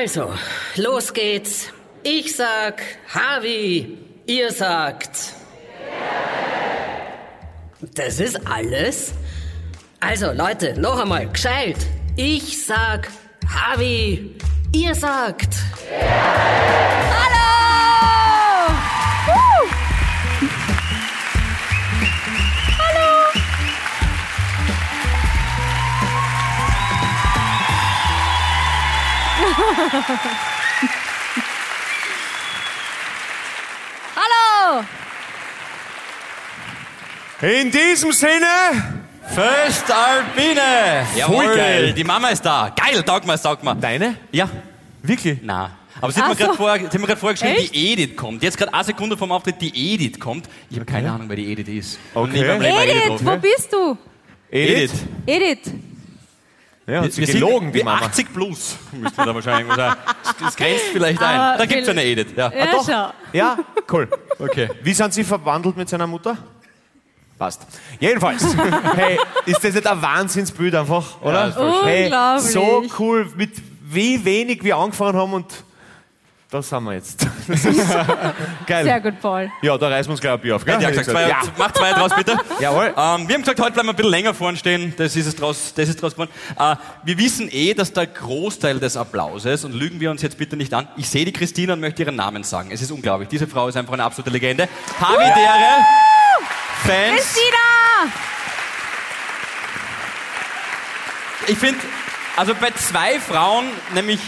Also, 0.00 0.32
los 0.76 1.12
geht's. 1.12 1.68
Ich 2.02 2.34
sag 2.34 2.80
Harvey, 3.12 3.98
ihr 4.24 4.50
sagt. 4.50 5.34
Das 7.82 8.18
ist 8.18 8.40
alles? 8.46 9.12
Also, 10.00 10.32
Leute, 10.32 10.80
noch 10.80 10.98
einmal, 10.98 11.28
gescheit. 11.28 11.76
Ich 12.16 12.64
sag 12.64 13.10
Harvey, 13.46 14.36
ihr 14.72 14.94
sagt. 14.94 15.54
Hallo! 16.00 17.39
Hallo! 34.16 34.84
In 37.42 37.70
diesem 37.70 38.12
Sinne, 38.12 39.00
Föstalpine! 39.28 41.06
Jawohl, 41.16 41.54
geil. 41.56 41.92
Die 41.94 42.04
Mama 42.04 42.28
ist 42.28 42.44
da. 42.44 42.74
Geil, 42.76 43.02
taugt 43.02 43.26
mir, 43.26 43.40
taugt 43.40 43.64
mir. 43.64 43.74
deine? 43.74 44.16
Ja. 44.32 44.48
Wirklich? 45.02 45.38
Na. 45.42 45.70
Aber 46.00 46.12
sie 46.12 46.20
hat 46.20 46.26
Ach 46.26 46.30
mir 46.30 46.36
gerade 46.36 46.54
vorher, 46.56 46.78
sie 46.78 46.84
hat 46.86 46.94
mir 46.94 47.06
gerade 47.06 47.20
vorher 47.20 47.34
geschrieben, 47.34 47.56
Echt? 47.56 47.74
die 47.74 47.92
Edith 47.92 48.16
kommt. 48.16 48.42
Jetzt 48.42 48.56
gerade 48.58 48.72
eine 48.74 48.84
Sekunde 48.84 49.16
vom 49.16 49.32
Auftritt, 49.32 49.60
die 49.60 49.94
Edith 49.94 50.18
kommt. 50.20 50.48
Ich 50.68 50.76
habe 50.76 50.86
keine 50.86 51.10
Ahnung, 51.10 51.28
wer 51.28 51.36
die 51.36 51.50
Edith 51.52 51.68
ist. 51.68 51.98
Okay. 52.14 52.20
Und 52.22 52.32
nie 52.32 52.44
beim 52.44 52.60
Leben 52.60 52.76
eine 52.76 52.90
Edith, 52.90 53.02
getroffen. 53.02 53.26
wo 53.26 53.36
bist 53.36 53.72
du? 53.72 53.98
Edith. 54.50 54.92
Edith. 55.26 55.72
Ja, 56.90 56.98
hat 56.98 57.04
Wir 57.04 57.12
sie 57.12 57.24
sind 57.26 57.34
gelogen, 57.40 57.68
die 57.72 57.78
wir 57.78 57.84
Mama. 57.84 58.06
80 58.06 58.32
plus, 58.32 58.76
müsste 58.92 59.16
man 59.18 59.26
da 59.28 59.34
wahrscheinlich 59.34 59.66
mal 59.68 59.76
sagen. 59.76 60.00
Das, 60.40 60.56
grenzt 60.56 60.84
vielleicht 60.92 61.20
ein. 61.22 61.38
Aber 61.40 61.58
Da 61.58 61.66
gibt's 61.66 61.86
will- 61.86 61.90
eine 61.98 62.04
Edith. 62.04 62.28
Ja. 62.34 62.50
Ja, 62.50 62.66
doch. 62.72 62.86
schau. 62.86 63.10
Ja, 63.32 63.58
cool. 63.92 64.08
Okay. 64.38 64.70
Wie 64.82 64.94
sind 64.94 65.12
Sie 65.12 65.22
verwandelt 65.22 65.76
mit 65.76 65.86
seiner 65.88 66.06
Mutter? 66.06 66.36
Passt. 67.38 67.66
Jedenfalls, 67.98 68.42
hey, 68.96 69.18
ist 69.44 69.62
das 69.62 69.74
nicht 69.74 69.86
ein 69.86 70.00
Wahnsinnsbild 70.00 70.74
einfach, 70.74 71.20
oder? 71.20 71.48
Ja, 71.48 71.82
hey, 71.84 72.04
Unglaublich. 72.04 72.50
so 72.52 72.82
cool, 72.98 73.30
mit 73.36 73.50
wie 73.82 74.24
wenig 74.24 74.62
wir 74.64 74.76
angefangen 74.76 75.16
haben 75.18 75.32
und 75.34 75.46
da 76.50 76.60
sind 76.60 76.82
wir 76.82 76.94
jetzt. 76.94 77.26
Das 77.46 77.64
ist 77.64 77.96
geil. 78.66 78.84
Sehr 78.84 79.00
gut, 79.00 79.20
Paul. 79.20 79.50
Ja, 79.62 79.78
da 79.78 79.88
reißen 79.88 80.08
wir 80.08 80.12
uns 80.12 80.20
gleich 80.20 80.32
ein 80.32 80.40
Bier 80.40 80.56
auf, 80.56 80.64
gell? 80.64 80.82
Ja, 80.82 80.90
gesagt, 80.90 81.10
zwei, 81.10 81.28
ja. 81.28 81.40
Mach 81.56 81.70
zwei 81.70 81.92
draus, 81.92 82.12
bitte. 82.14 82.36
Jawohl. 82.60 82.86
Ähm, 82.86 83.28
wir 83.28 83.34
haben 83.34 83.42
gesagt, 83.42 83.60
heute 83.60 83.72
bleiben 83.72 83.86
wir 83.86 83.92
ein 83.92 83.96
bisschen 83.96 84.10
länger 84.10 84.34
vorn 84.34 84.56
stehen. 84.56 84.92
Das 84.96 85.14
ist 85.14 85.26
es 85.26 85.36
draus, 85.36 85.74
das 85.74 85.88
ist 85.88 86.02
draus 86.02 86.14
geworden. 86.14 86.30
Äh, 86.58 86.74
wir 87.04 87.18
wissen 87.18 87.48
eh, 87.52 87.74
dass 87.74 87.92
der 87.92 88.08
Großteil 88.08 88.80
des 88.80 88.96
Applauses, 88.96 89.64
und 89.64 89.74
lügen 89.74 90.00
wir 90.00 90.10
uns 90.10 90.22
jetzt 90.22 90.38
bitte 90.38 90.56
nicht 90.56 90.74
an, 90.74 90.88
ich 90.96 91.08
sehe 91.08 91.24
die 91.24 91.32
Christina 91.32 91.74
und 91.74 91.80
möchte 91.80 92.02
ihren 92.02 92.16
Namen 92.16 92.42
sagen. 92.42 92.70
Es 92.72 92.82
ist 92.82 92.90
unglaublich. 92.90 93.28
Diese 93.28 93.46
Frau 93.46 93.68
ist 93.68 93.76
einfach 93.76 93.92
eine 93.92 94.02
absolute 94.02 94.30
Legende. 94.30 94.68
Havidere, 95.00 95.86
Fans. 96.84 97.16
Christina! 97.16 98.10
Ich 101.46 101.58
finde, 101.58 101.80
also 102.36 102.54
bei 102.54 102.70
zwei 102.72 103.20
Frauen, 103.20 103.66
nämlich 103.94 104.20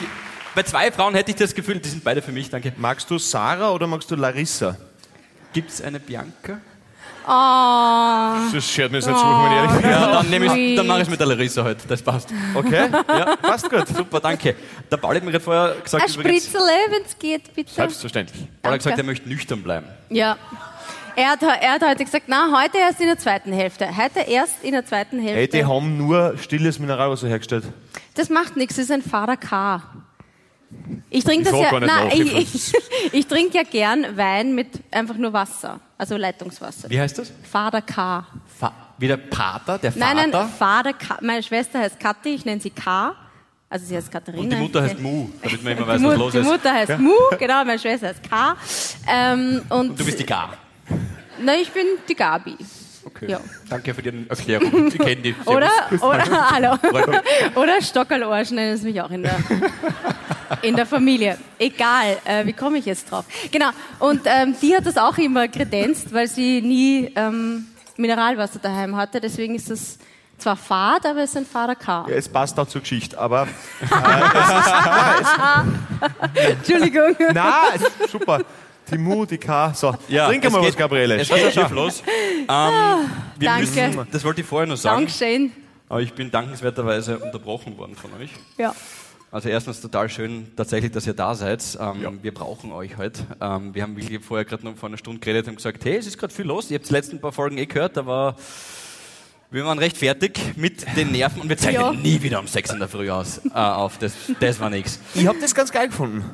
bei 0.55 0.63
zwei 0.63 0.91
Frauen 0.93 1.15
hätte 1.15 1.31
ich 1.31 1.37
das 1.37 1.55
Gefühl, 1.55 1.79
die 1.79 1.89
sind 1.89 2.05
beide 2.05 2.23
für 2.23 2.33
mich, 2.33 2.51
danke. 2.51 2.73
Magst 2.77 3.11
du 3.11 3.19
Sarah 3.19 3.71
oder 3.71 3.87
magst 3.87 4.11
du 4.11 4.17
Larissa? 4.17 4.77
Gibt 5.53 5.71
es 5.71 5.81
eine 5.83 6.01
Bianca? 6.01 6.59
Oh, 7.25 8.53
Das 8.53 8.65
schert 8.69 8.91
mir 8.91 8.99
jetzt 8.99 9.07
nicht 9.07 9.17
suchen, 9.19 9.45
wenn 9.45 9.53
ich 9.53 9.59
ehrlich 9.59 9.81
bin. 9.83 9.91
Ja, 9.91 10.13
dann, 10.13 10.31
nehme 10.31 10.47
ich, 10.47 10.53
sweet. 10.53 10.79
dann 10.79 10.87
mache 10.89 10.99
ich 10.99 11.03
es 11.05 11.11
mit 11.11 11.21
der 11.21 11.27
Larissa 11.29 11.63
heute. 11.63 11.87
Das 11.87 12.03
passt. 12.03 12.31
Okay? 12.55 12.89
Ja, 13.09 13.37
passt 13.37 13.71
gut. 13.71 13.87
Super, 13.89 14.19
danke. 14.19 14.57
Der 14.91 14.97
Paul 14.97 15.15
hat 15.15 15.23
mir 15.23 15.31
gerade 15.31 15.45
vorher 15.45 15.77
gesagt, 15.83 16.05
ein 16.05 16.15
übrigens, 16.21 16.47
Spritzerle, 16.47 16.73
wenn's 16.91 17.17
geht, 17.19 17.55
bitte. 17.55 17.73
Selbstverständlich. 17.73 18.49
Paul 18.61 18.73
hat 18.73 18.79
gesagt, 18.81 18.95
er 18.95 18.97
Danke. 18.97 19.11
möchte 19.11 19.29
nüchtern 19.29 19.63
bleiben. 19.63 19.87
Ja. 20.09 20.37
Er 21.15 21.31
hat, 21.31 21.43
er 21.43 21.73
hat 21.75 21.83
heute 21.87 22.05
gesagt, 22.05 22.25
na, 22.27 22.49
heute 22.61 22.79
erst 22.79 23.01
in 23.01 23.07
der 23.07 23.19
zweiten 23.19 23.53
Hälfte. 23.53 23.87
Heute 23.97 24.21
erst 24.21 24.65
in 24.65 24.73
der 24.73 24.85
zweiten 24.85 25.21
Hälfte. 25.21 25.59
die 25.59 25.65
haben 25.65 25.97
nur 25.99 26.37
stilles 26.39 26.79
Mineralwasser 26.79 27.29
hergestellt. 27.29 27.65
Das 28.15 28.31
macht 28.31 28.57
nichts, 28.57 28.77
das 28.77 28.87
ist 28.87 28.91
ein 28.91 29.03
Vater 29.03 29.37
K. 29.37 29.83
Ich 31.11 31.25
trinke 31.25 31.51
das 31.51 31.61
ja, 31.61 31.81
nein, 31.81 32.11
ich, 32.13 32.35
ich 32.35 32.73
ich, 33.13 33.27
trinke 33.27 33.57
ja 33.57 33.63
gern 33.63 34.17
Wein 34.17 34.55
mit 34.55 34.69
einfach 34.91 35.17
nur 35.17 35.33
Wasser, 35.33 35.81
also 35.99 36.17
Leitungswasser. 36.17 36.89
Wie 36.91 37.01
heißt 37.01 37.19
das? 37.19 37.33
Vater 37.43 37.83
K. 37.83 38.27
Fa 38.59 38.73
wie 38.99 39.09
der 39.09 39.17
Pater, 39.17 39.79
der 39.79 39.93
Vater. 39.93 40.15
Nein, 40.15 40.31
nein, 40.31 40.49
Vater 40.59 40.93
K. 40.93 41.19
Meine 41.21 41.43
Schwester 41.43 41.81
heißt 41.81 41.99
Kathi, 41.99 42.31
ich 42.31 42.45
nenne 42.45 42.61
sie 42.61 42.71
K. 42.71 43.15
Also 43.69 43.87
sie 43.87 43.97
heißt 43.97 44.13
Katharina. 44.13 44.43
Und 44.43 44.51
die 44.51 44.57
Mutter 44.57 44.83
heißt 44.83 45.01
Mu, 45.01 45.29
damit 45.43 45.65
man 45.65 45.73
immer 45.73 45.83
Die, 45.87 45.89
weiß, 45.89 46.03
was 46.03 46.19
los 46.19 46.33
die 46.33 46.39
ist. 46.39 46.47
Mutter 46.47 46.73
heißt 46.73 46.99
Mu, 46.99 47.13
genau, 47.39 47.65
meine 47.65 47.79
Schwester 47.79 48.09
heißt 48.09 48.23
K. 48.29 48.57
Ähm, 49.09 49.63
und, 49.71 49.91
Und 49.91 50.01
du 50.01 50.05
bist 50.05 50.21
die 50.21 50.27
Gar. 50.27 50.57
Nein, 51.41 51.61
ich 51.63 51.71
bin 51.71 51.87
die 52.09 52.15
Gabi. 52.15 52.57
Okay. 53.05 53.31
Ja. 53.31 53.41
Danke 53.69 53.95
für 53.95 54.03
die 54.03 54.27
Erklärung. 54.29 54.91
Sie 54.91 54.99
kennen 54.99 55.23
die. 55.23 55.35
Oder, 55.45 55.69
oder, 56.01 56.51
hallo. 56.51 56.77
Oder 57.55 57.81
Stockerlarsch 57.83 58.51
nennen 58.51 58.77
sie 58.77 58.89
mich 58.89 59.01
auch 59.01 59.11
in 59.11 59.23
der, 59.23 59.37
in 60.63 60.77
der 60.77 60.87
Familie. 60.87 61.39
Egal, 61.59 62.19
äh, 62.25 62.47
wie 62.47 62.53
komme 62.53 62.79
ich 62.79 62.87
jetzt 62.87 63.11
drauf? 63.11 63.25
Genau, 63.51 63.71
und 63.99 64.23
ähm, 64.27 64.55
die 64.61 64.77
hat 64.77 64.87
das 64.87 64.97
auch 64.97 65.19
immer 65.19 65.49
kredenzt, 65.49 66.13
weil 66.13 66.29
sie 66.29 66.63
nie 66.63 67.13
ähm, 67.17 67.67
Mineralwasser 67.97 68.59
daheim 68.61 68.97
hatte. 68.97 69.21
Deswegen 69.21 69.55
ist 69.55 69.71
es 69.71 69.99
zwar 70.39 70.57
fad, 70.57 71.07
aber 71.07 71.21
es 71.21 71.31
ist 71.31 71.37
ein 71.37 71.47
fader 71.47 71.75
K. 71.75 72.07
Ja, 72.09 72.17
es 72.17 72.29
passt 72.29 72.59
auch 72.59 72.67
zur 72.67 72.81
Geschichte, 72.81 73.19
aber 73.19 73.47
Entschuldigung. 76.35 77.17
na, 77.33 77.63
es 77.75 77.83
ist 77.83 78.11
super. 78.11 78.39
Die 78.39 78.43
Mu, 78.43 78.49
die 78.97 79.39
K. 79.39 79.73
So, 79.75 79.95
Ja, 80.09 80.29
trink 80.29 80.45
es 80.45 80.53
mal 80.53 80.63
was, 80.63 80.77
Gabriele. 80.77 81.17
Es 81.21 81.29
geht 81.29 81.53
schief 81.53 81.71
los. 81.71 82.03
Ähm, 82.49 83.09
wir 83.39 83.49
danke. 83.49 83.61
müssen, 83.61 84.07
das 84.11 84.25
wollte 84.25 84.41
ich 84.41 84.47
vorher 84.47 84.67
noch 84.67 84.77
sagen, 84.77 85.07
Dankeschön. 85.07 85.53
aber 85.89 86.01
ich 86.01 86.13
bin 86.13 86.29
dankenswerterweise 86.29 87.19
unterbrochen 87.21 87.79
worden 87.79 87.95
von 87.95 88.11
euch. 88.21 88.31
Ja. 88.59 88.75
Also 89.31 89.49
erstens 89.49 89.81
total 89.81 90.09
schön 90.11 90.49
tatsächlich, 90.57 90.91
dass 90.91 91.07
ihr 91.07 91.15
da 91.15 91.35
seid. 91.37 91.63
Ähm, 91.81 92.19
Wir 92.21 92.35
brauchen 92.35 92.73
euch 92.73 92.97
heute. 92.99 93.23
Ähm, 93.41 93.75
wir 93.75 93.85
haben 93.85 93.97
wirklich 93.97 94.23
vorher 94.25 94.45
gerade 94.45 94.65
noch 94.65 94.77
vor 94.77 94.89
einer 94.89 94.99
Stunde 94.99 95.21
geredet 95.21 95.47
und 95.49 95.55
gesagt, 95.57 95.85
hey, 95.85 95.97
es 95.99 96.07
ist 96.09 96.19
gerade 96.19 96.35
viel 96.35 96.45
los. 96.47 96.69
Ihr 96.71 96.79
habt 96.79 96.89
die 96.89 96.93
letzten 96.93 97.21
paar 97.21 97.33
Folgen 97.33 97.57
eh 97.59 97.67
gehört, 97.67 97.97
da 97.97 98.05
war 98.07 98.35
wir 99.53 99.65
waren 99.65 99.79
recht 99.79 99.97
fertig 99.99 100.41
mit 100.57 100.85
den 100.97 101.13
Nerven 101.13 101.43
und 101.43 101.49
wir 101.49 101.57
zeichnen 101.59 101.81
Ja. 101.81 101.93
nie 101.93 102.21
wieder 102.23 102.41
um 102.41 102.47
sechs 102.49 102.71
in 102.73 102.79
der 102.81 102.89
Früh 102.89 103.09
aus, 103.11 103.41
äh, 103.47 103.51
auf. 103.59 103.99
Das, 103.99 104.15
das 104.41 104.59
war 104.59 104.69
nix. 104.69 104.99
Ich 105.15 105.27
hab 105.27 105.39
das 105.41 105.55
ganz 105.55 105.71
geil 105.71 105.89
gefunden. 105.89 106.25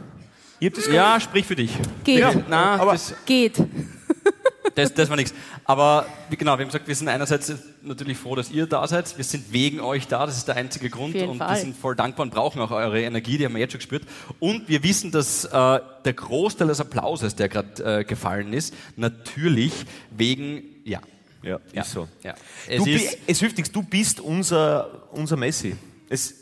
Hab 0.63 0.75
das 0.75 0.87
Ja, 0.89 1.21
sprich 1.21 1.47
für 1.47 1.57
dich. 1.57 1.71
Geht. 2.05 2.19
Ja. 2.19 2.33
Na, 2.49 2.77
Aber- 2.77 2.93
das, 2.93 3.15
Geht. 3.27 3.59
das, 4.75 4.93
das 4.95 5.09
war 5.09 5.17
nichts. 5.17 5.35
Aber 5.65 6.07
wie- 6.31 6.37
genau, 6.37 6.53
wir 6.57 6.63
haben 6.65 6.69
gesagt, 6.69 6.89
wir 6.89 6.95
sind 6.95 7.09
einerseits 7.09 7.53
natürlich 7.83 8.17
froh, 8.19 8.35
dass 8.35 8.51
ihr 8.51 8.67
da 8.67 8.87
seid. 8.87 9.17
Wir 9.17 9.25
sind 9.25 9.53
wegen 9.53 9.81
euch 9.81 10.07
da, 10.09 10.25
das 10.27 10.37
ist 10.37 10.49
der 10.49 10.57
einzige 10.57 10.89
Grund. 10.91 11.15
Und 11.17 11.39
Fall. 11.39 11.51
wir 11.55 11.61
sind 11.61 11.77
voll 11.77 11.95
dankbar 11.95 12.25
und 12.25 12.31
brauchen 12.35 12.61
auch 12.61 12.71
eure 12.71 13.01
Energie, 13.03 13.39
die 13.39 13.45
haben 13.45 13.53
wir 13.55 13.61
jetzt 13.61 13.73
schon 13.73 13.79
gespürt. 13.81 14.03
Und 14.41 14.69
wir 14.69 14.83
wissen, 14.83 15.11
dass 15.11 15.45
äh, 15.45 15.81
der 16.05 16.13
Großteil 16.15 16.69
des 16.69 16.81
Applauses, 16.81 17.35
der 17.37 17.49
gerade 17.49 18.01
äh, 18.01 18.05
gefallen 18.05 18.53
ist, 18.53 18.75
natürlich 18.97 19.73
wegen, 20.11 20.63
ja. 20.85 21.01
Ja, 21.43 21.61
Ja, 21.73 21.83
ist 21.83 21.93
so. 21.93 22.09
Ja. 22.25 22.33
Du 22.67 22.73
Es 22.73 22.85
bi- 22.85 22.95
ist 22.95 23.19
es 23.29 23.39
hilft 23.41 23.57
nichts, 23.59 23.71
du 23.71 23.83
bist 23.83 24.19
unser, 24.21 25.09
unser 25.13 25.37
Messi. 25.37 25.77
Es, 26.09 26.38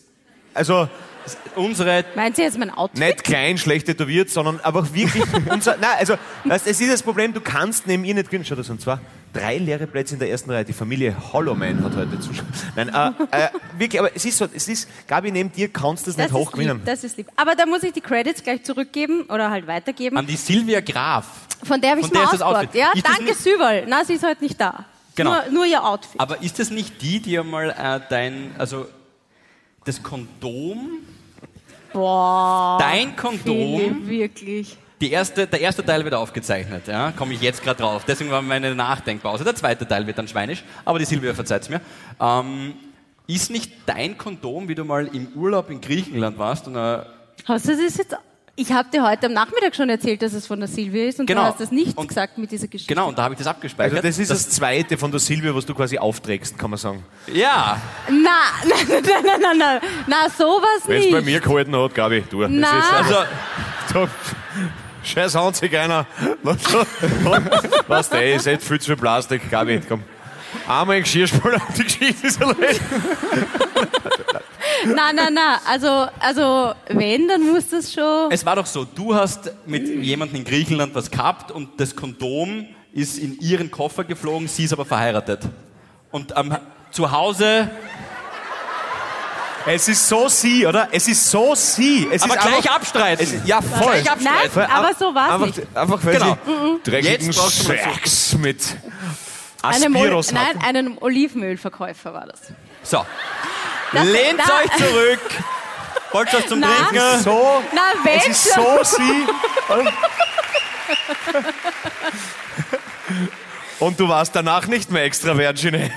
also, 0.56 0.88
unsere 1.56 2.04
Meint 2.14 2.36
sie 2.36 2.42
jetzt 2.42 2.58
mein 2.58 2.70
Outfit? 2.70 2.98
nicht 3.00 3.24
klein, 3.24 3.58
schlecht 3.58 3.86
tätowiert, 3.86 4.30
sondern 4.30 4.60
einfach 4.60 4.92
wirklich 4.92 5.24
unser, 5.50 5.76
nein, 5.76 5.90
also, 5.98 6.14
weißt, 6.44 6.66
es 6.66 6.80
ist 6.80 6.92
das 6.92 7.02
Problem, 7.02 7.32
du 7.32 7.40
kannst 7.40 7.86
neben 7.86 8.04
ihr 8.04 8.14
nicht 8.14 8.26
gewinnen. 8.26 8.44
Schau, 8.44 8.54
das 8.54 8.66
sind 8.66 8.80
zwar 8.80 9.00
drei 9.32 9.58
leere 9.58 9.86
Plätze 9.86 10.14
in 10.14 10.20
der 10.20 10.30
ersten 10.30 10.50
Reihe. 10.50 10.64
Die 10.64 10.72
Familie 10.72 11.14
Hollowman 11.32 11.82
hat 11.84 11.94
heute 11.96 12.18
zuschaut. 12.20 12.46
Nein, 12.74 12.88
äh, 12.88 13.44
äh, 13.44 13.48
wirklich, 13.76 14.00
aber 14.00 14.14
es 14.14 14.24
ist 14.24 14.38
so, 14.38 14.46
es 14.54 14.66
ist, 14.68 14.88
Gabi, 15.08 15.30
neben 15.30 15.52
dir 15.52 15.68
kannst 15.68 16.06
du 16.06 16.10
das, 16.10 16.16
Das 16.16 16.26
nicht 16.26 16.34
hoch 16.34 16.46
ist 16.48 16.52
gewinnen. 16.52 16.76
lieb, 16.78 16.86
das 16.86 17.04
ist 17.04 17.16
lieb. 17.18 17.28
Aber 17.36 17.54
da 17.54 17.66
muss 17.66 17.82
ich 17.82 17.92
die 17.92 18.00
Credits 18.00 18.42
gleich 18.42 18.62
zurückgeben 18.62 19.22
oder 19.24 19.50
halt 19.50 19.66
weitergeben. 19.66 20.16
an 20.16 20.26
die 20.26 20.36
Silvia 20.36 20.80
Graf. 20.80 21.26
Von 21.64 21.80
der 21.80 21.90
habe 21.92 22.00
ich 22.00 22.12
mal 22.12 22.24
ausgeborgt. 22.24 22.56
Outfit. 22.68 22.74
Ja, 22.80 22.92
Ist 22.94 23.06
danke 23.06 23.34
Süberl. 23.34 23.84
Na, 23.88 24.04
sie 24.04 24.14
ist 24.14 24.24
heute 24.24 24.42
nicht 24.44 24.60
da. 24.60 24.84
Genau. 25.16 25.32
Nur, 25.32 25.50
nur 25.52 25.66
ihr 25.66 25.82
Outfit. 25.84 26.20
Aber 26.20 26.42
ist 26.42 26.58
das 26.58 26.70
nicht 26.70 27.00
die, 27.02 27.20
die 27.20 27.38
einmal 27.38 27.70
äh, 27.70 28.00
dein, 28.08 28.54
also 28.58 28.86
das 29.86 30.02
Kondom, 30.02 30.98
Boah. 31.92 32.76
dein 32.78 33.16
Kondom, 33.16 33.78
Philipp, 33.78 34.06
wirklich. 34.08 34.76
die 35.00 35.10
erste, 35.10 35.46
der 35.46 35.60
erste 35.60 35.84
Teil 35.84 36.04
wird 36.04 36.14
aufgezeichnet, 36.14 36.88
ja, 36.88 37.12
komme 37.12 37.32
ich 37.34 37.40
jetzt 37.40 37.62
gerade 37.62 37.80
drauf. 37.80 38.04
Deswegen 38.06 38.30
war 38.30 38.42
meine 38.42 38.74
Nachdenkpause. 38.74 39.44
Der 39.44 39.54
zweite 39.54 39.86
Teil 39.86 40.06
wird 40.06 40.18
dann 40.18 40.28
schweinisch, 40.28 40.62
aber 40.84 40.98
die 40.98 41.04
Silvia 41.04 41.32
verzeiht's 41.32 41.68
mir. 41.68 41.80
Ähm, 42.20 42.74
ist 43.26 43.50
nicht 43.50 43.72
dein 43.86 44.18
Kondom, 44.18 44.68
wie 44.68 44.74
du 44.74 44.84
mal 44.84 45.06
im 45.08 45.28
Urlaub 45.34 45.70
in 45.70 45.80
Griechenland 45.80 46.38
warst 46.38 46.66
und 46.66 46.76
äh, 46.76 47.00
Hast 47.44 47.68
du 47.68 47.76
das 47.76 47.96
jetzt 47.96 48.16
Ich 48.58 48.72
habe 48.72 48.88
dir 48.90 49.06
heute 49.06 49.26
am 49.26 49.34
Nachmittag 49.34 49.76
schon 49.76 49.90
erzählt, 49.90 50.22
dass 50.22 50.32
es 50.32 50.46
von 50.46 50.58
der 50.58 50.66
Silvia 50.68 51.08
ist 51.08 51.20
und 51.20 51.26
Genau. 51.26 51.42
du 51.42 51.46
hast 51.48 51.60
das 51.60 51.70
nicht 51.70 51.96
Und- 51.98 52.08
gesagt 52.08 52.38
mit 52.38 52.50
dieser 52.50 52.68
Geschichte. 52.68 52.92
Genau, 52.94 53.08
und 53.08 53.18
da 53.18 53.24
habe 53.24 53.34
ich 53.34 53.38
das 53.38 53.46
abgespeichert. 53.46 53.92
Also 53.96 54.08
das 54.08 54.18
ist 54.18 54.30
das 54.30 54.48
zweite 54.48 54.96
von 54.96 55.10
der 55.10 55.20
Silvia, 55.20 55.54
was 55.54 55.66
du 55.66 55.74
quasi 55.74 55.98
aufträgst, 55.98 56.56
kann 56.58 56.70
man 56.70 56.78
sagen. 56.78 57.04
ja, 57.32 57.78
Na, 58.08 58.14
nein, 58.66 58.86
nein, 58.88 59.02
nein, 59.04 59.40
nein, 59.42 59.58
nein, 59.58 59.80
na 60.06 60.30
sowas 60.30 60.62
Wenn 60.86 60.96
es 60.96 61.04
nicht. 61.04 61.12
bei 61.12 61.20
mir 61.20 61.40
gehalten 61.40 61.76
hat, 61.76 61.94
Gabi, 61.94 62.24
du. 62.30 62.40
Das 62.40 62.50
Na. 62.50 62.78
ist, 62.78 62.92
also 62.92 63.14
so, 63.92 64.08
scheiß 65.04 65.36
Anzig 65.36 65.76
einer. 65.76 66.06
Was 67.88 68.08
der 68.08 68.34
ist, 68.36 68.46
echt 68.46 68.62
viel 68.62 68.80
zu 68.80 68.86
viel 68.86 68.96
Plastik, 68.96 69.50
Gabi, 69.50 69.82
komm. 69.86 70.02
Einmal 70.66 70.96
ein 70.96 71.02
Geschirrspüler 71.02 71.60
und 71.68 71.76
die 71.78 71.84
Geschichte 71.84 72.26
ist 72.26 72.40
erledigt. 72.40 72.80
Nein, 74.84 75.16
nein, 75.16 75.34
nein. 75.34 75.58
Also, 75.68 76.08
also 76.20 76.74
wenn, 76.88 77.28
dann 77.28 77.42
muss 77.42 77.68
das 77.68 77.92
schon. 77.92 78.30
es 78.30 78.44
war 78.44 78.56
doch 78.56 78.66
so, 78.66 78.84
du 78.84 79.14
hast 79.14 79.50
mit 79.66 79.86
jemandem 80.02 80.36
in 80.38 80.44
Griechenland 80.44 80.94
was 80.94 81.10
gehabt 81.10 81.50
und 81.50 81.80
das 81.80 81.96
Kondom 81.96 82.66
ist 82.92 83.18
in 83.18 83.38
ihren 83.40 83.70
Koffer 83.70 84.04
geflogen, 84.04 84.48
sie 84.48 84.64
ist 84.64 84.72
aber 84.72 84.84
verheiratet. 84.84 85.40
Und 86.10 86.36
am, 86.36 86.56
zu 86.90 87.10
Hause, 87.10 87.70
Es 89.68 89.88
ist 89.88 90.08
so 90.08 90.28
sie, 90.28 90.64
oder? 90.64 90.88
Es 90.92 91.08
ist 91.08 91.28
so 91.28 91.54
sie. 91.56 92.06
Es 92.10 92.22
aber 92.22 92.34
ist 92.36 92.40
gleich 92.42 92.56
einfach, 92.58 92.76
abstreiten. 92.76 93.24
es 93.24 93.32
ist, 93.32 93.46
ja, 93.48 93.60
voll. 93.60 93.94
Gleich 94.00 94.10
abstreiten. 94.10 94.50
Nein, 94.54 94.70
aber 94.70 94.94
so 94.96 95.12
war 95.14 95.26
es 95.26 95.32
einfach, 95.34 95.46
nicht. 95.56 95.76
Einfach, 95.76 96.04
weil 96.04 96.12
Genau. 96.14 96.38
sie 96.84 96.90
dreckigen 96.90 97.26
Jetzt 97.26 97.36
brauchst 97.38 97.64
du 97.64 97.68
mal 97.68 97.78
so- 97.78 97.90
Sex 97.94 98.32
mit 98.38 98.62
Einem, 99.62 99.96
Ol 99.96 100.02
Aspiros 100.02 100.32
nein, 100.32 100.46
hatten. 100.46 100.58
einem 100.62 100.98
Olivenölverkäufer 101.00 102.14
war 102.14 102.26
das. 102.26 102.40
So, 102.84 103.04
das 103.96 104.06
lehnt 104.06 104.38
na, 104.46 104.54
euch 104.58 104.70
zurück. 104.76 105.20
Wollt 106.12 106.32
ihr 106.32 106.38
was 106.38 106.46
zum 106.46 106.60
Na. 106.60 106.68
Trinken? 106.68 107.20
So, 107.22 107.62
Na, 107.74 107.82
es 108.10 108.26
ist 108.28 108.54
schon. 108.54 108.64
so 108.64 108.96
sie. 108.96 109.26
Und 113.78 114.00
du 114.00 114.08
warst 114.08 114.34
danach 114.34 114.66
nicht 114.66 114.90
mehr 114.90 115.04
extra 115.04 115.36
Virgine. 115.36 115.90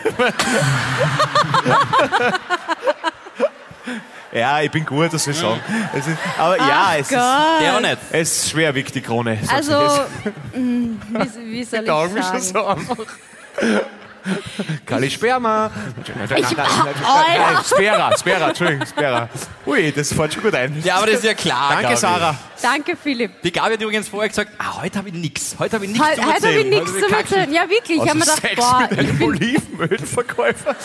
ja, 4.34 4.60
ich 4.62 4.70
bin 4.72 4.86
gut, 4.86 5.14
das 5.14 5.24
soll 5.24 5.34
ich 5.34 5.40
sagen. 5.40 5.62
Es 5.94 6.06
ist, 6.08 6.18
aber 6.38 6.58
ja, 6.58 6.96
es 6.96 7.02
ist, 7.02 7.10
Gott. 7.10 7.62
Der 7.62 7.76
auch 7.78 7.80
nicht. 7.82 7.98
es 8.12 8.32
ist 8.38 8.50
schwer 8.52 8.76
wiegt 8.76 8.94
die 8.96 9.02
Krone. 9.02 9.40
Also, 9.48 9.72
mir. 10.54 10.60
mh, 10.60 10.98
wie, 11.10 11.52
wie 11.52 11.64
soll 11.64 11.80
ich 11.82 11.86
Taugen 11.88 12.14
mich 12.14 12.26
schon 12.26 12.42
sagen? 12.42 12.86
so 12.88 12.94
einfach. 12.96 13.06
Kalisperma. 14.86 15.72
Alter. 16.30 17.64
Spera, 17.64 18.18
Spera, 18.18 18.48
Entschuldigung, 18.50 18.86
Spera. 18.88 19.30
Ui, 19.66 19.92
das 19.92 20.14
fällt 20.14 20.34
schon 20.34 20.44
gut 20.44 20.56
ein. 20.56 20.82
Ja, 20.84 20.96
aber 20.98 21.08
das 21.08 21.16
ist 21.16 21.24
ja 21.26 21.34
klar. 21.34 21.70
Danke, 21.70 21.84
Gabi. 21.84 21.96
Sarah. 21.98 22.36
Danke, 22.62 22.96
Philipp. 23.02 23.42
Die 23.42 23.52
Gabi 23.52 23.74
hat 23.74 23.82
übrigens 23.82 24.08
vorher 24.08 24.30
gesagt, 24.30 24.52
ah, 24.58 24.82
heute 24.82 24.98
habe 25.00 25.10
ich 25.10 25.16
nichts. 25.16 25.56
Heute 25.60 25.76
habe 25.76 25.86
ich 25.86 25.92
nichts 25.92 26.08
Heute 26.08 26.16
zu 26.22 26.22
heute 26.28 26.34
habe 26.36 26.46
erzählen. 26.46 26.74
ich 26.74 26.80
nichts 26.80 26.92
zu 26.92 27.06
ich 27.06 27.12
erzählen. 27.12 27.54
Ja, 27.54 27.70
wirklich. 27.70 27.98
Ich 28.04 28.10
habe 28.10 28.20
mir 28.20 28.26
Also 28.28 28.36
gedacht, 28.36 28.42
Sex 28.42 28.56
boah, 28.56 28.80
mit 28.82 28.92
ich 28.92 29.00
einem 29.00 29.18
bin, 29.18 29.28
Olivenölverkäufer. 29.28 30.76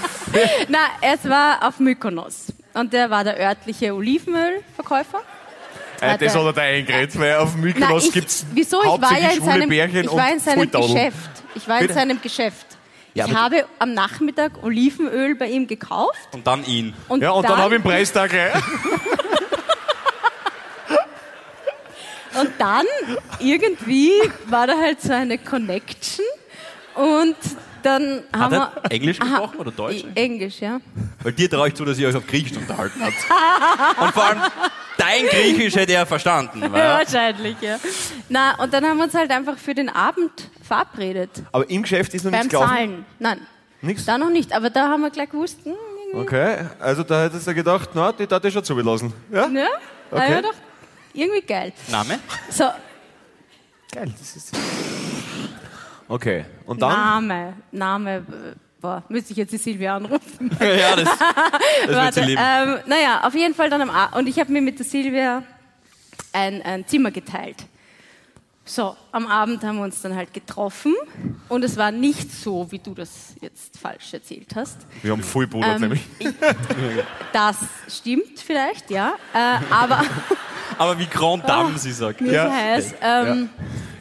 na, 0.68 0.78
es 1.00 1.28
war 1.28 1.66
auf 1.66 1.78
Mykonos. 1.78 2.46
Und 2.74 2.92
der 2.92 3.08
war 3.10 3.24
der 3.24 3.38
örtliche 3.40 3.94
Olivenölverkäufer. 3.94 5.22
Äh, 6.14 6.18
das 6.18 6.34
hat 6.34 6.44
er 6.44 6.52
da 6.52 6.62
eingeredet, 6.62 7.18
weil 7.18 7.36
auf 7.36 7.54
Nein, 7.54 7.62
Mykonos 7.62 8.06
ich, 8.06 8.12
gibt 8.12 8.28
es 8.28 8.46
wieso? 8.52 8.80
Ich 8.80 8.86
war 8.86 9.18
ja 9.18 9.30
in 9.30 9.44
seinem, 9.44 9.68
Bärchen 9.68 10.04
ich 10.04 10.12
war 10.12 10.28
in 10.28 10.34
und 10.34 10.42
seinem. 10.42 10.70
Geschäft. 10.70 11.30
Ich 11.54 11.68
war 11.68 11.76
in 11.76 11.82
Bitte? 11.82 11.94
seinem 11.94 12.20
Geschäft. 12.20 12.66
Ja, 13.14 13.26
ich 13.26 13.34
habe 13.34 13.64
am 13.78 13.94
Nachmittag 13.94 14.62
Olivenöl 14.62 15.34
bei 15.36 15.46
ihm 15.46 15.66
gekauft. 15.66 16.28
Und 16.32 16.46
dann 16.46 16.64
ihn. 16.66 16.94
Und 17.08 17.22
Ja, 17.22 17.30
und 17.30 17.48
dann, 17.48 17.56
habe 17.56 17.76
ich 17.76 17.82
den 17.82 17.90
Preistag. 17.90 18.30
Und 22.38 22.50
dann 22.58 22.84
irgendwie 23.38 24.10
war 24.46 24.66
da 24.66 24.76
halt 24.78 25.00
so 25.00 25.12
eine 25.12 25.38
Connection 25.38 26.24
und 26.94 27.36
dann 27.86 28.22
Hat 28.32 28.40
haben 28.40 28.52
er 28.54 28.72
wir... 28.82 28.90
Englisch 28.90 29.18
gesprochen 29.18 29.56
oder 29.58 29.70
Deutsch? 29.70 30.04
Englisch, 30.14 30.60
ja. 30.60 30.80
Weil 31.22 31.32
dir 31.32 31.48
traue 31.48 31.68
ich 31.68 31.74
zu, 31.74 31.84
dass 31.84 31.98
ihr 31.98 32.08
euch 32.08 32.16
auf 32.16 32.26
Griechisch 32.26 32.56
unterhalten 32.56 33.00
habt. 33.00 34.00
Und 34.00 34.12
vor 34.12 34.24
allem, 34.24 34.40
dein 34.98 35.26
Griechisch 35.26 35.74
hätte 35.76 35.92
er 35.94 36.04
verstanden. 36.06 36.60
ja. 36.62 36.70
Wahrscheinlich, 36.98 37.56
ja. 37.60 37.78
Na, 38.28 38.60
und 38.62 38.72
dann 38.74 38.84
haben 38.84 38.96
wir 38.98 39.04
uns 39.04 39.14
halt 39.14 39.30
einfach 39.30 39.56
für 39.58 39.74
den 39.74 39.88
Abend 39.88 40.50
verabredet. 40.62 41.30
Aber 41.52 41.68
im 41.70 41.82
Geschäft 41.82 42.12
ist 42.14 42.24
noch 42.24 42.32
Beim 42.32 42.40
nichts 42.40 42.50
gelaufen. 42.52 42.70
Zahlen. 42.74 43.04
Nein, 43.18 43.40
Nichts? 43.82 44.04
da 44.04 44.18
noch 44.18 44.30
nicht. 44.30 44.52
Aber 44.52 44.68
da 44.70 44.88
haben 44.88 45.02
wir 45.02 45.10
gleich 45.10 45.30
gewusst, 45.30 45.58
hm, 45.64 45.74
Okay, 46.14 46.58
also 46.80 47.02
da 47.02 47.24
hättest 47.24 47.46
du 47.46 47.54
gedacht, 47.54 47.90
na, 47.94 48.10
die 48.12 48.26
darf 48.26 48.42
ich 48.44 48.52
schon 48.54 48.64
zulassen. 48.64 49.12
Ja? 49.30 49.48
ne? 49.48 49.66
Da 50.10 50.16
Okay. 50.16 50.28
wir 50.30 50.36
gedacht, 50.36 50.54
irgendwie 51.12 51.40
geil. 51.42 51.72
Name? 51.88 52.18
So, 52.50 52.64
Geil, 53.92 54.12
das 54.18 54.36
ist... 54.36 54.52
Okay, 56.08 56.44
und 56.66 56.80
dann? 56.82 56.90
Name, 56.90 57.52
Name, 57.72 58.16
äh, 58.16 58.22
boah, 58.80 59.02
müsste 59.08 59.32
ich 59.32 59.38
jetzt 59.38 59.52
die 59.52 59.56
Silvia 59.58 59.96
anrufen. 59.96 60.50
ja, 60.60 60.96
das, 60.96 61.08
das 61.86 61.88
wird 62.04 62.14
sie 62.14 62.20
lieben. 62.20 62.42
ähm, 62.44 62.78
naja, 62.86 63.20
auf 63.24 63.34
jeden 63.34 63.54
Fall 63.54 63.70
dann 63.70 63.82
am 63.82 63.90
A 63.90 64.16
Und 64.16 64.28
ich 64.28 64.38
habe 64.38 64.52
mir 64.52 64.62
mit 64.62 64.78
der 64.78 64.86
Silvia 64.86 65.42
ein, 66.32 66.62
ein 66.62 66.86
Zimmer 66.86 67.10
geteilt. 67.10 67.66
So, 68.68 68.96
am 69.12 69.28
Abend 69.28 69.62
haben 69.62 69.76
wir 69.76 69.84
uns 69.84 70.02
dann 70.02 70.16
halt 70.16 70.34
getroffen 70.34 70.92
und 71.48 71.62
es 71.62 71.76
war 71.76 71.92
nicht 71.92 72.32
so, 72.32 72.66
wie 72.70 72.80
du 72.80 72.94
das 72.94 73.36
jetzt 73.40 73.78
falsch 73.78 74.12
erzählt 74.12 74.56
hast. 74.56 74.78
Wir 75.02 75.12
haben 75.12 75.22
voll 75.22 75.46
Bruder 75.46 75.76
Ähm, 75.76 75.80
nämlich. 75.82 76.00
Das 77.32 77.58
stimmt 77.88 78.40
vielleicht, 78.44 78.90
ja. 78.90 79.14
Äh, 79.32 79.72
aber 79.72 80.02
Aber 80.78 80.98
wie 80.98 81.06
Grand 81.06 81.48
Dame 81.48 81.78
sie 81.78 81.92
sagt. 81.92 82.20
Ja. 82.20 82.50
heiß, 82.50 82.94
ähm, 83.00 83.48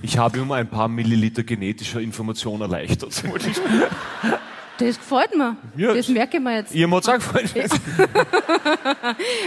Ich 0.02 0.18
habe 0.18 0.42
um 0.42 0.52
ein 0.52 0.68
paar 0.68 0.88
Milliliter 0.88 1.44
genetischer 1.44 2.02
Information 2.02 2.62
erleichtert. 2.62 3.24
Das 4.78 4.98
gefällt 4.98 5.36
mir. 5.36 5.56
Ja. 5.76 5.94
Das 5.94 6.08
merke 6.08 6.38
ich 6.38 6.44
mir 6.44 6.56
jetzt. 6.58 6.74
Ihr 6.74 6.90
habt 6.90 7.10
auch 7.10 7.14
gefallen. 7.14 7.50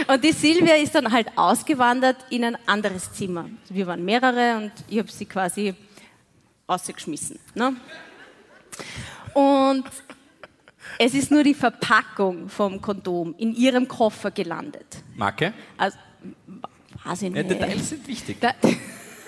Und 0.07 0.23
die 0.23 0.31
Silvia 0.31 0.75
ist 0.75 0.95
dann 0.95 1.11
halt 1.11 1.27
ausgewandert 1.35 2.17
in 2.29 2.43
ein 2.43 2.57
anderes 2.65 3.11
Zimmer. 3.13 3.45
Wir 3.69 3.87
waren 3.87 4.03
mehrere 4.03 4.57
und 4.57 4.71
ich 4.87 4.99
habe 4.99 5.11
sie 5.11 5.25
quasi 5.25 5.73
rausgeschmissen. 6.67 7.39
Ne? 7.55 7.75
Und 9.33 9.85
es 10.97 11.13
ist 11.13 11.31
nur 11.31 11.43
die 11.43 11.53
Verpackung 11.53 12.49
vom 12.49 12.81
Kondom 12.81 13.35
in 13.37 13.53
ihrem 13.55 13.87
Koffer 13.87 14.31
gelandet. 14.31 15.03
Marke? 15.15 15.53
Also, 15.77 15.97
weiß 17.03 17.21
ich 17.23 17.33
Ja, 17.33 17.43
nicht. 17.43 17.49
Details 17.51 17.89
sind 17.89 18.07
wichtig. 18.07 18.37
Da, 18.39 18.53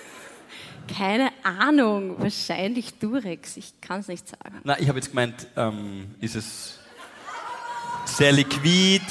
keine 0.97 1.30
Ahnung, 1.43 2.15
wahrscheinlich 2.19 2.93
Durex, 2.99 3.57
ich 3.57 3.73
kann 3.81 3.99
es 4.01 4.07
nicht 4.07 4.27
sagen. 4.27 4.59
Na, 4.63 4.79
ich 4.79 4.87
habe 4.87 4.99
jetzt 4.99 5.09
gemeint, 5.09 5.47
ähm, 5.57 6.15
ist 6.19 6.35
es 6.35 6.79
sehr 8.05 8.31
liquid? 8.31 9.01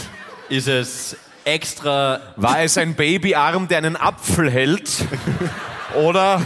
Ist 0.49 0.69
es 0.69 1.17
extra 1.45 2.21
War 2.37 2.61
es 2.61 2.77
ein 2.77 2.95
Babyarm, 2.95 3.69
der 3.69 3.79
einen 3.79 3.97
Apfel 3.97 4.51
hält? 4.51 4.91
Oder 5.95 6.43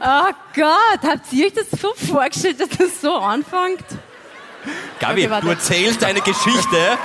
Oh 0.00 0.30
Gott, 0.54 1.00
habt 1.02 1.32
ihr 1.32 1.46
euch 1.46 1.52
das 1.52 1.80
so 1.80 1.92
vorgestellt, 1.94 2.60
dass 2.60 2.70
das 2.70 3.00
so 3.00 3.14
anfängt? 3.14 3.84
Gabi, 4.98 5.26
Okay, 5.26 5.40
du 5.42 5.48
erzählst 5.50 6.02
eine 6.02 6.20
Geschichte. 6.20 6.98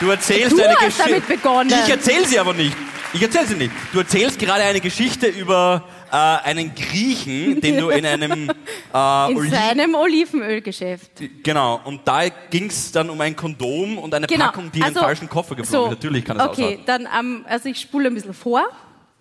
Du 0.00 0.08
erzählst 0.10 0.52
Du 0.56 0.62
eine 0.62 0.74
hast 0.76 0.80
Geschichte. 0.84 1.08
damit 1.10 1.26
begonnen. 1.28 1.72
Ich 1.84 1.90
erzähle 1.90 2.26
sie 2.26 2.38
aber 2.38 2.54
nicht. 2.54 2.74
Ich 3.14 3.22
erzähle 3.22 3.46
sie 3.46 3.54
nicht. 3.54 3.72
Du 3.92 3.98
erzählst 4.00 4.38
gerade 4.38 4.62
eine 4.64 4.80
Geschichte 4.80 5.26
über 5.28 5.84
äh, 6.10 6.16
einen 6.16 6.74
Griechen, 6.74 7.60
den 7.60 7.78
du 7.78 7.88
in 7.88 8.04
einem 8.04 8.32
äh, 8.94 9.30
In 9.30 9.36
Oli- 9.38 9.48
seinem 9.50 9.94
Olivenölgeschäft. 9.94 11.12
Genau, 11.42 11.80
und 11.84 12.02
da 12.06 12.28
ging 12.28 12.66
es 12.66 12.92
dann 12.92 13.08
um 13.08 13.20
ein 13.20 13.34
Kondom 13.34 13.98
und 13.98 14.12
eine 14.14 14.26
Genau. 14.26 14.46
Packung, 14.46 14.70
die 14.72 14.78
in 14.80 14.84
also, 14.84 15.00
den 15.00 15.04
falschen 15.04 15.28
Koffer 15.28 15.54
geflogen 15.54 15.92
ist. 15.92 15.96
Natürlich 15.98 16.24
kann 16.24 16.36
das 16.38 16.48
Okay, 16.48 16.64
aussagen. 16.64 16.82
dann, 16.86 17.08
ähm, 17.18 17.44
also 17.48 17.68
ich 17.70 17.80
spule 17.80 18.08
ein 18.08 18.14
bisschen 18.14 18.34
vor. 18.34 18.68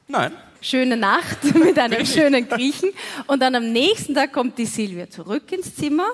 Nein. 0.07 0.33
Schöne 0.59 0.97
Nacht 0.97 1.43
mit 1.55 1.79
einem 1.79 2.05
schönen 2.05 2.47
Griechen. 2.49 2.89
Und 3.27 3.41
dann 3.41 3.55
am 3.55 3.71
nächsten 3.71 4.13
Tag 4.15 4.33
kommt 4.33 4.57
die 4.57 4.65
Silvia 4.65 5.09
zurück 5.09 5.49
ins 5.51 5.75
Zimmer, 5.75 6.07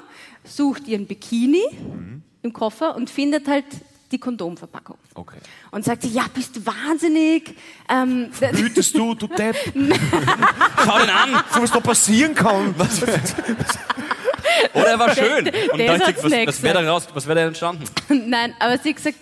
sucht 0.44 0.88
ihren 0.88 1.08
Bikini 1.08 1.64
im 2.44 2.54
Koffer 2.54 2.96
und 2.96 3.10
findet 3.10 3.48
halt 3.48 3.66
die 4.14 4.20
Kondomverpackung. 4.20 4.98
Okay. 5.16 5.40
Und 5.72 5.84
sagt 5.84 6.04
sie, 6.04 6.10
ja, 6.10 6.26
bist 6.34 6.56
du 6.56 6.66
wahnsinnig? 6.66 7.56
Ähm, 7.90 8.30
wütest 8.52 8.96
du, 8.96 9.16
du 9.16 9.28
Depp? 9.28 9.58
Schau 10.86 11.00
ihn 11.00 11.10
an! 11.10 11.44
Was 11.56 11.72
da 11.72 11.80
passieren 11.80 12.34
kann? 12.34 12.74
Oder 14.74 14.88
er 14.88 15.00
war 15.00 15.16
schön. 15.16 15.48
Und 15.72 15.78
der 15.78 15.88
da 15.88 15.94
ist 15.96 16.02
ich, 16.02 16.08
als 16.08 16.24
was, 16.24 16.32
was 16.48 16.64
wäre 16.64 16.84
da 16.84 16.92
raus? 16.92 17.08
Was 17.14 17.26
wäre 17.28 17.36
da 17.40 17.48
entstanden? 17.48 17.84
Nein, 18.10 18.54
aber 18.60 18.78
sie 18.78 18.90
hat 18.90 18.96
gesagt, 18.98 19.18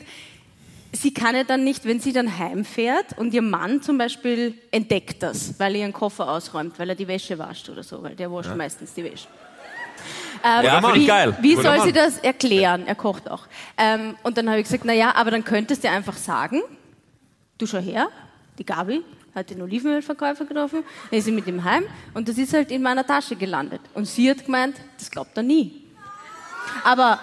sie 0.92 1.14
kann 1.14 1.36
ja 1.36 1.44
dann 1.44 1.64
nicht, 1.64 1.86
wenn 1.86 2.00
sie 2.00 2.14
dann 2.14 2.38
heimfährt 2.38 3.18
und 3.18 3.34
ihr 3.34 3.42
Mann 3.42 3.82
zum 3.82 3.98
Beispiel 3.98 4.56
entdeckt 4.72 5.24
das, 5.24 5.60
weil 5.60 5.76
er 5.76 5.82
ihren 5.82 5.94
Koffer 5.94 6.30
ausräumt, 6.30 6.78
weil 6.78 6.90
er 6.90 6.96
die 6.96 7.08
Wäsche 7.08 7.40
wascht 7.40 7.70
oder 7.70 7.84
so, 7.84 8.04
weil 8.04 8.16
der 8.16 8.32
wascht 8.32 8.56
meistens 8.56 8.94
die 8.94 9.04
Wäsche. 9.04 9.28
Ähm, 10.44 10.66
Ja, 10.66 10.80
ich 10.90 10.96
wie, 11.02 11.06
geil. 11.06 11.38
Wie 11.42 11.56
Guter 11.56 11.64
soll 11.70 11.80
sie 11.88 11.94
Mann. 11.94 12.06
das 12.06 12.18
erklären? 12.20 12.84
Er 12.88 12.96
kocht 12.96 13.30
auch. 13.30 13.48
Ähm, 13.78 14.16
und 14.24 14.38
dann 14.38 14.50
habe 14.50 14.60
ich 14.60 14.66
gesagt, 14.66 14.84
na 14.86 14.94
ja, 14.94 15.14
aber 15.16 15.32
dann 15.32 15.44
könntest 15.44 15.84
du 15.84 15.90
einfach 15.90 16.18
sagen, 16.18 16.62
du 17.58 17.66
schau 17.68 17.78
her, 17.80 18.08
die 18.58 18.66
Gabi 18.66 19.02
hat 19.36 19.50
den 19.50 19.62
Olivenölverkäufer 19.62 20.46
getroffen, 20.46 20.84
dann 21.10 21.20
ist 21.20 21.26
sie 21.26 21.32
mit 21.32 21.48
ihm 21.48 21.64
heim 21.64 21.84
und 22.14 22.28
das 22.28 22.38
ist 22.38 22.54
halt 22.54 22.70
in 22.72 22.82
meiner 22.82 23.06
Tasche 23.06 23.36
gelandet. 23.36 23.82
Und 23.94 24.06
sie 24.06 24.30
hat 24.30 24.44
gemeint, 24.46 24.76
das 24.98 25.10
glaubt 25.10 25.38
er 25.38 25.44
nie. 25.44 25.84
Aber 26.84 27.20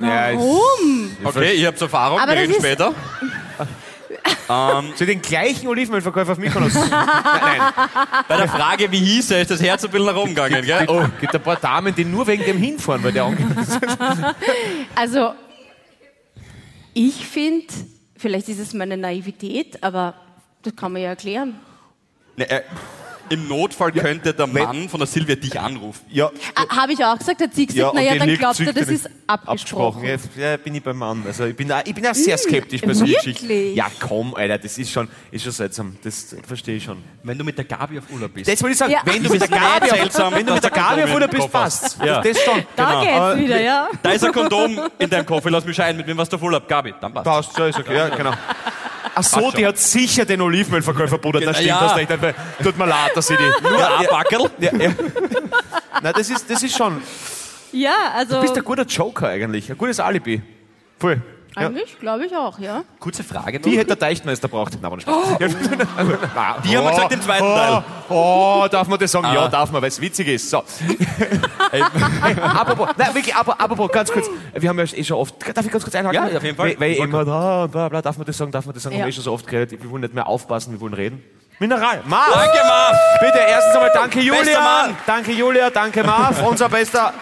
Ja, 0.00 0.30
ich- 0.30 0.38
warum? 0.38 1.16
Okay, 1.24 1.54
ihr 1.60 1.68
habt 1.68 1.80
Erfahrung, 1.80 2.18
Aber 2.20 2.32
wir 2.32 2.40
reden 2.40 2.52
ist- 2.54 2.62
später. 4.24 4.84
Zu 4.96 5.06
den 5.06 5.22
gleichen 5.22 5.68
Olivenölverkäufer 5.68 6.32
auf 6.32 6.38
Mykonos. 6.38 6.74
nein, 6.74 6.88
nein. 6.90 7.60
Bei 8.26 8.36
der 8.36 8.48
Frage, 8.48 8.90
wie 8.90 8.98
hieß 8.98 9.30
er, 9.32 9.42
ist 9.42 9.50
das 9.50 9.62
Herz 9.62 9.84
ein 9.84 9.90
bisschen 9.90 10.06
nach 10.06 10.16
oben 10.16 10.30
gegangen, 10.30 10.64
gell? 10.64 10.86
Oh, 10.88 11.04
gibt 11.20 11.34
ein 11.34 11.42
paar 11.42 11.56
Damen, 11.56 11.94
die 11.94 12.04
nur 12.04 12.26
wegen 12.26 12.44
dem 12.44 12.58
hinfahren, 12.58 13.02
weil 13.02 13.12
der 13.12 13.24
angemeldet 13.24 13.68
ist. 13.68 13.78
Also, 14.94 15.32
ich 16.94 17.26
finde, 17.26 17.66
vielleicht 18.16 18.48
ist 18.48 18.58
es 18.58 18.74
meine 18.74 18.96
Naivität, 18.96 19.82
aber 19.82 20.14
das 20.62 20.74
kann 20.74 20.92
man 20.92 21.02
ja 21.02 21.08
erklären. 21.10 21.58
Ne, 22.36 22.48
äh, 22.50 22.62
Im 23.30 23.48
Notfall 23.48 23.92
könnte 23.92 24.32
der 24.34 24.46
Mann 24.46 24.88
von 24.88 25.00
der 25.00 25.06
Silvia 25.06 25.34
dich 25.36 25.58
anrufen. 25.58 26.00
Ja, 26.10 26.30
Ah, 26.54 26.76
Habe 26.82 26.92
ich 26.92 27.04
auch 27.04 27.18
gesagt, 27.18 27.40
hat 27.40 27.54
sie 27.54 27.66
gesagt, 27.66 27.94
naja, 27.94 28.14
dann 28.16 28.28
liegt 28.28 28.40
glaubt 28.40 28.60
er, 28.60 28.72
das 28.72 28.88
ist 28.88 29.08
abgesprochen. 29.26 30.04
Ja, 30.04 30.16
ja, 30.50 30.56
bin 30.56 30.74
ich 30.74 30.82
beim 30.82 30.96
Mann. 30.96 31.22
Also 31.26 31.44
ich 31.44 31.56
bin, 31.56 31.68
da, 31.68 31.80
ich 31.84 31.94
bin 31.94 32.06
auch 32.06 32.14
sehr 32.14 32.36
skeptisch 32.38 32.80
bei 32.82 32.94
solchen 32.94 33.14
wirklich? 33.14 33.38
Geschichten. 33.40 33.76
Ja, 33.76 33.86
komm, 34.00 34.34
Alter, 34.34 34.58
das 34.58 34.78
ist 34.78 34.90
schon, 34.90 35.08
ist 35.30 35.42
schon 35.44 35.52
seltsam. 35.52 35.96
Das 36.02 36.34
verstehe 36.46 36.76
ich 36.76 36.84
schon. 36.84 36.98
Wenn 37.22 37.36
du 37.38 37.44
mit 37.44 37.56
der 37.58 37.64
Gabi 37.64 37.98
auf 37.98 38.04
Urlaub 38.10 38.32
bist. 38.34 38.48
Das 38.50 38.62
wollte 38.62 38.72
ich 38.72 38.78
sagen, 38.78 38.92
Ja. 38.92 39.00
wenn 39.04 39.22
du 39.22 39.30
mit 39.30 39.40
der 39.40 39.48
Gabi 39.48 39.90
auf, 39.90 39.98
seltsam, 39.98 40.34
wenn 40.34 40.46
du 40.46 40.54
mit 40.54 40.62
der 40.64 40.70
Gabi 40.70 41.02
auf 41.04 41.14
Urlaub 41.14 41.30
bist, 41.30 41.52
passt. 41.52 41.98
Ja. 42.04 42.20
Das, 42.20 42.32
das 42.36 42.44
schon. 42.44 42.62
Da 42.76 43.00
Genau. 43.02 43.34
geht's 43.34 43.44
wieder, 43.44 43.60
ja. 43.60 43.88
Da 44.02 44.10
ist 44.10 44.24
ein 44.24 44.32
Kondom 44.32 44.80
in 44.98 45.10
deinem 45.10 45.26
Koffer, 45.26 45.50
lass 45.50 45.64
mich 45.64 45.76
scheinen, 45.76 45.98
mit 45.98 46.06
wem 46.06 46.16
warst 46.16 46.32
du 46.32 46.36
auf 46.36 46.42
Urlaub? 46.42 46.66
Gabi, 46.68 46.94
dann 47.00 47.12
passt. 47.12 47.24
Passt, 47.24 47.58
ja, 47.58 47.66
ist 47.66 47.78
okay. 47.78 47.94
Ja, 47.96 48.08
genau. 48.08 48.32
Ach 49.18 49.22
so, 49.24 49.50
die 49.50 49.66
hat 49.66 49.78
sicher 49.78 50.24
den 50.24 50.40
Olivenölverkäufer 50.40 51.18
buddert. 51.18 51.46
Das 51.46 51.56
stimmt, 51.56 51.68
Ja. 51.68 51.80
das 51.80 51.96
recht. 51.96 52.36
Tut 52.62 52.78
mir 52.78 52.86
leid, 52.86 53.10
dass 53.16 53.28
ich 53.30 53.36
die... 53.36 53.62
Nur 53.68 53.98
ein 53.98 54.06
Backel. 54.08 54.50
Ja, 54.58 54.70
ja. 54.76 54.90
Nein, 56.02 56.12
das 56.16 56.30
ist, 56.30 56.48
das 56.50 56.62
ist 56.62 56.76
schon... 56.76 57.02
Ja, 57.72 57.94
also 58.14 58.36
Du 58.36 58.40
bist 58.42 58.56
ein 58.56 58.64
guter 58.64 58.84
Joker 58.84 59.28
eigentlich. 59.28 59.70
Ein 59.70 59.76
gutes 59.76 60.00
Alibi. 60.00 60.40
Voll. 60.98 61.20
Ja. 61.56 61.66
eigentlich 61.66 61.98
glaube 61.98 62.26
ich 62.26 62.36
auch, 62.36 62.58
ja. 62.58 62.84
Kurze 63.00 63.24
Frage 63.24 63.58
noch. 63.58 63.64
Die 63.64 63.76
hätte 63.76 63.88
der 63.88 63.96
Deichtmeister 63.96 64.48
braucht. 64.48 64.74
Nein, 64.74 64.84
aber 64.84 64.96
nicht 64.96 65.08
Spaß. 65.08 65.38
Ja. 65.38 66.56
Die 66.64 66.76
haben 66.76 66.84
wir 66.84 66.90
gesagt 66.90 67.12
im 67.12 67.22
zweiten 67.22 67.44
Teil. 67.44 67.84
Oh, 68.08 68.62
oh, 68.64 68.68
darf 68.70 68.88
man 68.88 68.98
das 68.98 69.10
sagen? 69.10 69.26
Ja, 69.32 69.48
darf 69.48 69.70
man, 69.70 69.82
weil 69.82 69.88
es 69.88 70.00
witzig 70.00 70.28
ist. 70.28 70.50
So. 70.50 70.58
apropos, 72.42 72.88
nein, 72.96 73.14
wirklich, 73.14 73.34
apropos, 73.34 73.60
apropos, 73.60 73.90
ganz 73.90 74.12
kurz. 74.12 74.28
Wir 74.54 74.68
haben 74.68 74.78
ja 74.78 74.84
eh 74.84 75.04
schon 75.04 75.16
oft, 75.16 75.34
darf 75.54 75.64
ich 75.64 75.72
ganz 75.72 75.84
kurz 75.84 75.94
einhaken? 75.94 76.14
Ja, 76.30 76.36
auf 76.36 76.42
jeden 76.42 76.56
Fall. 76.56 76.76
Weil, 76.78 76.80
weil 76.80 76.92
immer 76.96 77.24
da 77.24 77.66
bla, 77.66 77.88
bla, 77.88 78.02
darf 78.02 78.16
man 78.18 78.26
das 78.26 78.36
sagen, 78.36 78.52
darf 78.52 78.66
man 78.66 78.74
das 78.74 78.82
sagen? 78.82 78.94
Ja. 78.94 79.00
Haben 79.00 79.06
wir 79.06 79.10
eh 79.10 79.12
schon 79.12 79.24
so 79.24 79.32
oft 79.32 79.46
geredet. 79.46 79.82
Wir 79.82 79.90
wollen 79.90 80.02
nicht 80.02 80.14
mehr 80.14 80.26
aufpassen, 80.26 80.72
wir 80.72 80.80
wollen 80.80 80.94
reden. 80.94 81.22
Mineral. 81.58 82.02
Marv! 82.04 82.32
Danke, 82.32 82.58
Marv. 82.66 82.96
Bitte, 83.20 83.38
erstens 83.38 83.74
einmal 83.74 83.90
danke 83.92 84.18
Bester 84.20 84.36
Julia. 84.36 84.60
Mann. 84.60 84.96
Danke 85.06 85.32
Julia, 85.32 85.70
danke 85.70 86.04
Marv, 86.04 86.42
unser 86.46 86.68
bester 86.68 87.12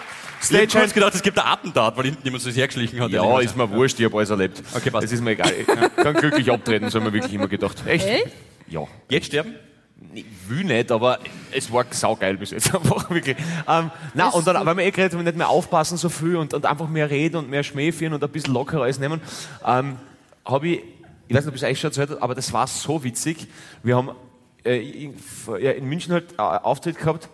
Ich 0.49 0.55
hab 0.55 0.59
kurz 0.59 0.71
Stagehand. 0.71 0.93
gedacht, 0.93 1.15
es 1.15 1.21
gibt 1.21 1.39
ein 1.39 1.45
Attentat, 1.45 1.97
weil 1.97 2.05
hinten 2.05 2.23
jemand 2.23 2.43
so 2.43 2.49
hergeschlichen 2.49 2.99
hat. 2.99 3.11
Ja, 3.11 3.39
ist 3.39 3.55
mir 3.55 3.69
wurscht, 3.69 3.99
ich 3.99 4.05
habe 4.05 4.17
alles 4.17 4.29
erlebt. 4.29 4.61
Okay, 4.73 4.91
passt. 4.91 5.05
Es 5.05 5.11
ist 5.11 5.21
mir 5.21 5.31
egal. 5.31 5.51
Ich 5.59 5.67
kann, 5.67 5.95
kann 5.95 6.13
glücklich 6.15 6.51
abtreten, 6.51 6.89
so 6.89 6.99
haben 6.99 7.05
wir 7.05 7.13
wirklich 7.13 7.33
immer 7.33 7.47
gedacht. 7.47 7.83
Echt? 7.85 8.07
Echt? 8.07 8.27
Ja. 8.69 8.81
Jetzt 9.09 9.27
sterben? 9.27 9.55
Ich 10.13 10.25
will 10.47 10.63
nicht, 10.63 10.91
aber 10.91 11.19
es 11.51 11.71
war 11.71 11.85
saugeil 11.89 12.37
bis 12.37 12.51
jetzt 12.51 12.73
einfach 12.75 13.09
wirklich. 13.09 13.35
Ähm, 13.67 13.91
na, 14.13 14.29
und 14.29 14.45
dann, 14.45 14.65
weil 14.65 14.77
wir 14.77 14.85
eh 14.85 14.91
geredet 14.91 15.13
haben, 15.13 15.23
nicht 15.23 15.37
mehr 15.37 15.49
aufpassen 15.49 15.97
so 15.97 16.09
viel 16.09 16.35
und, 16.35 16.53
und 16.53 16.65
einfach 16.65 16.87
mehr 16.87 17.09
reden 17.09 17.37
und 17.37 17.49
mehr 17.49 17.63
Schmäh 17.63 17.91
führen 17.91 18.13
und 18.13 18.23
ein 18.23 18.29
bisschen 18.29 18.53
lockerer 18.53 18.83
alles 18.83 18.99
nehmen, 18.99 19.21
ähm, 19.65 19.97
habe 20.45 20.67
ich, 20.67 20.81
ich 21.27 21.35
weiß 21.35 21.45
nicht, 21.45 21.49
ob 21.49 21.55
ich 21.55 21.63
es 21.63 21.69
euch 21.69 21.79
schon 21.79 21.89
erzählt 21.89 22.11
habe, 22.11 22.21
aber 22.21 22.35
das 22.35 22.53
war 22.53 22.67
so 22.67 23.03
witzig. 23.03 23.47
Wir 23.83 23.95
haben 23.95 24.11
äh, 24.63 24.77
in, 24.77 25.13
ja, 25.59 25.71
in 25.71 25.85
München 25.85 26.13
halt 26.13 26.33
äh, 26.37 26.41
Auftritt 26.41 26.99
gehabt 26.99 27.27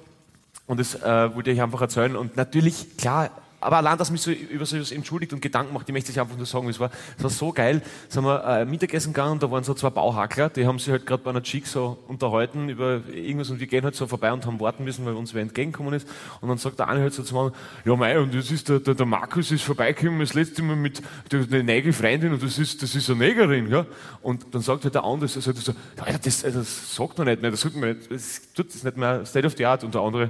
und 0.68 0.80
das 0.80 0.96
äh, 0.96 1.36
wollte 1.36 1.52
ich 1.52 1.62
einfach 1.62 1.82
erzählen. 1.82 2.16
Und 2.16 2.38
natürlich, 2.38 2.98
klar, 2.98 3.30
aber 3.64 3.78
allein, 3.78 3.98
dass 3.98 4.12
mich 4.12 4.22
so 4.22 4.32
über 4.32 4.66
so 4.66 4.76
etwas 4.76 4.92
entschuldigt 4.92 5.32
und 5.34 5.42
Gedanken 5.42 5.74
macht, 5.74 5.88
ich 5.88 5.94
möchte 5.94 6.12
es 6.12 6.18
einfach 6.18 6.36
nur 6.36 6.46
sagen, 6.46 6.68
es 6.68 6.80
war, 6.80 6.92
es 7.18 7.24
war 7.24 7.30
so 7.30 7.52
geil. 7.54 7.82
Sind 8.10 8.26
wir 8.26 8.44
äh, 8.44 8.66
Mittagessen 8.66 9.14
gegangen 9.14 9.34
und 9.34 9.44
da 9.44 9.50
waren 9.50 9.64
so 9.64 9.74
zwei 9.74 9.90
Bauhackler, 9.90 10.50
die 10.50 10.68
haben 10.68 10.80
sich 10.80 10.90
halt 10.90 11.06
gerade 11.06 11.24
bei 11.24 11.30
einer 11.30 11.42
Chick 11.42 11.66
so 11.66 11.98
unterhalten 12.08 12.70
über 12.70 13.02
irgendwas 13.08 13.50
und 13.50 13.60
wir 13.60 13.68
gehen 13.68 13.84
halt 13.84 13.96
so 13.96 14.06
vorbei 14.06 14.34
und 14.34 14.46
haben 14.46 14.60
warten 14.60 14.84
müssen, 14.84 15.06
weil 15.06 15.14
uns 15.14 15.34
wer 15.34 15.42
entgegengekommen 15.42 15.94
ist. 15.94 16.08
Und 16.42 16.50
dann 16.50 16.58
sagt 16.58 16.80
der 16.80 16.90
eine 16.90 17.02
halt 17.02 17.14
so 17.14 17.24
zu 17.24 17.34
mir, 17.36 17.54
ja 17.86 17.96
mei, 17.96 18.20
und 18.20 18.36
das 18.36 18.52
ist 18.52 18.68
der, 18.68 18.80
der, 18.80 18.96
der 18.96 19.06
Markus 19.06 19.52
ist 19.52 19.64
vorbeigekommen 19.64 20.20
das 20.20 20.34
letzte 20.34 20.62
Mal 20.62 20.76
mit 20.76 21.02
der, 21.32 21.46
der 21.46 21.64
neue 21.64 21.94
Freundin 21.94 22.34
und 22.34 22.44
das 22.44 22.60
ist, 22.60 22.84
das 22.84 22.96
ist 22.96 23.10
eine 23.10 23.20
Negerin, 23.20 23.70
ja. 23.70 23.86
Und 24.22 24.46
dann 24.52 24.62
sagt 24.62 24.84
halt 24.84 24.96
der 24.96 25.04
andere, 25.04 25.30
so, 25.30 25.40
so, 25.40 25.54
so, 25.54 25.72
ja, 26.06 26.18
das, 26.22 26.42
das 26.42 26.96
sagt 26.96 27.18
man 27.18 27.28
nicht 27.28 27.42
mehr, 27.42 27.52
das 27.52 27.62
tut 27.62 27.76
man 27.76 27.90
nicht, 27.90 28.12
das 28.12 28.42
tut 28.54 28.74
das 28.74 28.84
nicht 28.84 28.98
mehr 28.98 29.26
State 29.26 29.48
of 29.48 29.54
the 29.58 29.66
Art. 29.66 29.84
Und 29.84 29.94
der 29.94 30.02
andere, 30.02 30.30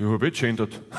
ja, 0.00 0.08
hab 0.08 0.22
ich 0.22 0.40
geändert. 0.40 0.72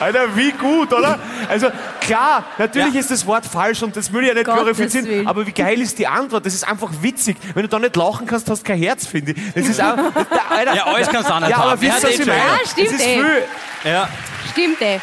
Alter, 0.00 0.36
wie 0.36 0.50
gut, 0.52 0.92
oder? 0.92 1.18
Also 1.48 1.68
klar, 2.00 2.44
natürlich 2.58 2.96
ist 2.96 3.10
das 3.10 3.24
Wort 3.26 3.46
falsch 3.46 3.82
und 3.82 3.96
das 3.96 4.12
will 4.12 4.22
ich 4.22 4.28
ja 4.28 4.34
nicht 4.34 4.46
Gottes 4.46 4.62
glorifizieren, 4.62 5.06
Willen. 5.06 5.26
aber 5.28 5.46
wie 5.46 5.52
geil 5.52 5.80
ist 5.80 5.98
die 5.98 6.06
Antwort? 6.06 6.44
Das 6.46 6.54
ist 6.54 6.66
einfach 6.66 6.90
witzig. 7.00 7.36
Wenn 7.54 7.62
du 7.62 7.68
da 7.68 7.78
nicht 7.78 7.94
lachen 7.94 8.26
kannst, 8.26 8.50
hast 8.50 8.62
du 8.62 8.66
kein 8.66 8.78
Herz, 8.78 9.06
finde 9.06 9.32
ich. 9.32 9.52
Das 9.54 9.66
ist 9.68 9.80
auch, 9.80 9.96
Alter, 10.50 10.74
Ja, 10.74 10.84
alles 10.86 11.08
kannst 11.08 11.28
du 11.28 11.34
auch 11.34 11.40
nicht 11.40 11.50
ja, 11.50 11.56
aber 11.58 11.70
haben. 11.72 11.80
Wisst 11.80 12.02
ihr, 12.02 12.08
was 12.08 12.14
ich 12.14 12.20
eh 12.20 12.24
meine? 12.24 12.40
Ja, 12.40 12.58
stimmt 12.66 12.88
Das 12.88 12.94
ist 12.94 13.06
eh. 13.06 13.14
viel, 13.14 13.42
Ja. 13.84 14.08
Stimmt, 14.52 14.82
ey. 14.82 15.00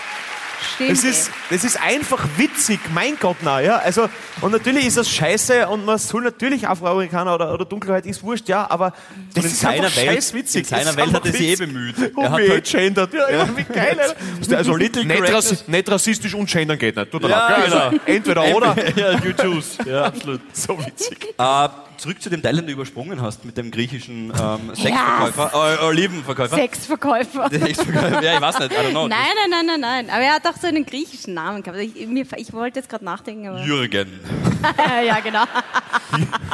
Stimmt. 0.75 0.91
das 0.91 1.03
ist, 1.03 1.31
das 1.49 1.63
ist 1.63 1.81
einfach 1.81 2.23
witzig, 2.37 2.79
mein 2.93 3.17
Gott, 3.19 3.37
na, 3.41 3.59
ja. 3.61 3.77
Also, 3.77 4.09
und 4.41 4.51
natürlich 4.51 4.85
ist 4.85 4.97
das 4.97 5.09
scheiße 5.09 5.67
und 5.67 5.85
man 5.85 5.97
soll 5.97 6.23
natürlich 6.23 6.67
Afroamerikaner 6.67 7.33
oder, 7.35 7.53
oder 7.53 7.65
Dunkelheit 7.65 8.05
ist 8.05 8.21
wurscht, 8.23 8.47
ja, 8.49 8.69
aber 8.69 8.93
das 9.33 9.45
in 9.45 9.51
ist 9.51 9.59
seiner 9.61 9.85
einfach 9.85 9.97
Welt- 9.97 10.15
scheiß 10.15 10.33
witzig. 10.33 10.61
in 10.63 10.65
seiner 10.67 10.83
Das 10.83 10.91
ist 10.91 10.97
Welt 10.97 11.13
hat 11.13 11.25
er 11.25 11.31
sich 11.31 11.41
eh 11.41 11.51
witzig. 11.53 11.67
bemüht. 11.67 11.95
Oh, 12.15 12.21
Er 12.21 12.31
hat 12.31 12.37
wie 12.39 12.49
halt- 12.49 12.65
gendert. 12.71 13.13
Ja, 13.13 13.29
ja, 13.29 13.49
wie 13.57 13.63
geil, 13.63 13.97
Alter. 13.99 14.57
Also, 14.57 14.75
Little 14.75 15.05
nicht, 15.05 15.33
rassi 15.33 15.57
nicht 15.67 15.89
rassistisch 15.91 16.33
und 16.33 16.49
gendern 16.49 16.77
geht 16.77 16.95
nicht. 16.95 17.11
Tut 17.11 17.23
Ja, 17.23 17.29
leid. 17.29 17.65
genau. 17.65 17.77
Also, 17.77 17.99
entweder 18.05 18.55
oder. 18.55 18.75
ja, 18.95 19.11
you 19.23 19.33
choose. 19.33 19.77
Ja, 19.85 20.03
absolut. 20.05 20.41
So 20.53 20.77
witzig. 20.85 21.33
Äh, 21.37 21.69
zurück 21.97 22.21
zu 22.21 22.29
dem 22.29 22.41
Teil, 22.41 22.55
den 22.57 22.65
du 22.67 22.73
übersprungen 22.73 23.21
hast 23.21 23.45
mit 23.45 23.57
dem 23.57 23.71
griechischen 23.71 24.31
ähm, 24.37 24.71
Sexverkäufer, 24.75 25.77
äh, 25.81 25.85
Olivenverkäufer. 25.85 26.55
Sexverkäufer. 26.55 27.49
Sexverkäufer. 27.51 28.21
Ja, 28.23 28.35
ich 28.35 28.41
weiß 28.41 28.59
nicht, 28.59 28.71
I 28.71 28.75
don't 28.75 28.89
know. 28.91 29.07
Nein, 29.07 29.19
nein, 29.49 29.49
nein, 29.49 29.65
nein, 29.65 29.79
nein. 29.81 30.09
Aber 30.09 30.23
er 30.23 30.33
hat 30.35 30.45
auch 30.47 30.57
so 30.65 30.69
einen 30.69 30.85
griechischen 30.85 31.33
Namen 31.33 31.61
gehabt. 31.61 31.79
Ich, 31.79 32.07
mir, 32.07 32.25
ich 32.37 32.51
wollte 32.53 32.79
jetzt 32.79 32.89
gerade 32.89 33.05
nachdenken, 33.05 33.47
aber. 33.47 33.63
Jürgen. 33.63 34.19
ja, 35.05 35.19
genau. 35.19 35.43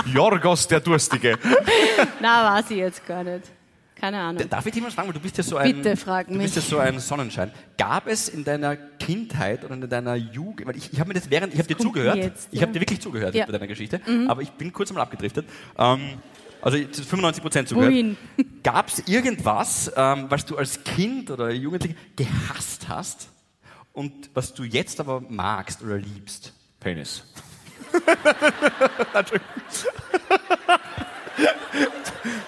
Jorgos, 0.13 0.67
der 0.67 0.81
Durstige. 0.81 1.37
Na, 2.19 2.57
weiß 2.57 2.71
ich 2.71 2.77
jetzt 2.77 3.05
gar 3.07 3.23
nicht. 3.23 3.45
Keine 3.95 4.19
Ahnung. 4.19 4.49
Darf 4.49 4.65
ich 4.65 4.73
dich 4.73 4.81
mal 4.81 4.89
fragen, 4.89 5.09
weil 5.09 5.13
du 5.13 5.19
bist 5.19 5.37
ja 5.37 5.43
so 5.43 5.57
ein, 5.57 5.75
Bitte 5.75 5.95
frag 5.95 6.27
du 6.27 6.37
bist 6.37 6.55
ja 6.55 6.61
so 6.61 6.79
ein 6.79 6.99
Sonnenschein. 6.99 7.51
Gab 7.77 8.07
es 8.07 8.29
in 8.29 8.43
deiner 8.43 8.75
Kindheit 8.75 9.63
oder 9.63 9.75
in 9.75 9.87
deiner 9.87 10.15
Jugend, 10.15 10.67
weil 10.67 10.75
ich, 10.75 10.91
ich 10.91 10.99
habe 10.99 11.09
mir 11.09 11.13
das 11.13 11.29
während, 11.29 11.53
ich 11.53 11.59
habe 11.59 11.67
dir 11.67 11.77
zugehört, 11.77 12.17
jetzt, 12.17 12.49
ich 12.51 12.59
ja. 12.59 12.63
habe 12.63 12.73
dir 12.73 12.79
wirklich 12.79 12.99
zugehört 12.99 13.35
Ja. 13.35 13.43
Mhm. 13.43 13.51
bei 13.51 13.57
deiner 13.59 13.67
Geschichte, 13.67 14.01
aber 14.27 14.41
ich 14.41 14.49
bin 14.51 14.73
kurz 14.73 14.91
mal 14.91 15.01
abgedriftet. 15.01 15.45
Ähm, 15.77 16.17
also 16.63 16.77
95 16.77 17.43
Prozent 17.43 17.69
zugehört. 17.69 18.17
Gab 18.63 18.87
es 18.87 19.07
irgendwas, 19.07 19.91
ähm, 19.95 20.25
was 20.29 20.45
du 20.47 20.57
als 20.57 20.83
Kind 20.83 21.29
oder 21.29 21.51
Jugendlicher 21.51 21.95
gehasst 22.15 22.87
hast 22.89 23.29
und 23.93 24.29
was 24.33 24.53
du 24.53 24.63
jetzt 24.63 24.99
aber 24.99 25.21
magst 25.27 25.81
oder 25.81 25.97
liebst? 25.97 26.53
Penis. 26.79 27.23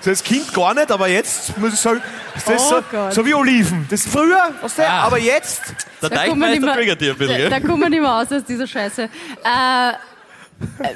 Als 0.05 0.23
Kind 0.23 0.53
gar 0.53 0.73
nicht, 0.73 0.91
aber 0.91 1.07
jetzt 1.07 1.57
muss 1.57 1.73
ich 1.73 1.79
sagen, 1.79 2.01
das 2.33 2.43
ist 2.43 2.49
Oh 2.49 2.69
so, 2.69 2.81
Gott. 2.91 3.13
so 3.13 3.25
wie 3.25 3.33
Oliven. 3.33 3.85
Das 3.89 4.05
ist 4.05 4.11
früher, 4.11 4.53
weißt 4.61 4.77
du, 4.79 4.87
Ah. 4.87 5.03
aber 5.03 5.17
jetzt. 5.17 5.61
Der 6.01 6.09
Da 6.09 6.25
kommt 6.27 6.39
man 6.39 6.51
nicht 6.51 6.61
Deichmeister 6.61 6.65
mehr- 6.65 6.75
triggert 6.75 7.01
dich 7.01 7.09
ein 7.11 7.17
bisschen, 7.17 7.37
Da, 7.43 7.49
da 7.49 7.59
gell? 7.59 7.67
kommt 7.69 7.79
man 7.81 7.89
nicht 7.89 8.01
mehr 8.01 8.13
aus 8.13 8.31
aus 8.31 8.43
dieser 8.43 8.67
Scheiße. 8.67 9.03
Äh, 9.03 9.89
äh, 9.89 9.93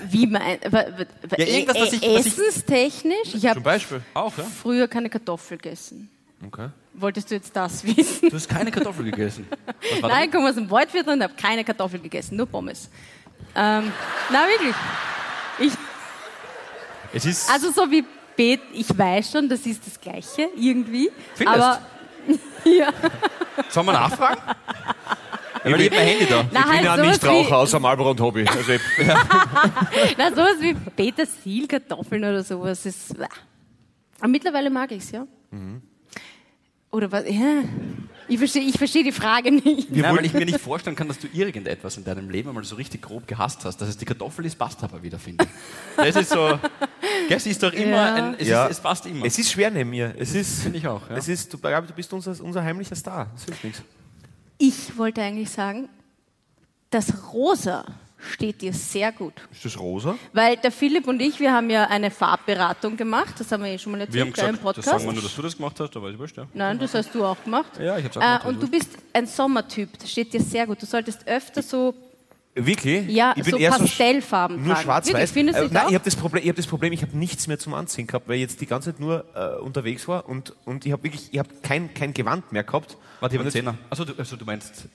wie 0.10 0.27
mein, 0.27 0.60
w- 0.62 1.06
Ja, 1.38 1.46
irgendwas, 1.46 1.77
was 1.82 1.94
ich- 1.94 2.01
was 2.01 2.25
ich- 2.25 2.38
essenstechnisch? 2.38 3.34
Ich 3.34 3.46
habe 3.46 3.56
Zum 3.56 3.63
Beispiel. 3.63 4.01
Auch, 4.13 4.38
ja? 4.38 4.44
früher 4.62 4.88
keine 4.89 5.10
Kartoffel 5.10 5.58
gegessen. 5.58 6.10
Okay. 6.46 6.68
Wolltest 7.00 7.30
du 7.30 7.36
jetzt 7.36 7.56
das 7.56 7.84
wissen? 7.98 8.30
Du 8.30 8.36
hast 8.36 8.50
keine 8.50 8.72
Kartoffel 8.72 9.06
gegessen. 9.06 9.48
Nein, 10.01 10.25
ich 10.25 10.32
komme 10.32 10.50
aus 10.50 10.56
dem 10.56 10.70
Waldviertel 10.70 11.13
und 11.13 11.24
habe 11.24 11.34
keine 11.36 11.63
Kartoffel 11.63 12.00
gegessen, 12.00 12.36
nur 12.36 12.48
Pommes. 12.48 12.89
Ähm, 13.56 13.92
na 14.32 14.46
wirklich. 14.48 14.75
Ich? 15.60 15.74
Es 17.13 17.25
ist 17.25 17.50
also 17.50 17.72
so 17.72 17.89
wie 17.89 18.04
Bet, 18.36 18.60
ich 18.74 18.96
weiß 18.96 19.32
schon, 19.32 19.48
das 19.50 19.66
ist 19.66 19.86
das 19.86 20.00
Gleiche 20.00 20.50
irgendwie. 20.56 21.10
Findest? 21.34 21.58
Aber 21.60 21.80
ja, 22.66 22.92
Sollen 23.70 23.86
wir 23.88 23.94
nachfragen? 23.94 24.42
Ja, 25.63 25.75
ich 25.75 25.86
hab 25.86 25.98
mein 25.98 26.08
Handy 26.08 26.25
da. 26.27 26.46
na, 26.51 26.60
Ich 26.60 26.66
bin 26.66 26.72
halt 26.74 26.84
ja 26.84 26.98
nicht 26.98 27.25
Raucher, 27.25 27.58
außer 27.58 27.80
Marlboro 27.80 28.12
und 28.12 28.22
Hobby. 28.22 28.46
Also 28.48 28.72
ich, 28.74 28.82
na, 30.18 30.30
sowas 30.30 30.56
wie 30.60 30.74
Petersilkartoffeln 30.74 32.24
oder 32.24 32.44
sowas 32.44 32.86
ist. 32.86 33.16
Aber 34.20 34.27
mittlerweile 34.27 34.70
mag 34.70 34.92
ich's, 34.92 35.12
ja. 35.12 35.25
Mhm. 35.51 35.82
Oder 36.98 37.12
was? 37.12 37.25
Ja. 37.30 37.63
Ich 38.27 38.39
verstehe 38.39 38.63
ich 38.63 38.75
versteh 38.75 39.04
die 39.04 39.12
Frage 39.12 39.51
nicht. 39.51 39.92
Nein, 39.96 40.18
weil 40.18 40.25
ich 40.25 40.34
mir 40.34 40.46
nicht 40.46 40.60
vorstellen 40.60 40.96
kann, 40.96 41.08
dass 41.08 41.20
du 41.20 41.27
irgendetwas 41.32 41.96
in 41.96 42.04
deinem 42.04 42.27
Leben 42.32 42.50
einmal 42.50 42.63
so 42.63 42.75
richtig 42.75 43.04
grob 43.04 43.27
gehasst 43.27 43.63
hast. 43.66 43.77
Dass 43.80 43.88
es 43.88 43.98
die 43.98 44.06
Kartoffel 44.06 44.46
ist, 44.48 44.56
passt 44.58 44.84
aber 44.84 45.04
wieder, 45.04 45.20
finde 45.20 45.46
ich. 45.46 45.50
Das 45.96 46.16
ist 46.16 46.32
so, 46.32 46.60
das 47.30 47.46
ist 47.46 47.62
doch 47.62 47.72
immer, 47.72 47.92
Ja. 47.92 48.13
ein, 48.16 48.36
es, 48.39 48.48
Ja. 48.48 48.66
ist, 48.66 48.72
es 48.72 48.80
passt 48.82 49.06
immer. 49.06 49.25
Es 49.25 49.38
ist 49.38 49.51
schwer 49.51 49.70
neben 49.70 49.92
mir. 49.92 50.16
Es 50.18 50.34
ist, 50.34 50.63
Finde 50.63 50.80
ich 50.80 50.88
auch, 50.88 51.08
ja. 51.08 51.18
Es 51.18 51.27
ist, 51.27 51.54
du, 51.54 51.58
du 51.58 51.94
bist 51.96 52.12
unser, 52.12 52.44
unser 52.44 52.63
heimlicher 52.63 52.96
Star. 52.96 53.30
Das 53.36 53.46
hilft 53.46 53.63
nichts. 53.63 53.84
Ich 54.58 54.98
wollte 54.98 55.22
eigentlich 55.22 55.51
sagen, 55.51 55.88
das 56.89 57.32
Rosa 57.32 57.86
steht 58.18 58.62
dir 58.62 58.74
sehr 58.74 59.12
gut. 59.12 59.34
Ist 59.52 59.66
das 59.66 59.80
rosa? 59.80 60.16
Weil 60.34 60.58
der 60.58 60.72
Philipp 60.72 61.08
und 61.08 61.22
ich, 61.22 61.40
wir 61.40 61.54
haben 61.54 61.70
ja 61.70 61.86
eine 61.86 62.12
Farbberatung 62.12 62.98
gemacht. 62.98 63.36
Das 63.40 63.52
haben 63.52 63.64
wir 63.64 63.72
eh 63.72 63.78
schon 63.78 63.92
mal 63.94 64.00
wir 64.00 64.06
haben 64.22 64.30
erzählt 64.30 64.36
gell, 64.36 64.50
im 64.50 64.54
gesagt, 64.56 64.58
das 64.58 64.62
Podcast. 64.86 64.88
sagen 64.88 65.06
wir 65.06 65.14
nur, 65.14 65.22
dass 65.24 65.36
du 65.36 65.42
das 65.42 65.56
gemacht 65.58 65.80
hast, 65.80 65.96
aber 65.96 66.10
ist 66.10 66.20
wurscht, 66.20 66.38
ja. 66.38 66.48
Nein, 66.54 66.80
das 66.80 66.94
hast 66.94 67.14
du 67.14 67.24
auch 67.24 67.42
gemacht. 67.44 67.80
Ja, 67.80 67.98
ich 67.98 68.06
hab's 68.06 68.18
auch 68.18 68.22
gemacht, 68.22 68.46
Äh, 68.46 68.48
und 68.48 68.62
du 68.64 68.68
bist 68.70 68.90
ein 69.14 69.28
Sommertyp. 69.28 69.98
Das 70.00 70.12
steht 70.12 70.34
dir 70.34 70.42
sehr 70.42 70.66
gut. 70.68 70.82
Du 70.82 70.86
solltest 70.86 71.28
öfter 71.28 71.62
so, 71.62 71.94
Wirklich? 72.56 73.08
ja, 73.10 73.34
ich 73.36 73.44
bin 73.44 73.52
so 73.52 73.58
eher 73.58 73.70
Pastellfarben 73.70 74.58
nur 74.58 74.74
tragen. 74.74 74.84
schwarz-weiß. 74.84 75.36
Äh, 75.36 75.44
nicht 75.44 75.56
Nein, 75.56 75.78
auch? 75.86 75.90
ich 75.90 75.94
habe 75.94 76.06
das 76.06 76.16
Problem, 76.16 76.42
ich 76.44 76.50
habe 76.50 76.58
das 76.58 76.66
Problem, 76.68 76.92
ich 76.92 77.04
habe 77.04 77.16
nichts 77.16 77.46
mehr 77.48 77.60
zum 77.60 77.76
Anziehen 77.76 78.08
gehabt, 78.08 78.28
weil 78.28 78.36
ich 78.36 78.42
jetzt 78.42 78.62
die 78.62 78.66
ganze 78.66 78.92
Zeit 78.92 79.00
nur 79.00 79.26
äh, 79.36 79.62
unterwegs 79.62 80.08
war 80.08 80.28
und, 80.28 80.56
und 80.66 80.84
ich 80.86 80.92
habe 80.92 81.04
wirklich, 81.04 81.30
ich 81.32 81.38
habe 81.38 81.50
kein, 81.62 81.94
kein 81.94 82.14
Gewand 82.16 82.52
mehr 82.52 82.64
gehabt. 82.64 82.98
Warte, 83.20 83.36
ich 83.36 83.40
habe 83.40 83.44
einen 83.48 83.52
Zehner. 83.52 83.78
Achso, 83.92 84.06
du, 84.06 84.14
also, 84.18 84.36
du 84.36 84.46
meinst, 84.46 84.88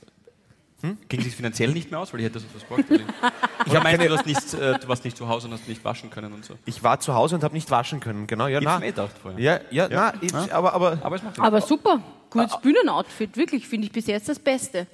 hm? 0.82 0.98
ging 1.08 1.20
sich 1.22 1.34
finanziell 1.34 1.70
nicht 1.70 1.90
mehr 1.90 2.00
aus, 2.00 2.12
weil 2.12 2.20
ich 2.20 2.26
hätte 2.26 2.40
das 2.40 2.44
was 2.54 2.64
braucht? 2.64 2.90
Oder 3.66 3.76
hab 3.76 3.84
meinst 3.84 4.02
du, 4.02 4.10
hast 4.16 4.26
nicht, 4.26 4.54
äh, 4.54 4.78
du 4.78 4.88
warst 4.88 5.04
nicht 5.04 5.16
zu 5.16 5.28
Hause 5.28 5.46
und 5.46 5.54
hast 5.54 5.68
nicht 5.68 5.84
waschen 5.84 6.10
können 6.10 6.32
und 6.32 6.44
so? 6.44 6.54
Ich 6.66 6.82
war 6.82 6.98
zu 7.00 7.14
Hause 7.14 7.36
und 7.36 7.44
habe 7.44 7.54
nicht 7.54 7.70
waschen 7.70 8.00
können. 8.00 8.26
Genau, 8.26 8.48
ja, 8.48 8.58
Ich 8.58 8.64
na. 8.64 8.78
mir 8.78 8.86
eh 8.86 8.88
gedacht 8.90 9.12
vorher. 9.20 9.40
Ja, 9.40 9.60
ja, 9.70 9.88
na, 9.88 10.12
ich, 10.20 10.34
aber, 10.34 10.72
aber 10.74 10.98
Aber 11.02 11.16
es 11.16 11.22
macht 11.22 11.38
Aber 11.38 11.60
super. 11.60 12.02
Gutes 12.30 12.60
Bühnenoutfit. 12.60 13.36
Wirklich, 13.36 13.68
finde 13.68 13.86
ich 13.86 13.92
bis 13.92 14.06
jetzt 14.06 14.28
das 14.28 14.38
Beste. 14.38 14.86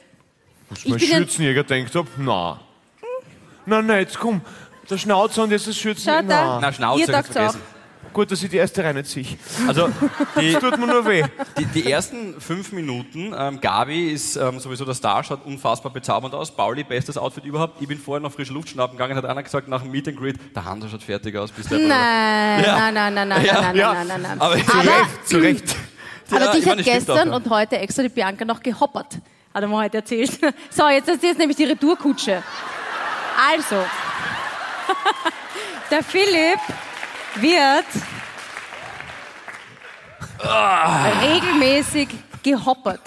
als 0.70 0.84
ich 0.84 0.90
mein 0.90 1.00
Schürzenjäger 1.00 1.64
denkt 1.64 1.94
hab, 1.94 2.06
na. 2.18 2.60
Na, 3.64 3.80
na, 3.82 3.98
jetzt 3.98 4.18
komm, 4.18 4.40
der 4.90 4.98
Schnauzer 4.98 5.44
und 5.44 5.50
jetzt 5.50 5.66
das 5.66 5.76
Schürzenjäger. 5.76 6.20
Schaut 6.22 6.30
da. 6.30 6.44
Na. 6.46 6.60
Na, 6.60 6.72
Schnauze, 6.72 7.00
Ihr 7.00 7.06
sagt's 7.06 7.36
auch. 7.36 7.54
Gut, 8.18 8.32
dass 8.32 8.42
ich 8.42 8.50
die 8.50 8.56
erste 8.56 8.82
sehe. 9.04 9.24
Also, 9.68 9.90
die, 10.40 10.52
Das 10.52 10.60
tut 10.60 10.76
mir 10.76 10.88
nur 10.88 11.06
weh. 11.06 11.22
die, 11.56 11.66
die 11.66 11.88
ersten 11.92 12.40
fünf 12.40 12.72
Minuten, 12.72 13.32
ähm, 13.38 13.60
Gabi 13.60 14.10
ist 14.10 14.34
ähm, 14.34 14.58
sowieso 14.58 14.84
der 14.84 14.94
Star, 14.94 15.22
schaut 15.22 15.46
unfassbar 15.46 15.92
bezaubernd 15.92 16.34
aus. 16.34 16.50
Pauli, 16.50 16.82
bestes 16.82 17.16
Outfit 17.16 17.44
überhaupt. 17.44 17.80
Ich 17.80 17.86
bin 17.86 17.96
vorher 17.96 18.20
noch 18.20 18.32
frische 18.32 18.52
Luft 18.52 18.70
schnappen 18.70 18.96
gegangen, 18.98 19.14
hat 19.16 19.24
einer 19.24 19.40
gesagt, 19.40 19.68
nach 19.68 19.82
dem 19.82 19.92
Meet 19.92 20.08
and 20.08 20.16
Greet, 20.18 20.36
der 20.52 20.64
Hansa 20.64 20.88
schaut 20.88 21.04
fertig 21.04 21.36
aus. 21.36 21.52
Bis 21.52 21.68
der 21.68 21.78
Nein, 21.78 22.64
Ja. 22.64 22.90
nein, 22.90 22.94
nein, 22.94 23.14
nein, 23.14 23.28
nein, 23.28 23.44
Ja, 23.46 23.60
nein, 23.62 23.76
ja. 23.76 23.94
nein, 23.94 24.06
nein, 24.08 24.22
nein, 24.22 24.40
Aber 24.40 24.56
nein. 24.56 24.66
zu 24.66 24.72
Aber, 24.72 24.82
Recht, 24.88 25.28
zu 25.28 25.36
Recht. 25.38 25.76
aber 26.32 26.40
Ja, 26.40 26.52
dich 26.54 26.68
hat 26.68 26.78
gestern 26.82 27.30
auch, 27.30 27.36
und 27.36 27.48
heute 27.50 27.78
extra 27.78 28.02
die 28.02 28.08
Bianca 28.08 28.44
noch 28.44 28.60
gehoppert. 28.60 29.14
Hat 29.54 29.62
er 29.62 29.68
mir 29.68 29.76
heute 29.76 29.98
erzählt. 29.98 30.32
So, 30.70 30.88
jetzt 30.88 31.08
ist 31.08 31.22
jetzt 31.22 31.38
nämlich 31.38 31.56
die 31.56 31.66
Retourkutsche. 31.66 32.42
Also, 33.52 33.76
der 35.88 36.02
Philipp 36.02 36.58
wird 37.36 37.84
regelmäßig 40.42 42.08
gehoppert. 42.42 43.00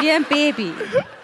Wie 0.00 0.10
ein 0.10 0.24
Baby. 0.24 0.72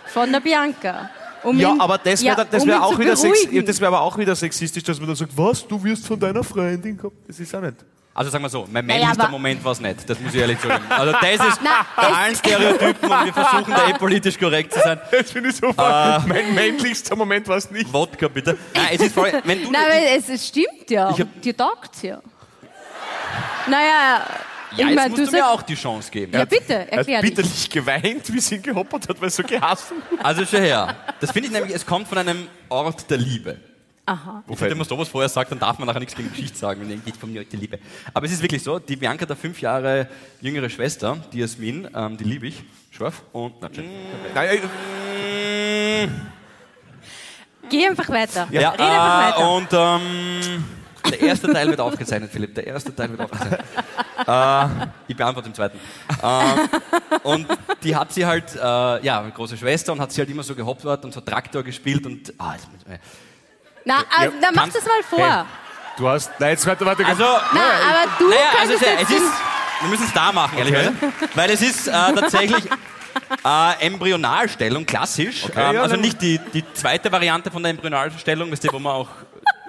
Von 0.06 0.30
der 0.32 0.40
Bianca. 0.40 1.10
Um 1.42 1.58
Ja, 1.58 1.70
ihn- 1.72 1.80
aber 1.80 1.98
das 1.98 2.22
wäre 2.22 2.38
ja, 2.38 2.44
das 2.44 2.62
um 2.62 2.68
wär 2.68 2.82
auch, 2.82 2.98
wieder 2.98 3.16
sex, 3.16 3.42
beruhigen. 3.44 3.66
das 3.66 3.80
wär 3.80 3.88
aber 3.88 4.00
auch 4.00 4.16
wieder 4.16 4.34
sexistisch, 4.34 4.82
dass 4.82 4.98
man 4.98 5.08
dann 5.08 5.16
sagt, 5.16 5.32
was, 5.36 5.66
du 5.66 5.82
wirst 5.84 6.06
von 6.06 6.18
deiner 6.18 6.42
Freundin 6.42 6.96
gehabt. 6.96 7.16
Das 7.28 7.38
ist 7.38 7.54
auch 7.54 7.60
nicht. 7.60 7.76
Also 8.14 8.30
sagen 8.30 8.44
wir 8.44 8.48
so, 8.48 8.66
mein 8.70 8.86
männlichster 8.86 9.24
aber- 9.24 9.32
Moment 9.32 9.62
war 9.64 9.72
es 9.72 9.80
nicht, 9.80 10.08
das 10.08 10.18
muss 10.20 10.32
ich 10.32 10.40
ehrlich 10.40 10.58
sagen. 10.60 10.84
Also 10.88 11.12
das 11.12 11.22
ist 11.48 11.60
Na, 11.62 11.84
bei 11.96 12.08
es- 12.08 12.16
allen 12.16 12.36
Stereotypen 12.36 13.10
und 13.10 13.24
wir 13.26 13.32
versuchen 13.32 13.74
da 13.74 13.88
eh 13.88 13.94
politisch 13.94 14.38
korrekt 14.38 14.72
zu 14.72 14.80
sein. 14.80 15.00
Das 15.10 15.30
finde 15.32 15.50
ich 15.50 15.56
super. 15.56 16.24
mein 16.26 16.54
männlichster 16.54 17.16
Moment 17.16 17.46
war 17.48 17.56
es 17.56 17.70
nicht. 17.70 17.92
Wodka 17.92 18.28
bitte. 18.28 18.56
Nein, 18.74 18.86
es 18.92 19.00
ist 19.02 19.14
voll, 19.14 19.32
wenn 19.44 19.64
du 19.64 19.70
Nein, 19.70 19.82
aber 19.84 20.16
es, 20.16 20.28
es 20.28 20.46
stimmt 20.48 20.88
ja. 20.88 21.10
Ich 21.10 21.20
hab- 21.20 21.42
Dir 21.42 21.56
taugt's 21.56 22.02
ja. 22.02 22.20
Naja, 23.66 24.22
ja, 24.76 24.88
ich 24.88 24.94
mein, 24.94 25.10
musst 25.10 25.22
du 25.22 25.26
du 25.26 25.32
mir 25.32 25.48
auch 25.48 25.62
die 25.62 25.74
Chance 25.74 26.10
geben. 26.10 26.32
ja 26.32 26.44
bitte, 26.44 26.74
Er 26.74 26.80
hat 26.82 26.92
erklär 26.92 27.20
bitterlich 27.22 27.70
geweint, 27.70 28.32
wie 28.32 28.40
sie 28.40 28.56
ihn 28.56 28.62
gehoppert 28.62 29.08
hat, 29.08 29.20
weil 29.20 29.28
er 29.28 29.30
so 29.30 29.42
gehasst 29.42 29.90
hat. 29.90 30.24
Also 30.24 30.44
schon 30.44 30.60
her. 30.60 30.96
Das 31.20 31.30
finde 31.32 31.48
ich 31.48 31.52
nämlich, 31.52 31.74
es 31.74 31.84
kommt 31.84 32.08
von 32.08 32.18
einem 32.18 32.46
Ort 32.68 33.08
der 33.10 33.18
Liebe. 33.18 33.58
Aha. 34.06 34.42
Ich 34.46 34.58
finde, 34.58 34.72
wenn 34.72 34.78
man 34.78 34.86
sowas 34.86 35.08
vorher 35.08 35.30
sagt, 35.30 35.50
dann 35.50 35.58
darf 35.58 35.78
man 35.78 35.86
nachher 35.88 36.00
nichts 36.00 36.14
gegen 36.14 36.30
Geschichte 36.30 36.58
sagen, 36.58 36.82
wenn 36.82 36.90
irgendwie 36.90 37.12
von 37.12 37.32
mir 37.32 37.42
der 37.44 37.58
Liebe. 37.58 37.78
Aber 38.12 38.26
es 38.26 38.32
ist 38.32 38.42
wirklich 38.42 38.62
so, 38.62 38.78
die 38.78 38.96
Bianca, 38.96 39.24
der 39.24 39.34
fünf 39.36 39.60
Jahre 39.62 40.08
jüngere 40.42 40.68
Schwester, 40.68 41.16
die 41.32 41.38
Jasmin, 41.38 41.88
ähm, 41.94 42.16
die 42.18 42.24
liebe 42.24 42.48
ich, 42.48 42.62
scharf. 42.90 43.22
Und, 43.32 43.54
na, 43.62 43.70
schön. 43.74 43.86
Nein, 44.34 44.58
äh, 44.58 46.08
Geh 47.70 47.86
einfach 47.86 48.08
weiter. 48.10 48.46
Ja, 48.50 48.70
Red 48.70 48.80
einfach 48.80 49.38
äh, 49.38 49.40
weiter. 49.40 49.50
und 49.54 49.68
ähm, 49.72 50.64
der 51.10 51.20
erste 51.20 51.52
Teil 51.52 51.68
wird 51.68 51.80
aufgezeichnet, 51.80 52.30
Philipp. 52.32 52.54
Der 52.54 52.66
erste 52.66 52.94
Teil 52.94 53.10
wird 53.10 53.20
aufgezeichnet. 53.20 53.60
äh, 54.26 54.66
ich 55.08 55.16
beantworte 55.16 55.48
den 55.48 55.54
zweiten. 55.54 55.78
Ähm, 56.22 56.68
und 57.22 57.46
die 57.82 57.94
hat 57.94 58.12
sie 58.12 58.24
halt, 58.26 58.54
äh, 58.54 58.58
ja, 59.04 59.20
eine 59.20 59.30
große 59.32 59.56
Schwester 59.56 59.92
und 59.92 60.00
hat 60.00 60.12
sie 60.12 60.20
halt 60.20 60.30
immer 60.30 60.42
so 60.42 60.54
gehoppert 60.54 61.04
und 61.04 61.12
so 61.12 61.20
Traktor 61.20 61.62
gespielt 61.62 62.06
und. 62.06 62.32
Ah, 62.38 62.54
jetzt, 62.54 62.66
äh, 62.88 62.98
Na, 63.84 64.00
äh, 64.00 64.30
dann 64.40 64.54
mach 64.54 64.62
kannst- 64.62 64.76
das 64.76 64.84
mal 64.86 65.02
vor. 65.08 65.18
Hey. 65.26 65.44
du 65.98 66.08
hast, 66.08 66.30
nein, 66.38 66.50
jetzt 66.50 66.66
warte, 66.66 66.84
warte. 66.86 67.04
also, 67.06 67.24
Na, 67.24 67.60
aber 67.60 68.10
du 68.18 68.28
naja, 68.28 68.40
also 68.60 68.72
könntest 68.72 68.82
es, 68.82 69.00
jetzt 69.00 69.10
es 69.10 69.16
ist, 69.22 69.32
wir 69.80 69.88
müssen 69.90 70.04
es 70.06 70.12
da 70.12 70.32
machen, 70.32 70.58
ehrlich 70.58 70.74
Okay. 70.74 70.90
gesagt. 71.10 71.36
Weil 71.36 71.50
es 71.50 71.62
ist 71.62 71.88
äh, 71.88 71.90
tatsächlich 71.92 72.64
äh, 73.44 73.86
Embryonalstellung, 73.86 74.86
klassisch. 74.86 75.44
Okay, 75.44 75.68
ähm, 75.68 75.74
ja, 75.76 75.82
also 75.82 75.96
nicht 75.96 76.20
die, 76.22 76.38
die 76.52 76.64
zweite 76.72 77.12
Variante 77.12 77.50
von 77.50 77.62
der 77.62 77.70
Embryonalstellung, 77.70 78.50
wisst 78.50 78.64
ihr, 78.64 78.72
wo 78.72 78.78
man 78.78 78.92
auch. 78.94 79.08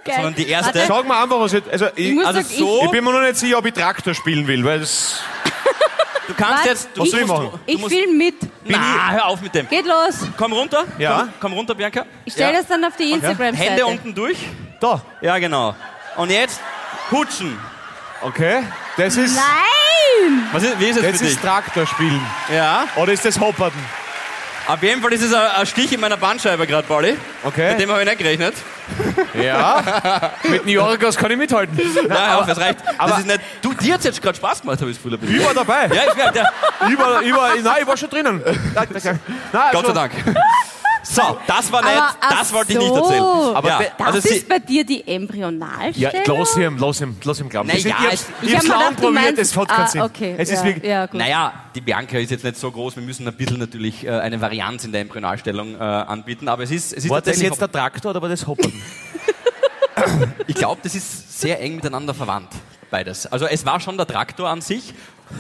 Geil. 0.06 0.16
Sondern 0.18 0.36
die 0.36 0.48
erste. 0.48 0.76
Warte. 0.76 0.88
Sag 0.88 1.08
mal 1.08 1.24
einfach, 1.24 1.40
was 1.40 1.54
ich, 1.54 1.64
also, 1.72 1.88
ich, 1.96 2.12
Ich 2.12 2.20
Also 2.26 2.42
sagen, 2.42 2.56
so- 2.58 2.82
ich 2.86 2.92
bin 2.92 3.04
mir 3.04 3.12
noch 3.12 3.22
nicht 3.22 3.38
sicher, 3.38 3.58
ob 3.58 3.66
ich 3.66 3.74
Traktor 3.74 4.14
spielen 4.14 4.46
will, 4.48 4.64
weil 4.64 4.80
das, 4.80 5.20
Du 6.28 6.34
kannst 6.34 6.60
Was? 6.60 6.66
jetzt. 6.66 6.90
Du 6.96 7.02
Was 7.04 7.10
soll 7.12 7.20
ich 7.22 7.28
machen? 7.28 7.60
Ich 7.68 7.86
film 7.86 8.18
mit. 8.18 8.36
Na, 8.64 9.12
hör 9.12 9.26
auf 9.28 9.42
mit 9.42 9.54
dem. 9.54 9.68
Geht 9.70 9.86
los. 9.86 10.28
Komm 10.38 10.54
runter. 10.54 10.84
Ja. 10.98 11.20
Komm, 11.20 11.30
komm 11.40 11.54
runter, 11.54 11.76
Bianca. 11.76 12.04
Ich 12.26 12.34
stelle 12.34 12.52
Ja. 12.54 12.58
das 12.60 12.68
dann 12.68 12.84
auf 12.84 12.96
die 12.98 13.12
Instagram-Seite. 13.12 13.70
Hände 13.70 13.86
unten 13.86 14.16
durch. 14.16 14.38
da, 14.80 15.02
Ja, 15.22 15.38
genau. 15.38 15.76
Und 16.18 16.32
jetzt 16.32 16.60
hutschen. 17.12 17.56
okay, 18.24 18.64
das 18.98 19.18
ist, 19.18 19.36
Nein! 19.36 20.48
Was 20.52 20.64
ist, 20.64 20.80
wie 20.80 20.86
ist 20.86 20.96
es 20.98 21.04
das 21.04 21.12
für 21.18 21.24
dich? 21.26 21.34
ist 21.34 21.42
Traktor 21.42 21.86
spielen. 21.86 22.22
Ja. 22.52 22.88
Oder 22.96 23.14
ist 23.14 23.24
das 23.24 23.40
Hoppern? 23.40 23.72
Auf 24.68 24.82
jeden 24.82 25.02
Fall 25.02 25.14
ist 25.14 25.22
es 25.22 25.34
ein, 25.34 25.66
Stich 25.68 25.94
in 25.94 26.00
meiner 26.00 26.18
Bandscheibe 26.18 26.66
gerade, 26.66 26.88
Pauli. 26.88 27.12
Mit 27.12 27.20
Okay, 27.44 27.78
dem 27.78 27.92
habe 27.92 28.02
ich 28.02 28.08
nicht 28.08 28.18
gerechnet. 28.18 28.56
ja, 29.40 30.32
mit 30.44 30.66
New 30.66 30.72
Yorkers 30.72 31.16
kann 31.18 31.30
ich 31.32 31.38
mithalten. 31.38 31.80
Nein, 32.08 32.32
auf, 32.34 32.48
es 32.48 32.58
reicht. 32.60 32.80
aber- 32.98 33.12
das 33.12 33.20
ist 33.20 33.28
nicht, 33.28 33.42
du, 33.62 33.74
dir 33.74 33.94
hat 33.94 34.00
es 34.00 34.06
jetzt 34.06 34.22
gerade 34.22 34.36
Spaß 34.38 34.62
gemacht, 34.62 34.80
habe 34.82 34.90
ich 34.90 34.98
das 35.02 35.04
Gefühl. 35.20 35.36
Ich 35.38 35.46
war 35.46 35.54
dabei. 35.54 35.88
Ja, 35.88 36.02
ich, 36.08 36.14
der, 36.32 36.44
war, 36.98 37.22
ich 37.22 37.34
war, 37.34 37.56
nein, 37.62 37.76
ich 37.82 37.88
war 37.88 37.98
schon 37.98 38.10
drinnen. 38.10 38.42
Nein, 38.76 38.88
nein, 38.92 39.20
also, 39.54 39.72
Gott 39.72 39.88
sei 39.88 39.94
Dank. 39.94 40.12
So, 41.08 41.38
das 41.46 41.72
war 41.72 41.82
nicht, 41.84 41.94
Aber, 41.96 42.16
das 42.30 42.52
wollte 42.54 42.74
ich 42.74 42.80
nicht 42.80 42.88
so. 42.88 42.96
erzählen. 42.96 43.56
Aber 43.56 43.70
ja, 43.70 43.80
Das 43.98 44.08
also 44.08 44.20
sie, 44.22 44.36
ist 44.38 44.50
bei 44.50 44.58
dir 44.60 44.84
die 44.84 45.08
Embryonalstellung? 45.08 46.14
Ja, 46.26 46.34
lass 46.34 46.58
ihm, 46.58 46.78
lass 46.80 47.02
ihm, 47.02 47.16
lass 47.24 47.40
ihm 47.40 47.50
glauben. 47.50 47.68
Na 47.68 47.74
Das 47.76 47.86
ist- 47.86 47.90
ja, 47.90 47.96
ich 48.00 48.06
hab's, 48.06 48.14
es- 48.14 48.28
ich 48.42 48.50
Ich 48.50 48.56
hab's 48.56 48.64
gedacht, 48.66 48.96
probiert, 48.98 49.38
es 49.38 49.56
hat 49.58 49.68
keinen 49.70 49.82
ah, 49.82 49.88
Sinn. 49.88 50.02
okay. 50.02 50.36
Es 50.38 50.50
ist 50.50 50.60
ja, 50.60 50.66
wirklich, 50.66 50.84
ja, 50.84 51.06
gut. 51.06 51.20
Naja, 51.20 51.54
die 51.76 51.82
Bianca 51.82 52.18
ist 52.18 52.32
jetzt 52.32 52.44
nicht 52.44 52.58
so 52.58 52.72
groß, 52.72 52.96
wir 52.96 53.04
müssen 53.04 53.28
ein 53.28 53.36
bisschen 53.38 53.60
natürlich 53.60 54.04
äh, 54.06 54.10
eine 54.10 54.42
Varianz 54.42 54.84
in 54.84 54.92
der 54.92 55.02
Embryonalstellung 55.02 55.76
äh, 55.76 55.78
anbieten, 55.84 56.48
aber 56.50 56.64
es 56.64 56.72
ist, 56.72 56.92
es 56.94 57.04
ist 57.06 57.10
war 57.12 57.22
das 57.22 57.40
jetzt 57.40 57.62
der 57.62 57.72
Traktor 57.72 58.10
oder 58.12 58.22
war 58.22 58.30
das 58.30 58.48
Hoppern? 58.48 58.74
Ich 60.48 60.56
glaube, 60.56 60.82
das 60.84 60.96
ist 60.96 61.40
sehr 61.40 61.62
eng 61.62 61.76
miteinander 61.76 62.14
verwandt, 62.14 62.50
beides. 62.92 63.26
Also 63.28 63.46
es 63.46 63.66
war 63.66 63.80
schon 63.80 63.96
der 63.98 64.06
Traktor 64.08 64.50
an 64.50 64.62
sich. 64.62 64.94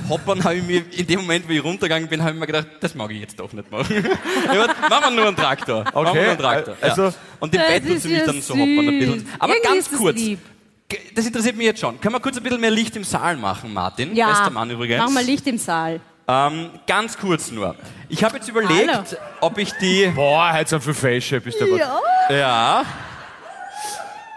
Hoppern 0.10 0.44
habe 0.44 0.56
ich 0.56 0.64
mir, 0.64 0.84
in 0.92 1.08
dem 1.08 1.22
Moment, 1.22 1.48
wo 1.48 1.52
ich 1.54 1.64
runtergegangen 1.64 2.08
bin, 2.10 2.22
habe 2.22 2.32
ich 2.34 2.40
mir 2.40 2.46
gedacht, 2.48 2.68
das 2.80 2.96
mag 2.96 3.12
ich 3.12 3.20
jetzt 3.22 3.40
doch 3.40 3.52
nicht 3.54 3.72
machen. 3.72 3.96
gedacht, 4.52 4.76
machen 4.90 5.04
wir 5.04 5.12
nur 5.12 5.28
einen 5.28 5.36
Traktor. 5.36 5.84
Machen 5.84 5.94
wir 5.96 6.02
Okay, 6.10 6.20
nur 6.22 6.30
einen 6.30 6.38
Traktor. 6.40 6.76
also- 6.82 7.04
ja. 7.04 7.14
Und 7.40 7.54
im 7.56 7.62
Bett 7.62 7.84
tut 7.86 7.96
ist 7.96 8.04
sie 8.04 8.10
mich 8.10 8.18
ja 8.20 8.26
dann 8.26 8.42
so 8.42 8.54
hoppern 8.54 8.88
ein 8.90 9.00
bisschen. 9.00 9.30
Aber 9.40 9.54
Irgendwie 9.54 9.68
ganz 9.74 9.88
ist 9.88 9.98
kurz. 9.98 10.16
lieb. 10.18 10.40
Das 11.16 11.26
interessiert 11.26 11.56
mich 11.58 11.66
jetzt 11.66 11.80
schon. 11.80 12.00
Können 12.00 12.14
wir 12.16 12.20
kurz 12.20 12.38
ein 12.38 12.44
bisschen 12.44 12.62
mehr 12.62 12.72
Licht 12.72 12.96
im 12.96 13.04
Saal 13.04 13.38
machen, 13.38 13.74
Martin? 13.74 14.16
Ja, 14.16 14.30
Bester 14.30 14.50
Mann 14.52 14.70
übrigens. 14.70 15.00
mach 15.04 15.10
mal 15.10 15.24
Licht 15.24 15.48
im 15.48 15.58
Saal. 15.58 16.00
Ähm, 16.28 16.70
ganz 16.88 17.18
kurz 17.18 17.52
nur. 17.52 17.76
Ich 18.10 18.24
habe 18.24 18.38
jetzt 18.38 18.48
überlegt, 18.50 18.90
Hallo. 18.92 19.04
ob 19.42 19.58
ich 19.60 19.72
die... 19.74 20.08
Boah, 20.16 20.52
heute 20.54 20.70
sind 20.72 20.84
viel 20.84 20.94
Fäsche, 20.94 21.42
bist 21.42 21.60
du 21.62 21.68
gut. 21.68 21.80
Ja. 21.80 22.00
Ja, 22.30 22.86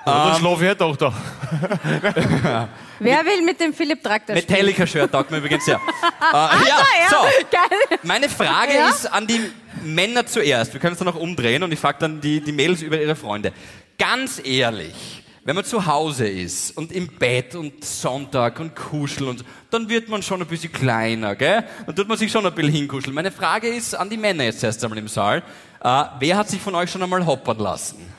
Oder 0.08 0.34
schlafe 0.38 0.62
ich 0.62 0.68
halt 0.68 0.82
auch 0.82 0.96
da. 0.96 1.12
Wer 3.00 3.24
will 3.24 3.42
mit 3.44 3.60
dem 3.60 3.72
Philipp 3.72 4.02
Traktor 4.02 4.36
spielen? 4.36 4.50
Metallica-Shirt 4.50 5.12
taugt 5.12 5.30
mir 5.30 5.38
übrigens 5.38 5.64
sehr. 5.64 5.76
äh, 6.32 6.32
ja, 6.32 6.50
ja, 6.66 7.08
so. 7.10 7.16
geil. 7.50 7.98
Meine 8.02 8.28
Frage 8.28 8.74
Ja? 8.74 8.88
ist 8.88 9.06
an 9.06 9.26
die 9.26 9.40
Männer 9.84 10.26
zuerst. 10.26 10.72
Wir 10.72 10.80
können 10.80 10.94
es 10.94 10.98
dann 10.98 11.06
noch 11.06 11.16
umdrehen 11.16 11.62
und 11.62 11.72
ich 11.72 11.78
frage 11.78 11.98
dann 12.00 12.20
die, 12.20 12.40
die 12.40 12.52
Mädels 12.52 12.82
über 12.82 13.00
ihre 13.00 13.14
Freunde. 13.16 13.52
Ganz 13.98 14.40
ehrlich, 14.44 15.22
wenn 15.44 15.54
man 15.54 15.64
zu 15.64 15.86
Hause 15.86 16.28
ist 16.28 16.76
und 16.76 16.92
im 16.92 17.06
Bett 17.08 17.54
und 17.54 17.84
Sonntag 17.84 18.58
und 18.60 18.74
kuscheln 18.74 19.30
und 19.30 19.38
so, 19.38 19.44
dann 19.70 19.88
wird 19.88 20.08
man 20.08 20.22
schon 20.22 20.42
ein 20.42 20.48
bisschen 20.48 20.72
kleiner, 20.72 21.36
gell? 21.36 21.64
Dann 21.86 21.94
tut 21.96 22.08
man 22.08 22.18
sich 22.18 22.30
schon 22.30 22.44
ein 22.44 22.52
bisschen 22.54 22.72
hinkuscheln. 22.72 23.14
Meine 23.14 23.30
Frage 23.32 23.68
ist 23.68 23.94
an 23.94 24.10
die 24.10 24.16
Männer 24.16 24.44
jetzt 24.44 24.62
erst 24.64 24.82
einmal 24.84 24.98
im 24.98 25.08
Saal. 25.08 25.42
Äh, 25.82 26.04
wer 26.18 26.36
hat 26.36 26.48
sich 26.50 26.60
von 26.60 26.74
euch 26.74 26.90
schon 26.90 27.02
einmal 27.02 27.24
hoppern 27.24 27.58
lassen? 27.58 28.17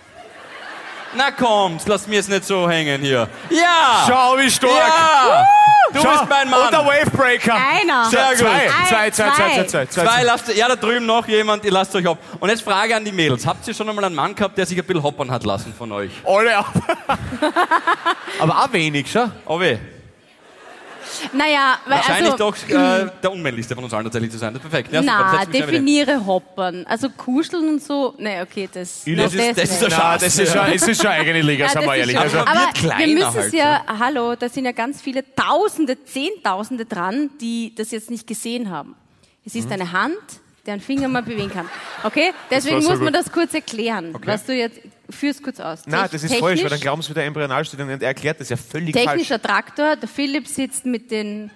Na 1.16 1.32
kommt, 1.32 1.88
lass 1.88 2.08
mir 2.08 2.20
es 2.20 2.28
nicht 2.28 2.46
so 2.46 2.70
hängen 2.70 3.02
hier. 3.02 3.28
Ja! 3.50 4.06
Schau, 4.08 4.38
wie 4.38 4.50
stark! 4.50 4.72
Ja! 4.72 5.46
Du 5.92 6.02
Schau, 6.02 6.12
bist 6.12 6.30
mein 6.30 6.50
Mann. 6.50 6.66
Und 6.66 6.72
der 6.72 6.86
Wavebreaker. 6.86 7.56
Einer. 7.56 8.06
Sehr 8.10 8.30
gut. 8.30 8.38
Zwei, 8.38 8.50
Ein, 8.50 8.88
zwei, 8.88 9.10
zwei, 9.10 9.30
zwei, 9.32 9.32
zwei, 9.32 9.64
zwei, 9.64 9.86
zwei. 9.88 10.04
Zwei 10.04 10.24
lasst, 10.24 10.56
ja, 10.56 10.68
da 10.68 10.76
drüben 10.76 11.06
noch 11.06 11.28
jemand, 11.28 11.66
ihr 11.66 11.72
lasst 11.72 11.96
euch 11.96 12.08
ab. 12.08 12.20
Und 12.40 12.50
jetzt 12.50 12.62
Frage 12.62 12.96
an 12.96 13.04
die 13.04 13.12
Mädels. 13.12 13.48
Habt 13.48 13.68
ihr 13.68 13.74
schon 13.74 13.90
einmal 13.90 14.06
einen 14.06 14.16
Mann 14.16 14.36
gehabt, 14.36 14.58
der 14.58 14.68
sich 14.68 14.78
ein 14.78 14.86
bisschen 14.86 15.02
hoppern 15.02 15.32
hat 15.32 15.44
lassen 15.46 15.74
von 15.76 15.92
euch? 15.92 16.12
Alle 16.26 16.58
ab. 16.58 16.72
Aber 18.40 18.64
auch 18.64 18.72
wenig, 18.72 19.08
schau. 19.12 19.32
Oh 19.46 19.60
weh. 19.60 19.78
Naja, 21.34 21.78
weil 21.86 21.98
Wahrscheinlich 21.98 22.32
also, 22.34 22.52
doch 22.52 22.56
äh, 22.70 23.10
der 23.22 23.32
unmännlichste 23.32 23.76
von 23.76 23.84
uns 23.84 23.94
allen 23.94 24.06
tatsächlich 24.06 24.32
zu 24.32 24.38
sein. 24.38 24.54
Das 24.54 24.64
ist 24.64 24.70
perfekt. 24.70 24.94
Ja, 24.94 25.02
super, 25.02 25.14
Na, 25.34 25.40
hin. 25.42 25.52
definiere 25.52 26.26
Hoppern. 26.26 26.86
Also 26.88 27.10
kuscheln 27.10 27.68
und 27.68 27.84
so. 27.84 28.14
Nee, 28.18 28.42
okay, 28.42 28.70
das, 28.72 29.04
Das 29.06 29.34
ist- 29.34 29.58
das 29.58 29.70
ist 29.70 29.82
nicht. 29.82 29.84
ein 29.84 29.90
Ja, 29.92 30.18
das 30.18 30.38
ist 30.40 30.52
schon, 30.54 30.66
es 30.74 30.88
ist 30.88 31.02
schon 31.02 31.12
eigene 31.12 31.42
Liga, 31.42 31.66
Ja, 31.66 31.72
sagen 31.72 31.86
wir 31.86 31.90
das 31.92 31.98
ehrlich. 32.00 32.20
Also, 32.20 32.38
aber 32.40 32.98
wir 32.98 33.08
müssen 33.08 33.28
es 33.30 33.36
halt, 33.36 33.54
ja, 33.54 33.84
hallo, 34.00 34.36
da 34.36 34.50
sind 34.50 34.66
ja 34.66 34.72
ganz 34.72 35.02
viele 35.02 35.24
Tausende, 35.36 36.04
Zehntausende 36.06 36.86
dran, 36.86 37.30
die 37.42 37.74
das 37.76 37.92
jetzt 37.92 38.10
nicht 38.10 38.28
gesehen 38.28 38.70
haben. 38.70 38.96
Es 39.46 39.54
Mhm. 39.54 39.60
ist 39.62 39.72
eine 39.72 39.92
Hand, 39.92 40.16
deren 40.66 40.80
Finger 40.82 41.08
man 41.08 41.26
bewegen 41.26 41.50
kann. 41.52 41.68
Okay? 42.04 42.32
Deswegen 42.50 42.82
so 42.82 42.92
muss 42.92 43.00
man 43.00 43.12
das 43.12 43.30
kurz 43.32 43.54
erklären. 43.54 44.16
Was 44.24 44.46
du 44.46 44.54
jetzt, 44.54 44.80
führ's 45.10 45.42
kurz 45.42 45.60
aus. 45.60 45.82
Nein, 45.86 46.08
das 46.12 46.24
ist 46.24 46.36
falsch, 46.36 46.62
weil 46.64 46.70
dann 46.70 46.80
glauben 46.80 47.02
sie 47.02 47.10
wieder 47.10 47.24
Embryonalstudien 47.24 47.90
und 47.90 48.02
er 48.02 48.08
erklärt 48.10 48.40
das 48.40 48.50
ja 48.50 48.58
völlig 48.58 48.96
falsch. 48.96 49.08
Technischer 49.08 49.42
Traktor, 49.42 49.96
der 49.96 50.08
Philipp 50.10 50.48
sitzt 50.48 50.86
mit 50.86 51.10
den, 51.12 51.52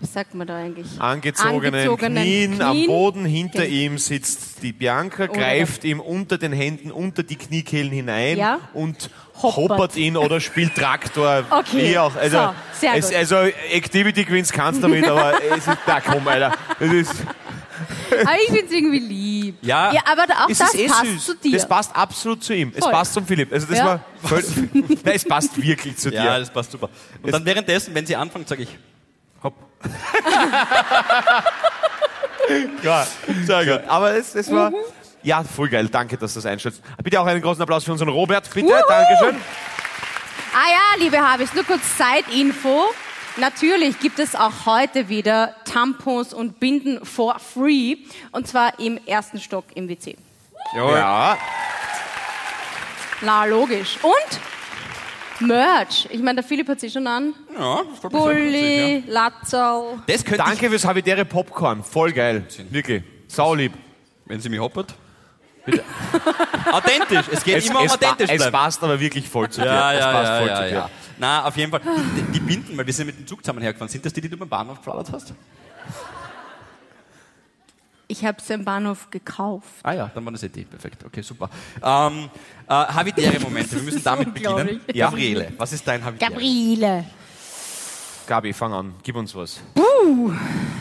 was 0.00 0.12
sagt 0.12 0.34
man 0.34 0.46
da 0.46 0.56
eigentlich? 0.56 0.86
Angezogenen, 1.00 1.74
Angezogenen 1.74 2.22
Knien, 2.24 2.62
am 2.62 2.72
Knien. 2.72 2.86
Boden, 2.86 3.24
hinter 3.24 3.62
Genau. 3.64 3.74
ihm 3.74 3.98
sitzt 3.98 4.62
die 4.62 4.72
Bianca, 4.72 5.24
Oder 5.24 5.32
greift 5.32 5.84
ihm 5.84 6.00
unter 6.00 6.38
den 6.38 6.52
Händen, 6.52 6.90
unter 6.90 7.22
die 7.22 7.36
Kniekehlen 7.36 7.92
hinein 7.92 8.36
Ja. 8.38 8.60
und 8.74 9.10
Hoppert. 9.42 9.56
hoppert 9.70 9.96
ihn 9.96 10.16
oder 10.16 10.40
spielt 10.40 10.74
Traktor, 10.74 11.44
Okay, 11.50 11.90
wie 11.92 11.98
auch. 11.98 12.14
Also, 12.16 12.52
so, 12.80 12.86
es, 12.94 13.14
also 13.14 13.36
Activity 13.72 14.24
Queens 14.24 14.52
kannst 14.52 14.82
damit, 14.82 15.06
aber 15.06 15.34
es 15.50 15.66
ist, 15.66 15.78
na 15.86 16.00
komm, 16.00 16.26
Alter. 16.28 16.52
Das 16.78 16.92
ist, 16.92 17.14
Aber 18.10 18.34
ich 18.36 18.46
finde 18.50 18.64
es 18.66 18.70
irgendwie 18.72 18.98
lieb. 18.98 19.56
Ja. 19.62 19.92
ja 19.92 20.00
aber 20.04 20.24
auch 20.44 20.48
es 20.48 20.58
das 20.58 20.74
eh 20.74 20.86
passt 20.86 21.04
süß. 21.06 21.24
zu 21.26 21.34
dir. 21.36 21.52
Das 21.52 21.68
passt 21.68 21.94
absolut 21.96 22.44
zu 22.44 22.54
ihm. 22.54 22.72
Es 22.74 22.84
Voll. 22.84 22.92
passt 22.92 23.14
zum 23.14 23.26
Philipp. 23.26 23.52
Also 23.52 23.66
das 23.66 23.78
Ja. 23.78 23.86
war 23.86 24.00
voll, 24.22 24.44
Nein, 24.72 24.98
es 25.14 25.24
passt 25.24 25.60
wirklich 25.60 25.96
zu 25.96 26.10
Ja, 26.12 26.22
dir. 26.34 26.38
das 26.40 26.50
passt 26.50 26.72
super. 26.72 26.88
Und 27.22 27.32
dann 27.32 27.44
währenddessen, 27.44 27.94
wenn 27.94 28.06
sie 28.06 28.16
anfangen, 28.16 28.46
sage 28.46 28.62
ich, 28.64 28.78
Hopp. 29.42 29.54
ja, 32.82 33.06
sehr 33.44 33.64
gut. 33.66 33.88
Aber 33.88 34.12
es, 34.14 34.34
es 34.34 34.50
war, 34.50 34.72
ja, 35.22 35.44
voll 35.44 35.68
geil. 35.68 35.88
Danke, 35.88 36.16
dass 36.16 36.34
du 36.34 36.38
das 36.40 36.46
einschätzt. 36.46 36.82
Bitte 37.02 37.20
auch 37.20 37.26
einen 37.26 37.42
großen 37.42 37.62
Applaus 37.62 37.84
für 37.84 37.92
unseren 37.92 38.08
Robert, 38.08 38.48
bitte. 38.52 38.72
Dankeschön. 38.88 39.36
Ah 40.54 40.68
ja, 40.70 41.02
liebe 41.02 41.18
Habis, 41.18 41.52
nur 41.54 41.64
kurz 41.64 41.80
Side-Info. 41.96 42.84
Natürlich 43.38 43.98
gibt 43.98 44.18
es 44.18 44.34
auch 44.34 44.66
heute 44.66 45.08
wieder 45.08 45.54
Tampons 45.64 46.34
und 46.34 46.60
Binden 46.60 47.04
for 47.04 47.38
free. 47.38 47.96
Und 48.30 48.46
zwar 48.46 48.78
im 48.78 48.98
ersten 49.06 49.40
Stock 49.40 49.64
im 49.74 49.88
WC. 49.88 50.16
Ja, 50.76 51.36
Na, 53.22 53.44
logisch. 53.46 53.98
Und 54.02 55.46
Merch. 55.48 56.06
Ich 56.10 56.20
meine, 56.20 56.36
der 56.36 56.44
Philipp 56.44 56.68
hat 56.68 56.78
sich 56.78 56.92
schon 56.92 57.06
an. 57.06 57.34
ja, 57.58 57.80
das 57.84 58.00
sehr, 58.00 58.10
Bulli, 58.10 59.02
Latzerl. 59.08 59.98
Das 60.06 60.24
könnte 60.24 60.44
danke 60.44 60.68
fürs 60.70 60.84
habitäre 60.84 61.24
Popcorn. 61.24 61.82
Voll 61.82 62.12
geil. 62.12 62.46
Wirklich. 62.70 63.02
Saulieb. 63.28 63.72
wenn 64.26 64.40
sie 64.40 64.48
mich 64.50 64.60
hoppert. 64.60 64.94
authentisch. 66.72 67.26
Es 67.30 67.42
geht 67.44 67.56
Es, 67.58 67.68
immer 67.70 67.80
um 67.80 67.86
es, 67.86 67.96
pa- 67.96 68.06
authentisch 68.06 68.30
es 68.30 68.36
bleiben. 68.36 68.52
passt 68.52 68.82
aber 68.84 68.98
wirklich 69.00 69.28
voll 69.28 69.48
zu 69.48 69.60
dir. 69.62 69.66
Ja, 69.68 69.92
es 69.92 70.00
ja, 70.00 70.12
passt 70.12 70.28
ja, 70.28 70.38
voll 70.38 70.48
ja, 70.48 70.56
zu 70.56 70.68
dir. 70.68 70.90
Na, 71.18 71.44
auf 71.44 71.56
jeden 71.56 71.70
Fall. 71.70 71.80
Die, 72.16 72.32
die 72.32 72.40
Binden, 72.40 72.76
weil 72.76 72.86
wir 72.86 72.92
sind 72.92 73.06
mit 73.06 73.18
dem 73.18 73.26
Zug 73.26 73.44
zusammen 73.44 73.62
hergefahren. 73.62 73.88
Sind 73.88 74.04
das 74.04 74.12
die, 74.12 74.20
die 74.20 74.28
du 74.28 74.36
beim 74.36 74.48
Bahnhof 74.48 74.78
gefladert 74.78 75.10
hast? 75.12 75.34
Ich 78.08 78.24
habe 78.24 78.36
es 78.38 78.50
im 78.50 78.64
Bahnhof 78.64 79.08
gekauft. 79.10 79.66
Ah 79.82 79.92
ja, 79.92 80.10
dann 80.14 80.24
war 80.24 80.32
das 80.32 80.42
eh 80.42 80.48
die. 80.48 80.64
Perfekt. 80.64 81.02
Okay, 81.04 81.22
super. 81.22 81.48
Ähm, 81.82 82.28
äh, 82.68 82.72
habitäre 82.72 83.40
Momente. 83.40 83.76
Wir 83.76 83.82
müssen 83.82 84.02
damit 84.04 84.34
beginnen. 84.34 84.80
Gabriele, 84.94 85.52
was 85.56 85.72
ist 85.72 85.86
dein 85.88 86.04
habitäre? 86.04 86.30
Gabriele. 86.30 87.04
Gabi, 88.26 88.52
fang 88.52 88.72
an. 88.72 88.94
Gib 89.02 89.16
uns 89.16 89.34
was. 89.34 89.60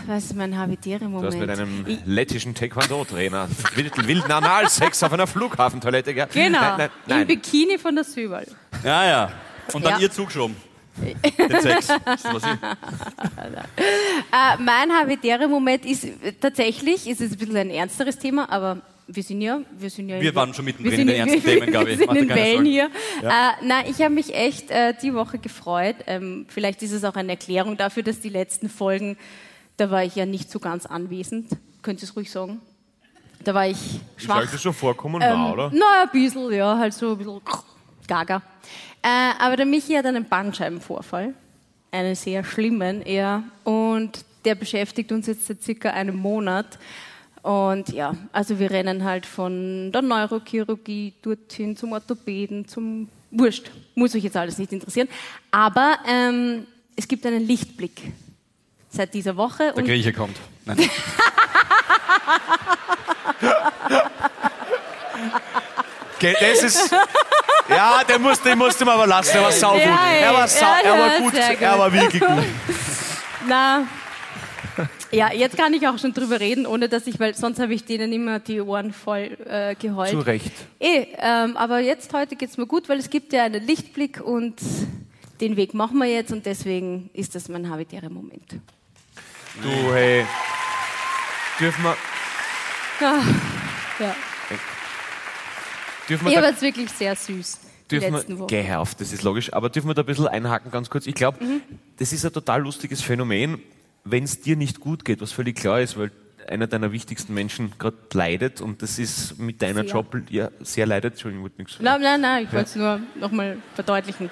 Was 0.08 0.26
ist 0.26 0.36
mein 0.36 0.58
habitäre 0.58 1.00
Du 1.00 1.10
Moment? 1.10 1.34
hast 1.34 1.39
mit 1.39 1.50
einem 1.50 1.86
lettischen 2.06 2.54
Taekwondo-Trainer 2.54 3.48
wilden, 3.76 4.08
wilden 4.08 4.32
Analsex 4.32 5.02
auf 5.04 5.13
einer 5.13 5.26
Flughafentoilette 5.28 6.13
gehabt. 6.13 6.34
Genau, 6.34 6.60
Nein, 6.60 6.78
nein, 6.78 6.89
im 7.06 7.17
nein. 7.17 7.28
Bikini 7.28 7.78
von 7.78 7.96
der 7.96 8.04
Süberl. 8.04 8.46
Ja, 8.84 9.06
ja. 9.06 9.32
Und 9.74 9.84
dann 9.86 9.94
Ja. 9.94 10.00
ihr 10.00 10.12
Zug 10.12 10.32
schon. 10.32 10.56
Den 10.98 11.62
Sex. 11.62 11.88
Das 12.06 12.24
ich- 12.26 12.44
Äh, 14.32 14.58
mein 14.60 14.92
habitärer 14.92 15.48
Moment 15.48 15.86
ist 15.86 16.04
äh, 16.04 16.34
tatsächlich, 16.40 17.08
ist 17.08 17.22
es 17.22 17.32
ein 17.32 17.38
bisschen 17.38 17.58
ein 17.58 17.70
ernsteres 17.70 18.18
Thema, 18.18 18.50
aber 18.52 18.82
wir 19.08 19.24
sind 19.24 19.42
ja, 19.42 19.60
wir 19.78 19.90
sind 19.90 20.10
ja, 20.10 20.20
Wir 20.22 20.34
waren 20.36 20.54
schon 20.54 20.66
mittendrin 20.66 21.02
in 21.02 21.08
den 21.08 21.16
ernsten 21.18 21.44
Themen, 21.44 21.72
Gabi. 21.72 21.88
Wir 21.88 21.98
sind 21.98 22.16
in 22.16 22.30
Wellen 22.30 22.66
hier. 22.66 22.86
Äh, 23.22 23.30
nein, 23.66 23.86
ich 23.90 24.02
habe 24.02 24.14
mich 24.14 24.34
echt 24.34 24.70
äh, 24.72 24.94
die 25.02 25.14
Woche 25.14 25.38
gefreut. 25.38 25.96
Ähm, 26.08 26.46
vielleicht 26.50 26.82
ist 26.82 26.92
es 26.92 27.04
auch 27.04 27.16
eine 27.16 27.32
Erklärung 27.34 27.78
dafür, 27.78 28.04
dass 28.04 28.20
die 28.22 28.30
letzten 28.30 28.70
Folgen, 28.70 29.18
da 29.78 29.92
war 29.92 30.04
ich 30.04 30.16
ja 30.16 30.26
nicht 30.26 30.50
so 30.52 30.60
ganz 30.60 30.86
anwesend. 30.86 31.50
Könnt 31.82 32.00
ihr 32.02 32.04
es 32.08 32.16
ruhig 32.16 32.30
sagen? 32.32 32.62
Da 33.44 33.54
war 33.54 33.68
ich 33.68 33.78
Ist 34.18 34.26
schwach. 34.26 34.38
euch 34.44 34.52
das 34.52 34.62
schon 34.62 34.74
vorkommen? 34.74 35.22
Ähm, 35.22 35.30
Na, 35.34 35.52
oder? 35.52 35.72
Na, 35.74 36.04
ein 36.04 36.10
bisschen, 36.12 36.52
ja, 36.54 36.78
halt 36.78 36.94
so 36.94 37.12
ein 37.14 37.18
bisschen 37.18 37.42
gaga. 38.08 38.42
Äh, 39.02 39.34
aber 39.40 39.56
der 39.56 39.66
Michi 39.66 39.94
hat 39.94 40.06
einen 40.06 40.26
Bandscheibenvorfall, 40.26 41.34
einen 41.92 42.16
sehr 42.16 42.44
schlimmen 42.44 43.02
eher, 43.02 43.44
und 43.64 44.26
der 44.46 44.56
beschäftigt 44.56 45.12
uns 45.12 45.28
jetzt 45.28 45.48
seit 45.48 45.62
circa 45.62 45.90
einem 45.92 46.16
Monat. 46.16 46.78
Und 47.42 47.90
ja, 47.90 48.16
also 48.32 48.60
wir 48.60 48.70
rennen 48.70 49.04
halt 49.04 49.26
von 49.26 49.92
der 49.92 50.04
Neurochirurgie 50.04 51.14
dorthin 51.22 51.76
zum 51.76 51.94
Orthopäden, 51.94 52.68
zum 52.68 53.10
Wurscht. 53.32 53.72
Muss 53.96 54.14
euch 54.14 54.24
jetzt 54.24 54.38
alles 54.38 54.58
nicht 54.60 54.72
interessieren. 54.72 55.08
Aber 55.50 55.98
ähm, 56.08 56.68
es 56.96 57.08
gibt 57.08 57.26
einen 57.26 57.48
Lichtblick 57.48 58.12
seit 58.90 59.14
dieser 59.14 59.38
Woche. 59.38 59.74
Der 59.76 59.84
Grieche 59.84 60.14
kommt. 60.14 60.38
Nein. 60.66 60.78
Das 66.22 66.64
ist. 66.64 66.92
Ja, 67.70 68.04
den 68.04 68.22
musste, 68.22 68.50
den 68.50 68.58
musste 68.58 68.86
man 68.86 68.96
aber 68.96 69.08
lassen. 69.08 69.38
Er 69.38 69.44
war 69.44 69.52
saugut. 69.52 69.82
Ja, 69.82 70.12
er 70.12 70.34
war, 70.34 70.48
sau, 70.48 70.66
ja, 70.66 70.80
er 70.84 71.00
war 71.00 71.20
gut. 71.20 71.34
Er 71.36 71.80
war 71.80 71.94
wirklich 71.94 72.22
gut. 72.22 72.44
Na, 73.48 73.88
ja, 75.12 75.32
jetzt 75.34 75.58
kann 75.58 75.74
ich 75.74 75.88
auch 75.88 75.98
schon 75.98 76.14
drüber 76.14 76.40
reden, 76.40 76.66
ohne 76.66 76.88
dass 76.88 77.06
ich, 77.08 77.20
weil 77.20 77.36
sonst 77.36 77.60
habe 77.60 77.74
ich 77.74 77.84
denen 77.84 78.14
immer 78.14 78.40
die 78.40 78.62
Ohren 78.62 78.94
voll 78.94 79.38
äh, 79.46 79.76
geheult. 79.76 80.12
Zu 80.12 80.20
Recht. 80.20 80.52
Eh, 80.80 81.08
ähm, 81.18 81.58
aber 81.58 81.80
jetzt 81.80 82.14
heute 82.14 82.36
geht's 82.36 82.58
mir 82.58 82.66
gut, 82.66 82.88
weil 82.88 83.00
es 83.00 83.10
gibt 83.10 83.34
ja 83.34 83.44
einen 83.44 83.66
Lichtblick 83.66 84.22
und 84.22 84.62
den 85.42 85.58
Weg 85.58 85.74
machen 85.74 85.98
wir 85.98 86.08
jetzt 86.08 86.32
und 86.32 86.46
deswegen 86.46 87.10
ist 87.14 87.36
das 87.36 87.50
mein 87.50 87.70
habitärer 87.70 88.10
Moment. 88.10 88.56
Du, 89.62 89.94
hey. 89.94 90.26
Dürfen 91.60 91.84
wir. 91.84 91.98
Ja. 94.00 94.16
Dürfen 96.12 96.28
Ich 96.28 96.36
habe 96.36 96.47
jetzt 96.47 96.62
wirklich 96.62 96.89
sehr 96.91 97.15
süß 97.15 97.60
dürfen 97.91 98.39
wir, 98.39 98.47
geh 98.47 98.74
auf, 98.74 98.95
das 98.95 99.12
ist 99.13 99.24
logisch, 99.24 99.54
aber 99.54 99.69
dürfen 99.69 99.89
wir 99.89 99.93
da 99.93 100.02
ein 100.02 100.06
bisschen 100.06 100.28
einhaken, 100.28 100.71
ganz 100.71 100.89
kurz? 100.89 101.08
Ich 101.08 101.15
glaube, 101.15 101.43
Mhm. 101.43 101.62
das 101.97 102.13
ist 102.13 102.26
ein 102.26 102.34
total 102.34 102.62
lustiges 102.62 103.02
Phänomen, 103.02 103.62
wenn 104.04 104.24
es 104.24 104.41
dir 104.41 104.56
nicht 104.56 104.80
gut 104.80 105.06
geht, 105.06 105.21
was 105.21 105.32
völlig 105.32 105.58
klar 105.58 105.82
ist, 105.82 105.97
weil 105.97 106.12
einer 106.47 106.67
deiner 106.67 106.91
wichtigsten 106.91 107.34
Menschen 107.34 107.71
gerade 107.78 107.97
leidet 108.13 108.62
und 108.62 108.82
das 108.82 109.00
ist 109.00 109.38
mit 109.39 109.62
deiner 109.62 109.84
Sehr. 109.84 109.91
Job 109.91 110.15
ja, 110.30 110.50
sehr 110.62 110.86
leidet. 110.86 111.13
Entschuldigung, 111.13 111.47
ich 111.47 111.58
nichts 111.58 111.80
Nein, 111.80 112.02
nein, 112.02 112.19
nein, 112.19 112.43
ich 112.45 112.52
wollte 112.54 112.69
es 112.69 112.76
nur 112.76 113.00
nochmal 113.19 113.58
verdeutlichen. 113.76 114.30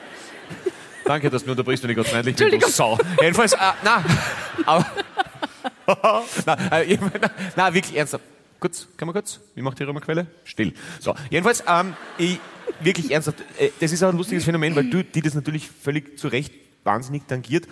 Danke, 1.06 1.30
dass 1.30 1.44
du 1.44 1.48
mir 1.48 1.52
unterbrichst, 1.52 1.84
wenn 1.84 1.92
ich 1.92 1.96
gerade 1.96 2.10
freundlich 2.10 2.36
bin, 2.36 2.60
du. 2.60 2.68
Sau. 2.68 2.98
Jedenfalls, 3.22 3.54
äh, 3.54 3.58
na, 3.84 4.04
aber, 4.66 4.86
na, 6.46 6.82
äh, 6.82 6.98
na, 7.56 7.74
wirklich 7.74 7.96
ernsthaft. 7.96 8.24
Kurz, 8.60 8.88
kann 8.98 9.08
man 9.08 9.14
kurz? 9.14 9.40
Wie 9.56 9.62
macht 9.62 9.80
die 9.80 9.84
Römerquelle? 9.84 10.28
Still. 10.44 10.74
So, 11.00 11.16
jedenfalls, 11.30 11.64
ähm, 11.68 11.96
ich, 12.18 12.40
wirklich 12.82 13.12
ernsthaft, 13.12 13.42
äh, 13.58 13.70
das 13.80 13.92
ist 13.92 14.04
auch 14.04 14.10
ein 14.10 14.18
lustiges 14.18 14.44
Phänomen, 14.44 14.76
weil 14.76 14.90
du, 14.90 15.04
die 15.04 15.22
das 15.22 15.34
natürlich 15.34 15.70
völlig 15.70 16.20
zu 16.20 16.28
Recht 16.28 16.54
wahnsinnig 16.84 17.28
tangiert 17.28 17.68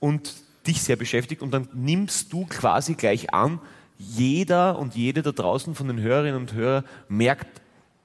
und 0.00 0.34
dich 0.66 0.82
sehr 0.82 0.96
beschäftigt 0.96 1.42
und 1.42 1.50
dann 1.50 1.68
nimmst 1.72 2.32
du 2.32 2.46
quasi 2.46 2.94
gleich 2.94 3.34
an, 3.34 3.60
jeder 3.98 4.78
und 4.78 4.94
jede 4.94 5.22
da 5.22 5.32
draußen 5.32 5.74
von 5.74 5.88
den 5.88 6.00
Hörerinnen 6.00 6.40
und 6.40 6.54
Hörern 6.54 6.84
merkt 7.08 7.62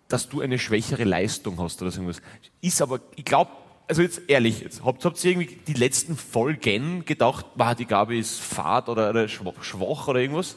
dass 0.08 0.30
du 0.30 0.42
eine 0.42 0.60
schwächere 0.60 1.04
Leistung 1.04 1.60
hast 1.60 1.82
oder 1.82 1.92
so 1.92 2.02
irgendwas. 2.02 2.22
Ist 2.62 2.82
aber, 2.82 3.00
ich 3.16 3.26
glaube, 3.26 3.52
also 3.88 4.02
jetzt 4.02 4.22
ehrlich, 4.28 4.62
jetzt, 4.62 4.84
habt, 4.84 5.04
habt 5.06 5.24
ihr 5.24 5.32
irgendwie 5.32 5.58
die 5.68 5.74
letzten 5.74 6.18
Folgen 6.18 7.06
gedacht, 7.06 7.46
wow, 7.56 7.76
die 7.76 7.86
Gabi 7.86 8.20
ist 8.20 8.40
fad 8.40 8.90
oder, 8.90 9.10
oder 9.10 9.28
schwach 9.28 10.08
oder 10.08 10.20
irgendwas? 10.20 10.56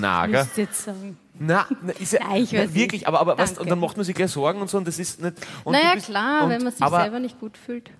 Na, 0.00 0.26
gell? 0.26 0.46
Jetzt 0.56 0.84
sagen. 0.84 1.18
Na, 1.38 1.66
na, 1.82 1.92
ist 1.92 2.12
ja, 2.14 2.20
Nein, 2.26 2.42
ich 2.44 2.52
na, 2.52 2.60
weiß 2.60 2.74
wirklich, 2.74 3.02
nicht. 3.02 3.06
aber, 3.08 3.20
aber 3.20 3.36
was, 3.38 3.58
und 3.58 3.70
dann 3.70 3.78
macht 3.78 3.96
man 3.96 4.04
sich 4.04 4.14
gleich 4.14 4.30
Sorgen 4.30 4.60
und 4.60 4.70
so 4.70 4.78
und 4.78 4.86
das 4.88 4.98
ist 4.98 5.20
nicht. 5.20 5.34
Und 5.64 5.72
Naja, 5.74 5.94
bist- 5.94 6.06
klar, 6.06 6.44
und, 6.44 6.50
wenn 6.50 6.62
man 6.62 6.72
sich 6.72 6.82
aber, 6.82 7.00
selber 7.02 7.18
nicht 7.20 7.38
gut 7.38 7.56
fühlt. 7.58 7.90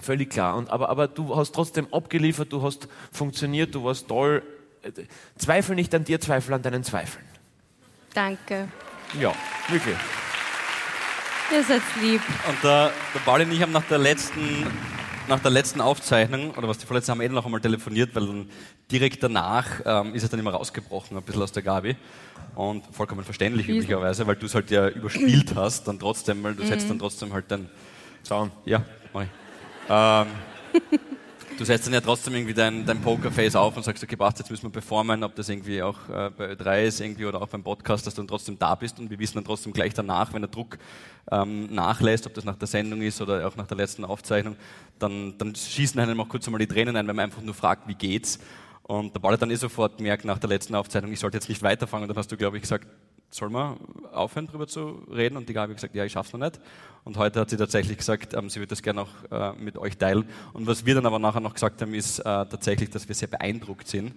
Völlig 0.00 0.30
klar. 0.30 0.56
Und, 0.56 0.70
aber, 0.70 0.88
aber 0.88 1.08
du 1.08 1.34
hast 1.36 1.52
trotzdem 1.54 1.86
abgeliefert, 1.92 2.52
du 2.52 2.62
hast 2.62 2.88
funktioniert, 3.12 3.74
du 3.74 3.84
warst 3.84 4.06
toll. 4.08 4.42
Zweifel 5.38 5.74
nicht 5.76 5.94
an 5.94 6.04
dir, 6.04 6.20
zweifel 6.20 6.52
an 6.54 6.62
deinen 6.62 6.84
Zweifeln. 6.84 7.24
Danke. 8.12 8.68
Ja, 9.18 9.32
wirklich. 9.68 9.96
Ihr 11.52 11.62
seid 11.64 11.82
lieb. 12.00 12.20
Und 12.48 12.62
der, 12.62 12.90
der 13.14 13.20
Pauli 13.20 13.44
und 13.44 13.52
ich 13.52 13.62
haben 13.62 13.72
nach 13.72 13.84
der 13.84 13.98
letzten, 13.98 14.66
nach 15.28 15.40
der 15.40 15.50
letzten 15.50 15.80
Aufzeichnung, 15.80 16.52
oder 16.52 16.68
was 16.68 16.78
die 16.78 16.86
vorletzte, 16.86 17.12
haben 17.12 17.20
wir 17.20 17.26
eh 17.26 17.30
noch 17.30 17.44
einmal 17.44 17.60
telefoniert, 17.60 18.14
weil 18.14 18.26
dann 18.26 18.50
direkt 18.90 19.22
danach 19.22 19.66
ähm, 19.84 20.14
ist 20.14 20.22
es 20.22 20.30
dann 20.30 20.40
immer 20.40 20.52
rausgebrochen, 20.52 21.16
ein 21.16 21.22
bisschen 21.22 21.42
aus 21.42 21.52
der 21.52 21.62
Gabi. 21.62 21.96
Und 22.54 22.84
vollkommen 22.92 23.24
verständlich 23.24 23.68
üblicherweise, 23.68 24.26
weil 24.26 24.36
du 24.36 24.46
es 24.46 24.54
halt 24.54 24.70
ja 24.70 24.88
überspielt 24.88 25.54
hast, 25.54 25.88
dann 25.88 25.98
trotzdem, 25.98 26.42
weil 26.42 26.54
du 26.54 26.64
setzt 26.64 26.88
dann 26.88 26.98
trotzdem 26.98 27.32
halt 27.32 27.46
dein, 27.48 27.68
Zaun. 28.22 28.50
ja, 28.64 28.82
mach 29.12 29.22
ich. 29.22 29.28
Ähm, 29.88 30.26
du 31.58 31.64
setzt 31.64 31.86
dann 31.86 31.94
ja 31.94 32.00
trotzdem 32.00 32.34
irgendwie 32.34 32.54
dein, 32.54 32.84
dein 32.84 33.00
Pokerface 33.00 33.56
auf 33.56 33.76
und 33.76 33.82
sagst, 33.82 34.02
okay, 34.02 34.16
passt, 34.16 34.38
jetzt 34.38 34.50
müssen 34.50 34.64
wir 34.64 34.70
performen, 34.70 35.22
ob 35.22 35.34
das 35.34 35.48
irgendwie 35.48 35.82
auch 35.82 35.96
äh, 36.08 36.30
bei 36.30 36.52
Ö3 36.52 36.84
ist 36.84 37.00
irgendwie 37.00 37.26
oder 37.26 37.40
auch 37.40 37.48
beim 37.48 37.62
Podcast, 37.62 38.06
dass 38.06 38.14
du 38.14 38.22
dann 38.22 38.28
trotzdem 38.28 38.58
da 38.58 38.74
bist 38.74 38.98
und 38.98 39.10
wir 39.10 39.18
wissen 39.18 39.34
dann 39.34 39.44
trotzdem 39.44 39.72
gleich 39.72 39.94
danach, 39.94 40.32
wenn 40.32 40.42
der 40.42 40.50
Druck 40.50 40.78
ähm, 41.30 41.72
nachlässt, 41.74 42.26
ob 42.26 42.34
das 42.34 42.44
nach 42.44 42.56
der 42.56 42.68
Sendung 42.68 43.02
ist 43.02 43.20
oder 43.20 43.46
auch 43.46 43.56
nach 43.56 43.66
der 43.66 43.76
letzten 43.76 44.04
Aufzeichnung, 44.04 44.56
dann, 44.98 45.36
dann 45.38 45.54
schießen 45.54 46.00
einem 46.00 46.20
auch 46.20 46.28
kurz 46.28 46.46
einmal 46.46 46.58
die 46.58 46.66
Tränen 46.66 46.96
ein, 46.96 47.06
wenn 47.06 47.16
man 47.16 47.24
einfach 47.24 47.42
nur 47.42 47.54
fragt, 47.54 47.88
wie 47.88 47.94
geht's. 47.94 48.38
Und 48.82 49.14
der 49.14 49.20
Ball 49.20 49.32
hat 49.32 49.42
dann 49.42 49.50
eh 49.50 49.54
sofort 49.54 49.96
gemerkt 49.96 50.26
nach 50.26 50.38
der 50.38 50.50
letzten 50.50 50.74
Aufzeichnung, 50.74 51.10
ich 51.12 51.20
sollte 51.20 51.38
jetzt 51.38 51.48
nicht 51.48 51.62
weiterfangen. 51.62 52.04
Und 52.04 52.08
dann 52.08 52.18
hast 52.18 52.30
du, 52.30 52.36
glaube 52.36 52.58
ich, 52.58 52.62
gesagt, 52.62 52.86
soll 53.30 53.48
man 53.48 53.78
aufhören, 54.12 54.46
darüber 54.46 54.66
zu 54.66 55.02
reden? 55.10 55.36
Und 55.36 55.48
die 55.48 55.54
Gabi 55.54 55.74
gesagt, 55.74 55.94
ja, 55.94 56.04
ich 56.04 56.12
schaff's 56.12 56.32
noch 56.32 56.40
nicht. 56.40 56.60
Und 57.04 57.18
heute 57.18 57.40
hat 57.40 57.50
sie 57.50 57.56
tatsächlich 57.58 57.98
gesagt, 57.98 58.32
ähm, 58.34 58.48
sie 58.48 58.60
würde 58.60 58.68
das 58.70 58.82
gerne 58.82 59.02
auch 59.02 59.08
äh, 59.30 59.52
mit 59.58 59.76
euch 59.76 59.96
teilen. 59.98 60.24
Und 60.54 60.66
was 60.66 60.86
wir 60.86 60.94
dann 60.94 61.04
aber 61.06 61.18
nachher 61.18 61.40
noch 61.40 61.52
gesagt 61.54 61.82
haben, 61.82 61.92
ist 61.94 62.18
äh, 62.20 62.22
tatsächlich, 62.22 62.88
dass 62.90 63.06
wir 63.08 63.14
sehr 63.14 63.28
beeindruckt 63.28 63.88
sind, 63.88 64.12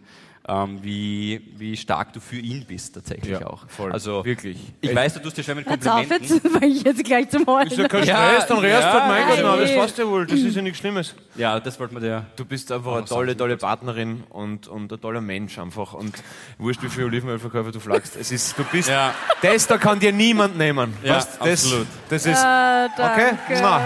ähm, 0.49 0.79
wie, 0.81 1.41
wie 1.57 1.75
stark 1.75 2.13
du 2.13 2.21
für 2.21 2.37
ihn 2.37 2.63
bist, 2.65 2.95
tatsächlich 2.95 3.37
Ja, 3.41 3.47
auch. 3.47 3.67
voll. 3.67 3.91
Also, 3.91 4.23
Wirklich. 4.23 4.57
Ich 4.79 4.87
Echt. 4.89 4.95
weiß, 4.97 5.13
du 5.15 5.19
tust 5.19 5.35
dir 5.37 5.43
schwer 5.43 5.55
mit 5.55 5.67
Hört's 5.67 5.85
auf, 5.85 5.95
Komplimenten. 6.07 6.35
jetzt 6.37 6.47
fange 6.53 6.67
ich 6.67 6.83
jetzt 6.83 7.03
gleich 7.03 7.29
zum 7.29 7.45
Heulen. 7.45 7.67
Ist 7.67 7.77
ja 7.77 7.87
kein 7.89 8.03
Stress, 8.03 8.47
dann 8.47 8.59
redest 8.59 8.83
du 8.83 8.87
ja, 8.87 8.93
halt, 8.93 9.07
mein 9.09 9.27
Gott, 9.27 9.39
na, 9.43 9.55
das 9.57 9.69
nein. 9.69 9.79
passt 9.79 9.97
ja 9.97 10.07
wohl, 10.07 10.25
das 10.25 10.39
ist 10.39 10.55
ja 10.55 10.61
nichts 10.61 10.77
Schlimmes. 10.79 11.15
Ja, 11.35 11.59
das 11.59 11.77
wollten 11.81 11.95
wir 11.95 11.99
dir. 11.99 12.25
Du 12.37 12.45
bist 12.45 12.71
einfach 12.71 12.93
eine 12.95 13.05
tolle, 13.05 13.35
tolle 13.35 13.57
Partnerin 13.57 14.23
und, 14.29 14.69
und 14.69 14.93
ein 14.93 15.01
toller 15.01 15.19
Mensch 15.19 15.59
einfach. 15.59 15.91
Und 15.93 16.15
wurscht, 16.57 16.81
wie 16.81 16.87
viel 16.89 17.03
Olivenölverkäufer 17.03 17.73
du 17.73 17.81
flagst. 17.81 18.15
Es 18.15 18.31
ist, 18.31 18.57
du 18.57 18.63
bist, 18.71 18.87
Ja. 18.87 19.13
das 19.41 19.67
da 19.67 19.77
kann 19.77 19.99
dir 19.99 20.13
niemand 20.13 20.57
nehmen. 20.57 20.93
Ja, 21.03 21.15
Weißt, 21.17 21.39
das, 21.41 21.65
absolut. 21.65 21.87
Das 22.07 22.25
ist, 22.25 22.41
Äh, 22.41 22.76
okay? 22.85 23.37
danke. 23.47 23.61
Na. 23.61 23.81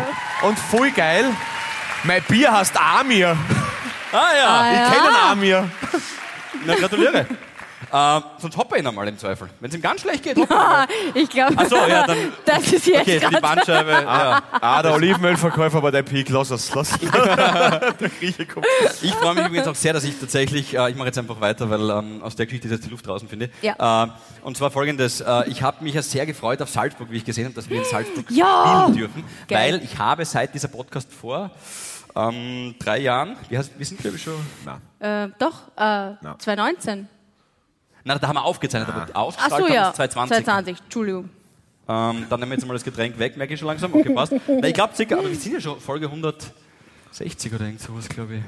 Und 0.47 0.57
voll 0.57 0.91
geil, 0.91 1.25
mein 2.03 2.21
Bier 2.23 2.51
heißt 2.51 2.73
Amir. 2.77 3.37
Ah 4.11 4.17
ja, 4.37 4.71
Ich 4.71 4.93
kenne 4.93 5.17
Amir. 5.29 5.69
na 6.65 6.75
gratuliere. 6.75 7.25
Äh, 7.91 8.21
sonst 8.39 8.57
hoppe 8.57 8.77
ihn 8.79 8.87
einmal 8.87 9.07
im 9.07 9.17
Zweifel. 9.17 9.49
Wenn 9.59 9.69
es 9.69 9.75
ihm 9.75 9.81
ganz 9.81 10.01
schlecht 10.01 10.23
geht, 10.23 10.37
hoppe. 10.37 10.55
Ich 11.13 11.29
glaube, 11.29 11.53
Ach 11.57 11.65
so, 11.67 11.75
ja, 11.75 12.05
dann- 12.07 12.17
das 12.45 12.71
ist 12.73 12.87
jetzt 12.87 13.01
Okay, 13.01 13.19
für 13.19 13.29
die. 13.29 13.41
Bandscheibe. 13.41 13.91
Ja. 14.01 14.41
Ah, 14.61 14.81
der 14.83 14.93
Olivenölverkäufer 14.93 15.81
war 15.83 15.91
der 15.91 16.03
Peak. 16.03 16.29
Lass 16.29 16.49
es, 16.51 16.73
lass 16.75 16.91
es. 16.91 16.99
der 16.99 18.09
Grieche 18.19 18.45
kommt. 18.45 18.65
Ich 19.01 19.13
freue 19.15 19.35
mich 19.35 19.45
übrigens 19.45 19.67
auch 19.67 19.75
sehr, 19.75 19.93
dass 19.93 20.03
ich 20.03 20.17
tatsächlich, 20.19 20.75
äh, 20.77 20.89
ich 20.91 20.95
mache 20.95 21.07
jetzt 21.07 21.17
einfach 21.17 21.39
weiter, 21.41 21.69
weil 21.69 21.89
ähm, 21.89 22.21
aus 22.23 22.35
der 22.35 22.45
Geschichte 22.45 22.67
ist 22.67 22.73
jetzt 22.73 22.85
die 22.85 22.89
Luft 22.89 23.05
draußen, 23.07 23.27
finde 23.27 23.45
ich. 23.45 23.51
Ja. 23.63 24.03
Äh, 24.05 24.07
und 24.43 24.57
zwar 24.57 24.71
folgendes, 24.71 25.21
äh, 25.21 25.49
ich 25.49 25.61
habe 25.61 25.83
mich 25.83 25.93
ja 25.93 26.01
sehr 26.01 26.25
gefreut 26.25 26.61
auf 26.61 26.69
Salzburg, 26.69 27.09
wie 27.11 27.17
ich 27.17 27.25
gesehen 27.25 27.45
habe, 27.45 27.55
dass 27.55 27.69
wir 27.69 27.77
in 27.79 27.85
Salzburg 27.85 28.25
Ja! 28.29 28.83
spielen 28.89 28.97
dürfen, 28.97 29.23
Geil. 29.47 29.73
weil 29.73 29.83
ich 29.83 29.97
habe 29.97 30.25
seit 30.25 30.53
dieser 30.53 30.67
Podcast 30.67 31.11
vor 31.13 31.51
ähm, 32.15 32.75
drei 32.79 32.99
Jahren, 32.99 33.35
wie 33.49 33.57
heißt, 33.57 33.71
wir 33.77 33.85
sind 33.85 33.99
glaube 34.01 34.17
ich 34.17 34.23
schon, 34.23 34.33
Äh, 34.99 35.29
doch, 35.39 35.67
äh, 35.77 36.13
2019. 36.39 37.07
na, 38.03 38.17
da 38.17 38.27
haben 38.27 38.35
wir 38.35 38.43
aufgezeichnet, 38.43 38.89
aber 38.89 39.07
Ach 39.13 39.19
ausgestrahlt 39.19 39.67
so, 39.67 39.73
ja. 39.73 39.87
wir 39.89 39.93
2020. 39.93 40.45
2020, 40.45 40.83
Entschuldigung. 40.85 41.29
Ähm, 41.87 42.25
dann 42.29 42.39
nehmen 42.39 42.51
wir 42.51 42.57
jetzt 42.57 42.67
mal 42.67 42.73
das 42.73 42.83
Getränk 42.83 43.17
weg, 43.19 43.37
merke 43.37 43.53
ich 43.53 43.59
schon 43.59 43.67
langsam. 43.67 43.93
Okay, 43.93 44.13
passt. 44.13 44.33
Na, 44.47 44.67
ich 44.67 44.73
glaube 44.73 44.95
circa, 44.95 45.15
aber 45.17 45.27
wir 45.29 45.35
sind 45.35 45.53
ja 45.53 45.61
schon 45.61 45.79
Folge 45.79 46.05
160 46.07 47.53
oder 47.53 47.65
irgend 47.65 47.81
sowas, 47.81 48.07
glaube 48.07 48.35
ich. 48.35 48.41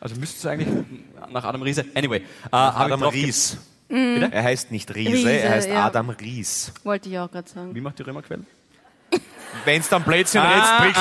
Also 0.00 0.16
müsste 0.16 0.38
es 0.38 0.46
eigentlich 0.46 0.84
nach 1.30 1.44
Adam 1.44 1.62
Riese. 1.62 1.84
Anyway, 1.94 2.18
äh, 2.18 2.22
Adam 2.50 3.02
Ries. 3.04 3.56
Mhm. 3.88 4.28
Er 4.30 4.42
heißt 4.42 4.70
nicht 4.72 4.94
Riese, 4.94 5.12
Riese, 5.12 5.30
er 5.30 5.50
heißt 5.52 5.68
ja. 5.68 5.86
Adam 5.86 6.10
Ries. 6.10 6.72
Wollte 6.84 7.08
ich 7.08 7.18
auch 7.18 7.30
gerade 7.30 7.48
sagen. 7.48 7.74
Wie 7.74 7.80
macht 7.80 7.98
die 7.98 8.02
Römerquelle? 8.02 8.42
Wenn 9.64 9.80
es 9.80 9.88
dann 9.88 10.02
Blödsinn 10.02 10.42
Ah, 10.42 10.78
redst, 10.82 10.96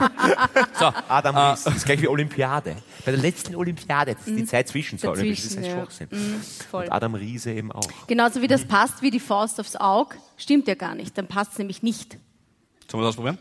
prickelnd. 0.00 0.68
So, 0.78 0.92
Adam 1.08 1.36
Ries. 1.36 1.64
Das 1.64 1.76
ist 1.76 1.84
gleich 1.86 2.02
wie 2.02 2.08
Olympiade. 2.08 2.76
Bei 3.04 3.12
der 3.12 3.20
letzten 3.20 3.54
Olympiade, 3.54 4.14
das 4.14 4.26
ist 4.26 4.38
die 4.38 4.44
Zeit 4.46 4.68
zwischen 4.68 4.98
zwei 4.98 5.08
Olympischen, 5.08 5.48
das 5.48 5.56
ist 5.56 5.66
ja. 5.66 5.72
Schwachsinn. 5.72 6.08
Mhm. 6.10 6.40
Und 6.72 6.92
Adam 6.92 7.14
Riese 7.14 7.52
eben 7.52 7.70
auch. 7.70 7.86
Genauso 8.06 8.40
wie 8.40 8.48
das 8.48 8.64
passt 8.64 9.02
wie 9.02 9.10
die 9.10 9.20
Faust 9.20 9.60
aufs 9.60 9.76
Auge, 9.76 10.16
stimmt 10.36 10.66
ja 10.68 10.74
gar 10.74 10.94
nicht. 10.94 11.16
Dann 11.18 11.26
passt 11.26 11.52
es 11.52 11.58
nämlich 11.58 11.82
nicht. 11.82 12.18
sollen 12.90 13.02
wir 13.02 13.06
das 13.06 13.10
ausprobieren? 13.10 13.38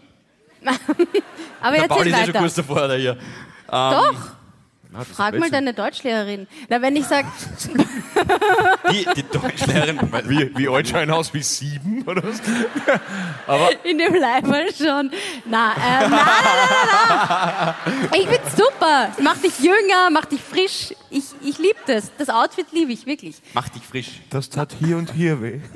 Aber 1.62 1.78
Der 1.78 1.88
Pauli 1.88 2.12
erzähl 2.12 2.14
ist 2.14 2.20
ja 2.20 2.26
schon 2.26 2.42
kurz 2.42 2.56
davor, 2.56 2.88
der 2.88 2.98
hier. 2.98 3.18
Doch, 3.68 4.32
Ah, 4.96 5.02
ist 5.02 5.12
frag 5.16 5.38
mal 5.40 5.50
deine 5.50 5.74
Deutschlehrerin. 5.74 6.48
Na, 6.70 6.82
wenn 6.82 6.96
ich 6.96 7.06
sage, 7.06 7.28
Die, 8.92 9.08
die 9.16 9.24
Deutschlehrerin. 9.24 10.00
Wie, 10.26 10.52
wie 10.58 10.70
alt 10.70 10.88
schauen 10.88 11.10
aus? 11.10 11.34
Wie 11.34 11.42
sieben 11.42 12.04
oder 12.04 12.22
was? 12.24 12.40
in 13.84 13.98
dem 13.98 14.14
Leiberl 14.16 14.68
schon. 14.74 15.12
Na, 15.46 15.74
äh, 15.74 16.08
nein, 16.08 16.10
nein, 16.12 16.20
nein, 16.90 17.76
nein. 17.86 18.10
Ich 18.22 18.28
find's 18.28 18.56
super. 18.56 19.10
Es 19.18 19.24
macht 19.24 19.44
dich 19.44 19.58
jünger, 19.60 20.10
macht 20.12 20.32
dich 20.32 20.42
frisch. 20.42 20.94
Ich, 21.10 21.24
ich 21.44 21.58
liebe 21.58 21.80
das. 21.88 22.12
Das 22.18 22.30
Outfit 22.30 22.68
liebe 22.72 22.92
ich 22.92 23.06
wirklich. 23.06 23.38
Mach 23.54 23.70
dich 23.70 23.84
frisch. 23.84 24.22
Das 24.30 24.50
tat 24.50 24.76
hier 24.80 24.98
und 24.98 25.12
hier 25.14 25.42
weh. 25.42 25.60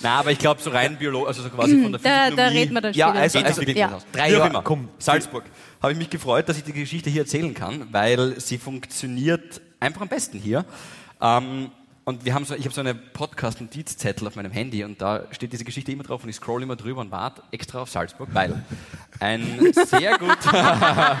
Na, 0.00 0.18
aber 0.20 0.30
ich 0.30 0.38
glaube, 0.38 0.60
so 0.60 0.70
rein 0.70 0.96
biologisch, 0.98 1.28
also 1.28 1.42
so 1.42 1.48
quasi 1.50 1.82
von 1.82 1.90
der 1.92 2.00
Da, 2.00 2.08
Physiognomie. 2.10 2.36
da 2.36 2.46
reden 2.48 2.74
wir 2.74 2.80
dann 2.82 2.92
Ja, 2.92 3.08
später. 3.28 3.46
also- 3.46 3.60
Geht 3.62 3.68
also- 3.82 3.94
ja. 3.96 3.98
Drei 4.12 4.30
Jahre, 4.30 4.48
immer. 4.50 4.62
komm. 4.62 4.88
Salzburg. 4.98 5.44
Habe 5.86 5.92
ich 5.92 5.98
mich 6.00 6.10
gefreut, 6.10 6.48
dass 6.48 6.56
ich 6.56 6.64
die 6.64 6.72
Geschichte 6.72 7.10
hier 7.10 7.20
erzählen 7.20 7.54
kann, 7.54 7.86
weil 7.92 8.40
sie 8.40 8.58
funktioniert 8.58 9.60
einfach 9.78 10.00
am 10.00 10.08
besten 10.08 10.36
hier. 10.36 10.64
Ähm, 11.20 11.70
und 12.02 12.24
wir 12.24 12.34
haben 12.34 12.44
so, 12.44 12.56
ich 12.56 12.64
habe 12.64 12.74
so 12.74 12.80
eine 12.80 12.92
Podcast-Notizzettel 12.92 14.26
auf 14.26 14.34
meinem 14.34 14.50
Handy 14.50 14.82
und 14.82 15.00
da 15.00 15.28
steht 15.30 15.52
diese 15.52 15.62
Geschichte 15.62 15.92
immer 15.92 16.02
drauf 16.02 16.24
und 16.24 16.28
ich 16.28 16.34
scroll 16.34 16.64
immer 16.64 16.74
drüber 16.74 17.02
und 17.02 17.12
warte 17.12 17.40
extra 17.52 17.82
auf 17.82 17.88
Salzburg, 17.88 18.30
weil 18.32 18.64
ein 19.20 19.72
sehr 19.86 20.18
guter. 20.18 21.20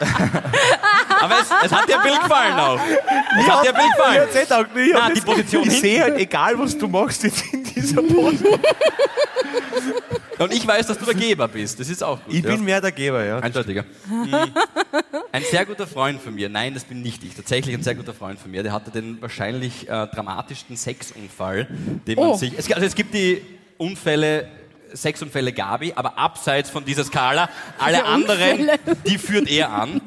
Aber 1.20 1.34
es, 1.40 1.48
es 1.64 1.72
hat 1.72 1.88
dir 1.88 1.96
ein 1.98 2.02
Bild 2.02 2.20
gefallen 2.22 2.54
auch. 2.54 2.80
Es 3.38 3.48
hat 3.48 3.64
dir 3.64 3.74
ein 3.74 3.74
Bild 3.74 3.96
gefallen. 3.96 4.28
Ich, 4.30 4.36
erzähl 4.36 4.56
auch 4.56 4.74
nicht, 4.74 4.86
ich, 4.86 4.92
Na, 4.94 5.10
die 5.10 5.20
Position 5.20 5.62
ich 5.66 5.80
sehe 5.80 6.02
halt, 6.02 6.18
egal 6.18 6.58
was 6.58 6.76
du 6.78 6.86
machst 6.88 7.24
jetzt 7.24 7.44
in 7.52 7.64
dieser 7.64 8.02
Pose. 8.02 8.44
Und 10.38 10.52
ich 10.52 10.64
weiß, 10.66 10.86
dass 10.86 10.98
du 10.98 11.04
der 11.04 11.14
Geber 11.14 11.48
bist. 11.48 11.80
Das 11.80 11.88
ist 11.88 12.02
auch 12.02 12.22
gut. 12.24 12.32
Ich 12.34 12.44
ja. 12.44 12.50
bin 12.50 12.64
mehr 12.64 12.80
der 12.80 12.92
Geber, 12.92 13.24
ja. 13.24 13.38
Eindeutiger. 13.40 13.84
Ein 15.32 15.42
sehr 15.50 15.66
guter 15.66 15.86
Freund 15.86 16.20
von 16.22 16.34
mir, 16.34 16.48
nein, 16.48 16.74
das 16.74 16.84
bin 16.84 17.02
nicht 17.02 17.24
ich, 17.24 17.34
tatsächlich 17.34 17.74
ein 17.74 17.82
sehr 17.82 17.94
guter 17.96 18.14
Freund 18.14 18.38
von 18.38 18.50
mir, 18.50 18.62
der 18.62 18.72
hatte 18.72 18.90
den 18.90 19.20
wahrscheinlich 19.20 19.88
äh, 19.88 20.06
dramatischsten 20.06 20.76
Sexunfall, 20.76 21.66
den 22.06 22.16
man 22.16 22.28
Oh. 22.28 22.34
sich. 22.36 22.52
Es, 22.56 22.70
also 22.70 22.86
es 22.86 22.94
gibt 22.94 23.14
die 23.14 23.42
Unfälle, 23.78 24.48
Sexunfälle 24.94 25.52
Gabi, 25.52 25.92
aber 25.94 26.18
abseits 26.18 26.70
von 26.70 26.84
dieser 26.84 27.04
Skala, 27.04 27.48
alle 27.78 28.04
anderen, 28.04 28.70
die 29.06 29.18
führt 29.18 29.48
er 29.48 29.70
an. 29.70 30.00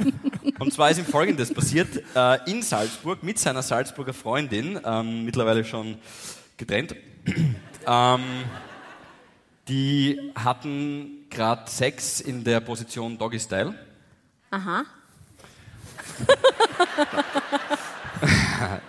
Und 0.60 0.74
zwar 0.74 0.92
ist 0.92 1.00
ihm 1.00 1.06
Folgendes 1.06 1.54
passiert, 1.54 2.04
äh, 2.16 2.50
in 2.50 2.62
Salzburg 2.62 3.24
mit 3.24 3.40
seiner 3.40 3.62
Salzburger 3.62 4.14
Freundin, 4.14 4.80
ähm, 4.84 5.26
mittlerweile 5.26 5.64
schon 5.66 5.98
getrennt. 6.58 6.96
ähm, 7.88 8.22
die 9.68 10.20
hatten 10.36 11.26
gerade 11.30 11.70
Sex 11.70 12.20
in 12.20 12.44
der 12.44 12.60
Position 12.60 13.18
Doggy 13.18 13.40
Style. 13.40 13.74
Aha. 14.52 14.84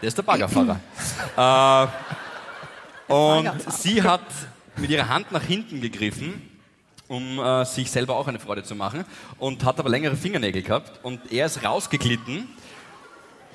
Der 0.02 0.08
ist 0.08 0.18
der 0.18 0.22
Baggerfahrer. 0.22 0.80
äh, 3.08 3.12
und 3.12 3.72
sie 3.72 4.02
hat 4.02 4.22
mit 4.76 4.90
ihrer 4.90 5.08
Hand 5.08 5.32
nach 5.32 5.42
hinten 5.42 5.80
gegriffen, 5.80 6.48
um 7.08 7.38
äh, 7.38 7.64
sich 7.64 7.90
selber 7.90 8.16
auch 8.16 8.26
eine 8.28 8.38
Freude 8.40 8.62
zu 8.62 8.74
machen, 8.74 9.04
und 9.38 9.64
hat 9.64 9.78
aber 9.78 9.90
längere 9.90 10.16
Fingernägel 10.16 10.62
gehabt. 10.62 11.00
Und 11.04 11.30
er 11.32 11.46
ist 11.46 11.62
rausgeglitten. 11.64 12.48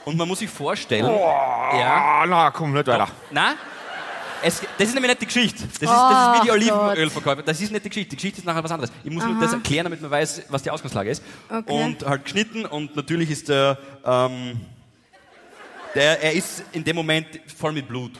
Und 0.05 0.15
man 0.17 0.27
muss 0.27 0.39
sich 0.39 0.49
vorstellen, 0.49 1.05
ja, 1.05 2.21
Ah, 2.21 2.25
na, 2.27 2.51
komm, 2.51 2.71
nicht 2.73 2.87
weiter. 2.87 3.09
na, 3.31 3.55
es, 4.41 4.61
das 4.77 4.87
ist 4.89 4.93
nämlich 4.93 5.09
nicht 5.09 5.21
die 5.21 5.25
Geschichte. 5.25 5.63
Das 5.63 5.73
ist, 5.73 5.81
das 5.83 5.89
ist 5.89 6.41
wie 6.41 6.45
die 6.45 6.49
Oh 6.71 6.75
Olivenölverkäufer. 6.75 7.41
Das 7.41 7.59
ist 7.59 7.71
nicht 7.71 7.83
die 7.83 7.89
Geschichte. 7.89 8.09
Die 8.11 8.15
Geschichte 8.15 8.39
ist 8.39 8.45
nachher 8.45 8.63
was 8.63 8.71
anderes. 8.71 8.91
Ich 9.03 9.11
muss 9.11 9.25
nur 9.25 9.37
das 9.41 9.51
erklären, 9.53 9.85
damit 9.85 9.99
man 10.01 10.11
weiß, 10.11 10.43
was 10.49 10.61
die 10.63 10.69
Ausgangslage 10.69 11.09
ist. 11.09 11.23
Okay. 11.49 11.83
Und 11.85 12.05
halt 12.05 12.23
geschnitten 12.23 12.65
und 12.65 12.95
natürlich 12.95 13.31
ist 13.31 13.49
der, 13.49 13.77
ähm, 14.05 14.61
der, 15.95 16.21
er 16.23 16.33
ist 16.33 16.63
in 16.71 16.83
dem 16.83 16.95
Moment 16.95 17.27
voll 17.57 17.73
mit 17.73 17.87
Blut. 17.87 18.11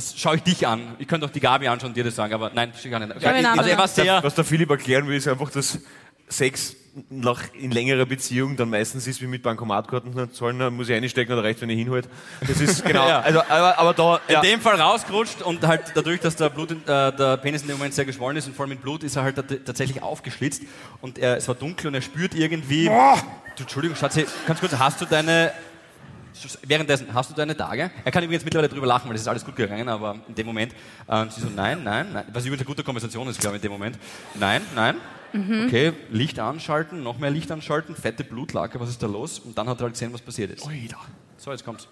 Das 0.00 0.18
schaue 0.18 0.36
ich 0.36 0.42
dich 0.42 0.66
an. 0.66 0.94
Ich 0.98 1.06
könnte 1.06 1.26
auch 1.26 1.30
die 1.30 1.40
Gabi 1.40 1.68
anschauen 1.68 1.90
und 1.90 1.96
dir 1.96 2.04
das 2.04 2.14
sagen, 2.16 2.32
aber 2.32 2.50
nein, 2.54 2.72
das 2.72 2.90
gar 2.90 2.98
nicht. 3.00 3.12
Schau 3.22 3.28
ihn 3.34 3.44
an, 3.44 3.58
Also 3.58 3.70
er 3.70 3.76
war 3.78 3.88
sehr, 3.88 4.22
Was 4.22 4.34
der 4.34 4.44
Philipp 4.44 4.70
erklären 4.70 5.06
will, 5.06 5.16
ist 5.16 5.28
einfach, 5.28 5.50
dass 5.50 5.78
Sex 6.28 6.76
nach, 7.08 7.42
in 7.54 7.70
längerer 7.70 8.06
Beziehung 8.06 8.56
dann 8.56 8.70
meistens 8.70 9.06
ist 9.06 9.20
wie 9.20 9.26
mit 9.26 9.42
Bankomatkarten 9.42 10.32
zahlen, 10.32 10.58
dann 10.58 10.74
muss 10.74 10.88
ich 10.88 10.94
einstecken 10.94 11.32
oder 11.32 11.44
reicht, 11.44 11.60
wenn 11.60 11.70
ich 11.70 11.78
hinhalte. 11.78 12.08
Das 12.46 12.60
ist 12.60 12.84
genau, 12.86 13.06
Ja. 13.06 13.20
also, 13.20 13.40
aber, 13.42 13.78
aber 13.78 13.94
da, 13.94 14.20
in 14.28 14.34
ja. 14.34 14.40
dem 14.40 14.60
Fall 14.60 14.80
rausgerutscht 14.80 15.42
und 15.42 15.64
halt 15.66 15.82
dadurch, 15.94 16.20
dass 16.20 16.36
der, 16.36 16.48
Blut, 16.50 16.70
in- 16.72 16.82
äh, 16.86 17.12
der 17.14 17.36
Penis 17.36 17.62
in 17.62 17.68
dem 17.68 17.76
Moment 17.78 17.94
sehr 17.94 18.04
geschwollen 18.06 18.36
ist 18.36 18.46
und 18.46 18.56
voll 18.56 18.66
mit 18.68 18.80
Blut, 18.82 19.02
ist 19.04 19.16
er 19.16 19.22
halt 19.22 19.36
tat- 19.36 19.64
tatsächlich 19.66 20.02
aufgeschlitzt 20.02 20.62
und 21.00 21.18
er, 21.18 21.36
es 21.36 21.46
war 21.48 21.54
dunkel 21.54 21.88
und 21.88 21.94
er 21.94 22.02
spürt 22.02 22.34
irgendwie. 22.34 22.86
Du, 22.86 23.62
Entschuldigung, 23.62 23.96
Schatzi, 23.96 24.24
ganz 24.46 24.60
kurz, 24.60 24.72
hast 24.78 25.00
du 25.00 25.04
deine. 25.04 25.52
Währenddessen, 26.66 27.12
hast 27.12 27.30
du 27.30 27.34
deine 27.34 27.56
Tage? 27.56 27.90
Er 28.04 28.12
kann 28.12 28.22
übrigens 28.22 28.44
mittlerweile 28.44 28.68
drüber 28.68 28.86
lachen, 28.86 29.08
weil 29.08 29.14
das 29.14 29.22
ist 29.22 29.28
alles 29.28 29.44
gut 29.44 29.56
gegangen, 29.56 29.88
aber 29.88 30.16
in 30.28 30.34
dem 30.34 30.46
Moment, 30.46 30.74
ähm, 31.08 31.28
sie 31.30 31.40
so, 31.40 31.48
nein, 31.54 31.82
nein, 31.84 32.12
nein, 32.12 32.24
was 32.32 32.44
übrigens 32.44 32.60
eine 32.60 32.66
gute 32.66 32.84
Konversation 32.84 33.28
ist, 33.28 33.40
glaube 33.40 33.56
ich, 33.56 33.62
in 33.62 33.68
dem 33.68 33.72
Moment. 33.72 33.98
Nein, 34.34 34.62
nein. 34.74 34.96
Okay, 35.66 35.92
Licht 36.10 36.38
anschalten, 36.40 37.02
noch 37.02 37.18
mehr 37.18 37.30
Licht 37.30 37.50
anschalten, 37.52 37.94
fette 37.94 38.24
Blutlake, 38.24 38.80
was 38.80 38.88
ist 38.88 39.02
da 39.02 39.06
los? 39.06 39.38
Und 39.38 39.56
dann 39.56 39.68
hat 39.68 39.78
er 39.80 39.84
halt 39.84 39.92
gesehen, 39.92 40.12
was 40.12 40.20
passiert 40.20 40.50
ist. 40.50 40.64
So, 41.36 41.50
jetzt 41.52 41.64
kommt's. 41.64 41.86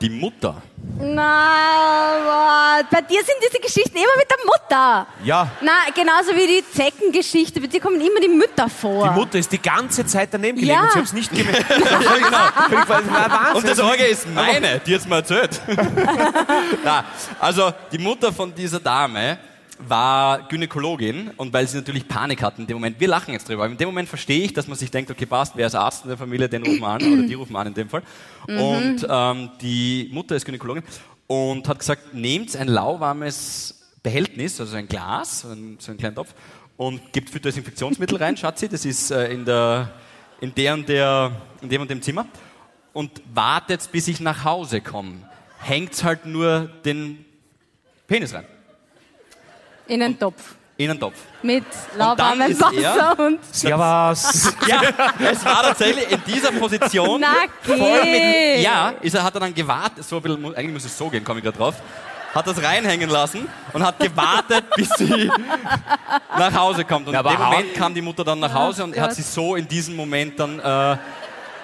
Die 0.00 0.08
Mutter 0.08 0.62
Na, 0.98 2.80
bei 2.90 3.02
dir 3.02 3.18
sind 3.22 3.36
diese 3.46 3.60
Geschichten 3.60 3.96
immer 3.96 4.16
mit 4.16 4.26
der 4.30 4.38
Mutter. 4.46 5.06
ja, 5.24 5.50
Na, 5.60 5.72
genauso 5.94 6.34
wie 6.34 6.46
die 6.46 6.64
Zeckengeschichte. 6.74 7.60
Bei 7.60 7.66
dir 7.66 7.80
kommen 7.80 8.00
immer 8.00 8.18
die 8.20 8.28
Mütter 8.28 8.68
vor. 8.70 9.08
die 9.08 9.14
Mutter 9.14 9.38
ist 9.38 9.52
die 9.52 9.60
ganze 9.60 10.06
Zeit 10.06 10.30
daneben 10.32 10.58
gelegen 10.58 10.72
Ja. 10.74 10.80
und 10.84 10.88
ich 10.88 10.94
habe 10.96 11.04
es 11.04 11.12
nicht 11.12 11.30
gemerkt. 11.32 11.68
War 12.88 13.30
Wahnsinn. 13.30 13.56
Und 13.56 13.68
das 13.68 13.78
Orge 13.80 14.04
ist 14.06 14.26
meine, 14.32 14.80
die 14.80 14.90
jetzt 14.92 15.06
mal 15.08 15.16
erzählt. 15.16 15.60
Na, 16.84 17.04
also 17.38 17.70
die 17.92 17.98
Mutter 17.98 18.32
von 18.32 18.54
dieser 18.54 18.80
Dame 18.80 19.38
war 19.88 20.48
Gynäkologin 20.48 21.30
und 21.36 21.52
weil 21.52 21.66
sie 21.66 21.76
natürlich 21.76 22.06
Panik 22.06 22.42
hatten 22.42 22.62
in 22.62 22.66
dem 22.66 22.76
Moment, 22.76 23.00
wir 23.00 23.08
lachen 23.08 23.32
jetzt 23.32 23.48
drüber, 23.48 23.64
aber 23.64 23.72
in 23.72 23.78
dem 23.78 23.88
Moment 23.88 24.08
verstehe 24.08 24.44
ich, 24.44 24.52
dass 24.52 24.68
man 24.68 24.76
sich 24.76 24.90
denkt, 24.90 25.10
okay, 25.10 25.26
passt, 25.26 25.56
wer 25.56 25.66
ist 25.66 25.74
Arzt 25.74 26.04
in 26.04 26.08
der 26.08 26.18
Familie, 26.18 26.48
den 26.48 26.62
rufen 26.62 26.80
wir 26.80 26.88
an, 26.88 27.02
oder 27.02 27.22
die 27.26 27.34
rufen 27.34 27.52
wir 27.52 27.58
an 27.58 27.68
in 27.68 27.74
dem 27.74 27.88
Fall. 27.88 28.02
Und 28.46 29.06
ähm, 29.08 29.50
die 29.60 30.08
Mutter 30.12 30.36
ist 30.36 30.44
Gynäkologin 30.44 30.82
und 31.26 31.68
hat 31.68 31.78
gesagt, 31.78 32.14
nehmt 32.14 32.54
ein 32.56 32.68
lauwarmes 32.68 33.88
Behältnis, 34.02 34.60
also 34.60 34.76
ein 34.76 34.88
Glas, 34.88 35.40
so 35.40 35.48
ein, 35.48 35.76
so 35.78 35.90
einen 35.92 35.98
kleinen 35.98 36.16
Topf, 36.16 36.34
und 36.76 37.12
gebt 37.12 37.30
für 37.30 37.40
Desinfektionsmittel 37.40 38.16
rein, 38.16 38.36
Schatzi, 38.36 38.68
das 38.68 38.84
ist 38.84 39.10
äh, 39.10 39.32
in, 39.32 39.44
der, 39.44 39.92
in, 40.40 40.54
der 40.54 40.74
und 40.74 40.88
der, 40.88 41.32
in 41.60 41.68
dem 41.68 41.82
und 41.82 41.90
dem 41.90 42.00
Zimmer 42.00 42.26
und 42.92 43.22
wartet, 43.34 43.88
bis 43.92 44.08
ich 44.08 44.20
nach 44.20 44.44
Hause 44.44 44.80
komme. 44.80 45.28
Hängt 45.58 46.02
halt 46.02 46.24
nur 46.24 46.70
den 46.84 47.24
Penis 48.06 48.32
rein. 48.32 48.46
In 49.90 50.02
einen 50.02 50.18
Topf. 50.18 50.54
In 50.76 50.88
einen 50.90 51.00
Topf. 51.00 51.16
Mit 51.42 51.64
lauwarmem 51.96 52.50
ist 52.52 52.62
er- 52.62 52.72
Wasser 52.72 53.18
und... 53.26 53.38
Servus. 53.54 54.52
Ja, 54.68 54.80
es 55.30 55.44
war 55.44 55.62
tatsächlich 55.64 56.10
in 56.10 56.22
dieser 56.26 56.52
Position. 56.52 57.20
Na, 57.20 57.34
voll 57.62 57.76
geh. 58.04 58.54
mit, 58.56 58.62
ja, 58.64 58.90
ist 59.00 59.14
er, 59.14 59.24
hat 59.24 59.34
er 59.34 59.40
dann 59.40 59.54
gewartet, 59.54 60.04
so 60.04 60.16
ein 60.16 60.22
bisschen, 60.22 60.44
eigentlich 60.54 60.72
muss 60.74 60.84
es 60.84 60.96
so 60.96 61.08
gehen, 61.10 61.24
komme 61.24 61.40
ich 61.40 61.44
gerade 61.44 61.58
drauf. 61.58 61.74
Hat 62.34 62.46
das 62.46 62.62
reinhängen 62.62 63.10
lassen 63.10 63.48
und 63.72 63.84
hat 63.84 63.98
gewartet, 63.98 64.64
bis 64.76 64.88
sie 64.96 65.28
nach 66.38 66.54
Hause 66.54 66.84
kommt. 66.84 67.08
Und 67.08 67.14
Ja, 67.14 67.20
in 67.20 67.26
aber 67.26 67.36
dem 67.36 67.42
Moment 67.44 67.74
kam 67.74 67.92
die 67.92 68.00
Mutter 68.02 68.22
dann 68.22 68.38
nach 68.38 68.54
Hause 68.54 68.84
und 68.84 68.94
er 68.94 69.02
hat 69.02 69.14
sie 69.16 69.22
so 69.22 69.56
in 69.56 69.66
diesem 69.66 69.96
Moment 69.96 70.38
dann. 70.38 70.60
Äh, 70.60 70.96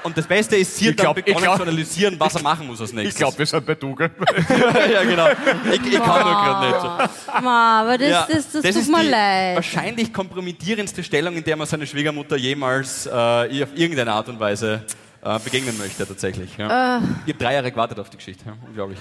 und 0.07 0.17
das 0.17 0.27
Beste 0.27 0.57
ist, 0.57 0.77
sie 0.77 0.89
hat 0.89 0.99
dann 0.99 1.05
glaub- 1.05 1.19
ich 1.19 1.25
begonnen 1.25 1.45
glaub- 1.45 1.57
zu 1.57 1.63
analysieren, 1.63 2.19
was 2.19 2.35
er 2.35 2.43
machen 2.43 2.67
muss 2.67 2.81
als 2.81 2.93
nächstes. 2.93 3.15
Ich 3.15 3.19
glaube, 3.19 3.39
wir 3.39 3.47
sind 3.47 3.67
bei 3.67 3.75
Dougal. 3.75 4.11
ja, 4.93 5.03
genau. 5.03 5.29
Ich, 5.73 5.93
ich 5.93 6.03
kann 6.03 6.23
nur 6.23 6.35
gerade 6.35 6.67
nicht. 6.69 6.81
So. 6.81 7.41
Ma, 7.43 7.81
aber 7.83 7.99
das, 7.99 8.09
Ja, 8.09 8.27
das, 8.31 8.53
das, 8.53 8.63
tut 8.63 8.65
ist 8.65 8.89
mir 8.91 9.01
die 9.03 9.09
leid. 9.09 9.57
wahrscheinlich 9.57 10.13
kompromittierendste 10.13 11.03
Stellung, 11.05 11.35
in 11.37 11.45
der 11.45 11.57
man 11.57 11.67
seine 11.67 11.87
Schwiegermutter 11.87 12.37
jemals 12.37 13.07
äh, 13.07 13.11
auf 13.11 13.69
irgendeine 13.75 14.13
Art 14.13 14.29
und 14.29 14.41
Weise 14.41 14.83
äh, 15.23 15.39
begegnen 15.41 15.77
möchte, 15.79 16.07
tatsächlich. 16.07 16.57
Ja. 16.57 16.99
Ich 17.27 17.33
habe 17.35 17.45
drei 17.45 17.55
Jahre 17.55 17.71
gewartet 17.71 17.99
auf 17.99 18.09
die 18.11 18.17
Geschichte. 18.17 18.45
Ja, 18.47 18.55
unglaublich. 18.67 18.99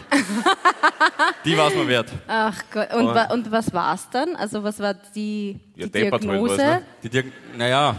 die 1.45 1.57
war 1.57 1.67
es 1.69 1.75
mir 1.75 1.87
wert. 1.87 2.09
Ach 2.27 2.61
Gott. 2.71 2.93
Und, 2.93 3.05
wa 3.13 3.23
und 3.25 3.51
was 3.51 3.71
war's 3.73 4.09
dann? 4.11 4.35
Also 4.35 4.63
was 4.63 4.79
war 4.79 4.95
die, 5.15 5.59
Ja, 5.75 5.85
die 5.87 6.11
halt 6.11 6.23
Diagnose? 6.23 6.51
was, 6.53 6.57
ne? 6.57 6.81
Die 7.03 7.09
Diag 7.09 7.25
naja, 7.57 7.95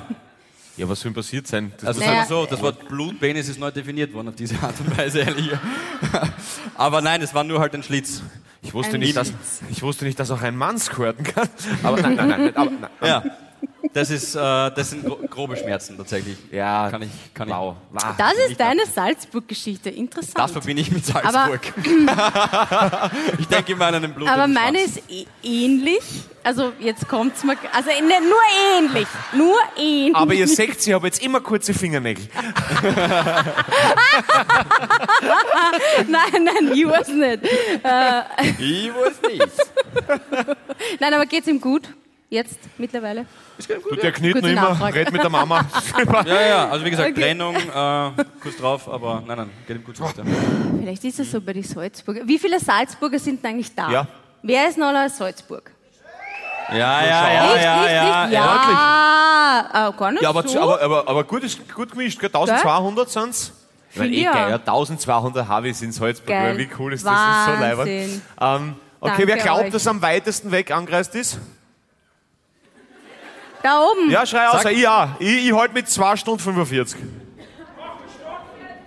Ja, 0.77 0.89
was 0.89 1.01
soll 1.01 1.11
denn 1.11 1.15
passiert 1.15 1.47
sein? 1.47 1.73
Das 1.79 1.89
also 1.89 2.01
Naja. 2.01 2.27
so, 2.27 2.47
das 2.47 2.61
Wort 2.61 2.89
Blutpenis 2.89 3.49
ist 3.49 3.59
neu 3.59 3.71
definiert 3.71 4.12
worden 4.12 4.29
auf 4.29 4.35
diese 4.37 4.61
Art 4.62 4.75
und 4.81 4.97
Weise, 4.97 5.21
ehrlich. 5.21 5.51
Aber 6.75 7.01
nein, 7.01 7.23
es 7.23 7.35
war 7.35 7.45
nur 7.45 7.61
halt 7.61 7.75
ein 7.75 7.83
Schlitz. 7.83 8.23
ich, 8.62 8.75
wusste 8.75 8.95
Ein 8.95 9.01
nicht, 9.01 9.17
dass, 9.17 9.29
Schlitz. 9.29 9.61
ich 9.71 9.83
wusste 9.83 10.05
nicht, 10.05 10.21
dass 10.21 10.31
auch 10.31 10.43
ein 10.43 10.57
Mann 10.57 10.79
squirten 10.79 11.25
kann. 11.25 11.49
Aber 11.83 12.01
nein, 12.01 12.15
nein, 12.17 12.29
nein. 12.29 12.41
nein 12.41 12.57
aber, 12.57 12.71
nein. 12.71 12.91
Ja. 13.03 13.25
Das, 13.92 14.11
ist, 14.11 14.35
äh, 14.35 14.38
das 14.38 14.90
sind 14.90 15.05
gro 15.07 15.16
grobe 15.31 15.57
Schmerzen 15.57 15.97
tatsächlich. 15.97 16.37
Ja, 16.53 16.90
Kann 16.90 17.01
ich, 17.03 17.09
kann 17.33 17.49
wow. 17.49 17.77
ich. 17.95 18.05
wow. 18.05 18.14
Das 18.19 18.35
ist 18.49 18.61
deine 18.61 18.85
Salzburg-Geschichte. 18.85 19.88
Interessant. 19.88 20.38
Das 20.38 20.51
verbinde 20.51 20.83
ich 20.83 20.90
mit 20.90 21.07
Salzburg. 21.07 21.61
ich 23.38 23.47
denke 23.49 23.73
immer 23.73 23.87
an 23.87 23.95
einen 23.95 24.12
Blut. 24.12 24.29
Aber 24.29 24.47
meine 24.47 24.81
ist 24.81 25.01
ähnlich. 25.42 26.03
Also 26.45 26.73
jetzt 26.79 27.09
kommt's 27.09 27.42
mal. 27.42 27.57
Also 27.73 27.88
ne, 27.88 28.21
nur 28.21 28.38
ähnlich. 28.77 29.09
Nur 29.33 29.57
ähnlich. 29.79 30.14
Aber 30.14 30.35
ihr 30.35 30.47
seht, 30.47 30.87
ich 30.87 30.92
habe 30.92 31.07
jetzt 31.07 31.23
immer 31.23 31.40
kurze 31.40 31.73
Fingernägel. 31.73 32.29
nein, 36.07 36.45
nein, 36.45 36.73
ich 36.75 36.87
weiß 36.87 37.09
nicht. 37.09 37.45
Ich 38.59 38.92
weiß 38.92 39.23
nicht. 39.29 39.53
Nein, 41.01 41.14
aber 41.14 41.27
geht's 41.27 41.49
ihm 41.49 41.61
gut? 41.61 41.88
Jetzt 42.29 42.59
mittlerweile? 42.77 43.25
Tut 43.89 44.03
der 44.03 44.11
Kniet 44.11 44.35
noch 44.35 44.49
immer, 44.49 44.61
Nachfrage. 44.71 44.99
red 44.99 45.12
mit 45.12 45.23
der 45.23 45.31
Mama. 45.31 45.65
Ja, 46.27 46.41
ja, 46.41 46.69
also 46.69 46.85
wie 46.85 46.91
gesagt, 46.91 47.11
Okay. 47.12 47.21
Trennung, 47.21 47.55
äh, 47.55 48.25
kurz 48.43 48.57
drauf, 48.61 48.89
aber 48.89 49.23
nein, 49.27 49.37
nein, 49.39 49.51
geht 49.67 49.77
ihm 49.77 49.85
gut 49.85 50.01
weiter. 50.01 50.25
Vielleicht 50.81 51.05
ist 51.05 51.21
es 51.21 51.31
so 51.31 51.41
bei 51.41 51.53
den 51.53 51.62
Salzburger. 51.62 52.23
Wie 52.27 52.39
viele 52.39 52.59
Salzburger 52.59 53.19
sind 53.21 53.43
denn 53.45 53.53
eigentlich 53.53 53.73
da? 53.75 53.91
Ja. 53.91 54.07
Wer 54.43 54.69
ist 54.69 54.77
noch 54.77 54.93
aus 54.93 55.17
Salzburg? 55.17 55.71
Ja, 56.69 56.77
ja, 56.77 57.05
ja, 57.07 57.53
nicht, 57.55 57.62
ja, 57.62 57.81
nicht, 57.83 57.93
ja, 57.93 58.25
nicht. 58.25 58.33
ja. 58.35 58.43
Ja, 58.43 59.69
ah, 59.73 59.91
gar 59.97 60.11
nicht 60.11 60.23
Ja, 60.23 60.31
aber, 60.31 60.43
so. 60.49 60.61
aber, 60.61 60.83
aber, 60.83 61.09
aber 61.09 61.25
gut, 61.25 61.45
ist 61.45 61.73
gut 61.73 61.93
gemischt. 61.93 62.19
gell? 62.19 62.29
1200 62.33 63.09
sind 63.09 63.29
es. 63.31 63.53
Ich 63.93 63.99
meine, 63.99 64.12
eh 64.15 64.23
Ja. 64.25 64.33
geil, 64.33 64.51
ja, 64.51 64.59
1200 64.59 65.47
Harveys 65.47 65.81
in 65.83 65.93
Salzburg. 65.93 66.27
Geil. 66.27 66.59
Wie 66.59 66.69
cool 66.77 66.93
ist 66.93 67.07
das? 67.07 67.12
Das 67.15 67.21
ist 67.39 67.45
so 67.45 67.62
Wahnsinn. 67.62 67.87
leibend. 68.01 68.23
Ähm, 68.41 68.75
okay, 68.99 69.11
Danke 69.12 69.27
wer 69.29 69.37
glaubt, 69.37 69.65
euch. 69.67 69.71
dass 69.73 69.87
am 69.87 70.03
weitesten 70.03 70.51
weg 70.51 70.73
angereist 70.73 71.15
ist? 71.15 71.39
Da 73.67 73.81
oben. 73.81 74.09
Ja, 74.13 74.25
schrei 74.25 74.49
aus. 74.49 74.65
Ich 74.65 74.79
ja. 74.79 75.17
Ich, 75.19 75.49
ich 75.49 75.53
halte 75.53 75.75
mit 75.75 75.91
2 75.91 76.15
Stunden 76.15 76.39
45. 76.39 77.01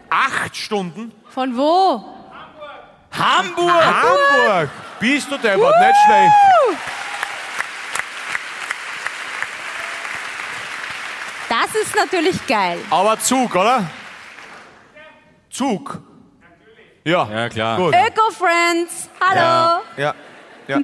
Acht 0.10 0.56
Stunden? 0.56 1.12
Von 1.28 1.58
wo? 1.58 2.02
Hamburg! 3.12 3.84
Hamburg! 3.84 4.70
Bist 5.02 5.30
du 5.30 5.38
deppert, 5.38 5.76
nicht 5.82 5.98
schlecht. 6.06 6.34
Das 11.50 11.76
ist 11.76 11.94
natürlich 11.94 12.48
geil. 12.48 12.80
Aber 12.90 13.20
Zug, 13.20 13.54
oder? 13.54 13.84
Zug. 15.50 16.00
Ja. 17.04 17.28
Ja, 17.30 17.50
klar. 17.50 17.76
Gut. 17.76 17.96
Öko-Friends, 17.96 19.10
hallo. 19.20 19.82
Ja, 19.98 20.16
ja. 20.70 20.80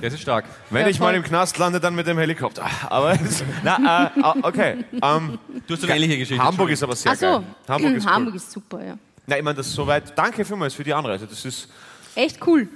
Das 0.00 0.12
ist 0.12 0.20
stark. 0.22 0.44
Wenn 0.70 0.82
Ja, 0.82 0.88
ich 0.88 0.98
mal 1.00 1.06
voll. 1.06 1.14
im 1.16 1.22
Knast 1.22 1.56
lande, 1.58 1.80
dann 1.80 1.94
mit 1.94 2.06
dem 2.06 2.18
Helikopter. 2.18 2.66
Aber, 2.90 3.18
na, 3.62 3.76
äh, 4.16 4.20
ah, 4.22 4.34
okay. 4.42 4.84
Ähm, 5.02 5.38
Du 5.66 5.74
hast 5.74 5.84
eine 5.84 5.94
ähnliche 5.96 6.18
Geschichte. 6.18 6.42
Hamburg 6.42 6.70
ist 6.70 6.82
aber 6.82 6.94
sehr 6.94 7.12
Ach 7.12 7.16
so, 7.16 7.26
geil. 7.26 7.42
Hamburg 7.68 7.94
ist 7.96 8.04
cool. 8.06 8.12
Hamburg 8.12 8.34
ist 8.34 8.50
super, 8.52 8.84
ja. 8.84 8.98
Na, 9.26 9.38
ich 9.38 9.42
meine, 9.42 9.56
das 9.56 9.66
ist 9.68 9.74
soweit. 9.74 10.16
Danke 10.18 10.44
vielmals 10.44 10.74
für 10.74 10.84
die 10.84 10.92
Anreise. 10.92 11.26
Das 11.26 11.44
ist, 11.44 11.68
Echt 12.14 12.46
cool. 12.46 12.68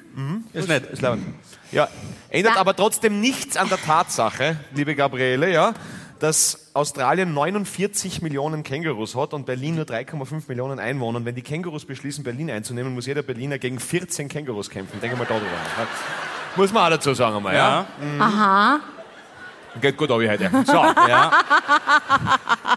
Ist 0.54 0.68
nett. 0.68 0.86
ist 0.90 1.02
leibend. 1.02 1.26
Ja, 1.70 1.88
ändert 2.30 2.54
Ja. 2.54 2.60
aber 2.60 2.74
trotzdem 2.74 3.20
nichts 3.20 3.56
an 3.56 3.68
der 3.68 3.78
Tatsache, 3.78 4.56
liebe 4.74 4.94
Gabriele, 4.94 5.52
ja, 5.52 5.74
dass 6.18 6.70
Australien 6.74 7.32
49 7.34 8.22
Millionen 8.22 8.64
Kängurus 8.64 9.14
hat 9.14 9.34
und 9.34 9.46
Berlin 9.46 9.76
nur 9.76 9.84
3,5 9.84 10.44
Millionen 10.48 10.80
Einwohner. 10.80 11.18
Und 11.18 11.24
wenn 11.26 11.34
die 11.36 11.42
Kängurus 11.42 11.84
beschließen, 11.84 12.24
Berlin 12.24 12.50
einzunehmen, 12.50 12.94
muss 12.94 13.06
jeder 13.06 13.22
Berliner 13.22 13.58
gegen 13.58 13.78
14 13.78 14.28
Kängurus 14.28 14.70
kämpfen. 14.70 14.98
Denke 15.00 15.16
mal 15.16 15.26
darüber. 15.28 15.46
Muss 16.58 16.72
man 16.72 16.82
auch 16.86 16.90
dazu 16.96 17.14
sagen 17.14 17.36
einmal, 17.36 17.54
ja? 17.54 17.86
Ja, 18.18 18.24
Aha. 18.24 18.80
Geht 19.80 19.96
gut, 19.96 20.10
aber 20.10 20.28
heute. 20.28 20.50
So, 20.66 20.72
ja. 21.08 21.30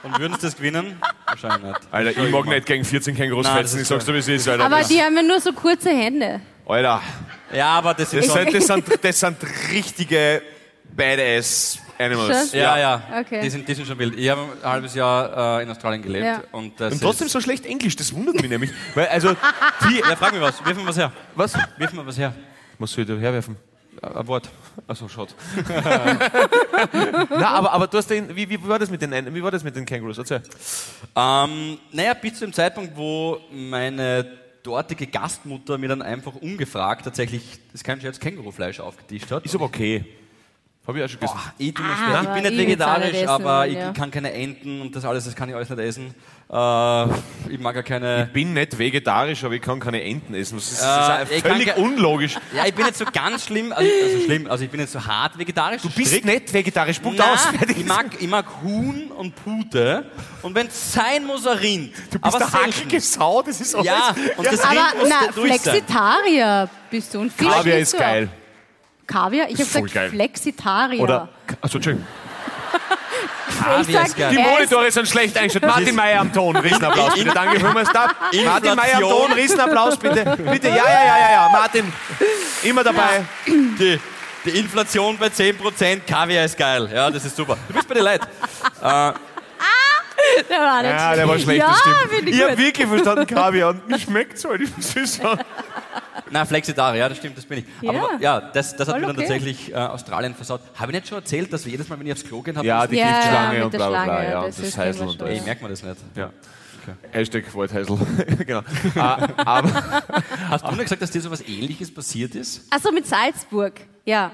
Und 0.03 0.19
würden 0.19 0.35
sie 0.35 0.45
das 0.45 0.55
gewinnen? 0.55 1.01
Wahrscheinlich 1.25 1.63
nicht. 1.63 1.79
Alter, 1.91 2.09
ich 2.23 2.31
mag 2.31 2.45
nicht 2.45 2.65
gegen 2.67 2.85
14 2.85 3.15
Kängurus 3.15 3.45
Nein, 3.47 3.55
das 3.63 3.71
fetzen, 3.71 3.77
ist 3.77 3.81
ich 3.81 3.87
sag's 3.87 4.05
dir, 4.05 4.13
wie 4.13 4.19
es 4.19 4.27
ist, 4.27 4.47
Alter. 4.47 4.65
Aber 4.65 4.83
die 4.83 5.01
haben 5.01 5.15
ja 5.15 5.23
nur 5.23 5.39
so 5.39 5.51
kurze 5.51 5.89
Hände. 5.89 6.41
Alter, 6.67 7.01
Ja, 7.53 7.69
aber 7.69 7.95
das 7.95 8.13
ist 8.13 8.27
das 8.29 8.35
schon... 8.35 8.45
sind, 8.51 8.53
das, 8.55 8.67
sind, 8.67 9.03
das 9.03 9.19
sind 9.19 9.37
richtige 9.73 10.43
Badass 10.95 11.79
Animals. 11.97 12.51
Schon? 12.51 12.59
Ja, 12.59 12.77
ja, 12.77 13.01
Okay. 13.21 13.41
die, 13.41 13.49
sind, 13.49 13.67
die 13.67 13.73
sind 13.73 13.87
schon 13.87 13.97
wild. 13.97 14.15
Ich 14.17 14.29
habe 14.29 14.41
ein 14.63 14.69
halbes 14.69 14.93
Jahr 14.93 15.59
äh, 15.59 15.63
in 15.63 15.71
Australien 15.71 16.03
gelebt 16.03 16.25
Ja. 16.25 16.41
und 16.51 16.79
das 16.79 16.93
Und 16.93 17.01
trotzdem 17.01 17.25
ist, 17.27 17.33
so 17.33 17.41
schlecht 17.41 17.65
Englisch, 17.65 17.95
das 17.95 18.13
wundert 18.13 18.35
mich 18.41 18.49
nämlich. 18.49 18.71
Weil, 18.93 19.07
also, 19.07 19.33
die, 19.89 19.99
Ja, 20.07 20.15
frag 20.15 20.33
mich 20.33 20.41
was. 20.41 20.63
Wirf 20.63 20.77
mir 20.77 20.85
was 20.87 20.97
her. 20.97 21.11
was? 21.35 21.53
Wirf 21.77 21.93
mir 21.93 22.05
was 22.05 22.17
her. 22.17 22.33
Was 22.77 22.91
soll 22.91 23.03
ich 23.03 23.09
da 23.09 23.15
herwerfen? 23.15 23.55
Ein 24.01 24.27
Wort. 24.27 24.49
Achso, 24.87 25.07
schaut. 25.07 25.35
Na, 27.29 27.49
aber, 27.49 27.71
aber 27.73 27.87
du 27.87 27.97
hast 27.97 28.09
den, 28.09 28.35
wie, 28.35 28.49
wie, 28.49 28.67
war 28.67 28.79
das 28.79 28.89
mit 28.89 29.01
den, 29.01 29.33
wie 29.33 29.43
war 29.43 29.51
das 29.51 29.63
mit 29.63 29.75
den 29.75 29.85
Kängurus? 29.85 30.17
Erzähl. 30.17 30.41
Ähm, 31.15 31.77
naja, 31.91 32.13
bis 32.13 32.35
zu 32.35 32.45
dem 32.45 32.53
Zeitpunkt, 32.53 32.95
wo 32.95 33.39
meine 33.51 34.25
dortige 34.63 35.07
Gastmutter 35.07 35.77
mir 35.77 35.89
dann 35.89 36.01
einfach 36.01 36.35
ungefragt 36.35 37.03
tatsächlich, 37.05 37.59
das 37.71 37.83
kann 37.83 37.97
ich 37.97 38.03
jetzt 38.03 38.21
Kängurufleisch 38.21 38.79
aufgetischt 38.79 39.29
hat. 39.31 39.45
Ist 39.45 39.55
aber 39.55 39.65
okay. 39.65 40.05
Hab 40.87 40.95
ich 40.95 41.03
auch 41.03 41.07
schon 41.09 41.19
gegessen. 41.19 41.37
Boah, 41.37 41.53
ich, 41.59 41.73
Ah, 41.77 42.21
ich 42.23 42.29
bin 42.29 42.41
nicht 42.43 42.53
ich 42.53 42.57
auch 42.59 42.65
vegetarisch, 42.65 43.05
nicht 43.11 43.15
essen, 43.21 43.27
aber 43.29 43.67
ich, 43.67 43.73
ja. 43.75 43.91
kann 43.93 44.09
keine 44.09 44.33
Enten 44.33 44.81
und 44.81 44.95
das 44.95 45.05
alles, 45.05 45.25
das 45.25 45.35
kann 45.35 45.47
ich 45.47 45.53
alles 45.55 45.69
nicht 45.69 45.79
essen. 45.79 46.07
Äh, 46.51 47.03
ich 47.53 47.59
mag 47.59 47.75
ja 47.75 47.83
keine. 47.83 48.23
Ich 48.25 48.33
bin 48.33 48.53
nicht 48.53 48.77
vegetarisch, 48.77 49.43
aber 49.43 49.53
ich 49.53 49.61
kann 49.61 49.79
keine 49.79 50.03
Enten 50.03 50.33
essen. 50.33 50.55
Das 50.57 50.71
ist, 50.71 50.81
Äh, 50.81 50.85
das 50.85 51.29
ist 51.29 51.43
kann 51.43 51.51
völlig 51.51 51.77
unlogisch. 51.77 52.35
Ja, 52.55 52.65
ich 52.65 52.73
bin 52.73 52.83
nicht 52.85 52.97
so 52.97 53.05
ganz 53.05 53.45
schlimm, 53.45 53.71
also, 53.71 53.89
also 54.03 54.25
schlimm, 54.25 54.47
also 54.49 54.63
ich 54.63 54.71
bin 54.71 54.79
nicht 54.81 54.91
so 54.91 55.05
hart 55.05 55.37
vegetarisch. 55.37 55.83
Du 55.83 55.89
bist 55.91 56.07
strikt. 56.09 56.25
nicht 56.25 56.51
vegetarisch. 56.51 56.99
Punkt 56.99 57.19
Na, 57.19 57.33
aus. 57.33 57.47
Ich 57.77 57.85
mag, 57.85 58.05
ich 58.19 58.27
mag 58.27 58.45
Huhn 58.63 59.11
und 59.15 59.35
Pute 59.35 60.05
und 60.41 60.55
wenn 60.55 60.65
es 60.65 60.93
sein 60.93 61.25
muss, 61.27 61.45
ein 61.45 61.59
Rind. 61.59 61.93
du 62.09 62.17
bist 62.19 62.23
aber 62.23 62.39
der 62.39 62.47
selten. 62.47 62.65
hackige 62.73 62.99
Sau, 63.01 63.43
das 63.43 63.61
ist 63.61 63.75
alles. 63.75 63.85
Ja, 63.85 64.15
und 64.35 64.45
das 64.47 64.67
Rind 64.67 64.79
Aber 64.81 64.99
muss 64.99 65.09
na, 65.09 65.31
durch 65.31 65.53
sein. 65.61 65.73
Flexitarier 65.75 66.69
bist 66.89 67.13
du 67.13 67.19
und 67.19 67.31
Fisch 67.31 67.47
Kaviar 67.47 67.77
ist 67.77 67.93
auch. 67.95 67.99
geil. 67.99 68.29
Kaviar? 69.11 69.47
Ich 69.49 69.53
habe 69.59 69.63
gesagt 69.65 69.93
geil. 69.93 70.09
Flexitarier. 70.09 71.01
Oder, 71.01 71.29
achso, 71.61 71.77
Entschuldigung. 71.77 72.07
ich 73.49 73.57
Kaviar 73.59 73.83
sag, 74.01 74.07
ist 74.07 74.17
geil. 74.17 74.29
Die 74.31 74.41
ist- 74.41 74.49
Monitore 74.49 74.91
sind 74.91 75.07
schlecht 75.07 75.37
eingestellt. 75.37 75.65
Martin 75.65 75.95
Meyer 75.95 76.21
am 76.21 76.33
Ton, 76.33 76.55
Riesenapplaus 76.55 77.13
bitte. 77.13 77.31
Danke 77.33 77.59
vielmals. 77.59 77.89
Da. 77.91 78.07
Martin 78.45 78.75
Meyer 78.75 78.95
am 78.95 79.01
Ton, 79.01 79.31
Riesenapplaus 79.33 79.97
bitte. 79.97 80.37
Bitte, 80.51 80.67
ja, 80.69 80.75
ja, 80.75 80.83
ja, 81.05 81.19
ja, 81.19 81.31
ja. 81.31 81.49
Martin, 81.51 81.91
immer 82.63 82.83
dabei. 82.83 83.25
Die, 83.45 83.99
die 84.45 84.49
Inflation 84.49 85.17
bei 85.17 85.27
10%, 85.27 86.01
Kaviar 86.07 86.45
ist 86.45 86.57
geil. 86.57 86.89
Ja, 86.93 87.09
das 87.11 87.25
ist 87.25 87.35
super. 87.35 87.57
Du 87.67 87.73
bist 87.73 87.87
bei 87.87 87.95
den 87.95 88.03
Leuten. 88.03 88.25
Der 90.49 90.59
war 90.59 90.81
nicht 90.81 90.91
Ja, 90.91 91.15
der 91.15 91.27
war 91.27 91.39
schlecht, 91.39 91.59
ja, 91.59 91.75
finde 92.09 92.31
ich 92.31 92.37
Ich 92.37 92.43
habe 92.43 92.57
wirklich 92.57 92.87
verstanden 92.87 93.27
Kaviar 93.27 93.69
und 93.69 93.87
mir 93.87 93.99
schmeckt 93.99 94.37
so, 94.37 94.53
ich 94.53 94.75
muss 94.75 94.95
es 94.95 95.15
sagen. 95.15 95.43
Na, 96.29 96.45
Flexitarier, 96.45 96.99
ja, 96.99 97.09
das 97.09 97.17
stimmt, 97.17 97.37
das 97.37 97.45
bin 97.45 97.59
ich. 97.59 97.65
Ja. 97.81 97.89
Aber 97.91 98.21
ja, 98.21 98.39
das, 98.39 98.75
das 98.75 98.87
hat 98.87 98.93
Voll 98.95 99.01
mir 99.01 99.07
dann 99.07 99.17
okay. 99.17 99.25
tatsächlich 99.27 99.71
äh, 99.71 99.75
Australien 99.75 100.33
versaut. 100.33 100.61
Habe 100.75 100.91
ich 100.91 100.99
nicht 100.99 101.07
schon 101.09 101.17
erzählt, 101.17 101.51
dass 101.51 101.65
wir 101.65 101.71
jedes 101.71 101.89
Mal, 101.89 101.99
wenn 101.99 102.07
ich 102.07 102.13
aufs 102.13 102.23
Klo 102.23 102.41
gehen 102.41 102.55
habe, 102.57 102.65
Ja, 102.65 102.87
die 102.87 102.95
Ja, 102.95 103.11
Giftschlange 103.11 103.65
und 103.65 103.71
bla 103.71 103.89
bla 103.89 104.03
bla. 104.03 104.23
Ja, 104.23 104.45
das 104.45 104.55
das 104.57 104.67
ist 104.67 104.77
Heisel 104.77 105.01
immer 105.01 105.11
und 105.11 105.17
schon. 105.19 105.27
Ey, 105.27 105.33
alles. 105.33 105.45
merkt 105.45 105.61
man 105.61 105.71
das 105.71 105.83
nicht. 105.83 105.97
Ja. 106.15 106.29
Hashtag 107.11 107.53
Waldheisel. 107.53 107.97
genau. 108.45 108.61
Ah, 108.95 109.27
aber 109.37 109.69
Hast 110.49 110.65
du 110.67 110.71
mir 110.71 110.83
gesagt, 110.83 111.01
dass 111.01 111.11
dir 111.11 111.21
so 111.21 111.29
was 111.29 111.41
ähnliches 111.41 111.93
passiert 111.93 112.33
ist? 112.33 112.65
Achso, 112.71 112.91
mit 112.91 113.05
Salzburg, 113.05 113.73
ja. 114.05 114.31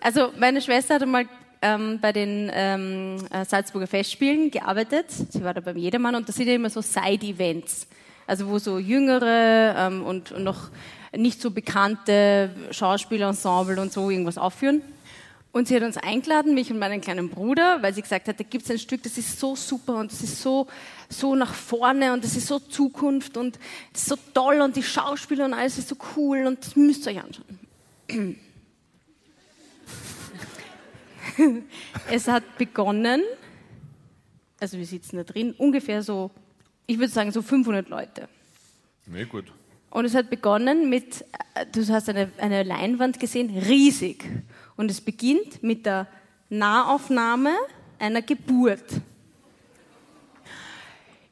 Also 0.00 0.32
meine 0.38 0.60
Schwester 0.62 0.94
hatte 0.94 1.06
mal 1.06 1.26
ähm, 1.62 1.98
bei 2.00 2.12
den 2.12 2.50
ähm, 2.52 3.16
äh, 3.30 3.44
Salzburger 3.44 3.86
Festspielen 3.86 4.50
gearbeitet. 4.50 5.06
Sie 5.10 5.42
war 5.42 5.54
da 5.54 5.60
beim 5.60 5.76
Jedermann 5.76 6.14
und 6.14 6.28
das 6.28 6.36
sind 6.36 6.48
ja 6.48 6.54
immer 6.54 6.70
so 6.70 6.80
Side-Events. 6.80 7.86
Also 8.26 8.48
wo 8.48 8.58
so 8.58 8.78
jüngere 8.78 9.74
ähm, 9.76 10.02
und, 10.04 10.36
noch 10.38 10.70
nicht 11.16 11.40
so 11.40 11.50
bekannte 11.50 12.50
Schauspielensemble 12.70 13.80
und 13.80 13.92
so 13.92 14.10
irgendwas 14.10 14.38
aufführen. 14.38 14.82
Und 15.52 15.68
sie 15.68 15.76
hat 15.76 15.82
uns 15.84 15.96
eingeladen, 15.96 16.54
mich 16.54 16.70
und 16.70 16.78
meinen 16.78 17.00
kleinen 17.00 17.30
Bruder, 17.30 17.82
weil 17.82 17.94
sie 17.94 18.02
gesagt 18.02 18.28
hat, 18.28 18.38
da 18.38 18.44
gibt 18.44 18.64
es 18.64 18.70
ein 18.70 18.78
Stück, 18.78 19.02
das 19.02 19.16
ist 19.16 19.40
so 19.40 19.56
super 19.56 19.96
und 19.96 20.12
das 20.12 20.22
ist 20.22 20.42
so, 20.42 20.66
so 21.08 21.34
nach 21.34 21.54
vorne 21.54 22.12
und 22.12 22.22
das 22.22 22.36
ist 22.36 22.46
so 22.46 22.58
Zukunft 22.58 23.38
und 23.38 23.58
das 23.92 24.02
ist 24.02 24.08
so 24.10 24.16
toll 24.34 24.60
und 24.60 24.76
die 24.76 24.82
Schauspieler 24.82 25.46
und 25.46 25.54
alles 25.54 25.78
ist 25.78 25.88
so 25.88 25.96
cool 26.14 26.44
und 26.46 26.58
das 26.58 26.76
müsst 26.76 27.06
ihr 27.06 27.12
euch 27.12 27.22
anschauen. 27.22 28.38
es 32.10 32.28
hat 32.28 32.58
begonnen, 32.58 33.22
also 34.60 34.78
wir 34.78 34.86
sitzen 34.86 35.16
da 35.16 35.24
drin, 35.24 35.54
ungefähr 35.58 36.02
so, 36.02 36.30
ich 36.86 36.98
würde 36.98 37.12
sagen 37.12 37.32
so 37.32 37.42
500 37.42 37.88
Leute. 37.88 38.28
Nee, 39.06 39.24
gut. 39.24 39.44
Und 39.90 40.04
es 40.04 40.14
hat 40.14 40.28
begonnen 40.30 40.90
mit, 40.90 41.24
äh, 41.54 41.64
du 41.70 41.86
hast 41.88 42.08
eine, 42.08 42.30
eine 42.38 42.62
Leinwand 42.62 43.18
gesehen, 43.18 43.50
riesig. 43.56 44.24
Und 44.76 44.90
es 44.90 45.00
beginnt 45.00 45.62
mit 45.62 45.86
der 45.86 46.06
Nahaufnahme 46.48 47.54
einer 47.98 48.22
Geburt. 48.22 48.84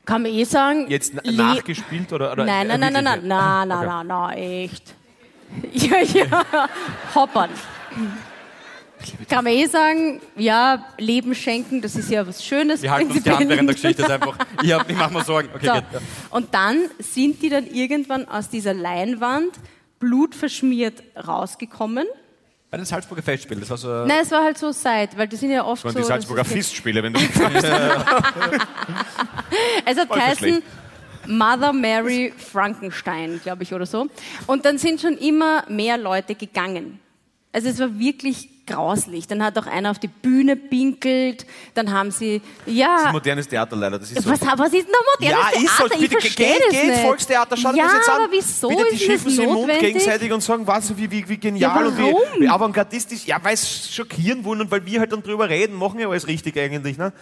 Kann 0.04 0.22
man 0.22 0.32
eh 0.32 0.44
sagen. 0.44 0.86
Jetzt 0.88 1.14
nachgespielt 1.24 2.12
oder? 2.12 2.32
oder 2.32 2.44
Nein, 2.44 2.68
nein, 2.68 2.80
nein, 2.80 2.92
nein, 2.92 3.04
nein, 3.04 3.26
nein, 3.26 3.68
nein, 3.68 3.86
nein, 3.86 4.06
nein, 4.06 4.38
echt. 4.38 4.94
Ja, 5.72 6.00
ja, 6.00 6.68
hoppern. 7.14 7.50
Kann 9.28 9.44
man 9.44 9.52
eh 9.52 9.66
sagen, 9.66 10.20
ja, 10.36 10.84
Leben 10.98 11.34
schenken, 11.34 11.80
das 11.80 11.96
ist 11.96 12.10
ja 12.10 12.26
was 12.26 12.44
Schönes. 12.44 12.82
Wir 12.82 12.90
halten 12.90 13.10
uns 13.12 13.22
die 13.22 13.30
Hand 13.30 13.48
während 13.48 13.68
der 13.68 13.74
Geschichte. 13.74 14.02
Ist 14.02 14.10
einfach, 14.10 14.36
ich, 14.62 14.72
hab, 14.72 14.88
ich 14.90 14.96
mach 14.96 15.10
mir 15.10 15.24
Sorgen. 15.24 15.48
Okay, 15.54 15.66
So. 15.66 15.72
geht. 15.72 15.84
Ja. 15.92 16.00
Und 16.30 16.52
dann 16.54 16.78
sind 16.98 17.42
die 17.42 17.48
dann 17.48 17.66
irgendwann 17.66 18.28
aus 18.28 18.48
dieser 18.48 18.74
Leinwand 18.74 19.52
blutverschmiert 20.00 21.02
rausgekommen. 21.26 22.06
Bei 22.70 22.76
den 22.76 22.86
Salzburger 22.86 23.22
Festspielen, 23.22 23.60
das 23.60 23.70
war 23.70 23.76
so... 23.76 23.88
Nein, 24.04 24.18
es 24.22 24.30
war 24.32 24.42
halt 24.42 24.58
so 24.58 24.72
Side, 24.72 25.10
weil 25.16 25.28
die 25.28 25.36
sind 25.36 25.50
ja 25.50 25.64
oft 25.64 25.84
Das 25.84 25.92
so. 25.92 25.98
waren 25.98 26.02
die 26.02 26.08
Salzburger 26.08 26.44
Fistspiele, 26.44 27.02
wenn 27.02 27.12
du 27.12 27.20
Es 29.84 29.98
hat 29.98 30.08
geheißen. 30.10 30.62
Mother 31.26 31.72
Mary 31.72 32.32
Frankenstein, 32.36 33.40
glaube 33.42 33.62
ich, 33.62 33.72
oder 33.72 33.86
so. 33.86 34.08
Und 34.46 34.64
dann 34.64 34.78
sind 34.78 35.00
schon 35.00 35.16
immer 35.16 35.64
mehr 35.68 35.96
Leute 35.96 36.34
gegangen. 36.34 37.00
Also 37.52 37.68
es 37.68 37.78
war 37.78 37.98
wirklich 37.98 38.48
grauslich. 38.66 39.26
Dann 39.26 39.42
hat 39.42 39.58
auch 39.58 39.66
einer 39.66 39.90
auf 39.90 39.98
die 39.98 40.08
Bühne 40.08 40.56
pinkelt, 40.56 41.46
dann 41.74 41.92
haben 41.92 42.10
sie, 42.10 42.40
ja, 42.66 43.10
modernes 43.12 43.48
Theater 43.48 43.76
leider. 43.76 43.98
Das 43.98 44.10
ist 44.10 44.22
so. 44.22 44.30
was, 44.30 44.40
was 44.40 44.72
ist 44.72 44.86
denn 44.86 44.94
Ja, 45.20 45.36
modernes 45.36 45.62
ist 45.62 45.76
so. 45.76 45.84
Theater? 45.84 45.94
Ich 45.94 46.00
Bitte 46.08 46.20
verstehe 46.20 46.52
geht, 46.52 46.62
das 46.64 46.70
geht, 46.70 46.90
nicht. 46.90 47.00
Volkstheater, 47.00 47.56
schaut 47.56 47.76
ja, 47.76 47.84
euch 47.84 47.90
das 47.90 47.98
jetzt 47.98 48.08
an. 48.08 48.22
aber 48.22 48.32
wieso 48.32 48.68
Bitte, 48.68 48.84
die 48.90 49.04
ist 49.04 49.26
das 49.26 49.34
sich 49.34 49.44
im 49.44 49.52
Mund 49.52 49.78
gegenseitig 49.78 50.32
und 50.32 50.42
sagen, 50.42 50.66
was, 50.66 50.96
wie, 50.96 51.10
wie, 51.10 51.28
wie 51.28 51.38
genial 51.38 51.82
Ja, 51.82 51.88
und 51.88 51.98
wie, 51.98 52.40
wie 52.40 52.48
avantgardistisch. 52.48 53.26
Ja, 53.26 53.38
weil 53.42 53.54
es 53.54 53.94
schockieren 53.94 54.44
wollen 54.44 54.62
und 54.62 54.70
weil 54.70 54.84
wir 54.86 55.00
halt 55.00 55.12
dann 55.12 55.22
drüber 55.22 55.48
reden, 55.48 55.76
machen 55.76 56.00
ja 56.00 56.08
alles 56.08 56.26
richtig 56.26 56.58
eigentlich. 56.58 56.98
Ne? 56.98 57.12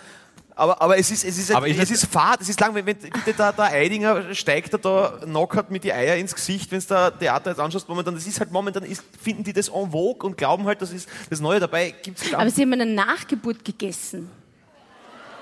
Aber, 0.55 0.81
aber 0.83 0.99
es 0.99 1.11
ist, 1.11 1.25
es 1.25 1.39
ist, 1.39 1.51
Aber 1.51 1.67
es 1.67 1.77
ist 1.79 1.91
ist, 1.91 2.03
es- 2.05 2.09
fad, 2.09 2.41
es 2.43 2.49
ist 2.49 2.61
lang, 2.61 2.75
wenn, 2.75 2.85
wenn 2.85 2.97
bitte 2.99 3.33
der, 3.33 3.53
der 3.53 3.65
Eidinger 3.65 4.35
steigt 4.35 4.75
da, 4.75 4.79
da 4.79 5.19
knockert 5.25 5.71
mit 5.71 5.83
die 5.83 5.93
Eier 5.93 6.17
ins 6.17 6.35
Gesicht, 6.35 6.71
wenn 6.71 6.81
du 6.81 6.87
da 6.89 7.11
Theater 7.11 7.51
jetzt 7.51 7.59
anschaust, 7.59 7.89
momentan, 7.89 8.15
das 8.15 8.27
ist 8.27 8.39
halt 8.39 8.53
momentan, 8.53 8.83
ist, 8.83 9.03
finden 9.23 9.45
die 9.45 9.53
das 9.55 9.69
en 9.69 9.91
vogue 9.93 10.27
und 10.29 10.37
glauben 10.37 10.67
halt, 10.67 10.83
das 10.83 10.93
ist 10.93 11.09
das 11.31 11.41
Neue 11.41 11.59
dabei, 11.59 11.95
gibt's 12.03 12.25
halt 12.25 12.35
Aber 12.35 12.51
sie 12.51 12.63
haben 12.63 12.73
eine 12.75 12.87
Nachgeburt 12.87 13.65
gegessen. 13.65 14.31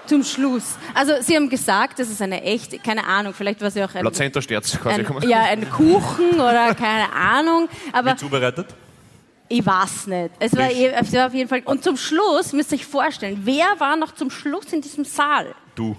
Zum 0.07 0.25
Schluss. 0.25 0.77
Also 0.95 1.13
sie 1.21 1.37
haben 1.37 1.49
gesagt, 1.51 1.99
das 1.99 2.09
ist 2.09 2.23
eine 2.23 2.43
echte, 2.43 2.79
keine 2.79 3.05
Ahnung, 3.05 3.35
vielleicht 3.35 3.61
war 3.61 3.69
es 3.69 3.75
ja 3.75 3.85
auch 3.87 3.95
ein, 3.95 4.01
Plazenta-Sterz 4.03 4.79
quasi. 4.81 5.05
ein, 5.07 5.29
ja, 5.29 5.43
ein 5.43 5.69
Kuchen 5.71 6.35
oder 6.35 6.75
keine 6.75 7.13
Ahnung. 7.13 7.69
Aber 7.93 8.13
Wie 8.13 8.17
zubereitet? 8.17 8.67
Ich 9.51 9.67
weiß 9.67 10.07
nicht. 10.07 10.31
Es 10.39 10.57
war, 10.57 10.71
eh- 10.71 10.93
es 10.99 11.13
war 11.13 11.27
auf 11.27 11.35
jeden 11.35 11.49
Fall. 11.49 11.61
Und 11.65 11.85
zum 11.85 11.97
Schluss 11.97 12.53
müsst 12.55 12.73
ihr 12.73 12.79
euch 12.79 12.87
vorstellen, 12.87 13.41
wer 13.45 13.67
war 13.79 13.97
noch 13.97 14.13
zum 14.15 14.31
Schluss 14.31 14.73
in 14.73 14.81
diesem 14.81 15.05
Saal? 15.05 15.55
Du. 15.75 15.97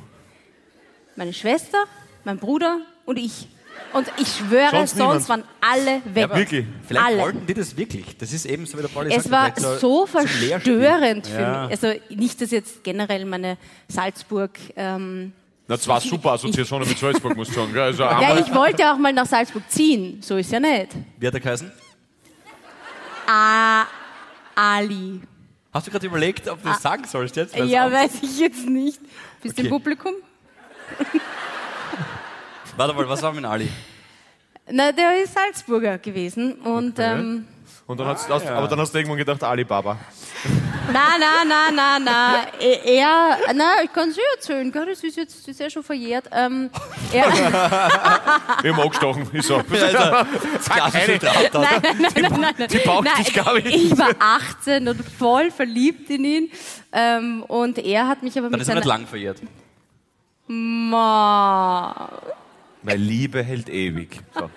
Meine 1.15 1.33
Schwester, 1.33 1.77
mein 2.23 2.37
Bruder 2.39 2.79
und 3.05 3.17
ich. 3.19 3.47
Und 3.93 4.07
ich 4.17 4.27
schwöre, 4.37 4.71
Sonst 4.71 4.95
sonst, 4.97 5.29
waren 5.29 5.43
alle 5.59 6.01
weg. 6.05 6.29
Ja, 6.29 6.35
wirklich. 6.37 6.65
Vielleicht 6.87 7.05
alle. 7.05 7.17
wollten 7.19 7.45
die 7.45 7.53
das 7.53 7.75
wirklich. 7.75 8.17
Das 8.17 8.31
ist 8.31 8.45
eben 8.45 8.65
so, 8.65 8.77
wie 8.77 8.81
der 8.83 8.87
Pauli 8.89 9.13
Es 9.13 9.25
sagt, 9.25 9.61
war 9.61 9.77
so 9.79 10.05
Lehrspiel. 10.05 10.21
verstörend 10.47 11.27
für 11.27 11.41
Ja. 11.41 11.61
mich. 11.67 11.71
Also 11.71 11.99
nicht, 12.09 12.39
dass 12.41 12.51
jetzt 12.51 12.83
generell 12.83 13.25
meine 13.25 13.57
Salzburg. 13.89 14.51
Ähm, 14.77 15.33
Na, 15.67 15.77
zwar 15.77 15.99
super 15.99 16.33
Assoziationen 16.33 16.87
mit 16.87 16.97
Salzburg, 16.97 17.35
muss 17.35 17.49
ich 17.49 17.55
sagen. 17.55 17.77
Also 17.77 18.03
ja, 18.03 18.37
ich 18.39 18.53
wollte 18.53 18.89
auch 18.93 18.97
mal 18.97 19.11
nach 19.13 19.25
Salzburg 19.25 19.63
ziehen. 19.69 20.21
So 20.21 20.37
ist 20.37 20.51
ja 20.51 20.59
nicht. 20.59 20.89
Wie 21.19 21.27
hat 21.27 21.33
er 21.33 21.39
geheißen? 21.41 21.71
Ali. 24.55 25.21
Hast 25.73 25.87
du 25.87 25.91
gerade 25.91 26.05
überlegt, 26.07 26.47
ob 26.49 26.61
du 26.61 26.67
das 26.69 26.81
sagen 26.81 27.05
sollst 27.07 27.35
jetzt? 27.37 27.57
Weil's 27.57 27.71
Ja, 27.71 27.89
weiß 27.91 28.23
ich 28.23 28.39
jetzt 28.39 28.65
nicht. 28.65 28.99
Bist 29.41 29.57
du 29.57 29.61
im 29.61 29.67
Okay. 29.67 29.69
Publikum? 29.69 30.13
Warte 32.75 32.93
mal, 32.93 33.07
was 33.07 33.21
war 33.21 33.33
mit 33.33 33.45
Ali? 33.45 33.69
Na, 34.69 34.91
der 34.91 35.23
ist 35.23 35.33
Salzburger 35.33 35.97
gewesen 35.97 36.53
und 36.61 36.99
ähm, 36.99 37.47
Und 37.91 37.99
dann 37.99 38.07
hast, 38.07 38.29
hast, 38.29 38.47
Aber 38.47 38.69
dann 38.69 38.79
hast 38.79 38.93
du 38.93 38.99
irgendwann 38.99 39.17
gedacht, 39.17 39.43
Alibaba. 39.43 39.97
na, 40.93 41.17
na, 41.19 41.43
na, 41.45 41.69
na, 41.69 41.99
na, 41.99 42.47
er, 42.57 43.37
na, 43.53 43.83
ich 43.83 43.91
kann 43.91 44.07
es 44.07 44.15
dir 44.15 44.21
erzählen, 44.33 44.71
gell, 44.71 44.85
das 44.85 45.03
ist 45.03 45.17
jetzt 45.17 45.41
das 45.41 45.47
ist 45.49 45.59
ja 45.59 45.69
schon 45.69 45.83
verjährt. 45.83 46.23
Ähm, 46.31 46.69
er, 47.11 47.25
Wir 48.61 48.73
haben 48.73 48.81
angestochen. 48.81 49.27
Ich 49.33 49.45
so. 49.45 49.61
Klassische 50.69 51.17
Straftat. 51.17 51.53
nein, 51.53 51.81
nein, 51.81 51.95
nein, 51.99 52.11
nein, 52.13 52.39
nein, 52.39 52.55
nein. 52.59 52.67
die 52.69 52.77
braucht 52.77 53.03
nein, 53.03 53.23
dich 53.25 53.33
gar 53.33 53.55
nicht. 53.55 53.67
Ich 53.67 53.97
war 53.97 54.11
18 54.19 54.87
und 54.87 55.03
voll 55.19 55.51
verliebt 55.51 56.09
in 56.09 56.23
ihn 56.23 56.51
ähm, 56.93 57.43
und 57.43 57.77
er 57.77 58.07
hat 58.07 58.23
mich 58.23 58.37
aber 58.37 58.45
Dann 58.45 58.51
mit 58.53 58.61
ist 58.61 58.69
er 58.69 58.75
nicht 58.75 58.85
lang 58.85 59.05
verjährt. 59.05 59.41
Ma. 60.47 62.09
Weil 62.83 62.97
Liebe 62.97 63.43
hält 63.43 63.67
ewig. 63.67 64.21
So. 64.33 64.49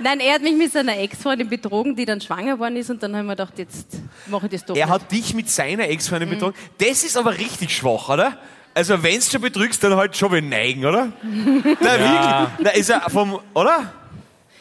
Nein, 0.00 0.20
er 0.20 0.34
hat 0.34 0.42
mich 0.42 0.54
mit 0.54 0.72
seiner 0.72 0.98
Ex-Freundin 0.98 1.48
betrogen, 1.48 1.96
die 1.96 2.04
dann 2.04 2.20
schwanger 2.20 2.54
geworden 2.54 2.76
ist 2.76 2.90
und 2.90 3.02
dann 3.02 3.16
haben 3.16 3.26
wir 3.26 3.36
gedacht, 3.36 3.58
jetzt 3.58 3.98
mache 4.26 4.46
ich 4.46 4.52
das 4.52 4.64
doch. 4.64 4.76
Er 4.76 4.86
nicht. 4.86 4.94
hat 4.94 5.12
dich 5.12 5.34
mit 5.34 5.50
seiner 5.50 5.88
Ex-Freundin 5.88 6.30
betrogen. 6.30 6.54
Das 6.78 7.04
ist 7.04 7.16
aber 7.16 7.36
richtig 7.36 7.74
schwach, 7.76 8.08
oder? 8.08 8.36
Also 8.74 9.00
wenn 9.02 9.16
du 9.16 9.22
schon 9.22 9.40
betrügst, 9.40 9.82
dann 9.84 9.94
halt 9.94 10.16
schon 10.16 10.32
wie 10.32 10.40
neigen, 10.40 10.84
oder? 10.84 11.12
Na 11.22 11.98
wirklich. 11.98 12.48
Na, 12.60 12.70
ist 12.70 12.90
er 12.90 13.08
vom, 13.08 13.38
oder? 13.54 13.92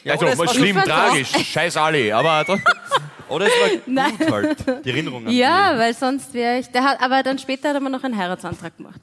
Ja, 0.03 0.13
also, 0.13 0.41
oder 0.41 0.53
schlimm, 0.53 0.77
tragisch, 0.77 1.31
scheiß 1.31 1.77
alle, 1.77 2.13
aber 2.15 2.45
Oder 3.29 3.47
es 3.47 3.51
war 3.51 3.69
Nein. 3.85 4.17
gut 4.17 4.31
halt. 4.31 4.85
Die 4.85 4.89
Erinnerung 4.89 5.27
an 5.27 5.33
Ja, 5.33 5.77
weil 5.77 5.93
sonst 5.93 6.33
wäre 6.33 6.59
ich. 6.59 6.69
Der 6.69 6.83
hat, 6.83 7.01
aber 7.01 7.23
dann 7.23 7.39
später 7.39 7.69
hat 7.69 7.75
er 7.75 7.81
mir 7.81 7.89
noch 7.89 8.03
einen 8.03 8.17
Heiratsantrag 8.17 8.75
gemacht. 8.77 8.99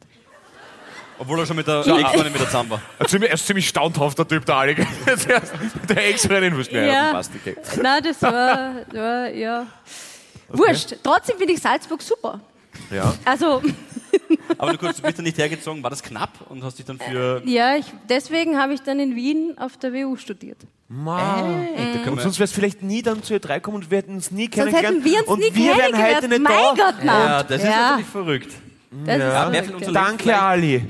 Obwohl 1.21 1.39
er 1.39 1.47
schon 1.47 1.57
mit 1.57 1.67
der 1.67 1.81
Ex-Freundin 1.81 2.33
mit 2.33 2.41
der 2.41 2.47
zusammen 2.49 2.71
war. 2.71 2.81
ziemlich, 3.07 3.31
er 3.31 3.35
ist 3.35 3.43
ein 3.43 3.47
ziemlich 3.47 3.69
staunhafter 3.69 4.27
Typ, 4.27 4.47
der 4.47 4.55
Ali. 4.57 4.75
der 5.89 6.09
Ex-Freundin 6.09 6.57
wusste 6.57 6.75
mir, 6.75 6.87
Ja. 6.87 6.93
ja, 7.09 7.13
passt, 7.13 7.31
okay. 7.39 7.57
Nein, 7.81 8.03
das 8.03 8.23
war, 8.23 8.75
war 8.93 9.29
ja. 9.29 9.67
Wurscht. 10.49 10.97
Trotzdem 11.03 11.37
finde 11.37 11.53
ich 11.53 11.61
Salzburg 11.61 12.01
super. 12.03 12.41
Ja. 12.91 13.13
Also, 13.25 13.61
Aber 14.59 14.73
du, 14.73 14.79
kurz, 14.79 14.97
du 14.97 15.03
bist 15.03 15.19
dann 15.19 15.25
nicht 15.25 15.37
hergezogen, 15.37 15.83
war 15.83 15.91
das 15.91 16.03
knapp 16.03 16.31
und 16.49 16.65
hast 16.65 16.79
dich 16.79 16.87
dann 16.87 16.99
für... 16.99 17.43
ja, 17.45 17.77
ich, 17.77 17.85
deswegen 18.09 18.59
habe 18.59 18.73
ich 18.73 18.81
dann 18.81 18.99
in 18.99 19.15
Wien 19.15 19.57
auf 19.59 19.77
der 19.77 19.93
WU 19.93 20.17
studiert. 20.17 20.57
Man. 20.89 21.67
können 21.77 22.09
Und 22.09 22.17
wir- 22.17 22.23
sonst 22.23 22.41
wärst 22.41 22.55
du 22.55 22.61
vielleicht 22.61 22.83
nie 22.83 23.03
dann 23.03 23.23
zu 23.23 23.35
ihr 23.35 23.41
3 23.41 23.61
kommen 23.61 23.77
und 23.77 23.91
wir 23.91 23.99
hätten 23.99 24.15
uns 24.15 24.31
nie 24.31 24.45
Sonst 24.45 24.55
kennengelernt. 24.55 24.87
hätten 24.97 25.05
wir 25.05 25.19
uns 25.21 25.29
und 25.29 25.39
nie 25.41 25.55
wir 25.55 25.77
wären 25.77 25.79
heute 25.79 25.93
kennengelernt. 25.93 26.31
nicht 26.31 26.43
Mein 26.43 26.77
da. 26.77 26.85
Gott, 26.85 27.05
nein. 27.05 27.29
Ja, 27.29 27.43
das 27.43 27.59
ist 27.63 27.69
Ja. 27.69 27.81
natürlich 27.91 28.07
verrückt. 28.07 28.53
Das 28.93 29.17
ist 29.17 29.53
wer 29.53 29.65
verrückt, 29.65 29.87
ja. 29.87 29.93
Danke, 29.93 30.37
Ali. 30.43 30.83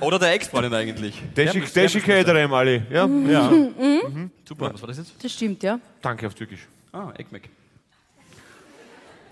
Oder 0.00 0.18
der 0.18 0.32
Ex-Freundin 0.32 0.72
eigentlich. 0.72 1.22
Der 1.36 1.52
Der 1.52 1.88
der 2.24 2.50
Ali. 2.52 2.82
Ja? 2.90 3.06
Ja. 3.06 3.52
Super, 4.48 4.72
was 4.72 4.80
war 4.80 4.88
das 4.88 4.98
jetzt? 4.98 5.12
Das 5.22 5.32
stimmt, 5.32 5.62
ja. 5.62 5.78
Danke 6.00 6.26
auf 6.26 6.34
Türkisch. 6.34 6.66
Ah, 6.92 7.12
Ekmek. 7.18 7.50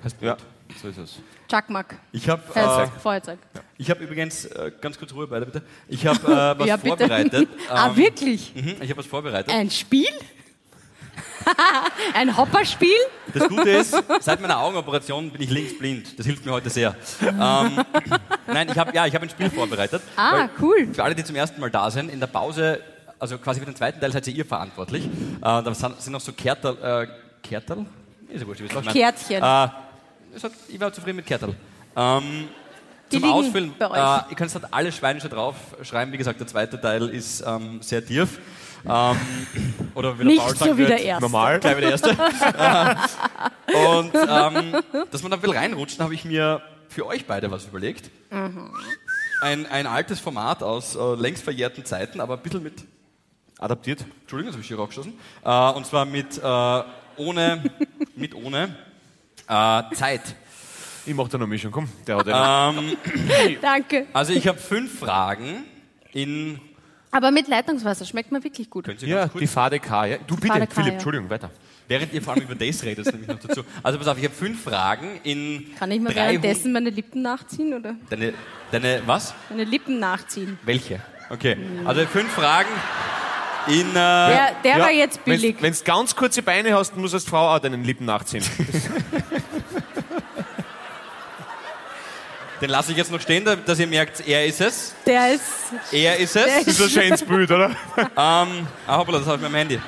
Heißt 0.03 0.17
Ja. 0.21 0.35
gut. 0.35 0.43
So 0.83 0.89
ist 0.89 0.99
es. 0.99 1.19
Chakmak. 1.49 1.97
Ich 2.13 2.29
habe 2.29 2.43
Feuerzeug. 2.43 2.89
äh, 2.97 3.01
Feuerzeug. 3.01 3.39
ich 3.79 3.91
hab 3.91 4.01
übrigens, 4.01 4.47
äh, 4.47 4.73
ganz 4.81 4.99
kurz 4.99 5.13
Ruhe 5.15 5.27
beide 5.27 5.47
bitte, 5.47 5.63
ich 5.89 6.07
habe 6.07 6.19
äh, 6.27 6.27
was 6.59 6.67
Ja, 6.67 6.77
bitte. 6.77 6.89
vorbereitet. 6.99 7.49
ah, 7.69 7.89
Ähm, 7.89 7.97
wirklich? 7.97 8.53
mhm, 8.55 8.69
ich 8.81 8.91
habe 8.91 8.97
was 8.97 9.07
vorbereitet. 9.07 9.53
Ein 9.55 9.71
Spiel? 9.71 10.09
Ein 12.15 12.37
Hopperspiel? 12.37 12.97
Das 13.33 13.49
Gute 13.49 13.71
ist, 13.71 13.97
seit 14.21 14.41
meiner 14.41 14.59
Augenoperation 14.59 15.31
bin 15.31 15.43
ich 15.43 15.51
linksblind. 15.51 16.19
Das 16.19 16.27
hilft 16.27 16.45
mir 16.45 16.53
heute 16.53 16.71
sehr. 16.71 16.95
Ähm, 17.23 17.85
nein, 18.47 18.69
ich 18.71 18.79
habe 18.79 18.95
ja, 18.95 19.07
ich 19.07 19.15
habe 19.15 19.27
ein 19.27 19.31
Spiel 19.31 19.51
vorbereitet. 19.51 20.03
Ah, 20.17 20.49
cool. 20.61 20.89
Für 20.93 21.05
alle, 21.05 21.15
die 21.15 21.25
zum 21.25 21.37
ersten 21.37 21.61
Mal 21.61 21.71
da 21.71 21.91
sind, 21.91 22.11
in 22.11 22.21
der 22.21 22.27
Pause, 22.27 22.81
also 23.19 23.39
quasi 23.39 23.61
für 23.61 23.67
den 23.67 23.77
zweiten 23.77 24.01
Teil 24.01 24.13
seid 24.13 24.27
ihr 24.29 24.45
verantwortlich. 24.45 25.05
Äh, 25.05 25.09
da 25.41 25.75
sind 25.75 26.11
noch 26.11 26.21
so 26.21 26.33
Kertel, 26.33 26.77
äh, 26.83 27.07
Kertel? 27.47 27.87
Ist 28.29 28.41
ja 28.41 28.47
wurscht, 28.47 28.63
ich. 28.63 28.93
Kärtchen. 28.93 29.43
Äh, 29.43 29.69
es 30.35 30.43
ich 30.69 30.81
war 30.81 30.93
zufrieden 30.93 31.17
mit 31.17 31.27
Kertel. 31.27 31.55
Ähm, 31.97 32.49
Die 33.13 33.21
zum 33.21 33.33
Ausfüllen, 33.33 33.73
bei 33.79 33.91
euch. 33.91 33.97
Äh, 33.97 34.31
ihr 34.31 34.37
könnt 34.37 34.53
halt 34.55 34.65
alle 34.71 34.91
Schweinische 34.91 35.29
draufschreiben. 35.29 36.13
Wie 36.13 36.19
gesagt, 36.19 36.41
der 36.41 36.47
zweite 36.47 36.81
Teil 36.81 37.09
ist 37.09 37.45
ähm, 37.47 37.81
sehr 37.83 38.05
tief. 38.05 38.39
Ähm, 38.87 39.17
oder 39.95 40.15
wie 40.15 40.25
der 40.25 40.27
Nicht 40.27 40.39
Paul 40.41 40.51
so 40.51 40.57
sagen 40.57 40.79
wie 40.79 40.83
der 40.83 40.91
wird, 40.91 41.01
erste. 41.01 41.23
Normal. 41.23 41.61
gleich 41.61 41.77
wie 41.77 41.81
der 41.81 41.91
erste. 41.91 42.11
Und 43.75 44.15
ähm, 44.15 44.83
dass 45.11 45.23
man 45.23 45.31
da 45.31 45.43
will 45.43 45.51
reinrutschen, 45.51 46.03
habe 46.05 46.15
ich 46.15 46.25
mir 46.25 46.61
für 46.89 47.07
euch 47.07 47.27
beide 47.27 47.51
was 47.51 47.65
überlegt. 47.67 48.11
Ein, 49.41 49.67
ein 49.67 49.87
altes 49.87 50.21
Format 50.21 50.63
aus 50.63 50.97
äh, 50.97 51.15
längst 51.15 51.43
verjährten 51.43 51.85
Zeiten, 51.85 52.21
aber 52.21 52.35
ein 52.35 52.43
bisschen 52.43 52.63
mit, 52.63 52.85
Adaptiert. 53.59 54.05
Entschuldigung, 54.23 54.49
das 54.49 54.55
habe 54.55 54.63
ich 54.63 54.69
hier 54.69 54.77
rausgeschossen, 54.77 55.15
äh, 55.45 55.71
und 55.73 55.87
zwar 55.87 56.05
mit 56.05 56.39
äh, 56.39 56.83
ohne, 57.17 57.63
mit 58.17 58.35
ohne 58.35 58.77
äh, 59.49 59.83
Zeit. 59.95 60.35
Ich 61.07 61.15
mach 61.15 61.29
da 61.29 61.39
noch 61.39 61.47
Mischung, 61.47 61.71
komm. 61.71 61.89
Der 62.07 62.17
hat 62.17 62.27
Ähm, 62.27 62.97
Danke. 63.63 64.07
also 64.13 64.33
ich 64.33 64.49
habe 64.49 64.59
fünf 64.59 64.99
Fragen 64.99 65.65
in, 66.13 66.61
Aber 67.15 67.31
mit 67.31 67.47
Leitungswasser 67.47 68.05
schmeckt 68.05 68.33
man 68.33 68.43
wirklich 68.43 68.69
gut. 68.69 68.87
können 68.87 68.99
Sie 68.99 69.07
ja, 69.07 69.29
die 69.29 69.47
Fade 69.47 69.79
K. 69.79 70.07
Ja. 70.07 70.17
Du 70.27 70.35
bitte, 70.35 70.49
Fade 70.49 70.67
K, 70.67 70.75
Philipp, 70.75 70.89
ja. 70.89 70.93
Entschuldigung, 70.95 71.31
weiter. 71.31 71.49
Während 71.87 72.13
ihr 72.13 72.21
vor 72.21 72.35
allem 72.35 72.43
über 72.43 72.57
das 72.57 72.83
redet, 72.83 73.07
nämlich 73.07 73.29
noch 73.29 73.39
dazu. 73.39 73.63
Also 73.85 73.99
pass 73.99 74.09
auf, 74.09 74.19
ich 74.19 74.25
habe 74.25 74.35
fünf 74.35 74.65
Fragen 74.65 75.21
in 75.23 75.67
Kann 75.79 75.93
ich 75.93 76.01
mir 76.01 76.09
300 76.09 76.17
währenddessen 76.17 76.73
meine 76.73 76.91
Lippen 76.91 77.23
nachziehen 77.23 77.73
oder 77.73 77.95
Deine, 78.11 78.35
deine, 78.73 79.03
was? 79.07 79.33
meine 79.49 79.63
Lippen 79.63 80.01
nachziehen? 80.01 80.59
Welche? 80.65 81.01
Okay, 81.31 81.57
also 81.85 82.05
fünf 82.07 82.33
Fragen 82.33 82.69
in... 83.69 83.91
Äh, 83.91 83.93
Der, 83.93 84.53
der 84.65 84.79
war 84.81 84.91
jetzt 84.91 85.25
billig. 85.25 85.57
Wenn 85.61 85.73
du 85.73 85.79
ganz 85.85 86.17
kurze 86.17 86.43
Beine 86.43 86.75
hast, 86.77 86.97
du 86.97 87.03
als 87.03 87.25
Frau 87.25 87.55
auch 87.55 87.61
deinen 87.61 87.85
Lippen 87.85 88.07
nachziehen. 88.07 88.43
Den 92.65 92.71
lasse 92.71 92.93
ich 92.93 92.97
jetzt 92.97 93.13
noch 93.13 93.21
stehen, 93.21 93.45
da- 93.45 93.57
dass 93.57 93.79
ihr 93.79 93.87
merkt, 93.87 94.27
er 94.27 94.47
ist 94.47 94.59
es. 94.63 94.95
Der 95.05 95.35
ist. 95.35 95.43
Er 95.93 96.17
ist 96.17 96.35
es. 96.35 96.65
Das 96.65 96.67
ist 96.67 96.81
ein 96.81 96.89
schönes 96.89 97.23
Bild, 97.23 97.51
oder? 97.51 97.73
Ähm, 97.99 98.67
ah, 98.87 98.97
hoppla, 98.97 99.19
das 99.19 99.27
habe 99.27 99.37
ich 99.37 99.43
mit 99.43 99.53
meinem 99.53 99.69
Handy. 99.69 99.81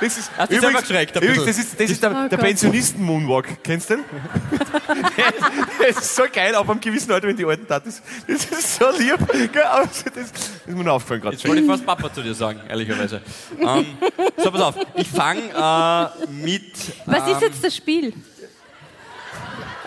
Das 0.00 0.16
ist, 0.16 0.30
Hast 0.38 0.50
selber 0.50 0.80
geschreckt, 0.80 1.14
ein 1.14 1.22
übrigens, 1.22 1.44
das 1.44 1.58
ist, 1.58 1.78
das 1.78 1.90
ist 1.90 2.02
der, 2.02 2.24
Oh 2.24 2.28
der. 2.30 2.38
Pensionisten-Moonwalk. 2.38 3.62
Kennst 3.62 3.90
du 3.90 3.96
den? 3.96 4.04
das 5.86 5.98
ist 5.98 6.16
so 6.16 6.22
geil, 6.32 6.54
ab 6.54 6.70
einem 6.70 6.80
gewissen 6.80 7.12
Alter, 7.12 7.28
wenn 7.28 7.36
die 7.36 7.44
Alten 7.44 7.68
tat. 7.68 7.86
Das, 7.86 8.00
das 8.26 8.44
ist 8.46 8.76
so 8.76 8.86
lieb. 8.96 9.18
Das, 9.52 10.02
ist 10.02 10.66
mir 10.68 10.84
noch 10.84 10.94
aufgefallen 10.94 11.20
gerade. 11.20 11.36
Jetzt 11.36 11.46
wollte 11.46 11.60
ich 11.60 11.66
fast 11.66 11.84
Papa 11.84 12.10
zu 12.10 12.22
dir 12.22 12.32
sagen, 12.32 12.58
ehrlicherweise. 12.70 13.20
Ähm, 13.60 13.98
so, 14.38 14.50
pass 14.50 14.60
auf. 14.62 14.76
Ich 14.94 15.10
fange 15.10 15.42
äh, 15.42 16.26
mit... 16.30 16.72
Was 17.04 17.28
ähm, 17.28 17.34
ist 17.34 17.42
jetzt 17.42 17.62
das 17.62 17.76
Spiel? 17.76 18.14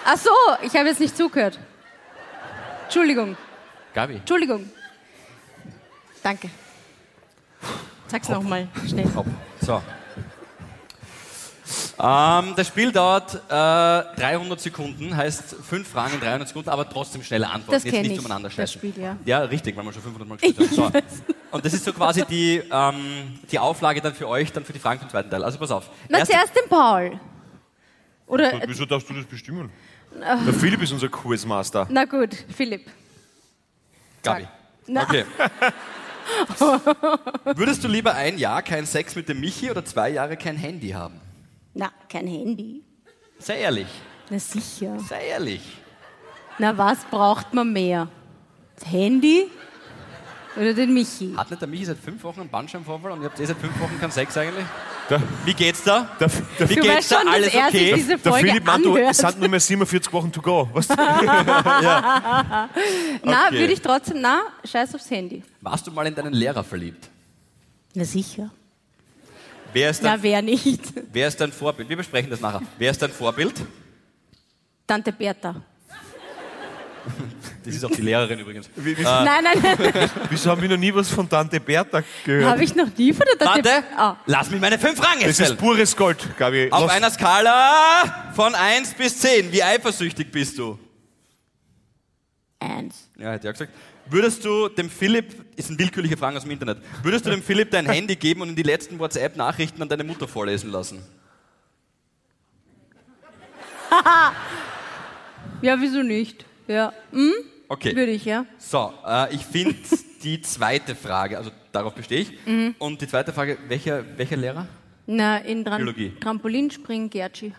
Ach 0.05 0.17
so, 0.19 0.29
ich 0.61 0.75
habe 0.75 0.87
jetzt 0.87 0.99
nicht 0.99 1.17
zugehört. 1.17 1.57
Entschuldigung, 2.85 3.35
Gabi. 3.93 4.15
Entschuldigung. 4.15 4.69
Danke. 6.23 6.49
Sag's 8.07 8.29
nochmal, 8.29 8.67
schnell. 8.87 9.07
Hopp. 9.15 9.25
So. 9.61 9.81
Ähm, 11.97 12.53
das 12.55 12.67
Spiel 12.67 12.91
dauert 12.91 13.35
äh, 13.35 14.19
300 14.19 14.59
Sekunden, 14.59 15.15
heißt 15.15 15.55
fünf 15.67 15.87
Fragen 15.87 16.15
in 16.15 16.19
300 16.19 16.47
Sekunden, 16.47 16.69
aber 16.69 16.87
trotzdem 16.89 17.23
schnelle 17.23 17.47
Antworten. 17.47 17.71
Das 17.71 17.83
jetzt 17.85 18.01
nicht 18.01 18.11
ich, 18.11 18.19
umeinander 18.19 18.49
das 18.49 18.55
scheißen. 18.55 18.79
Spiel, 18.79 18.93
ja. 19.01 19.17
Ja, 19.25 19.39
richtig, 19.39 19.75
weil 19.75 19.83
wir 19.85 19.93
schon 19.93 20.01
500 20.03 20.27
Mal 20.27 20.37
gespielt 20.37 20.77
haben. 20.77 20.93
So. 21.09 21.33
Und 21.51 21.65
das 21.65 21.73
ist 21.73 21.85
so 21.85 21.93
quasi 21.93 22.25
die, 22.25 22.61
ähm, 22.69 23.39
die 23.49 23.57
Auflage 23.59 24.01
dann 24.01 24.13
für 24.13 24.27
euch, 24.27 24.51
dann 24.51 24.65
für 24.65 24.73
die 24.73 24.79
Fragen 24.79 24.99
vom 24.99 25.09
zweiten 25.09 25.29
Teil. 25.29 25.43
Also 25.43 25.57
pass 25.57 25.71
auf. 25.71 25.89
Na, 26.09 26.19
Erste- 26.19 26.33
zuerst 26.33 26.55
den 26.55 26.69
Paul. 26.69 27.19
Oder, 28.27 28.61
Wieso 28.67 28.85
darfst 28.85 29.09
du 29.09 29.13
das 29.13 29.25
bestimmen? 29.25 29.71
Der 30.19 30.53
Philipp 30.53 30.81
ist 30.81 30.91
unser 30.91 31.09
Quizmaster. 31.09 31.87
na 31.89 32.05
gut, 32.05 32.33
Philipp. 32.55 32.89
Gabi. 34.23 34.47
Na. 34.87 35.03
Okay. 35.03 35.25
Würdest 37.55 37.83
du 37.83 37.87
lieber 37.87 38.15
ein 38.15 38.37
Jahr 38.37 38.61
keinen 38.63 38.85
Sex 38.87 39.15
mit 39.15 39.29
dem 39.29 39.39
Michi 39.39 39.69
oder 39.69 39.85
zwei 39.85 40.09
Jahre 40.09 40.37
kein 40.37 40.55
Handy 40.57 40.89
haben? 40.89 41.19
Na, 41.73 41.91
kein 42.09 42.27
Handy. 42.27 42.83
Sei 43.39 43.59
ehrlich. 43.59 43.87
Na 44.29 44.39
sicher. 44.39 44.97
Sei 44.99 45.27
ehrlich. 45.27 45.61
Na, 46.57 46.75
was 46.77 47.03
braucht 47.05 47.53
man 47.53 47.71
mehr? 47.73 48.07
Das 48.79 48.89
Handy 48.91 49.45
oder 50.55 50.73
den 50.73 50.93
Michi? 50.93 51.33
Hat 51.35 51.49
nicht 51.49 51.61
der 51.61 51.67
Michi 51.67 51.85
seit 51.85 51.97
fünf 51.97 52.23
Wochen 52.23 52.41
einen 52.41 52.49
Bandscheibenvorfall 52.49 53.11
und 53.11 53.21
ihr 53.21 53.25
habt 53.29 53.39
eh 53.39 53.45
seit 53.45 53.57
fünf 53.57 53.79
Wochen 53.79 53.99
keinen 53.99 54.11
Sex 54.11 54.37
eigentlich? 54.37 54.65
Der, 55.09 55.21
Wie 55.45 55.53
geht's 55.53 55.83
da? 55.83 56.09
der, 56.19 56.27
der, 56.59 56.69
Wie 56.69 56.75
Du 56.75 56.81
geht's 56.81 56.95
weißt 56.95 57.11
da? 57.11 57.15
schon, 57.17 57.25
dass 57.27 57.35
Alles 57.35 57.51
sich 57.51 57.61
okay? 57.63 58.03
der 58.23 58.33
Philipp 58.33 58.65
meint, 58.65 58.85
du, 58.85 58.97
es 58.97 59.17
sind 59.17 59.39
nur 59.39 59.49
mehr 59.49 59.59
47 59.59 60.11
Wochen 60.13 60.31
to 60.31 60.41
go. 60.41 60.67
Was? 60.73 60.87
Na, 60.89 62.69
Okay. 63.47 63.59
würde 63.59 63.73
ich 63.73 63.81
trotzdem, 63.81 64.21
na, 64.21 64.41
scheiß 64.63 64.95
aufs 64.95 65.09
Handy. 65.11 65.43
Warst 65.61 65.85
du 65.85 65.91
mal 65.91 66.07
in 66.07 66.15
deinen 66.15 66.33
Lehrer 66.33 66.63
verliebt? 66.63 67.07
Na 67.93 68.03
sicher. 68.03 68.49
Wer 69.73 69.89
ist, 69.91 70.03
dein, 70.03 70.17
Na, 70.17 70.23
wer 70.23 70.41
nicht? 70.41 70.81
wer 71.11 71.27
ist 71.27 71.39
dein 71.39 71.51
Vorbild? 71.51 71.87
Wir 71.89 71.97
besprechen 71.97 72.29
das 72.29 72.39
nachher. 72.41 72.61
Wer 72.77 72.91
ist 72.91 73.01
dein 73.01 73.11
Vorbild? 73.11 73.53
Tante 74.87 75.11
Bertha. 75.11 75.61
Das 77.63 77.73
ist 77.75 77.83
auch 77.83 77.91
die 77.91 78.01
Lehrerin 78.01 78.39
übrigens. 78.39 78.69
Wie, 78.75 78.97
wie, 78.97 79.01
Nein, 79.01 79.43
nein, 79.43 79.57
nein. 79.61 80.09
wieso 80.29 80.51
haben 80.51 80.61
wir 80.61 80.69
noch 80.69 80.77
nie 80.77 80.93
was 80.93 81.09
von 81.09 81.27
Tante 81.27 81.59
Bertha 81.59 82.03
gehört? 82.23 82.51
Habe 82.51 82.63
ich 82.63 82.75
noch 82.75 82.95
nie 82.95 83.11
von 83.13 83.25
der 83.31 83.37
Tante... 83.47 83.69
Warte, 83.69 83.83
Ah. 83.97 84.17
lass 84.27 84.49
mich 84.51 84.61
meine 84.61 84.77
fünf 84.77 84.97
Fragen 84.97 85.21
das 85.21 85.31
ist 85.31 85.37
stellen. 85.45 85.57
pures 85.57 85.95
Gold, 85.95 86.17
Gabi. 86.37 86.69
Auf 86.71 86.81
Lass- 86.83 86.91
einer 86.91 87.09
Skala 87.11 88.31
von 88.35 88.53
1 88.53 88.93
bis 88.93 89.19
10, 89.19 89.51
wie 89.51 89.63
eifersüchtig 89.63 90.31
bist 90.31 90.57
du? 90.59 90.77
Eins. 92.59 93.09
Ja, 93.17 93.31
hätte 93.31 93.47
ich 93.47 93.49
auch 93.49 93.57
gesagt. 93.59 93.73
Würdest 94.07 94.45
du 94.45 94.67
dem 94.69 94.89
Philipp, 94.89 95.33
ist 95.55 95.69
eine 95.69 95.79
willkürliche 95.79 96.15
Frage 96.17 96.37
aus 96.37 96.43
dem 96.43 96.51
Internet, 96.51 96.77
würdest 97.01 97.25
du 97.25 97.31
dem 97.31 97.41
Philipp 97.41 97.71
dein 97.71 97.87
Handy 97.89 98.15
geben 98.15 98.41
und 98.41 98.49
in 98.49 98.55
die 98.55 98.61
letzten 98.63 98.99
WhatsApp-Nachrichten 98.99 99.81
an 99.81 99.89
deine 99.89 100.03
Mutter 100.03 100.27
vorlesen 100.27 100.69
lassen? 100.71 101.01
Ja, 105.61 105.79
wieso 105.79 106.03
nicht? 106.03 106.45
Ja. 106.67 106.93
Hm? 107.11 107.31
Okay. 107.67 107.95
Würde 107.95 108.11
ich, 108.11 108.25
ja. 108.25 108.45
So, 108.57 108.93
äh, 109.07 109.33
ich 109.33 109.45
finde 109.45 109.75
die 110.23 110.41
zweite 110.41 110.95
Frage, 110.95 111.37
also 111.37 111.51
darauf 111.71 111.93
bestehe 111.93 112.21
ich. 112.21 112.31
Mhm. 112.45 112.75
Und 112.79 113.01
die 113.01 113.07
zweite 113.07 113.33
Frage, 113.33 113.57
welcher, 113.67 114.03
welcher 114.17 114.37
Lehrer? 114.37 114.67
Na, 115.07 115.37
in 115.37 115.63
Tran 115.63 115.77
Biologie. 115.77 116.13
Trampolinspringen, 116.19 117.09
Gertschi. 117.11 117.53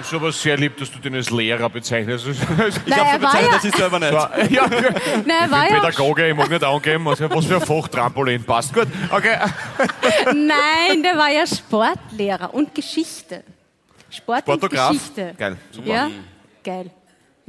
ist 0.00 0.14
aber 0.14 0.32
sehr 0.32 0.56
lieb, 0.56 0.76
dass 0.78 0.90
du 0.90 0.98
den 0.98 1.14
als 1.16 1.30
Lehrer 1.30 1.68
bezeichnest. 1.68 2.26
Ich 2.28 2.38
Na, 2.86 2.96
habe 2.96 3.08
er 3.10 3.22
war 3.22 3.32
bezeichnet, 3.32 3.50
ja- 3.50 3.52
das 3.56 3.64
ist 3.64 3.76
selber 3.76 3.98
nicht. 3.98 4.12
ja, 4.52 4.70
Na, 5.26 5.34
er 5.44 5.50
war 5.50 5.70
ja 5.70 5.80
Pädagoge, 5.80 6.28
ich 6.30 6.34
mag 6.34 6.48
nicht 6.48 6.64
angeben, 6.64 7.06
also 7.08 7.28
was 7.28 7.44
für 7.44 7.56
ein 7.56 7.60
Fachtrampolin 7.60 8.42
passt. 8.44 8.72
Gut, 8.72 8.86
okay. 9.10 9.36
Nein, 10.26 11.02
der 11.02 11.16
war 11.18 11.30
ja 11.30 11.46
Sportlehrer 11.46 12.54
und 12.54 12.74
Geschichte. 12.74 13.44
Sport 14.08 14.40
Sportograf. 14.40 14.90
und 14.90 14.98
Geschichte. 14.98 15.34
Geil, 15.36 15.56
super. 15.70 15.88
Ja, 15.88 16.10
geil. 16.64 16.90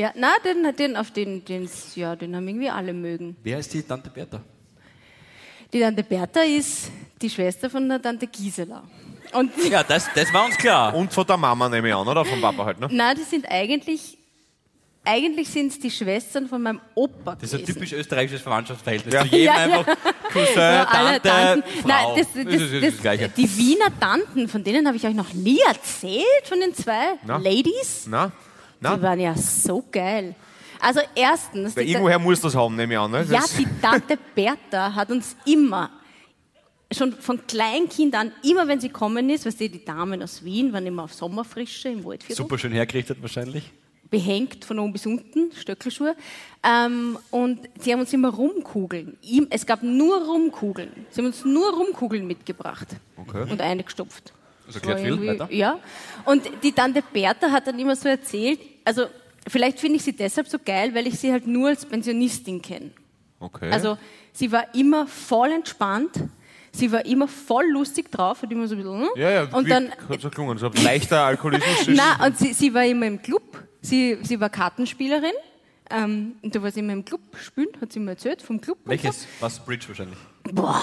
Ja, 0.01 0.11
na, 0.15 0.31
den, 0.43 0.75
den, 0.75 0.97
auf 0.97 1.11
den, 1.11 1.45
den, 1.45 1.69
ja, 1.95 2.15
den 2.15 2.35
haben 2.35 2.47
irgendwie 2.47 2.69
alle 2.69 2.91
mögen. 2.93 3.35
Wer 3.43 3.59
ist 3.59 3.71
die 3.73 3.83
Tante 3.83 4.09
Bertha? 4.09 4.41
Die 5.71 5.79
Tante 5.79 6.03
Bertha 6.03 6.41
ist 6.41 6.89
die 7.21 7.29
Schwester 7.29 7.69
von 7.69 7.87
der 7.87 8.01
Tante 8.01 8.25
Gisela. 8.27 8.81
Und 9.33 9.51
Ja, 9.69 9.83
das, 9.83 10.09
das 10.15 10.33
war 10.33 10.45
uns 10.45 10.57
klar. 10.57 10.95
Und 10.95 11.13
von 11.13 11.25
der 11.27 11.37
Mama 11.37 11.69
nehme 11.69 11.87
ich 11.89 11.93
an, 11.93 12.07
oder? 12.07 12.25
Vom 12.25 12.41
Papa 12.41 12.65
halt, 12.65 12.79
ne? 12.79 12.87
na, 12.91 13.13
die 13.13 13.21
sind 13.21 13.45
eigentlich, 13.49 14.17
eigentlich 15.05 15.47
sind 15.49 15.71
es 15.71 15.79
die 15.79 15.91
Schwestern 15.91 16.47
von 16.47 16.61
meinem 16.63 16.81
Opa 16.95 17.35
Das 17.35 17.43
ist 17.43 17.53
ein 17.53 17.59
gewesen. 17.61 17.73
typisch 17.75 17.93
österreichisches 17.93 18.41
Verwandtschaftsverhältnis. 18.41 19.13
Ja. 19.13 19.21
Zu 19.21 19.27
jedem 19.27 19.45
Ja, 19.45 19.67
ja. 19.67 19.77
einfach 19.79 19.97
Cousin, 20.33 20.55
Ja, 20.57 20.83
alle 20.87 21.21
Tante, 21.21 21.29
Tanten. 21.29 21.69
Frau. 21.81 21.87
Nein, 21.87 22.07
das, 22.17 22.27
das, 22.33 22.43
Das 22.45 22.53
ist- 22.55 22.61
das 22.61 22.71
ist 22.71 22.93
das 22.95 23.01
Gleiche. 23.01 23.29
die 23.37 23.57
Wiener 23.57 23.99
Tanten, 23.99 24.47
von 24.47 24.63
denen 24.63 24.87
habe 24.87 24.97
ich 24.97 25.05
euch 25.05 25.13
noch 25.15 25.31
nie 25.33 25.59
erzählt, 25.67 26.45
von 26.45 26.59
den 26.59 26.73
zwei 26.73 27.17
Na? 27.23 27.37
Ladies. 27.37 28.07
Na? 28.09 28.31
Na? 28.81 28.95
Die 28.97 29.01
waren 29.01 29.19
ja 29.19 29.35
so 29.35 29.83
geil. 29.91 30.35
Also 30.79 30.99
erstens, 31.15 31.77
Weil 31.77 31.87
irgendwoher 31.87 32.17
muss 32.19 32.41
das 32.41 32.55
haben, 32.55 32.75
nehme 32.75 32.93
ich 32.93 32.99
an. 32.99 33.11
Ne? 33.11 33.25
ja, 33.29 33.43
die 33.57 33.67
Tante 33.81 34.17
Bertha 34.35 34.93
hat 34.95 35.11
uns 35.11 35.35
immer, 35.45 35.91
schon 36.91 37.13
von 37.13 37.45
Kleinkind 37.45 38.15
an, 38.15 38.31
immer 38.43 38.67
wenn 38.67 38.81
sie 38.81 38.89
kommen 38.89 39.29
ist, 39.29 39.45
weißt 39.45 39.61
du, 39.61 39.69
die 39.69 39.85
Damen 39.85 40.21
aus 40.23 40.43
Wien 40.43 40.73
waren 40.73 40.85
immer 40.87 41.03
auf 41.03 41.13
Sommerfrische 41.13 41.89
im 41.89 42.03
Waldviertel, 42.03 42.35
Super 42.35 42.57
schön 42.57 42.71
hergerichtet 42.73 43.21
wahrscheinlich. 43.21 43.71
behängt 44.09 44.65
von 44.65 44.79
oben 44.79 44.91
bis 44.93 45.05
unten, 45.05 45.51
Stöckelschuhe. 45.53 46.15
Ähm, 46.63 47.17
und 47.29 47.59
sie 47.79 47.93
haben 47.93 47.99
uns 47.99 48.11
immer 48.11 48.29
Rumkugeln. 48.33 49.17
Es 49.51 49.67
gab 49.67 49.83
nur 49.83 50.17
Rumkugeln. 50.25 51.05
Sie 51.11 51.21
haben 51.21 51.27
uns 51.27 51.45
nur 51.45 51.71
Rumkugeln 51.73 52.25
mitgebracht 52.25 52.87
Okay. 53.17 53.49
und 53.51 53.61
eingestopft. 53.61 54.33
Das 54.65 54.83
war 54.83 54.95
erklärt 54.95 55.19
viel. 55.19 55.27
Weiter. 55.27 55.53
Ja. 55.53 55.79
Und 56.25 56.43
die 56.63 56.71
Tante 56.71 57.03
Bertha 57.13 57.51
hat 57.51 57.67
dann 57.67 57.77
immer 57.77 57.95
so 57.95 58.09
erzählt, 58.09 58.59
also 58.85 59.05
vielleicht 59.47 59.79
finde 59.79 59.97
ich 59.97 60.03
sie 60.03 60.13
deshalb 60.13 60.47
so 60.47 60.57
geil, 60.63 60.93
weil 60.93 61.07
ich 61.07 61.19
sie 61.19 61.31
halt 61.31 61.47
nur 61.47 61.69
als 61.69 61.85
Pensionistin 61.85 62.61
kenne. 62.61 62.91
Okay. 63.39 63.71
Also 63.71 63.97
sie 64.33 64.51
war 64.51 64.73
immer 64.75 65.07
voll 65.07 65.51
entspannt, 65.51 66.11
sie 66.71 66.91
war 66.91 67.05
immer 67.05 67.27
voll 67.27 67.65
lustig 67.71 68.11
drauf, 68.11 68.41
hat 68.41 68.51
immer 68.51 68.67
so 68.67 68.75
ein 68.75 68.83
bisschen. 68.83 69.01
hm? 69.01 69.09
ja, 69.15 69.29
ja, 69.31 69.43
und 69.51 69.65
wie, 69.65 69.69
dann, 69.69 69.91
hat 69.91 70.21
so 70.21 70.29
gelungen. 70.29 70.57
So 70.57 70.67
ein 70.67 70.83
leichter 70.83 71.23
Alkoholismus. 71.23 71.87
na, 71.87 72.25
und 72.25 72.37
sie, 72.37 72.53
sie 72.53 72.73
war 72.73 72.85
immer 72.85 73.07
im 73.07 73.21
Club, 73.21 73.63
sie, 73.81 74.17
sie 74.21 74.39
war 74.39 74.49
Kartenspielerin. 74.49 75.33
Ähm, 75.89 76.35
und 76.41 76.55
da 76.55 76.63
war 76.63 76.71
sie 76.71 76.79
immer 76.79 76.93
im 76.93 77.03
Club 77.03 77.19
spielen, 77.37 77.67
hat 77.81 77.91
sie 77.91 77.99
mir 77.99 78.11
erzählt, 78.11 78.41
vom 78.41 78.61
Club. 78.61 78.77
Welches? 78.85 79.27
Was? 79.41 79.59
Bridge 79.59 79.89
wahrscheinlich. 79.89 80.17
So. 80.45 80.53
Boah, 80.53 80.81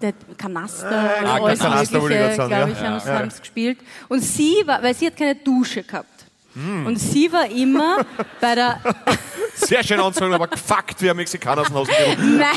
der 0.00 0.14
Kanaster, 0.38 0.88
Ah, 0.90 1.36
alles 1.36 1.58
Kanaster 1.58 2.00
wollte 2.00 2.14
ich 2.14 2.20
Mögliche, 2.22 2.48
glaube 2.48 2.72
ja. 2.72 2.96
ich, 2.96 3.04
haben 3.04 3.30
sie 3.30 3.40
gespielt. 3.40 3.78
Und 4.08 4.20
sie 4.20 4.62
war, 4.64 4.82
weil 4.82 4.94
sie 4.94 5.06
hat 5.08 5.16
keine 5.16 5.34
Dusche 5.34 5.82
gehabt. 5.82 6.19
Hm. 6.60 6.86
Und 6.86 6.96
sie 6.96 7.32
war 7.32 7.50
immer 7.50 8.04
bei 8.40 8.54
der, 8.54 8.80
Sehr 9.66 9.84
schön 9.84 10.00
anzuhören, 10.00 10.34
aber 10.34 10.48
gefuckt 10.48 11.00
wie 11.02 11.10
ein 11.10 11.16
Mexikaner 11.16 11.62
aus 11.62 11.68
dem 11.68 11.76
Haus. 11.76 11.88
Nein. 12.18 12.50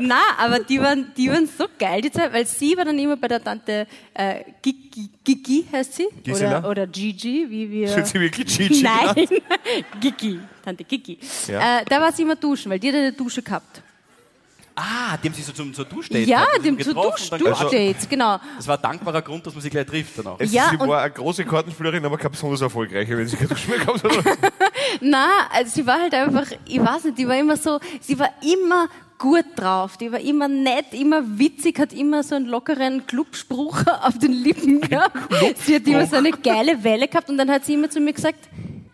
Nein, 0.00 0.18
aber 0.38 0.58
die 0.60 0.80
waren, 0.80 1.12
die 1.16 1.30
waren 1.30 1.46
so 1.46 1.66
geil, 1.78 2.00
die 2.02 2.10
Zeit, 2.10 2.32
weil 2.32 2.46
sie 2.46 2.76
war 2.76 2.84
dann 2.84 2.98
immer 2.98 3.16
bei 3.16 3.28
der 3.28 3.42
Tante 3.42 3.86
äh, 4.14 4.44
Gigi, 4.62 5.10
Gigi 5.22 5.66
heißt 5.70 5.94
sie? 5.94 6.08
Gisela? 6.22 6.58
Oder, 6.58 6.70
oder 6.70 6.86
Gigi, 6.86 7.46
wie 7.48 7.70
wir. 7.70 7.88
Sind 7.88 8.06
sie 8.06 8.20
wirklich 8.20 8.56
Gigi? 8.56 8.82
Nein, 8.82 9.28
Gigi, 10.00 10.40
Tante 10.64 10.84
Gigi. 10.84 11.18
Ja. 11.46 11.80
Äh, 11.80 11.84
da 11.84 12.00
war 12.00 12.12
sie 12.12 12.22
immer 12.22 12.36
duschen, 12.36 12.70
weil 12.70 12.78
die 12.78 12.88
hat 12.88 12.96
eine 12.96 13.12
Dusche 13.12 13.42
gehabt. 13.42 13.82
Ah, 14.78 15.16
die 15.16 15.28
haben 15.28 15.34
sich 15.34 15.44
so 15.46 15.52
zum, 15.52 15.72
zur 15.72 15.86
Duschdate 15.86 16.24
Ja, 16.24 16.44
dem 16.62 16.78
zu 16.78 16.92
Duschdates, 16.92 18.06
genau. 18.08 18.38
Das 18.58 18.68
war 18.68 18.76
ein 18.76 18.82
dankbarer 18.82 19.22
Grund, 19.22 19.46
dass 19.46 19.54
man 19.54 19.62
sich 19.62 19.70
gleich 19.70 19.86
trifft 19.86 20.18
dann 20.18 20.26
auch. 20.26 20.36
Es, 20.38 20.52
Ja, 20.52 20.68
sie 20.70 20.76
und- 20.76 20.86
war 20.88 21.00
eine 21.00 21.10
große 21.12 21.46
Kartenspielerin, 21.46 22.04
aber 22.04 22.18
keine 22.18 22.30
besonders 22.30 22.60
erfolgreiche, 22.60 23.16
wenn 23.16 23.26
sie 23.26 23.36
keine 23.36 23.48
Dusche 23.48 23.70
mehr 23.70 23.78
gehabt 23.78 24.04
hat. 24.04 24.52
Na, 25.00 25.28
also 25.50 25.72
sie 25.76 25.86
war 25.86 25.98
halt 26.02 26.12
einfach, 26.12 26.46
ich 26.66 26.78
weiß 26.78 27.04
nicht, 27.04 27.16
die 27.16 27.26
war 27.26 27.38
immer 27.38 27.56
so, 27.56 27.80
sie 28.00 28.18
war 28.18 28.28
immer 28.42 28.88
gut 29.18 29.46
drauf, 29.56 29.96
die 29.96 30.12
war 30.12 30.20
immer 30.20 30.46
nett, 30.46 30.92
immer 30.92 31.22
witzig, 31.38 31.78
hat 31.78 31.94
immer 31.94 32.22
so 32.22 32.34
einen 32.34 32.44
lockeren 32.44 33.06
Clubspruch 33.06 33.82
auf 34.02 34.18
den 34.18 34.32
Lippen 34.32 34.82
gehabt. 34.82 35.16
Sie 35.64 35.76
hat 35.76 35.86
immer 35.86 36.06
so 36.06 36.16
eine 36.16 36.32
geile 36.32 36.84
Welle 36.84 37.08
gehabt 37.08 37.30
und 37.30 37.38
dann 37.38 37.50
hat 37.50 37.64
sie 37.64 37.72
immer 37.74 37.88
zu 37.88 37.98
mir 37.98 38.12
gesagt, 38.12 38.40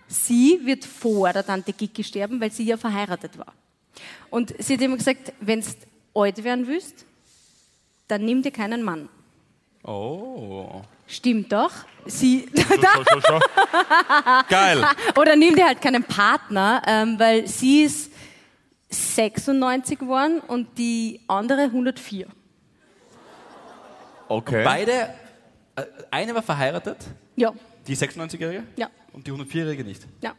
sie 0.07 0.61
wird 0.62 0.85
vor 0.85 1.33
der 1.33 1.45
Tante 1.45 1.72
Gigi 1.72 2.05
sterben, 2.05 2.41
weil 2.41 2.53
sie 2.53 2.62
ja 2.62 2.76
verheiratet 2.76 3.37
war. 3.37 3.53
Und 4.30 4.55
sie 4.59 4.74
hat 4.74 4.80
immer 4.80 4.97
gesagt, 4.97 5.32
wenn 5.40 5.61
du 5.61 5.66
alt 6.20 6.43
werden 6.45 6.66
willst, 6.66 7.05
dann 8.09 8.24
nimm 8.24 8.43
dir 8.43 8.51
keinen 8.51 8.82
Mann. 8.82 9.09
Oh. 9.84 10.82
Stimmt 11.07 11.53
doch. 11.53 11.72
Sie, 12.07 12.49
So, 12.55 12.64
so, 12.64 13.20
so. 13.20 13.40
Geil. 14.49 14.84
Oder 15.18 15.36
nimm 15.36 15.55
dir 15.55 15.66
halt 15.66 15.80
keinen 15.82 16.05
Partner, 16.05 16.82
ähm, 16.86 17.18
weil 17.18 17.47
sie 17.47 17.82
ist 17.82 18.11
96 18.90 19.99
geworden 19.99 20.40
und 20.40 20.78
die 20.78 21.20
andere 21.28 21.62
104. 21.64 22.26
Okay. 24.28 24.64
Beide, 24.64 24.93
äh, 25.76 25.84
eine 26.11 26.34
war 26.34 26.43
verheiratet, 26.43 26.99
Ja, 27.36 27.53
die 27.86 27.97
96-Jährige, 27.97 28.62
ja, 28.76 28.90
und 29.12 29.26
die 29.26 29.32
104-Jährige 29.32 29.84
nicht. 29.84 30.07
ja. 30.22 30.34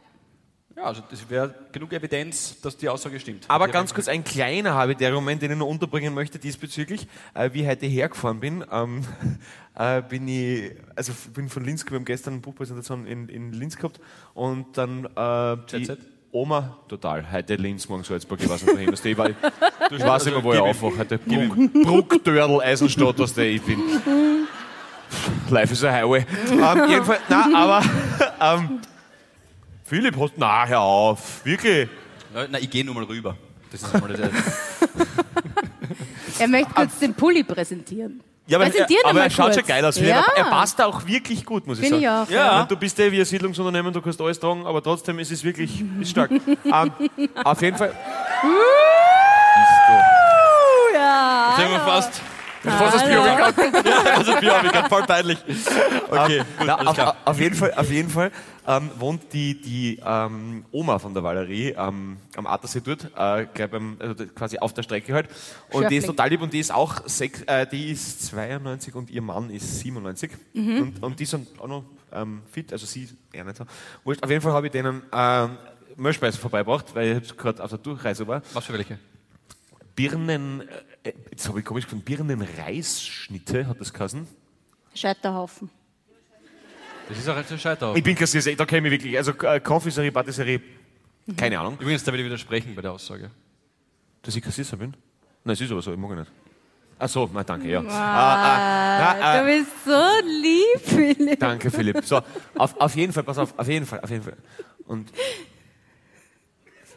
Ja, 0.76 0.84
also 0.84 1.02
das 1.08 1.30
wäre 1.30 1.54
genug 1.70 1.92
Evidenz, 1.92 2.60
dass 2.60 2.76
die 2.76 2.88
Aussage 2.88 3.20
stimmt. 3.20 3.44
Aber 3.48 3.68
ganz 3.68 3.90
haben- 3.90 3.94
kurz 3.94 4.08
ein 4.08 4.24
kleiner 4.24 4.74
Habitäre-Moment, 4.74 5.40
den 5.40 5.52
ich 5.52 5.56
noch 5.58 5.68
unterbringen 5.68 6.12
möchte 6.12 6.38
diesbezüglich. 6.38 7.06
Äh, 7.32 7.50
wie 7.52 7.62
ich 7.62 7.68
heute 7.68 7.86
hergefahren 7.86 8.40
bin, 8.40 8.64
ähm, 8.72 9.02
äh, 9.76 10.02
bin 10.02 10.26
ich, 10.26 10.72
also 10.96 11.12
bin 11.32 11.48
von 11.48 11.64
Linz 11.64 11.84
gekommen, 11.84 12.04
gestern 12.04 12.34
eine 12.34 12.40
Buchpräsentation 12.42 13.06
in, 13.06 13.28
in 13.28 13.52
Linz 13.52 13.76
gehabt 13.76 14.00
und 14.34 14.76
dann 14.76 15.04
äh, 15.16 15.56
die? 15.78 15.92
Oma, 16.32 16.76
total, 16.88 17.30
heute 17.30 17.54
Linz, 17.54 17.88
morgen 17.88 18.02
Salzburg, 18.02 18.40
ich 18.42 18.48
weiß 18.48 18.64
nicht 18.64 18.74
wohin, 18.74 18.92
ich, 18.92 19.16
war, 19.16 19.30
ich 19.30 20.04
weiß 20.04 20.26
immer, 20.26 20.42
wo 20.42 20.52
ich 20.52 20.58
gib 20.58 20.64
ihm. 20.66 20.70
aufwache, 20.70 20.98
heute 20.98 21.18
Bruck, 21.18 21.72
Bruckdörl, 21.84 22.60
Eisenstadt, 22.60 23.16
was 23.20 23.34
der 23.34 23.50
ich 23.50 23.62
bin. 23.62 23.78
Life 25.50 25.72
is 25.72 25.84
a 25.84 25.92
highway. 25.92 26.26
ähm, 26.50 26.88
jedenfalls, 26.90 27.20
nein, 27.28 27.54
aber, 27.54 27.82
ähm, 28.40 28.80
Philipp, 29.94 30.18
hast, 30.18 30.32
na, 30.36 30.66
hör 30.66 30.80
auf, 30.80 31.44
wirklich. 31.44 31.88
Na, 32.50 32.58
ich 32.58 32.68
gehe 32.68 32.84
nur 32.84 32.96
mal 32.96 33.04
rüber. 33.04 33.36
Das 33.70 33.80
ist 33.80 33.92
mal 33.92 34.12
das. 34.12 34.28
Er 36.40 36.48
möchte 36.48 36.74
kurz 36.74 36.98
den 36.98 37.14
Pulli 37.14 37.44
präsentieren. 37.44 38.20
Ja, 38.48 38.58
aber, 38.58 38.74
er, 38.74 38.86
aber 39.04 39.22
er 39.22 39.30
schaut 39.30 39.46
kurz. 39.46 39.54
schon 39.54 39.66
geil 39.68 39.84
aus. 39.84 40.00
Ja. 40.00 40.24
Er 40.34 40.46
passt 40.46 40.80
da 40.80 40.86
auch 40.86 41.06
wirklich 41.06 41.44
gut, 41.44 41.64
muss 41.64 41.78
ich 41.78 41.86
Finde 41.86 42.04
sagen. 42.04 42.26
ich 42.28 42.36
auch. 42.36 42.44
Ja. 42.44 42.62
Und 42.62 42.70
Du 42.72 42.76
bist 42.76 42.98
ja 42.98 43.12
wie 43.12 43.20
ein 43.20 43.24
Siedlungsunternehmen, 43.24 43.92
du 43.92 44.02
kannst 44.02 44.20
alles 44.20 44.40
tragen, 44.40 44.66
aber 44.66 44.82
trotzdem 44.82 45.16
ist 45.20 45.30
es 45.30 45.44
wirklich 45.44 45.84
ist 46.00 46.10
stark. 46.10 46.32
ähm, 46.64 46.90
auf 47.44 47.62
jeden 47.62 47.78
Fall. 47.78 47.94
Ja. 50.92 51.54
Sind 51.56 51.70
wir 51.70 51.80
fast. 51.80 52.20
Was 52.64 52.92
das 52.92 53.04
Bier 53.04 53.24
weggehauen? 53.24 53.84
Ja, 53.84 54.16
also 54.16 54.34
Bier, 54.36 54.84
voll 54.88 55.02
peinlich. 55.02 55.38
Okay, 56.10 56.38
gut, 56.38 56.66
Na, 56.66 56.74
alles 56.76 56.88
auf, 56.88 56.94
klar. 56.94 57.16
auf 57.24 57.40
jeden 57.40 57.54
Fall, 57.54 57.74
auf 57.74 57.90
jeden 57.90 58.10
Fall 58.10 58.30
ähm, 58.66 58.90
wohnt 58.98 59.32
die, 59.32 59.60
die 59.60 60.00
ähm, 60.04 60.64
Oma 60.72 60.98
von 60.98 61.12
der 61.12 61.22
Valerie 61.22 61.74
ähm, 61.76 62.16
am 62.36 62.46
Attersee 62.46 62.80
dort, 62.80 63.10
äh, 63.16 63.66
beim, 63.68 63.96
also 63.98 64.26
quasi 64.26 64.58
auf 64.58 64.72
der 64.72 64.82
Strecke 64.82 65.12
halt. 65.12 65.28
Und 65.70 65.90
die 65.90 65.96
ist 65.96 66.06
total 66.06 66.30
lieb 66.30 66.40
und 66.42 66.52
die 66.52 66.60
ist 66.60 66.72
auch 66.72 67.06
sechs, 67.06 67.42
äh, 67.42 67.66
die 67.66 67.90
ist 67.90 68.26
92 68.26 68.94
und 68.94 69.10
ihr 69.10 69.22
Mann 69.22 69.50
ist 69.50 69.80
97. 69.80 70.30
Mhm. 70.54 70.78
Und, 70.78 71.02
und 71.02 71.20
die 71.20 71.26
sind 71.26 71.48
auch 71.60 71.68
noch 71.68 71.84
ähm, 72.12 72.42
fit, 72.50 72.72
also 72.72 72.86
sie 72.86 73.08
eher 73.32 73.44
nicht 73.44 73.56
so. 73.56 73.64
Wurscht. 74.04 74.22
Auf 74.22 74.30
jeden 74.30 74.40
Fall 74.42 74.52
habe 74.52 74.66
ich 74.66 74.72
denen 74.72 75.02
ähm, 75.12 75.58
Mehlspeisen 75.96 76.40
vorbeigebracht, 76.40 76.94
weil 76.94 77.20
ich 77.22 77.36
gerade 77.36 77.62
auf 77.62 77.70
der 77.70 77.78
Durchreise 77.78 78.26
war. 78.26 78.42
Was 78.52 78.64
für 78.64 78.72
welche? 78.72 78.98
Birnen, 79.94 80.62
äh, 80.62 80.64
jetzt 81.30 81.48
habe 81.48 81.60
ich 81.60 81.64
komisch 81.64 81.84
gefunden, 81.84 82.04
Birnenreisschnitte 82.04 83.66
hat 83.66 83.80
das 83.80 83.92
geheißen. 83.92 84.26
Scheiterhaufen. 84.94 85.70
Das 87.08 87.18
ist 87.18 87.28
auch 87.28 87.36
ein 87.36 87.58
Scheiter. 87.58 87.94
Ich 87.94 88.02
bin 88.02 88.14
Kassierer, 88.14 88.56
da 88.56 88.64
kenne 88.64 88.88
ich 88.88 88.92
mich 88.92 89.02
wirklich, 89.02 89.16
also 89.18 89.32
äh, 89.32 89.60
Konfiserie, 89.60 90.10
Patisserie, 90.10 90.60
keine 91.36 91.58
Ahnung. 91.58 91.76
Übrigens, 91.78 92.04
da 92.04 92.12
will 92.12 92.20
ich 92.20 92.26
widersprechen 92.26 92.74
bei 92.74 92.82
der 92.82 92.92
Aussage. 92.92 93.30
Dass 94.22 94.34
ich 94.34 94.42
Kassierer 94.42 94.76
bin? 94.76 94.96
Nein, 95.44 95.52
es 95.52 95.60
ist 95.60 95.70
aber 95.70 95.82
so, 95.82 95.92
ich 95.92 95.98
mag 95.98 96.16
nicht. 96.16 96.30
Ach 96.98 97.08
so, 97.08 97.28
na, 97.32 97.42
danke, 97.42 97.68
ja. 97.68 97.82
Ah, 97.86 99.12
ah, 99.20 99.40
Du 99.40 99.46
bist 99.46 99.70
so 99.84 100.10
lieb, 100.24 100.80
Philipp. 100.80 101.40
Danke, 101.40 101.70
Philipp. 101.70 102.04
So, 102.04 102.22
auf, 102.56 102.80
auf 102.80 102.96
jeden 102.96 103.12
Fall, 103.12 103.24
pass 103.24 103.36
auf, 103.36 103.58
auf 103.58 103.68
jeden 103.68 103.84
Fall, 103.84 104.00
auf 104.00 104.10
jeden 104.10 104.22
Fall. 104.22 104.36
Und 104.86 105.10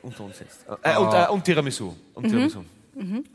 unter 0.03 0.23
uns 0.23 0.39
jetzt. 0.39 0.65
Äh, 0.83 0.97
und, 0.97 1.13
äh, 1.13 1.27
und 1.29 1.43
Tiramisu. 1.43 1.93
Und 2.13 2.29
Tiramisu. 2.29 2.63
Und 2.93 3.25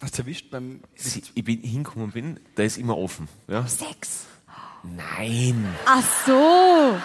Was 0.00 0.18
erwischt 0.18 0.50
beim. 0.50 0.80
sie, 0.94 1.22
ich 1.34 1.44
bin 1.44 1.60
hingekommen 1.62 2.04
und 2.06 2.14
bin, 2.14 2.40
da 2.54 2.62
ist 2.62 2.78
immer 2.78 2.96
offen. 2.96 3.28
Ja? 3.48 3.66
Sex. 3.66 4.26
Nein. 4.84 5.66
Ach 5.86 6.02
so. 6.26 6.96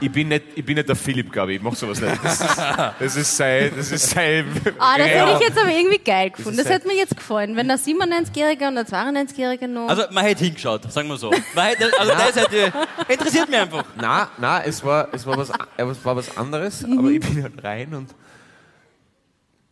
Ich 0.00 0.12
bin 0.12 0.28
nicht, 0.28 0.44
ich 0.54 0.64
bin 0.64 0.76
nicht 0.76 0.88
der 0.88 0.96
Philipp, 0.96 1.32
glaube 1.32 1.52
ich. 1.52 1.56
Ich 1.58 1.62
mach 1.62 1.74
sowas 1.74 2.00
nicht. 2.00 2.18
Das 2.22 2.40
ist, 2.40 2.58
das 3.00 3.16
ist 3.16 3.36
sein, 3.36 3.72
das 3.74 3.90
ist 3.90 4.10
sein. 4.10 4.46
Ah, 4.78 4.96
das 4.98 5.06
Ja. 5.08 5.26
hätte 5.26 5.32
ich 5.42 5.48
jetzt 5.48 5.58
aber 5.58 5.70
irgendwie 5.70 5.98
geil 5.98 6.30
gefunden. 6.30 6.56
Das, 6.58 6.66
ist 6.66 6.72
hätte 6.72 6.86
mir 6.86 6.94
jetzt 6.96 7.16
gefallen. 7.16 7.56
Wenn 7.56 7.68
der 7.68 7.78
97-Jährige 7.78 8.68
und 8.68 8.74
der 8.74 8.86
92-Jährige 8.86 9.66
noch. 9.66 9.88
Also, 9.88 10.04
man 10.10 10.24
hätte 10.24 10.44
hingeschaut, 10.44 10.90
sagen 10.92 11.08
wir 11.08 11.16
so. 11.16 11.30
Man 11.54 11.66
hätte, 11.68 11.90
also, 11.98 12.12
das 12.12 12.36
hätte. 12.36 12.72
Interessiert 13.08 13.48
mich 13.48 13.58
einfach. 13.58 13.84
Na, 13.96 14.30
na, 14.38 14.62
es 14.62 14.84
war, 14.84 15.08
es 15.12 15.26
war 15.26 15.36
was, 15.38 15.50
äh, 15.50 15.82
es 15.84 16.04
war 16.04 16.16
was 16.16 16.36
anderes, 16.36 16.82
Mhm. 16.86 16.98
aber 16.98 17.08
ich 17.10 17.20
bin 17.20 17.42
halt 17.42 17.64
rein 17.64 17.94
und 17.94 18.14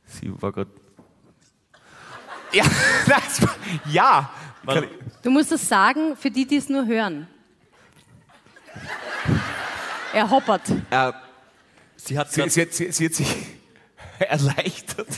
sie 0.07 0.33
war 0.41 0.51
gerade. 0.53 0.71
Ja, 2.57 2.65
das 3.07 3.49
ja. 3.91 4.31
Du 5.23 5.31
musst 5.31 5.53
das 5.53 5.69
sagen 5.69 6.17
für 6.17 6.31
die, 6.31 6.47
die 6.47 6.57
es 6.57 6.69
nur 6.69 6.87
hören. 6.87 7.27
Er 10.13 10.31
hoppert. 10.31 10.63
Äh, 10.91 11.13
Sie 11.97 12.17
hat 12.17 12.33
sie, 12.33 12.49
sie, 12.49 12.67
sie, 12.71 12.93
sie 12.93 13.07
hat 13.07 13.15
sich 13.15 13.37
erleichtert. 14.21 15.09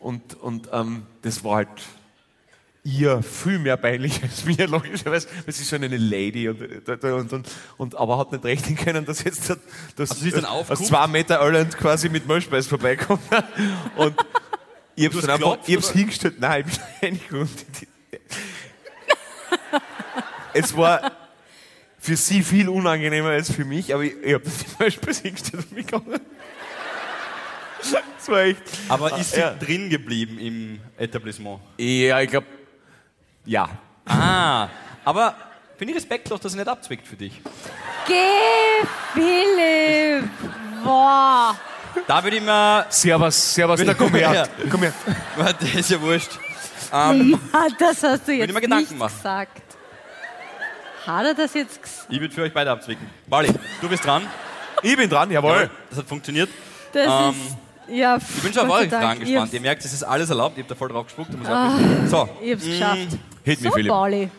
Und, 0.00 0.34
und 0.40 0.68
ähm, 0.72 1.06
das 1.22 1.44
war 1.44 1.56
halt 1.56 1.68
ihr 2.84 3.22
viel 3.22 3.60
mehr 3.60 3.76
peinlich 3.76 4.20
als 4.24 4.44
mir, 4.44 4.66
logischerweise, 4.66 5.28
weil 5.44 5.54
sie 5.54 5.62
ist 5.62 5.70
schon 5.70 5.84
eine 5.84 5.96
Lady 5.96 6.48
und, 6.48 6.60
und, 6.88 7.32
und, 7.32 7.48
und 7.76 7.94
aber 7.94 8.18
hat 8.18 8.32
nicht 8.32 8.44
rechnen 8.44 8.74
können, 8.76 9.04
dass 9.04 9.22
jetzt 9.22 9.48
das, 9.50 9.58
das, 9.94 10.10
Also 10.10 10.46
aufgeguckt? 10.48 10.88
zwei 10.88 11.06
Meter 11.06 11.40
Irland 11.40 11.76
quasi 11.78 12.08
mit 12.08 12.26
Milchspeis 12.26 12.66
vorbeikommt. 12.66 13.22
Und 13.96 14.16
ich 14.96 15.06
hab's 15.06 15.20
dann 15.20 15.30
einfach, 15.30 15.58
ich 15.66 15.76
hab's 15.76 15.90
hingestellt, 15.90 16.40
nein, 16.40 16.64
ich 16.68 16.78
bin 16.78 16.84
reingekommen. 17.02 17.48
Es 20.54 20.76
war 20.76 21.12
für 21.98 22.16
sie 22.16 22.42
viel 22.42 22.68
unangenehmer 22.68 23.30
als 23.30 23.52
für 23.52 23.64
mich, 23.64 23.92
aber 23.94 24.02
ich, 24.04 24.14
ich 24.22 24.34
habe 24.34 24.44
das 24.44 24.78
Milchspeis 24.78 25.18
hingestellt 25.20 25.64
und 25.64 25.72
mich 25.72 25.86
gegangen. 25.86 26.20
Das 28.16 28.28
war 28.28 28.40
echt. 28.42 28.62
Aber 28.88 29.18
ist 29.18 29.32
sie 29.32 29.40
Ja. 29.40 29.54
drin 29.54 29.88
geblieben 29.90 30.38
im 30.38 30.80
Etablissement? 30.96 31.60
Ja, 31.78 32.20
ich 32.20 32.30
glaube, 32.30 32.46
ja. 33.44 33.68
Ah, 34.04 34.68
aber 35.04 35.34
bin 35.78 35.88
ich 35.88 35.96
respektlos, 35.96 36.38
dass 36.40 36.52
sie 36.52 36.58
nicht 36.58 36.68
abzwickt 36.68 37.06
für 37.06 37.16
dich. 37.16 37.40
Geh, 38.06 38.86
Philipp. 39.14 40.28
Boah. 40.84 41.58
Da 42.06 42.22
würde 42.24 42.36
ich 42.36 42.42
mir. 42.42 42.86
Servus, 42.88 43.54
servus, 43.54 43.84
da 43.84 43.94
komm 43.94 44.14
her. 44.14 44.32
Ja. 44.58 44.68
Komm 44.70 44.82
her. 44.82 44.92
Das 45.36 45.74
ist 45.74 45.90
ja 45.90 46.00
wurscht. 46.00 46.30
Ah, 46.94 47.14
das 47.78 48.02
hast 48.02 48.28
du 48.28 48.32
jetzt 48.32 48.52
mir 48.52 48.60
Gedanken 48.60 48.90
nicht 48.90 48.98
machen. 48.98 49.14
gesagt. 49.16 49.62
Hat 51.06 51.24
er 51.24 51.32
das 51.34 51.54
jetzt 51.54 51.80
gesagt? 51.82 52.06
Ich 52.10 52.20
würde 52.20 52.34
für 52.34 52.42
euch 52.42 52.52
beide 52.52 52.70
abzwicken. 52.70 53.06
Wally, 53.28 53.48
du 53.80 53.88
bist 53.88 54.04
dran. 54.04 54.24
Ich 54.82 54.94
bin 54.94 55.08
dran, 55.08 55.30
jawohl. 55.30 55.70
Das 55.88 56.00
hat 56.00 56.06
funktioniert. 56.06 56.50
Das 56.92 57.06
Ähm, 57.06 57.30
ist. 57.88 57.96
Ja, 57.96 58.16
Ich 58.18 58.42
bin 58.42 58.52
schon 58.52 58.66
auf 58.68 58.76
eure 58.76 58.88
Fragen 58.90 59.20
gespannt. 59.20 59.52
Ihr 59.54 59.60
merkt, 59.62 59.84
es 59.86 59.92
ist 59.94 60.02
alles 60.02 60.28
erlaubt. 60.28 60.58
Ihr 60.58 60.64
habt 60.64 60.70
da 60.70 60.74
voll 60.74 60.88
drauf 60.90 61.06
gespuckt. 61.06 61.30
Ich 61.32 61.40
wissen. 61.40 62.08
So, 62.08 62.28
Ich 62.42 62.52
hab's 62.52 62.64
geschafft. 62.64 63.08
Hit 63.42 63.60
me, 63.62 63.68
So, 63.68 63.74
Philipp. 63.74 63.90
Pauli. 63.90 64.30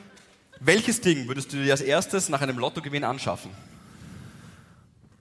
welches 0.59 1.01
Ding 1.01 1.27
würdest 1.27 1.51
du 1.51 1.57
dir 1.57 1.71
als 1.71 1.81
erstes 1.81 2.29
nach 2.29 2.41
einem 2.41 2.59
Lottogewinn 2.59 3.03
anschaffen? 3.03 3.49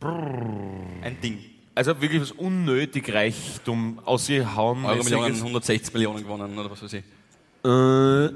Ein 0.02 1.18
Ding. 1.22 1.38
Also 1.74 2.00
wirklich 2.00 2.20
was 2.20 2.32
unnötig 2.32 3.12
Reichtum 3.12 3.98
ausgehauen. 4.04 4.84
Euro 4.84 5.02
Millionen, 5.02 5.22
mäßiges. 5.28 5.40
160 5.42 5.94
Millionen 5.94 6.22
gewonnen 6.22 6.58
oder 6.58 6.70
was 6.70 6.82
weiß 6.82 6.92
ich. 6.92 7.04
Äh, 7.64 7.68
ah. 7.68 8.30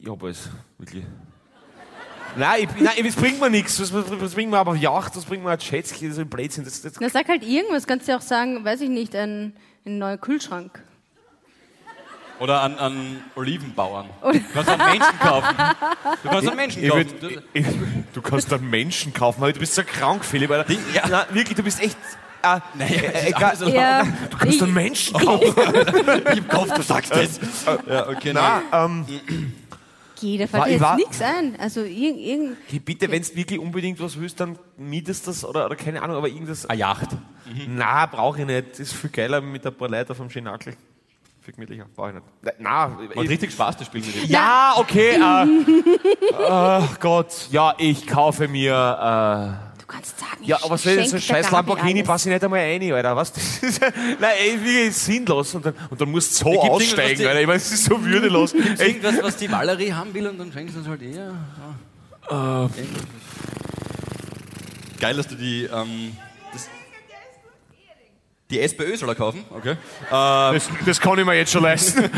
ich 0.00 0.08
hab 0.08 0.22
alles, 0.22 0.48
wirklich. 0.76 1.04
Nein, 2.36 2.64
ich, 2.64 2.80
nein, 2.82 3.04
das 3.04 3.16
bringt 3.16 3.40
mir 3.40 3.50
nichts. 3.50 3.76
Das, 3.78 3.92
das 3.92 4.34
bringt 4.34 4.50
mir 4.50 4.58
aber 4.58 4.74
Yacht, 4.74 5.14
das 5.16 5.24
bringt 5.24 5.44
mir 5.44 5.50
ein 5.50 5.58
Jetski, 5.58 6.06
das 6.06 6.16
ist 6.16 6.20
ein 6.20 6.28
Blödsinn. 6.28 6.64
Das, 6.64 6.82
das, 6.82 6.94
Na, 7.00 7.08
sag 7.08 7.28
halt 7.28 7.44
irgendwas. 7.44 7.86
Kannst 7.86 8.08
du 8.08 8.12
ja 8.12 8.18
auch 8.18 8.22
sagen, 8.22 8.64
weiß 8.64 8.80
ich 8.80 8.90
nicht, 8.90 9.14
ein, 9.14 9.54
ein 9.84 9.98
neuer 9.98 10.18
Kühlschrank. 10.18 10.82
Oder 12.40 12.62
an, 12.62 12.78
an 12.78 13.16
Olivenbauern. 13.34 14.08
Oder- 14.22 14.38
Du 14.38 14.44
kannst 14.54 14.68
einen 14.70 14.90
Menschen 14.90 15.18
kaufen. 15.20 15.56
Du 16.22 16.28
kannst 16.28 16.48
einen 16.48 16.56
Menschen 16.56 16.82
ich 16.84 16.90
kaufen. 16.90 17.10
würd, 17.22 17.42
ich, 17.54 17.66
ich, 17.66 17.74
du 18.12 18.22
kannst 18.22 18.52
einen 18.52 18.70
Menschen 18.70 19.12
kaufen, 19.12 19.42
aber 19.42 19.52
du 19.52 19.60
bist 19.60 19.74
so 19.74 19.82
krank, 19.84 20.24
Philipp. 20.24 20.50
Alter. 20.50 20.64
Die- 20.72 20.78
ja. 20.94 21.08
Nein, 21.08 21.24
wirklich, 21.32 21.56
du 21.56 21.62
bist 21.62 21.82
echt. 21.82 21.96
Äh, 22.42 22.60
Naja, 22.74 23.00
äh, 23.00 23.18
ist 23.20 23.26
egal. 23.36 23.52
erlaubt. 23.54 23.74
Ja, 23.74 24.02
Du 24.30 24.36
kannst 24.38 24.62
einen 24.62 24.72
Menschen 24.74 25.18
kaufen. 25.18 25.54
Ich 26.32 26.40
hab 26.40 26.48
gehofft, 26.50 26.78
du 26.78 26.82
sagst 26.82 27.10
das. 27.12 27.40
Ja, 27.88 28.08
okay, 28.08 28.32
Nein, 28.32 28.62
ähm, 28.72 29.06
geh, 30.20 30.38
da 30.38 30.52
War- 30.52 30.66
fällt 30.66 30.80
war- 30.80 30.98
jetzt 30.98 31.08
nichts 31.08 31.20
ein. 31.22 31.56
Also, 31.58 31.80
irgend, 31.82 32.20
irgend, 32.20 32.56
hey, 32.68 32.78
bitte, 32.78 33.10
wenn 33.10 33.22
du 33.22 33.34
wirklich 33.34 33.58
unbedingt 33.58 33.98
was 34.00 34.18
willst, 34.20 34.38
dann 34.38 34.56
mietest 34.76 35.26
das 35.26 35.44
oder, 35.44 35.66
oder 35.66 35.74
keine 35.74 36.00
Ahnung, 36.00 36.16
aber 36.16 36.28
irgendwas. 36.28 36.64
Eine 36.66 36.78
Yacht. 36.78 37.08
Na, 37.68 38.06
brauche 38.06 38.40
ich 38.40 38.46
nicht. 38.46 38.70
Das 38.72 38.78
ist 38.80 38.92
viel 38.92 39.10
geiler 39.10 39.40
mit 39.40 39.66
ein 39.66 39.74
paar 39.74 39.88
Leuten 39.88 40.12
auf 40.12 40.18
dem 40.18 40.30
Schenakel. 40.30 40.76
Viel 41.48 41.54
gemütlicher. 41.54 41.86
Brauche 41.96 42.08
ich 42.10 42.14
nicht. 42.16 42.26
Na, 42.58 42.88
Macht 42.88 43.00
ich, 43.24 43.30
richtig 43.30 43.52
Spaß, 43.52 43.78
das 43.78 43.86
Spiel 43.86 44.02
mit 44.02 44.14
dir. 44.14 44.24
ja, 44.26 44.74
okay. 44.76 45.12
Äh, 45.16 45.46
oh 46.38 46.82
Gott, 47.00 47.48
ja, 47.50 47.74
ich 47.78 48.06
kaufe 48.06 48.48
mir. 48.48 48.70
du 49.80 49.86
kannst 49.86 50.18
sagen, 50.20 50.42
Äh, 50.42 50.46
ja, 50.48 50.56
ich 50.58 50.64
aber 50.66 50.76
so, 50.76 50.90
so 51.04 51.16
ein 51.16 51.22
scheiß 51.22 51.50
Lamborghini 51.50 52.02
passe 52.02 52.28
ich 52.28 52.34
nicht 52.34 52.44
einmal 52.44 52.60
rein, 52.60 52.92
Alter. 52.92 53.16
Was? 53.16 53.32
Das 53.38 53.62
ist, 53.62 53.80
nein, 53.80 54.30
ey, 54.44 54.62
wirklich 54.62 54.94
sinnlos. 54.94 55.54
Und 55.54 55.64
dann, 55.64 55.74
und 55.88 55.98
dann 55.98 56.10
musst 56.10 56.32
du 56.38 56.44
so 56.44 56.50
Gibt's 56.50 56.64
was 56.66 56.70
aussteigen, 56.70 57.18
die- 57.18 57.26
Alter. 57.26 57.40
Ich 57.40 57.46
meine, 57.46 57.56
es 57.56 57.72
ist 57.72 57.84
so 57.86 58.04
würdelos. 58.04 58.52
Echt. 58.52 58.80
Irgendwas, 58.80 59.22
was 59.22 59.36
die 59.38 59.50
Valerie 59.50 59.92
haben 59.94 60.12
will 60.12 60.26
und 60.26 60.36
dann 60.38 60.52
schenkst 60.52 60.76
du 60.76 60.80
es 60.80 60.86
halt 60.86 61.00
eher. 61.00 61.32
Ja. 62.30 62.68
Geil, 65.00 65.16
dass 65.16 65.28
du 65.28 65.34
die. 65.34 65.64
Ähm, 65.64 66.14
das, 66.52 66.68
die 68.50 68.60
SPÖ 68.60 68.96
soll 68.96 69.10
er 69.10 69.14
kaufen, 69.14 69.44
okay. 69.50 69.76
Das, 70.08 70.68
das 70.86 71.00
kann 71.00 71.18
ich 71.18 71.24
mir 71.26 71.34
jetzt 71.34 71.52
schon 71.52 71.62
leisten. 71.62 72.04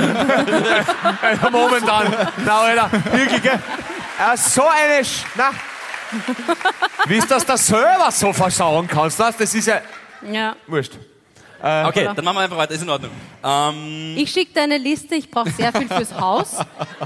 Alter, 1.22 1.50
Momentan. 1.50 2.14
Na, 2.44 2.60
Alter, 2.60 2.90
wirklich, 3.12 3.42
gell? 3.42 3.58
Äh, 4.18 4.36
so 4.36 4.62
eine. 4.62 5.04
Sch 5.04 5.24
Na. 5.34 5.50
Wie 7.06 7.16
ist 7.16 7.30
das 7.30 7.44
der 7.46 7.56
Server 7.56 8.10
so 8.10 8.32
versauen 8.32 8.86
kannst? 8.86 9.18
Das, 9.18 9.36
das 9.36 9.54
ist 9.54 9.66
ja. 9.66 9.80
Ja. 10.22 10.56
Wurscht. 10.66 10.92
Okay, 11.62 12.08
dann 12.16 12.24
machen 12.24 12.36
wir 12.36 12.40
einfach 12.40 12.56
weiter, 12.56 12.72
ist 12.74 12.82
in 12.82 12.88
Ordnung. 12.90 13.10
Ähm, 13.44 14.14
Ich 14.16 14.30
schicke 14.30 14.52
dir 14.54 14.62
eine 14.62 14.78
Liste, 14.78 15.14
ich 15.14 15.30
brauche 15.30 15.50
sehr 15.50 15.72
viel 15.72 15.88
fürs 15.88 16.18
Haus. 16.18 16.56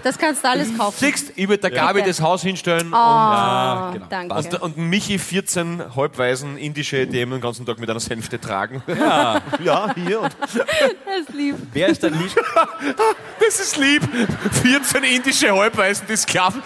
Das 0.03 0.17
kannst 0.17 0.45
du 0.45 0.49
alles 0.49 0.77
kaufen. 0.77 0.97
Siehst, 0.99 1.33
ich 1.35 1.49
würde 1.49 1.61
der 1.63 1.71
Gabi 1.71 1.95
Bitte. 1.95 2.09
das 2.09 2.21
Haus 2.21 2.43
hinstellen 2.43 2.89
Oh, 2.93 2.97
Ja, 2.97 3.91
genau. 3.93 4.07
danke. 4.09 4.35
und, 4.35 4.63
und 4.63 4.79
Michi 4.79 5.19
14 5.19 5.97
halbweisen 5.97 6.57
indische, 6.57 7.07
die 7.07 7.19
eben 7.19 7.33
den 7.33 7.41
ganzen 7.41 7.67
Tag 7.67 7.79
mit 7.79 7.91
einer 7.91 8.01
Sänfte 8.01 8.41
tragen. 8.41 8.83
Ja, 8.87 9.41
ja 9.65 9.95
hier. 9.95 10.21
Und 10.21 10.37
Das 10.41 10.55
ist 11.21 11.35
lieb. 11.35 11.57
wer 11.73 11.89
ist 11.89 12.03
dein 12.03 12.15
Lieb 12.15 12.35
das 13.41 13.61
ist 13.61 13.77
lieb. 13.77 14.03
14 14.63 15.05
indische 15.05 15.53
Halbweisen, 15.53 16.07
die 16.09 16.17
Sklaven. 16.17 16.63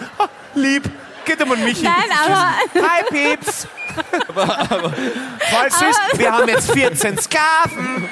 Lieb. 0.55 0.83
Geht 1.25 1.41
um 1.43 1.49
Michi. 1.63 1.83
Nein, 1.83 1.93
aber 2.25 2.53
Hi, 2.75 3.03
Pieps. 4.27 4.93
Voll 5.49 5.71
süß. 5.71 5.97
Wir 6.13 6.31
haben 6.31 6.47
jetzt 6.47 6.71
14 6.71 7.17
Sklaven. 7.19 8.09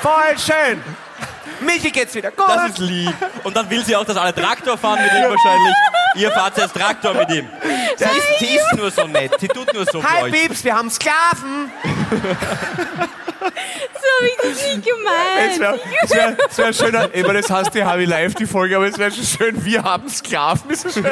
Voll 0.00 0.38
schön. 0.38 0.82
Michi 1.60 1.90
geht's 1.90 2.14
wieder 2.14 2.30
gut. 2.30 2.48
Das 2.48 2.70
ist 2.70 2.78
lieb. 2.78 3.14
Und 3.44 3.56
dann 3.56 3.68
will 3.70 3.84
sie 3.84 3.94
auch, 3.94 4.04
dass 4.04 4.16
alle 4.16 4.34
Traktor 4.34 4.76
fahren 4.76 5.00
mit 5.00 5.12
ihm 5.12 5.30
wahrscheinlich. 5.30 5.74
Ihr 6.14 6.30
fahrt 6.32 6.58
jetzt 6.58 6.74
Traktor 6.74 7.14
mit 7.14 7.30
ihm. 7.30 7.48
Sie 7.96 8.04
ist, 8.04 8.38
sie 8.38 8.56
ist 8.56 8.72
nur 8.76 8.90
so 8.90 9.06
nett. 9.06 9.32
Sie 9.38 9.48
tut 9.48 9.72
nur 9.72 9.84
so 9.86 10.00
für 10.02 10.22
Hi. 10.22 10.30
Pieps, 10.30 10.64
wir 10.64 10.74
haben 10.74 10.90
Sklaven. 10.90 11.70
So 13.44 14.08
habe 14.18 14.26
ich 14.26 14.36
das 14.36 14.76
nicht 14.76 14.86
Es 14.88 15.58
gemeint. 15.58 15.60
wäre 15.60 15.78
wär, 16.08 16.36
es 16.50 16.58
wär 16.58 16.72
schöner, 16.72 17.08
ich 17.12 17.26
meine, 17.26 17.40
das 17.42 17.50
heißt 17.50 17.74
die 17.74 17.84
Harvey 17.84 18.04
Live, 18.04 18.34
die 18.34 18.46
Folge, 18.46 18.76
aber 18.76 18.86
es 18.86 18.98
wäre 18.98 19.10
schon 19.10 19.24
schön, 19.24 19.64
wir 19.64 19.82
haben 19.82 20.08
Sklaven. 20.08 20.70
Ist 20.70 20.92
schön. 20.92 21.04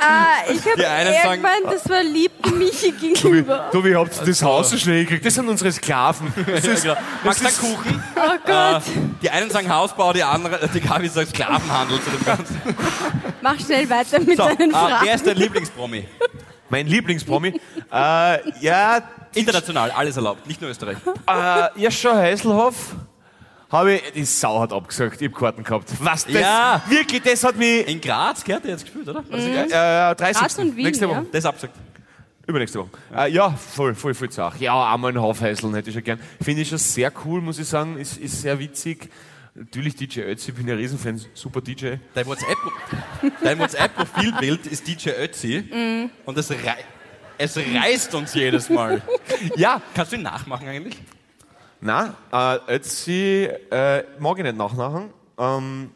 Ah, 0.00 0.42
ich 0.50 0.60
habe 0.66 0.76
Die 0.76 0.84
einen 0.86 1.12
eher 1.14 1.22
sagen- 1.22 1.42
gemeint, 1.42 1.64
das 1.70 1.88
war 1.88 2.02
lieb 2.02 2.32
Michi 2.52 2.90
gegenüber. 3.00 3.68
Du, 3.72 3.82
wie 3.84 3.94
habt 3.94 4.14
ihr 4.20 4.26
das 4.26 4.42
Haus 4.42 4.70
so 4.70 4.76
schnell 4.76 5.04
gekriegt? 5.04 5.24
Das 5.24 5.34
sind 5.34 5.48
unsere 5.48 5.72
Sklaven. 5.72 6.32
Das 6.46 6.64
ist, 6.66 6.82
Genau. 6.82 6.96
Magst 7.22 7.40
du 7.40 7.44
das 7.44 7.62
einen 7.62 7.72
ist, 7.72 7.76
Kuchen? 7.78 8.04
Oh 8.16 8.36
Gott, 8.44 8.82
Die 9.22 9.30
einen 9.30 9.50
sagen 9.50 9.72
Hausbau, 9.72 10.12
die 10.12 10.22
andere, 10.22 10.68
die 10.68 10.80
Gabi 10.80 11.08
sagt 11.08 11.30
Sklavenhandel 11.30 12.00
zu 12.02 12.10
dem 12.10 12.24
Ganzen. 12.24 12.60
mach 13.40 13.58
schnell 13.58 13.88
weiter 13.88 14.20
mit 14.20 14.36
So, 14.36 14.44
deinen 14.46 14.70
äh, 14.70 14.74
Fragen. 14.74 15.06
wer 15.06 15.14
ist 15.14 15.26
dein 15.26 15.36
Lieblingspromi? 15.36 16.06
Mein 16.74 16.88
Lieblingspromi. 16.88 17.48
äh, 17.92 18.38
ja, 18.60 19.00
International, 19.32 19.92
alles 19.92 20.16
erlaubt, 20.16 20.44
nicht 20.46 20.60
nur 20.60 20.70
Österreich. 20.70 20.96
äh, 21.28 21.80
Jascha 21.80 22.16
Heiselhoff. 22.16 22.96
Habe 23.70 23.94
ich, 23.94 24.02
die 24.12 24.24
Sau 24.24 24.60
hat 24.60 24.72
abgesagt, 24.72 25.20
ich 25.22 25.28
hab 25.30 25.38
Karten 25.38 25.62
gehabt. 25.62 25.90
Was, 26.00 26.24
das, 26.24 26.34
Ja. 26.34 26.82
wirklich, 26.88 27.22
das 27.22 27.44
hat 27.44 27.56
mich, 27.56 27.86
In 27.86 28.00
Graz, 28.00 28.42
gell, 28.42 28.56
hat 28.56 28.64
er 28.64 28.70
jetzt 28.70 28.84
gespielt, 28.84 29.08
oder? 29.08 29.22
War 29.28 29.36
das 29.36 29.44
in 29.44 29.52
äh, 29.52 29.66
Graz? 29.68 30.12
äh, 30.12 30.14
30. 30.16 30.40
Graz 30.42 30.58
und 30.58 30.76
Wien, 30.76 30.84
nächste 30.86 31.08
Woche. 31.08 31.16
ja. 31.18 31.24
Das 31.30 31.38
ist 31.38 31.46
abgesagt. 31.46 31.74
Übernächste 32.46 32.78
Woche. 32.80 32.88
Äh, 33.16 33.30
ja, 33.32 33.50
voll, 33.50 33.94
voll, 33.94 34.14
voll 34.14 34.30
Sache. 34.30 34.58
Ja, 34.58 34.92
einmal 34.92 35.10
einen 35.10 35.22
Haufen 35.22 35.46
hätte 35.46 35.88
ich 35.88 35.94
schon 35.94 36.04
gern. 36.04 36.20
Finde 36.42 36.62
ich 36.62 36.68
schon 36.68 36.78
sehr 36.78 37.12
cool, 37.24 37.40
muss 37.40 37.58
ich 37.58 37.66
sagen. 37.68 37.96
Ist, 37.98 38.18
ist 38.18 38.42
sehr 38.42 38.58
witzig. 38.58 39.08
Natürlich 39.56 39.94
DJ 39.94 40.20
Ötzi, 40.22 40.50
ich 40.50 40.56
bin 40.56 40.66
ja 40.66 40.74
ein 40.74 40.80
Riesenfan, 40.80 41.20
super 41.32 41.60
DJ. 41.60 41.94
Dein 42.12 42.26
WhatsApp- 42.26 42.56
dein 43.42 43.58
WhatsApp-Profilbild 43.60 44.66
ist 44.66 44.86
DJ 44.86 45.10
Ötzi 45.10 46.08
und 46.26 46.36
es, 46.38 46.50
rei 46.50 46.76
es 47.38 47.56
reißt 47.56 48.14
uns 48.16 48.34
jedes 48.34 48.68
Mal. 48.68 49.00
Ja, 49.56 49.80
Kannst 49.94 50.12
du 50.12 50.16
ihn 50.16 50.22
nachmachen 50.22 50.66
eigentlich? 50.68 50.96
na, 51.80 52.14
äh, 52.32 52.74
Ötzi 52.76 53.48
äh, 53.70 54.02
mag 54.18 54.38
ich 54.38 54.44
nicht 54.44 54.56
nachmachen. 54.56 55.10
Ähm, 55.38 55.90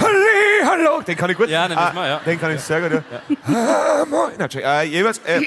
Halli, 0.00 0.64
hallo, 0.64 1.02
den 1.02 1.16
kann 1.16 1.30
ich 1.30 1.36
gut. 1.36 1.48
Ja, 1.48 1.68
den 1.68 1.78
wissen 1.78 1.94
wir, 1.94 2.06
ja. 2.06 2.18
Den 2.26 2.40
kann 2.40 2.52
ich 2.54 2.60
sehr 2.60 2.80
gut, 2.80 3.02
ja. 3.10 3.22
Ah, 3.54 4.04
moin. 4.04 4.32
Na, 4.38 4.46
äh, 4.46 4.86
jeweils, 4.88 5.18
äh, 5.18 5.40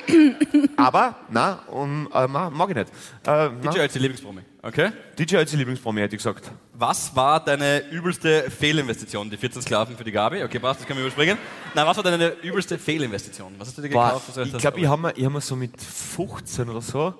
aber, 0.78 1.16
na, 1.30 1.60
um, 1.68 2.10
äh, 2.14 2.28
ma- 2.28 2.50
mag 2.50 2.70
ich 2.70 2.76
nicht. 2.76 2.92
Äh, 3.26 3.50
DJ 3.62 3.80
Ötzi, 3.82 4.00
Lieblingspromi. 4.00 4.42
Okay. 4.62 4.92
DJ 5.18 5.38
als 5.38 5.54
Lieblingspromi, 5.54 6.02
hätte 6.02 6.16
ich 6.16 6.24
gesagt. 6.24 6.52
Was 6.74 7.16
war 7.16 7.44
deine 7.44 7.90
übelste 7.90 8.50
Fehlinvestition? 8.52 9.30
Die 9.30 9.38
14 9.38 9.62
Sklaven 9.62 9.96
für 9.96 10.04
die 10.04 10.12
Gabi? 10.12 10.44
Okay, 10.44 10.60
passt, 10.60 10.82
das 10.82 10.88
können 10.88 11.00
wir 11.00 11.06
überspringen. 11.06 11.38
Nein, 11.74 11.86
was 11.88 11.96
war 11.98 12.04
deine 12.04 12.30
übelste 12.42 12.78
Fehlinvestition? 12.78 13.54
Was 13.58 13.70
hast 13.70 13.78
du 13.78 13.82
dir 13.82 13.90
Boah, 13.90 14.08
gekauft? 14.08 14.28
Hast 14.30 14.38
ich 14.38 14.58
glaube, 14.58 14.80
ich 14.80 14.88
habe 14.88 15.02
mir, 15.02 15.26
hab 15.26 15.34
mir 15.34 15.42
so 15.42 15.56
mit 15.56 15.72
15 15.82 16.70
oder 16.70 16.82
so, 16.82 17.14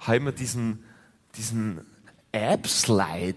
habe 0.00 0.20
mir 0.20 0.32
diesen, 0.32 0.82
diesen 1.36 1.80
App-Slide. 2.32 3.36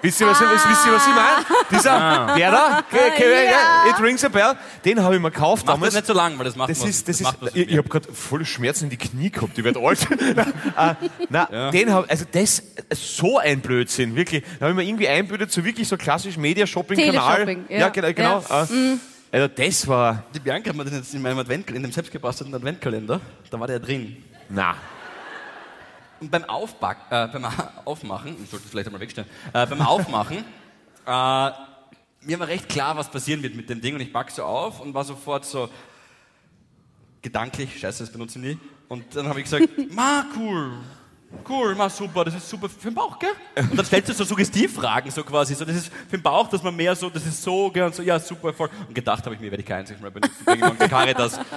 Wisst 0.00 0.20
ihr, 0.20 0.26
was, 0.28 0.40
ich- 0.40 0.46
wisst 0.48 0.86
ihr, 0.86 0.92
was 0.92 1.06
ich 1.06 1.14
meine? 1.14 1.44
Dieser, 1.70 2.34
der 2.36 2.50
da, 2.52 2.78
okay, 2.88 3.10
okay, 3.12 3.44
Ja. 3.50 3.90
it 3.90 4.00
rings 4.00 4.24
a 4.24 4.28
bell, 4.28 4.54
den 4.84 5.02
habe 5.02 5.16
ich 5.16 5.20
mir 5.20 5.30
gekauft 5.30 5.64
Mach 5.66 5.74
damals. 5.74 5.92
das 5.94 6.02
nicht 6.02 6.06
so 6.06 6.12
lang, 6.12 6.38
weil 6.38 6.44
das 6.44 6.54
macht 6.56 6.70
Das 6.70 6.78
man- 6.80 6.88
ist, 6.88 7.08
das 7.08 7.16
ist, 7.16 7.22
macht 7.24 7.38
was 7.40 7.54
ich, 7.54 7.68
ich 7.68 7.76
habe 7.76 7.88
gerade 7.88 8.12
voll 8.12 8.44
Schmerzen 8.44 8.84
in 8.84 8.90
die 8.90 8.96
Knie 8.96 9.30
gehabt, 9.30 9.58
ich 9.58 9.64
werde 9.64 9.80
alt. 9.80 10.00
äh, 10.10 10.94
na, 11.28 11.70
den 11.72 11.92
hab, 11.92 12.08
also 12.10 12.24
das, 12.30 12.62
so 12.92 13.38
ein 13.38 13.60
Blödsinn, 13.60 14.14
wirklich. 14.14 14.44
Da 14.60 14.66
habe 14.66 14.70
ich 14.70 14.76
mir 14.76 14.84
irgendwie 14.84 15.08
einbildet, 15.08 15.50
so 15.50 15.64
wirklich 15.64 15.88
so 15.88 15.96
klassisch 15.96 16.36
Media-Shopping-Kanal. 16.36 17.56
Ja. 17.68 17.78
ja, 17.78 17.88
genau. 17.88 18.12
genau. 18.12 18.44
Ja. 18.48 18.62
Äh, 18.64 18.96
Also 19.30 19.48
das 19.48 19.86
war, 19.88 20.22
Die 20.34 20.40
Bianca 20.40 20.70
hat 20.70 20.76
mir 20.76 20.84
den 20.84 20.94
jetzt 20.94 21.12
in 21.12 21.20
meinem 21.22 21.38
Advent, 21.40 21.70
in 21.70 21.82
dem 21.82 21.92
selbstgebastelten 21.92 22.54
Adventkalender, 22.54 23.20
da 23.50 23.60
war 23.60 23.66
der 23.66 23.78
drin. 23.80 24.16
na, 24.48 24.74
Und 26.20 26.30
beim, 26.30 26.44
Aufback, 26.44 26.98
äh, 27.10 27.28
beim 27.28 27.46
Aufmachen, 27.84 28.36
ich 28.42 28.50
sollte 28.50 28.64
es 28.64 28.70
vielleicht 28.70 28.88
einmal 28.88 29.00
wegstellen, 29.00 29.28
äh, 29.52 29.66
beim 29.66 29.80
Aufmachen, 29.82 30.38
äh, 31.06 31.50
mir 32.20 32.38
war 32.38 32.48
recht 32.48 32.68
klar, 32.68 32.96
was 32.96 33.10
passieren 33.10 33.42
wird 33.42 33.54
mit 33.54 33.70
dem 33.70 33.80
Ding 33.80 33.94
und 33.94 34.00
ich 34.00 34.12
pack 34.12 34.30
so 34.30 34.42
auf 34.42 34.80
und 34.80 34.92
war 34.94 35.04
sofort 35.04 35.44
so 35.44 35.68
gedanklich, 37.22 37.78
scheiße, 37.78 38.04
das 38.04 38.12
benutze 38.12 38.38
ich 38.38 38.44
nie. 38.44 38.58
Und 38.88 39.14
dann 39.14 39.28
habe 39.28 39.40
ich 39.40 39.44
gesagt, 39.44 39.68
ma, 39.92 40.24
cool, 40.36 40.72
cool, 41.48 41.74
ma, 41.74 41.88
super, 41.88 42.24
das 42.24 42.34
ist 42.34 42.48
super 42.48 42.68
für 42.68 42.88
den 42.88 42.94
Bauch, 42.94 43.18
gell? 43.18 43.30
Und 43.56 43.76
dann 43.76 43.84
stellst 43.84 44.08
du 44.08 44.12
so 44.12 44.24
Suggestivfragen, 44.24 45.10
so 45.10 45.22
quasi, 45.22 45.54
so, 45.54 45.64
das 45.64 45.76
ist 45.76 45.92
für 46.08 46.16
den 46.16 46.22
Bauch, 46.22 46.48
dass 46.48 46.62
man 46.62 46.74
mehr 46.74 46.94
so, 46.94 47.10
das 47.10 47.26
ist 47.26 47.42
so, 47.42 47.70
gell, 47.70 47.84
und 47.84 47.94
so, 47.94 48.02
ja, 48.02 48.18
super, 48.18 48.52
voll. 48.52 48.70
Und 48.86 48.94
gedacht 48.94 49.24
habe 49.24 49.34
ich 49.34 49.40
mir, 49.40 49.50
werde 49.50 49.62
ich 49.62 49.68
kein 49.68 49.80
einziges 49.80 50.00
Mal 50.00 50.10
benutzen, 50.10 50.36
morgen 50.46 50.78
Caritas. 50.78 51.38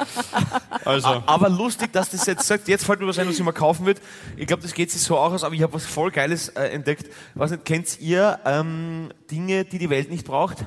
Also, 0.84 1.22
Aber 1.28 1.48
lustig, 1.48 1.94
dass 1.94 2.10
das 2.10 2.26
jetzt 2.26 2.48
sagt, 2.48 2.68
jetzt 2.68 2.86
fällt 2.86 3.00
mir 3.00 3.08
was 3.08 3.20
ein, 3.20 3.28
was 3.28 3.38
ich 3.38 3.44
mal 3.44 3.52
kaufen 3.52 3.86
wird. 3.86 4.02
Ich 4.36 4.48
glaube, 4.48 4.64
das 4.64 4.74
geht 4.74 4.90
sich 4.90 5.02
so 5.02 5.16
auch 5.16 5.32
aus, 5.32 5.44
aber 5.44 5.54
ich 5.54 5.62
habe 5.62 5.74
was 5.74 5.86
voll 5.86 6.10
Geiles 6.10 6.50
äh, 6.50 6.70
entdeckt. 6.70 7.12
Was 7.36 7.52
nicht, 7.52 7.66
kennt 7.66 8.00
ihr 8.00 8.40
ähm, 8.46 9.12
Dinge, 9.30 9.64
die 9.66 9.78
die 9.78 9.90
Welt 9.92 10.10
nicht 10.10 10.26
braucht? 10.26 10.66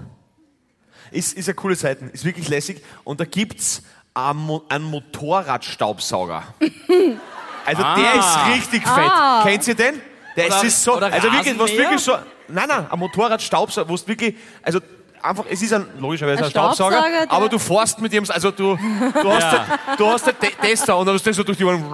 Ist, 1.10 1.36
ist 1.36 1.48
eine 1.48 1.54
coole 1.54 1.74
Seite, 1.74 2.04
ist 2.06 2.24
wirklich 2.24 2.48
lässig. 2.48 2.82
Und 3.02 3.18
da 3.18 3.24
gibt's 3.24 3.82
einen, 4.14 4.38
Mo 4.38 4.62
einen 4.68 4.84
Motorradstaubsauger. 4.84 6.44
Also 7.64 7.82
der 7.82 8.14
ist 8.14 8.38
richtig 8.56 8.86
fett. 8.88 9.12
Kennt 9.44 9.68
ihr 9.68 9.74
den? 9.74 10.00
Der 10.36 10.46
Oder- 10.46 10.64
ist 10.64 10.82
so, 10.82 10.96
oder 10.96 11.12
also 11.12 11.32
wirklich, 11.32 11.58
was 11.58 11.72
wirklich 11.72 12.00
so, 12.00 12.12
nein, 12.48 12.64
nein, 12.68 12.86
ein 12.90 12.98
Motorradstaubsauger, 12.98 13.88
wo 13.88 13.94
es 13.94 14.06
wirklich, 14.08 14.34
also 14.62 14.80
einfach, 15.22 15.44
es 15.48 15.62
ist 15.62 15.72
ein, 15.72 15.86
logischerweise 16.00 16.38
ein, 16.38 16.44
Ein 16.46 16.50
Staubsauger, 16.50 16.96
Staubsauger, 16.98 17.30
aber 17.32 17.48
du 17.48 17.58
fährst 17.58 18.00
mit 18.00 18.12
dem, 18.12 18.28
also 18.28 18.50
du, 18.50 18.76
du 18.76 19.32
hast, 19.32 19.42
Ja. 19.42 19.50
den, 19.52 19.96
du 19.96 20.06
hast 20.08 20.26
den 20.26 20.34
Tester 20.60 20.96
und 20.98 21.06
dann 21.06 21.14
hast 21.14 21.24
du 21.24 21.32
so 21.32 21.44
durch 21.44 21.56
die 21.56 21.64
Ohren. 21.64 21.84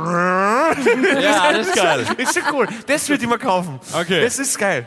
ja, 1.21 1.53
das 1.53 1.67
ist 1.69 1.77
geil. 1.77 2.07
Ist 2.17 2.35
schon 2.35 2.43
cool. 2.55 2.69
Das 2.87 3.09
würde 3.09 3.23
ich 3.23 3.29
mal 3.29 3.39
kaufen. 3.39 3.79
Okay. 3.93 4.23
Das 4.23 4.39
ist 4.39 4.59
geil. 4.59 4.87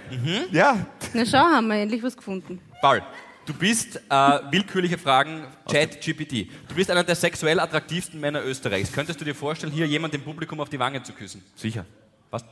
Ja. 0.52 0.76
Na 1.14 1.24
schau, 1.26 1.38
haben 1.38 1.68
wir 1.68 1.76
endlich 1.78 2.02
was 2.04 2.18
gefunden. 2.18 2.60
Paul, 2.82 3.02
du 3.46 3.54
bist 3.54 3.98
äh, 4.10 4.40
willkürliche 4.52 4.98
Fragen, 4.98 5.46
Chat 5.70 6.02
GPT. 6.02 6.50
Du 6.68 6.76
bist 6.76 6.90
einer 6.92 7.04
der 7.04 7.16
sexuell 7.16 7.60
attraktivsten 7.60 8.20
Männer 8.20 8.44
Österreichs. 8.44 8.92
Könntest 8.92 9.22
du 9.22 9.26
dir 9.26 9.36
vorstellen, 9.36 9.72
hier 9.72 9.88
jemand 9.88 10.14
im 10.14 10.22
Publikum 10.22 10.60
auf 10.60 10.70
die 10.70 10.80
Wange 10.80 11.02
zu 11.04 11.14
küssen? 11.14 11.44
Sicher. 11.56 11.86
Was? 12.32 12.44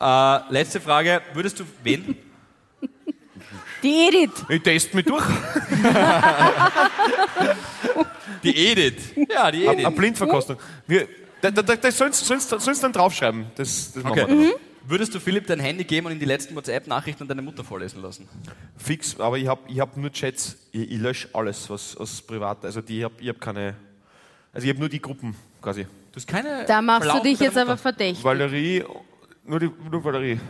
Äh, 0.00 0.52
letzte 0.52 0.80
Frage. 0.80 1.22
Würdest 1.34 1.60
du 1.60 1.64
wen? 1.82 2.16
Die 3.82 4.08
Edith. 4.08 4.44
Ich 4.48 4.62
teste 4.62 4.96
mich 4.96 5.06
durch. 5.06 5.24
Die 8.42 8.56
Edith. 8.56 9.12
Ja, 9.30 9.50
die 9.50 9.68
Eine 9.68 9.82
Edith. 9.82 9.96
Blindverkostung. 9.96 10.56
Wir, 10.86 11.08
da, 11.40 11.50
da, 11.50 11.62
da, 11.62 11.76
das 11.76 11.96
sollen 11.96 12.12
sie 12.12 12.80
dann 12.82 12.92
draufschreiben. 12.92 13.46
Das, 13.56 13.92
das 13.92 14.02
machen 14.02 14.20
Okay. 14.20 14.28
wir 14.28 14.50
dann. 14.50 14.58
Würdest 14.88 15.14
du 15.14 15.20
Philipp 15.20 15.46
dein 15.46 15.60
Handy 15.60 15.84
geben 15.84 16.06
und 16.06 16.12
in 16.14 16.18
die 16.18 16.24
letzten 16.24 16.56
WhatsApp-Nachrichten 16.56 17.24
an 17.24 17.28
deine 17.28 17.42
Mutter 17.42 17.62
vorlesen 17.62 18.00
lassen? 18.00 18.26
Fix, 18.78 19.20
aber 19.20 19.36
ich 19.36 19.46
habe 19.46 19.60
ich 19.68 19.78
hab 19.78 19.94
nur 19.98 20.10
Chats. 20.10 20.56
Ich, 20.72 20.90
ich 20.92 20.98
lösche 20.98 21.28
alles, 21.34 21.68
was, 21.68 21.94
was 21.98 22.22
privat 22.22 22.64
Also 22.64 22.80
die, 22.80 22.98
ich 22.98 23.04
habe 23.04 23.14
ich 23.20 23.28
hab 23.28 23.38
keine. 23.38 23.74
Also 24.50 24.64
ich 24.66 24.70
habe 24.70 24.80
nur 24.80 24.88
die 24.88 25.02
Gruppen 25.02 25.36
quasi. 25.60 25.84
Du 25.84 26.16
hast 26.16 26.26
keine. 26.26 26.64
Da 26.66 26.80
machst 26.80 27.02
du 27.02 27.08
Verlauf 27.08 27.22
dich 27.22 27.32
mit 27.32 27.40
deiner 27.40 27.50
jetzt 27.50 27.56
aber 27.58 27.70
Mutter. 27.72 27.82
verdächtig. 27.82 28.24
Valerie, 28.24 28.84
nur 29.44 29.60
die 29.60 29.70
nur 29.90 30.02
Valerie. 30.02 30.40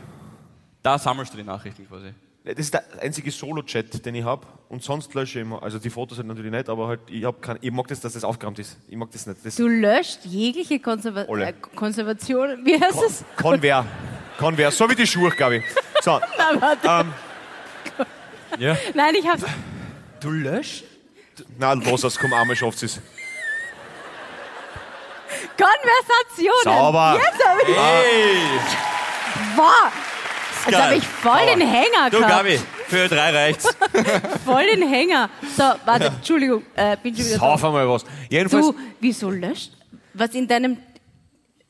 Da 0.85 0.97
sammelst 0.99 1.33
du 1.33 1.39
die 1.39 1.43
Nachrichten 1.45 1.89
quasi. 1.89 2.15
Das 2.45 2.59
ist 2.61 2.73
der 2.73 2.85
einzige 3.03 3.33
Solo-Chat, 3.33 4.07
den 4.07 4.15
ich 4.15 4.25
habe. 4.25 4.47
Und 4.69 4.83
sonst 4.85 5.13
lösche 5.15 5.41
ich 5.41 5.45
immer. 5.45 5.63
Also 5.63 5.81
die 5.81 5.91
Fotos 5.91 6.17
sind 6.17 6.29
natürlich 6.29 6.53
nicht, 6.53 6.69
aber 6.69 6.87
halt, 6.87 7.01
ich, 7.11 7.25
hab 7.25 7.43
kein, 7.43 7.59
ich 7.61 7.73
mag 7.73 7.89
das, 7.89 8.01
dass 8.01 8.13
das 8.13 8.23
aufgeräumt 8.25 8.59
ist. 8.61 8.79
Ich 8.89 8.97
mag 8.97 9.11
das 9.11 9.27
nicht. 9.27 9.45
Das 9.45 9.57
Du 9.57 9.67
löscht 9.67 10.21
jegliche 10.25 10.79
Konserva 10.79 11.23
Alle. 11.29 11.49
äh, 11.49 11.53
Konservation. 11.75 12.65
Wie 12.65 12.81
heißt 12.81 13.03
es? 13.07 13.25
kann 13.37 13.61
wer. 14.57 14.71
So 14.71 14.89
wie 14.89 14.95
die 14.95 15.07
Schuhe, 15.07 15.31
glaube 15.31 15.57
ich. 15.57 15.65
So, 16.03 16.21
Ja. 18.59 18.77
Nein, 18.95 19.15
ich 19.15 19.27
hab's. 19.27 19.43
Du 20.21 20.31
löscht? 20.31 20.85
na 21.59 21.73
los, 21.75 22.01
das 22.01 22.19
komm 22.19 22.33
einmal 22.33 22.57
schafft 22.57 22.83
es. 22.83 23.01
Konversationen. 25.57 26.65
Sauber. 26.65 27.21
Jetzt 27.21 27.47
hab 27.47 27.69
ich. 27.69 27.77
Hey! 27.77 28.61
Boah. 29.57 29.93
Jetzt 30.67 30.81
habe 30.83 30.95
ich 30.97 31.07
voll 31.07 31.47
den 31.47 31.61
Hänger 31.61 32.11
Du, 32.11 32.19
gehabt. 32.19 32.33
Gabi, 32.33 32.61
für 32.89 33.09
drei 33.09 33.31
reicht's. 33.31 33.69
Voll 34.45 34.67
den 34.67 34.87
Hänger. 34.87 35.31
So, 35.57 35.63
warte, 35.87 36.07
Entschuldigung, 36.07 36.63
äh, 36.75 36.97
bin 37.03 37.17
schon 37.17 37.25
wieder 37.25 37.39
Sauf 37.39 37.65
einmal 37.65 37.89
was. 37.89 38.05
Jedenfalls 38.29 38.67
Du, 38.67 38.75
wieso 39.01 39.31
löscht? 39.31 39.73
Was 40.13 40.31
in 40.35 40.47
deinem. 40.47 40.77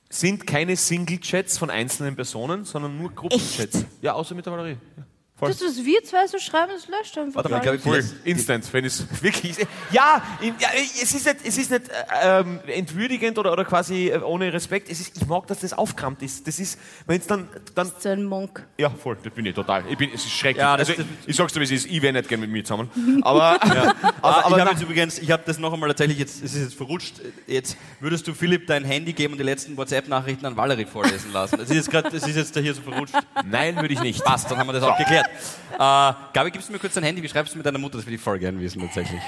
Sind 0.09 0.47
keine 0.47 0.77
Single-Chats 0.77 1.59
von 1.59 1.71
einzelnen 1.71 2.17
Personen, 2.17 2.65
sondern 2.65 2.97
nur 2.99 3.11
Gruppenchats. 3.13 3.85
Ja, 4.01 4.15
außer 4.15 4.35
mit 4.35 4.47
der 4.47 4.53
Valerie. 4.53 4.79
Ja. 4.97 5.07
Das, 5.41 5.61
was 5.62 5.84
wir 5.84 6.03
zwei 6.05 6.26
so 6.26 6.39
schreiben, 6.39 6.72
das 6.74 6.89
löscht 6.89 7.16
einfach. 7.16 7.45
Warte 7.45 7.49
mal, 7.51 7.74
ich, 7.76 7.80
Voll, 7.82 8.05
instant, 8.24 8.72
wenn 8.72 8.84
es 8.84 9.05
wirklich. 9.22 9.57
Ja, 9.93 10.22
in, 10.41 10.55
ja, 10.59 10.68
es 10.74 11.14
ist 11.14 11.26
nicht, 11.26 11.36
es 11.45 11.59
ist 11.59 11.70
nicht 11.70 11.89
äh, 11.89 12.41
ähm, 12.41 12.61
entwürdigend 12.66 13.39
oder, 13.39 13.53
oder 13.53 13.64
quasi 13.64 14.09
äh, 14.09 14.18
ohne 14.20 14.53
Respekt. 14.53 14.91
Es 14.91 15.01
ist, 15.01 15.16
ich 15.16 15.26
mag, 15.26 15.47
dass 15.47 15.61
das 15.61 15.72
aufgerammt 15.72 16.22
ist. 16.22 16.47
Das 16.47 16.59
ist, 16.59 16.78
wenn 17.07 17.20
es 17.20 17.26
dann, 17.26 17.49
dann. 17.74 17.93
So 17.99 18.09
ein 18.09 18.24
Monk. 18.24 18.66
Ja, 18.78 18.91
voll, 18.91 19.16
das 19.22 19.32
bin 19.32 19.47
ich 19.47 19.55
total. 19.55 19.84
Ich 19.89 19.97
bin, 19.97 20.11
es 20.12 20.24
ist 20.24 20.32
schrecklich. 20.32 20.61
Ja, 20.62 20.76
das- 20.76 20.89
also, 20.91 21.03
das- 21.03 21.11
ich, 21.22 21.28
ich 21.28 21.36
sag's 21.36 21.53
dir, 21.53 21.61
wie 21.61 21.64
es 21.64 21.70
ist, 21.70 21.86
ich 21.86 22.03
wäre 22.03 22.12
nicht 22.12 22.28
gerne 22.28 22.41
mit 22.43 22.51
mir 22.51 22.64
zusammen. 22.64 22.91
Aber, 23.22 23.59
Ah, 23.62 23.95
aber, 24.22 24.45
aber 24.47 24.57
ich 24.57 24.61
habe 24.62 24.70
jetzt 24.72 24.82
übrigens, 24.82 25.18
ich 25.18 25.30
habe 25.30 25.43
das 25.47 25.59
noch 25.59 25.72
einmal 25.72 25.89
tatsächlich, 25.91 26.18
jetzt, 26.18 26.43
es 26.43 26.55
ist 26.55 26.62
jetzt 26.62 26.74
verrutscht, 26.74 27.14
jetzt 27.47 27.76
würdest 28.01 28.26
du 28.26 28.34
Philipp 28.34 28.66
dein 28.66 28.84
Handy 28.84 29.12
geben 29.12 29.32
und 29.34 29.39
die 29.39 29.45
letzten 29.45 29.76
WhatsApp-Nachrichten 29.76 30.45
an 30.47 30.57
Valerie 30.57 30.84
vorlesen 30.86 31.32
lassen. 31.32 31.57
Das 31.59 31.68
ist 31.70 31.76
jetzt 31.76 31.91
gerade, 31.91 32.11
das 32.11 32.26
ist 32.26 32.36
jetzt 32.36 32.55
da 32.57 32.61
hier 32.61 32.74
so 32.74 32.82
verrutscht. 32.82 33.14
nein, 33.45 33.76
würde 33.76 33.95
ich 33.95 34.01
nicht. 34.01 34.24
Passt, 34.24 34.51
dann 34.51 34.59
haben 34.59 34.66
wir 34.68 34.72
das 34.72 34.82
auch 34.82 34.97
geklärt. 34.99 35.28
Äh, 35.74 36.12
Gabi, 36.33 36.51
gibst 36.51 36.68
du 36.68 36.72
mir 36.72 36.79
kurz 36.79 36.95
dein 36.95 37.05
Handy? 37.05 37.22
Wie 37.22 37.29
schreibst 37.29 37.55
du 37.55 37.59
mit 37.59 37.66
deiner 37.66 37.79
Mutter? 37.79 37.99
Das 37.99 38.07
würde 38.07 38.16
ich 38.16 38.20
voll 38.20 38.39
gerne 38.39 38.59
wissen, 38.61 38.81
tatsächlich. 38.81 39.20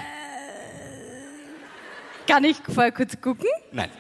Kann 2.27 2.45
ich 2.45 2.57
vorher 2.73 2.93
kurz 2.93 3.21
gucken? 3.21 3.49
Nein. 3.73 3.91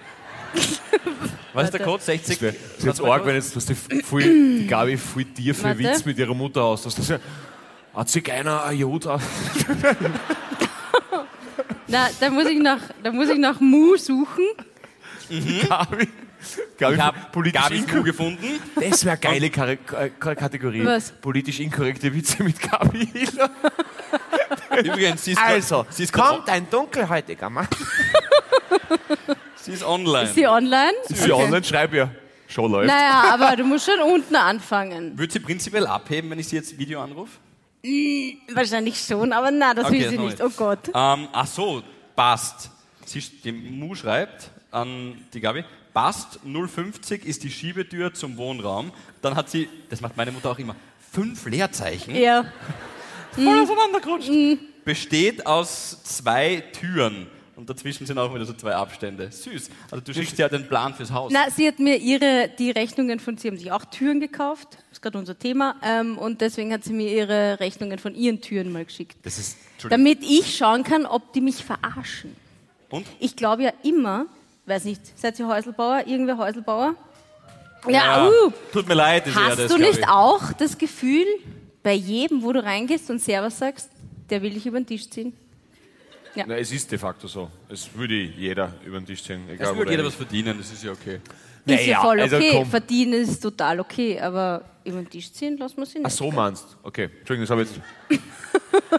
Was 1.53 1.64
ist 1.64 1.74
der 1.74 1.84
Code? 1.84 2.03
60? 2.03 2.38
Das 2.38 2.42
wäre 2.42 2.55
jetzt 2.82 3.03
arg, 3.03 3.26
wenn 3.26 3.34
jetzt 3.34 3.55
was 3.57 3.66
die, 3.66 3.74
voll, 3.74 4.22
die 4.22 4.66
Gabi 4.68 4.96
voll 4.96 5.24
dir 5.24 5.55
für 5.55 5.64
Warte. 5.64 5.78
Witz 5.78 6.05
mit 6.05 6.18
ihrer 6.18 6.34
Mutter 6.34 6.62
aus. 6.62 6.82
Das 6.82 6.98
ist 6.98 7.11
ja 7.11 7.18
ein 7.94 8.07
Zigeuner, 8.07 8.64
ein 8.64 8.78
Jod. 8.78 9.07
Na, 11.86 12.09
da 12.20 12.30
muss 12.30 12.46
ich 12.46 12.59
nach, 12.61 12.80
da 13.03 13.11
muss 13.11 13.28
ich 13.28 13.38
nach 13.38 13.61
Mu 13.61 13.96
suchen. 13.96 14.44
Gabi. 15.68 16.09
Gabi 16.78 16.95
Ich 16.95 17.01
habe 17.01 17.18
politisch 17.32 17.70
inkorrekt. 17.70 17.91
Kuh 17.91 18.03
gefunden. 18.03 18.61
Das 18.76 19.05
wäre 19.05 19.18
eine 19.28 19.51
geile 19.51 19.76
Kar 19.76 20.09
Kar 20.09 20.34
Kategorie. 20.36 20.84
Was? 20.84 21.12
Politisch 21.12 21.61
inkorrekte 21.61 22.12
Witze 22.14 22.43
mit 22.43 22.61
Gabi 22.61 23.07
Hiller. 23.07 23.51
Übrigens, 24.84 25.24
sie 25.24 25.32
ist, 25.32 25.43
Also, 25.43 25.86
sie 25.91 26.05
ist, 26.05 26.12
kommt 26.12 26.49
ein 26.49 26.68
dunkelhäutiger 26.70 27.51
Mann. 27.51 27.68
sie 29.57 29.72
ist 29.72 29.84
online. 29.84 30.24
Ist 30.24 30.34
sie 30.34 30.47
online? 30.47 30.93
Ist 31.09 31.22
sie 31.22 31.32
online? 31.32 31.64
Schreib 31.64 31.93
ja. 31.95 32.11
Schon 32.49 32.70
läuft. 32.72 32.88
Naja, 32.88 33.32
aber 33.32 33.55
du 33.57 33.64
musst 33.64 33.86
schon 33.88 34.01
unten 34.01 34.34
anfangen. 34.34 35.16
Würde 35.16 35.32
sie 35.32 35.38
prinzipiell 35.38 35.86
abheben, 35.86 36.30
wenn 36.30 36.38
ich 36.41 36.49
sie 36.49 36.57
jetzt 36.57 36.76
Video 36.76 37.01
anrufe? 37.01 37.38
Wahrscheinlich 38.53 39.01
schon, 39.01 39.32
aber 39.32 39.51
na, 39.51 39.72
das 39.72 39.86
Okay, 39.86 40.01
will 40.01 40.09
sie 40.11 40.18
nicht. 40.18 40.38
nicht. 40.38 40.43
Oh 40.43 40.51
Gott. 40.57 40.88
Ähm, 40.88 41.28
ach 41.32 41.47
so, 41.47 41.82
passt. 42.16 42.70
Sie, 43.07 43.20
die 43.20 43.53
Mu 43.53 43.95
schreibt 43.95 44.51
an 44.70 45.16
die 45.32 45.41
Gabi, 45.41 45.64
passt 45.93 46.41
050 46.45 47.24
ist 47.24 47.43
die 47.43 47.51
Schiebetür 47.51 48.14
zum 48.14 48.36
Wohnraum. 48.36 48.93
Dann 49.22 49.36
hat 49.36 49.51
sie, 49.51 49.68
das 49.88 50.01
macht 50.01 50.16
meine 50.16 50.32
Mutter 50.32 50.51
auch 50.51 50.59
immer, 50.59 50.76
fünf 51.12 51.47
Leerzeichen. 51.47 52.14
Ja. 52.14 52.45
Voll 53.32 53.61
auseinandergerutscht. 53.61 54.30
Besteht 54.84 55.47
aus 55.47 56.03
zwei 56.05 56.64
Türen. 56.72 57.26
Und 57.61 57.68
dazwischen 57.68 58.07
sind 58.07 58.18
auch 58.18 58.34
wieder 58.34 58.47
so 58.47 58.55
zwei 58.55 58.74
Abstände. 58.74 59.30
Süß. 59.30 59.68
Also 59.91 60.03
du 60.03 60.14
schickst 60.14 60.38
ja 60.38 60.49
den 60.49 60.66
Plan 60.66 60.95
fürs 60.95 61.11
Haus. 61.12 61.30
Na, 61.30 61.51
sie 61.51 61.68
hat 61.68 61.78
mir 61.78 61.99
ihre, 61.99 62.49
die 62.59 62.70
Rechnungen 62.70 63.20
von, 63.20 63.36
sie 63.36 63.49
haben 63.49 63.59
sich 63.59 63.70
auch 63.70 63.84
Türen 63.84 64.18
gekauft. 64.18 64.68
Das 64.88 64.93
ist 64.93 65.03
gerade 65.03 65.18
unser 65.18 65.38
Thema. 65.38 65.76
Ähm, 65.82 66.16
und 66.16 66.41
deswegen 66.41 66.72
hat 66.72 66.84
sie 66.84 66.95
mir 66.95 67.12
ihre 67.12 67.61
Rechnungen 67.61 67.99
von 67.99 68.14
ihren 68.14 68.41
Türen 68.41 68.72
mal 68.72 68.86
geschickt. 68.86 69.18
Das 69.24 69.38
ist. 69.38 69.59
Damit 69.91 70.22
ich 70.22 70.57
schauen 70.57 70.84
kann, 70.84 71.05
ob 71.05 71.34
die 71.34 71.43
mich 71.43 71.62
verarschen. 71.62 72.34
Und? 72.88 73.07
Ich 73.18 73.36
glaube 73.36 73.64
ja 73.64 73.72
immer, 73.82 74.24
weiß 74.71 74.85
nicht, 74.85 75.18
seid 75.18 75.39
ihr 75.39 75.47
Häuselbauer? 75.47 76.05
Irgendwer 76.07 76.39
Häuselbauer? 76.39 76.95
Ja, 77.89 78.29
uh, 78.29 78.53
Tut 78.73 78.89
mir 78.89 78.95
leid, 78.95 79.27
ist 79.27 79.37
eher 79.37 79.47
Hast 79.47 79.59
das, 79.59 79.73
du 79.73 79.79
nicht 79.79 79.99
ich. 79.99 80.09
auch 80.09 80.53
das 80.53 80.79
Gefühl, 80.79 81.27
bei 81.83 81.95
jedem, 81.95 82.43
wo 82.43 82.53
du 82.53 82.62
reingehst 82.62 83.11
und 83.11 83.21
Servus 83.21 83.59
sagst, 83.59 83.91
der 84.29 84.43
will 84.43 84.51
dich 84.51 84.66
über 84.66 84.79
den 84.79 84.87
Tisch 84.87 85.09
ziehen? 85.09 85.33
Na, 86.35 86.57
es 86.57 86.71
ist 86.71 86.91
de 86.93 86.99
facto 86.99 87.27
so. 87.27 87.51
Es 87.68 87.89
würde 87.95 88.14
jeder 88.14 88.73
über 88.85 89.01
den 89.01 89.07
Tisch 89.07 89.23
ziehen. 89.25 89.43
Es 89.49 89.55
Egal, 89.55 89.73
wo 89.73 89.79
würde 89.79 89.91
der 89.91 89.99
jeder 89.99 90.07
was 90.07 90.14
verdienen, 90.14 90.59
das 90.59 90.71
ist 90.71 90.85
ja 90.85 90.93
okay. 90.93 91.16
Ist 91.16 91.23
Naja, 91.66 91.81
ja 91.83 92.01
voll 92.01 92.21
also 92.21 92.37
okay. 92.37 92.51
komm. 92.53 92.71
Verdienen 92.71 93.12
ist 93.14 93.41
total 93.41 93.81
okay, 93.81 94.21
aber 94.21 94.62
über 94.85 94.99
den 94.99 95.11
Tisch 95.11 95.33
ziehen 95.33 95.59
lassen 95.59 95.79
wir 95.79 95.87
sie 95.87 95.99
nicht. 95.99 96.07
Ach 96.07 96.11
so 96.11 96.31
meinst 96.31 96.77
Okay, 96.83 97.11
Entschuldigung, 97.18 97.43
das 97.43 97.51
habe 97.51 97.62
ich 97.62 97.68
jetzt. 97.71 98.23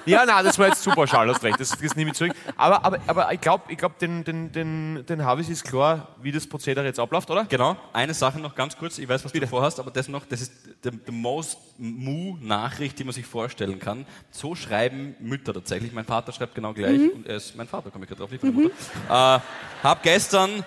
Ja, 0.05 0.25
nein, 0.25 0.43
das 0.43 0.57
war 0.57 0.67
jetzt 0.67 0.81
super 0.81 1.07
schal, 1.07 1.29
hast 1.29 1.43
recht, 1.43 1.59
das, 1.59 1.69
das 1.69 1.95
nehme 1.95 2.11
ich 2.11 2.17
zurück. 2.17 2.33
Aber, 2.55 2.83
aber, 2.85 2.99
aber 3.07 3.33
ich 3.33 3.41
glaube, 3.41 3.71
ich 3.71 3.77
glaub, 3.77 3.97
den, 3.99 4.23
den, 4.23 4.51
den, 4.51 5.05
den 5.05 5.25
Havis 5.25 5.49
ist 5.49 5.63
klar, 5.63 6.15
wie 6.21 6.31
das 6.31 6.47
Prozedere 6.47 6.85
jetzt 6.85 6.99
abläuft, 6.99 7.29
oder? 7.29 7.45
Genau, 7.45 7.77
eine 7.93 8.13
Sache 8.13 8.39
noch 8.39 8.55
ganz 8.55 8.77
kurz, 8.77 8.97
ich 8.97 9.07
weiß, 9.07 9.23
was 9.25 9.31
du 9.31 9.47
vorhast, 9.47 9.79
aber 9.79 9.91
das 9.91 10.07
noch, 10.07 10.25
das 10.25 10.41
ist 10.41 10.53
the, 10.83 10.91
the 11.05 11.11
most 11.11 11.57
Mu-Nachricht, 11.77 12.99
die 12.99 13.03
man 13.03 13.13
sich 13.13 13.25
vorstellen 13.25 13.79
kann. 13.79 14.05
So 14.29 14.55
schreiben 14.55 15.15
Mütter 15.19 15.53
tatsächlich. 15.53 15.91
Mein 15.93 16.05
Vater 16.05 16.31
schreibt 16.31 16.55
genau 16.55 16.73
gleich 16.73 16.99
und 17.13 17.27
er 17.27 17.37
ist 17.37 17.55
mein 17.55 17.67
Vater, 17.67 17.89
komme 17.91 18.05
ich 18.05 18.09
gerade 18.09 18.21
drauf, 18.21 18.31
nicht 18.31 18.43
meine 18.43 18.55
Mutter. 18.55 18.75
Äh, 19.09 19.39
hab 19.83 20.03
gestern 20.03 20.63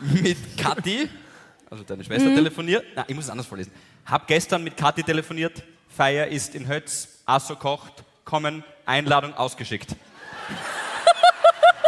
mit 0.00 0.36
Kathi, 0.56 1.08
also 1.70 1.84
deine 1.84 2.04
Schwester, 2.04 2.34
telefoniert. 2.34 2.84
Na, 2.94 3.04
ich 3.06 3.14
muss 3.14 3.24
es 3.24 3.30
anders 3.30 3.46
vorlesen. 3.46 3.72
Hab 4.04 4.26
gestern 4.26 4.62
mit 4.62 4.76
Kathi 4.76 5.02
telefoniert. 5.02 5.62
Feier 5.88 6.26
ist 6.28 6.54
in 6.54 6.68
Hötz, 6.68 7.22
Asso 7.26 7.56
kocht, 7.56 8.04
kommen, 8.28 8.62
Einladung 8.84 9.34
ausgeschickt. 9.34 9.96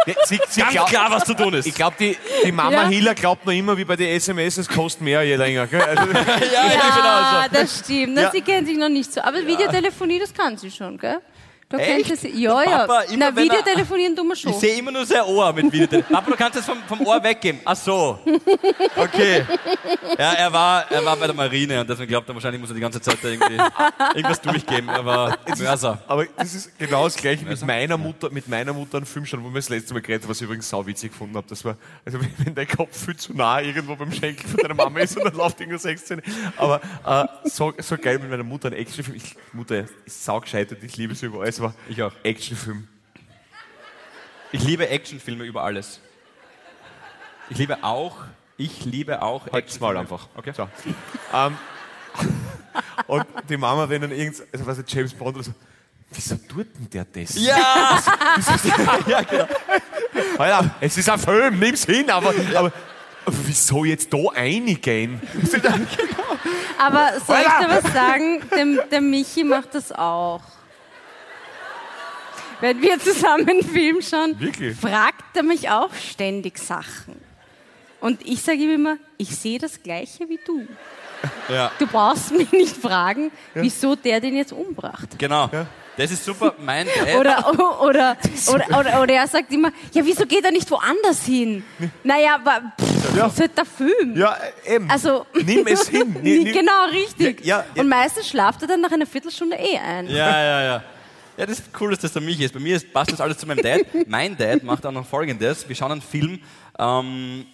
Ja, 0.07 0.15
sie, 0.25 0.39
sie 0.49 0.61
Ganz 0.61 0.71
glaub- 0.73 0.89
klar, 0.89 1.11
was 1.11 1.25
zu 1.25 1.35
tun 1.35 1.53
ist. 1.53 1.67
Ich 1.67 1.75
glaube, 1.75 1.95
die, 1.99 2.17
die 2.43 2.51
Mama 2.51 2.71
Ja. 2.71 2.87
Hiller 2.87 3.13
glaubt 3.13 3.45
noch 3.45 3.53
immer, 3.53 3.77
wie 3.77 3.85
bei 3.85 3.95
den 3.95 4.07
SMS, 4.15 4.57
es 4.57 4.67
kostet 4.67 5.03
mehr 5.03 5.21
je 5.21 5.35
länger. 5.35 5.67
Gell? 5.67 5.79
Also, 5.79 6.03
ja, 6.11 6.73
Ja, 6.73 7.45
das 7.51 7.79
stimmt. 7.81 8.15
Na, 8.15 8.23
Ja. 8.23 8.31
Sie 8.31 8.41
kennen 8.41 8.65
sich 8.65 8.77
noch 8.77 8.89
nicht 8.89 9.13
so. 9.13 9.21
Aber 9.21 9.45
Videotelefonie, 9.45 10.17
das 10.19 10.33
kann 10.33 10.57
sie 10.57 10.71
schon, 10.71 10.97
gell? 10.97 11.19
Kennt 11.71 12.09
Echt? 12.11 12.17
sich. 12.21 12.33
Ja, 12.35 12.61
ja. 12.63 12.85
Papa, 12.85 13.01
immer 13.03 13.17
Na, 13.31 13.35
wenn 13.35 13.49
er- 13.49 13.53
Videotelefonieren 13.57 14.15
tun 14.15 14.27
wir 14.27 14.35
schon. 14.35 14.51
Ich 14.51 14.57
sehe 14.59 14.77
immer 14.77 14.91
nur 14.91 15.05
sein 15.05 15.21
Ohr 15.23 15.51
mit 15.53 15.71
Video. 15.71 16.01
Papa, 16.03 16.29
du 16.31 16.37
kannst 16.37 16.59
es 16.59 16.65
vom, 16.65 16.77
vom 16.87 17.01
Ohr 17.05 17.23
weggeben. 17.23 17.61
Ach 17.65 17.75
so. 17.75 18.19
Okay. 18.95 19.43
Ja, 20.17 20.33
er 20.33 20.51
war, 20.53 20.91
er 20.91 21.03
war 21.05 21.15
bei 21.17 21.27
der 21.27 21.35
Marine 21.35 21.81
und 21.81 21.89
deswegen 21.89 22.09
glaubt 22.09 22.27
er 22.29 22.35
wahrscheinlich, 22.35 22.59
muss 22.61 22.69
er 22.69 22.75
die 22.75 22.81
ganze 22.81 23.01
Zeit 23.01 23.17
da 23.21 23.27
irgendwie 23.29 23.57
irgendwas 24.15 24.41
durchgeben. 24.41 24.89
Er 24.89 25.05
war 25.05 25.37
Mörser. 25.57 26.01
aber 26.07 26.25
das 26.37 26.53
ist 26.53 26.77
genau 26.77 27.05
das 27.05 27.15
gleiche 27.15 27.45
mit 27.45 27.61
meiner 27.65 27.97
Mutter, 27.97 28.29
mit 28.29 28.47
meiner 28.47 28.73
Mutter 28.73 28.97
einen 28.97 29.05
Film 29.05 29.25
schon, 29.25 29.43
wo 29.43 29.49
wir 29.49 29.55
das 29.55 29.69
letzte 29.69 29.93
Mal 29.93 30.01
geredet 30.01 30.23
haben, 30.23 30.29
was 30.29 30.37
ich 30.37 30.43
übrigens 30.43 30.69
sauwitzig 30.69 31.11
gefunden 31.11 31.35
habe. 31.37 31.47
Das 31.49 31.63
war, 31.65 31.75
also 32.05 32.19
wenn, 32.43 32.55
dein 32.55 32.67
Kopf 32.67 33.05
viel 33.05 33.15
zu 33.15 33.33
nah 33.33 33.61
irgendwo 33.61 33.95
beim 33.95 34.11
Schenkel 34.11 34.47
von 34.49 34.59
deiner 34.59 34.73
Mama 34.75 34.99
ist 34.99 35.15
und 35.17 35.23
dann 35.25 35.35
läuft 35.35 35.59
irgendeine 35.59 35.79
Sexszene. 35.79 36.21
Aber 36.57 36.81
äh, 37.05 37.27
so, 37.49 37.73
so 37.77 37.97
geil 37.97 38.19
mit 38.19 38.29
meiner 38.29 38.43
Mutter 38.43 38.69
ein 38.69 38.73
Actionfilm. 38.73 39.17
Ich, 39.17 39.35
Mutter 39.53 39.85
ist 40.05 40.25
saugescheit 40.25 40.71
und 40.71 40.83
ich 40.83 40.97
liebe 40.97 41.15
sie 41.15 41.27
über 41.27 41.41
alles, 41.41 41.60
aber 41.61 41.73
Ich 41.87 42.01
auch. 42.01 42.11
Actionfilm. 42.23 42.87
Ich 44.51 44.63
liebe 44.63 44.87
Actionfilme 44.89 45.43
über 45.45 45.63
alles. 45.63 45.99
Ich 47.49 47.57
liebe 47.57 47.83
auch, 47.83 48.17
ich 48.57 48.85
liebe 48.85 49.21
auch 49.21 49.51
Halt's 49.51 49.79
mal 49.79 49.95
einfach. 49.97 50.27
Okay. 50.35 50.53
So. 50.55 50.67
Ähm, 51.33 51.57
und 53.07 53.25
die 53.49 53.57
Mama, 53.57 53.87
wenn 53.89 54.01
dann 54.01 54.11
irgend, 54.11 54.41
also 54.51 54.65
was 54.65 54.77
ist 54.77 54.91
James 54.91 55.13
Bond 55.13 55.35
oder 55.35 55.45
so, 55.45 55.53
wieso 56.11 56.35
tut 56.35 56.67
denn 56.75 56.89
der 56.89 57.05
das? 57.05 57.35
Ja! 57.35 57.99
ja, 59.07 59.21
genau. 59.21 59.47
Alter, 60.37 60.75
es 60.81 60.97
ist 60.97 61.09
ein 61.09 61.19
Film, 61.19 61.59
nimm's 61.59 61.85
hin, 61.85 62.09
aber, 62.09 62.33
aber 62.55 62.71
wieso 63.25 63.85
jetzt 63.85 64.13
da 64.13 64.17
reingehen? 64.33 65.21
Aber 66.77 67.11
soll 67.25 67.37
ich 67.37 67.65
dir 67.65 67.69
was 67.69 67.93
sagen? 67.93 68.41
Der, 68.49 68.85
der 68.87 69.01
Michi 69.01 69.43
macht 69.43 69.75
das 69.75 69.91
auch. 69.91 70.41
Wenn 72.61 72.81
wir 72.81 72.99
zusammen 72.99 73.49
einen 73.49 73.63
Film 73.63 74.01
schauen, 74.01 74.39
Wirklich? 74.39 74.77
fragt 74.77 75.35
er 75.35 75.43
mich 75.43 75.69
auch 75.69 75.93
ständig 75.93 76.57
Sachen. 76.57 77.19
Und 77.99 78.25
ich 78.25 78.41
sage 78.41 78.59
ihm 78.59 78.71
immer, 78.73 78.97
ich 79.17 79.35
sehe 79.35 79.59
das 79.59 79.81
Gleiche 79.83 80.27
wie 80.29 80.39
du. 80.45 80.65
Ja. 81.49 81.71
Du 81.77 81.85
brauchst 81.85 82.31
mich 82.31 82.51
nicht 82.51 82.75
fragen, 82.75 83.31
wieso 83.53 83.95
der 83.95 84.19
den 84.19 84.35
jetzt 84.35 84.53
umbracht. 84.53 85.09
Genau. 85.19 85.49
Das 85.97 86.09
ist 86.09 86.23
super. 86.25 86.55
Mein 86.57 86.87
Dad. 86.87 87.15
Oder, 87.19 87.47
oder, 87.83 88.17
oder, 88.49 88.79
oder, 88.79 89.01
oder 89.01 89.13
er 89.13 89.27
sagt 89.27 89.51
immer, 89.51 89.71
ja, 89.93 90.03
wieso 90.03 90.25
geht 90.25 90.43
er 90.43 90.49
nicht 90.51 90.71
woanders 90.71 91.23
hin? 91.25 91.63
Naja, 92.03 92.35
aber 92.35 92.71
pff, 92.81 93.15
Ja. 93.15 93.23
das 93.25 93.33
ist 93.33 93.39
halt 93.41 93.57
der 93.57 93.65
Film. 93.65 94.15
Ja, 94.17 94.35
eben. 94.65 94.89
Also, 94.89 95.27
Nimm 95.43 95.67
es 95.67 95.87
hin. 95.89 96.15
Ni- 96.23 96.43
ni- 96.45 96.51
genau, 96.51 96.85
richtig. 96.91 97.41
Ja, 97.45 97.57
ja, 97.59 97.65
ja. 97.75 97.81
Und 97.83 97.89
meistens 97.89 98.27
schlaft 98.29 98.61
er 98.63 98.69
dann 98.69 98.81
nach 98.81 98.91
einer 98.91 99.05
Viertelstunde 99.05 99.57
eh 99.57 99.77
ein. 99.77 100.07
Ja, 100.07 100.41
ja, 100.43 100.63
ja. 100.63 100.83
Ja, 101.37 101.45
das 101.45 101.59
ist 101.59 101.69
cool, 101.79 101.91
dass 101.91 101.99
das 101.99 102.13
der 102.13 102.21
Michi 102.21 102.43
ist. 102.43 102.53
Bei 102.53 102.59
mir 102.59 102.75
ist, 102.75 102.91
passt 102.93 103.11
das 103.11 103.21
alles 103.21 103.37
zu 103.37 103.47
meinem 103.47 103.61
Dad. 103.63 103.81
Mein 104.07 104.37
Dad 104.37 104.63
macht 104.63 104.85
auch 104.85 104.91
noch 104.91 105.05
Folgendes. 105.05 105.67
Wir 105.67 105.75
schauen 105.75 105.93
einen 105.93 106.01
Film, 106.01 106.39
ähm, 106.77 107.45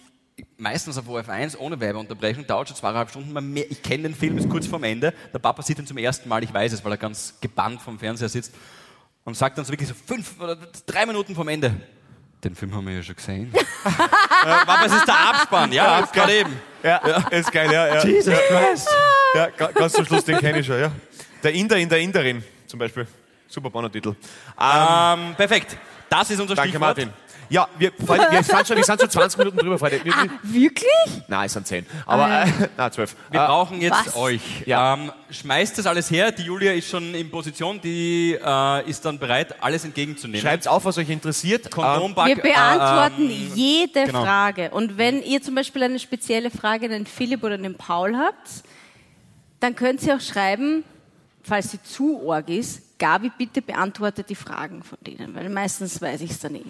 meistens 0.56 0.98
auf 0.98 1.08
OF1, 1.08 1.56
ohne 1.58 1.78
Werbeunterbrechung, 1.80 2.46
dauert 2.46 2.68
schon 2.68 2.76
zweieinhalb 2.76 3.08
Stunden. 3.10 3.32
Mehr, 3.52 3.70
ich 3.70 3.82
kenne 3.82 4.04
den 4.04 4.14
Film, 4.14 4.36
ist 4.38 4.48
kurz 4.50 4.66
vorm 4.66 4.84
Ende. 4.84 5.14
Der 5.32 5.38
Papa 5.38 5.62
sieht 5.62 5.78
ihn 5.78 5.86
zum 5.86 5.96
ersten 5.98 6.28
Mal, 6.28 6.42
ich 6.44 6.52
weiß 6.52 6.72
es, 6.72 6.84
weil 6.84 6.92
er 6.92 6.98
ganz 6.98 7.34
gebannt 7.40 7.80
vom 7.80 7.98
Fernseher 7.98 8.28
sitzt 8.28 8.52
und 9.24 9.36
sagt 9.36 9.56
dann 9.58 9.64
so 9.64 9.72
wirklich 9.72 9.88
so 9.88 9.94
fünf 9.94 10.40
oder 10.40 10.56
drei 10.86 11.06
Minuten 11.06 11.34
vom 11.34 11.48
Ende. 11.48 11.72
Den 12.44 12.54
Film 12.54 12.74
haben 12.74 12.86
wir 12.86 12.94
ja 12.94 13.02
schon 13.02 13.16
gesehen. 13.16 13.52
äh, 13.54 13.60
Papa, 14.64 14.84
es 14.86 14.92
ist 14.92 15.06
der 15.08 15.18
Abspann, 15.18 15.72
ja, 15.72 16.00
gerade 16.02 16.34
eben. 16.36 16.52
Ja, 16.82 16.96
ist 17.30 17.50
geil, 17.50 17.72
ja. 17.72 17.94
ja. 17.96 18.04
Jesus 18.04 18.34
Christ. 18.48 18.88
Ja, 19.34 19.48
ga- 19.50 19.72
ganz 19.72 19.92
zum 19.92 20.04
Schluss, 20.04 20.24
den 20.24 20.38
kenne 20.38 20.60
ich 20.60 20.66
schon, 20.66 20.78
ja. 20.78 20.92
Der 21.42 21.52
Inder 21.52 21.76
in 21.76 21.88
der 21.88 21.98
Inderin 21.98 22.44
zum 22.66 22.78
Beispiel. 22.78 23.06
Super 23.48 23.70
Bonner-Titel. 23.70 24.14
Ähm, 24.60 25.34
perfekt. 25.36 25.76
Das 26.08 26.30
ist 26.30 26.40
unser 26.40 26.54
Danke, 26.54 26.70
Stichwort. 26.70 26.96
Martin. 26.96 27.12
Ja, 27.50 27.66
wir, 27.78 27.92
Freunde, 27.92 28.26
wir, 28.30 28.42
sind 28.42 28.66
schon, 28.66 28.76
wir 28.76 28.84
sind 28.84 29.00
schon 29.00 29.08
20 29.10 29.38
Minuten 29.38 29.56
drüber, 29.56 29.78
Freunde. 29.78 30.04
Wir, 30.04 30.12
Ah, 30.14 30.26
wirklich? 30.42 31.22
Nein, 31.28 31.46
es 31.46 31.54
sind 31.54 31.66
10. 31.66 31.86
Aber, 32.04 32.26
Ah, 32.26 32.42
äh, 32.44 32.48
nein, 32.76 32.92
12. 32.92 33.16
Wir 33.30 33.40
Äh, 33.42 33.46
brauchen 33.46 33.80
jetzt 33.80 34.06
was? 34.08 34.16
euch. 34.16 34.42
Ja. 34.66 34.92
Ähm, 34.94 35.12
schmeißt 35.30 35.78
das 35.78 35.86
alles 35.86 36.10
her. 36.10 36.30
Die 36.30 36.42
Julia 36.42 36.72
ist 36.72 36.90
schon 36.90 37.14
in 37.14 37.30
Position, 37.30 37.80
die 37.80 38.38
äh, 38.42 38.90
ist 38.90 39.02
dann 39.06 39.18
bereit, 39.18 39.62
alles 39.62 39.82
entgegenzunehmen. 39.86 40.42
Schreibt 40.42 40.68
auf, 40.68 40.84
was 40.84 40.98
euch 40.98 41.08
interessiert. 41.08 41.66
Ähm, 41.66 41.70
Kondomback, 41.70 42.36
Wir 42.36 42.42
beantworten 42.42 43.30
äh, 43.30 43.32
ähm, 43.34 43.52
jede 43.54 44.04
genau. 44.04 44.24
Frage. 44.24 44.70
Und 44.72 44.98
wenn 44.98 45.22
ihr 45.22 45.40
zum 45.40 45.54
Beispiel 45.54 45.82
eine 45.84 45.98
spezielle 45.98 46.50
Frage 46.50 46.84
an 46.86 46.92
den 46.92 47.06
Philipp 47.06 47.42
oder 47.42 47.56
den 47.56 47.76
Paul 47.76 48.14
habt, 48.14 48.48
dann 49.60 49.74
könnt 49.74 50.02
ihr 50.02 50.16
auch 50.16 50.20
schreiben, 50.20 50.84
falls 51.42 51.70
sie 51.70 51.82
zu 51.82 52.22
org 52.26 52.50
ist, 52.50 52.82
Gabi, 52.98 53.30
bitte 53.36 53.62
beantwortet 53.62 54.28
die 54.28 54.34
Fragen 54.34 54.82
von 54.82 54.98
denen, 55.06 55.34
weil 55.34 55.48
meistens 55.48 56.00
weiß 56.02 56.20
ich 56.22 56.30
es 56.32 56.40
dann 56.40 56.54
eh. 56.56 56.62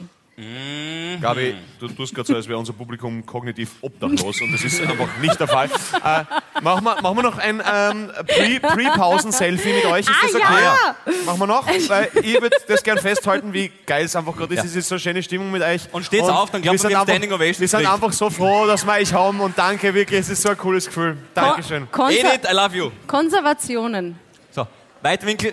Gabi, 1.20 1.56
du 1.80 1.88
tust 1.88 2.14
gerade 2.14 2.28
so, 2.28 2.36
als 2.36 2.46
wäre 2.46 2.56
unser 2.58 2.72
Publikum 2.72 3.26
kognitiv 3.26 3.70
obdachlos 3.80 4.40
und 4.40 4.52
das 4.52 4.62
ist 4.62 4.80
einfach 4.80 5.08
nicht 5.20 5.40
der 5.40 5.48
Fall. 5.48 5.66
Äh, 5.68 6.60
machen, 6.62 6.84
wir, 6.84 7.02
machen 7.02 7.16
wir 7.16 7.22
noch 7.24 7.38
ein 7.38 7.60
ähm, 7.68 8.08
Pre- 8.24 8.60
Pre-Pausen-Selfie 8.60 9.72
mit 9.72 9.86
euch? 9.86 10.00
Ist 10.02 10.10
Ah, 10.10 10.26
das 10.26 10.34
okay? 10.36 10.62
ja! 10.62 10.96
Machen 11.26 11.40
wir 11.40 11.46
noch? 11.48 11.66
Weil 11.88 12.08
ich 12.22 12.40
würde 12.40 12.56
das 12.68 12.84
gern 12.84 12.98
festhalten, 12.98 13.52
wie 13.52 13.72
geil 13.84 14.04
es 14.04 14.14
einfach 14.14 14.36
gerade 14.36 14.54
ist. 14.54 14.64
Es 14.64 14.76
ist 14.76 14.88
so 14.88 14.94
eine 14.94 15.00
schöne 15.00 15.22
Stimmung 15.24 15.50
mit 15.50 15.62
euch. 15.62 15.82
Und 15.90 16.04
steht's 16.04 16.28
auf, 16.28 16.52
dann 16.52 16.62
glaubt 16.62 16.80
wir 16.84 16.88
wir 16.90 17.00
Standing 17.02 17.32
Ovations 17.32 17.58
Wir 17.60 17.66
sind 17.68 17.86
einfach 17.86 18.12
so 18.12 18.30
froh, 18.30 18.64
dass 18.66 18.86
wir 18.86 18.92
euch 18.92 19.12
haben 19.12 19.40
und 19.40 19.58
danke 19.58 19.92
wirklich, 19.92 20.20
es 20.20 20.28
ist 20.28 20.42
so 20.42 20.50
ein 20.50 20.56
cooles 20.58 20.86
Gefühl. 20.86 21.16
Dankeschön. 21.34 21.90
Konser 21.90 22.32
Edith, 22.34 22.48
I 22.48 22.54
love 22.54 22.76
you. 22.76 22.90
Konservationen. 23.08 24.16
So, 24.52 24.68
Weitwinkel. 25.02 25.52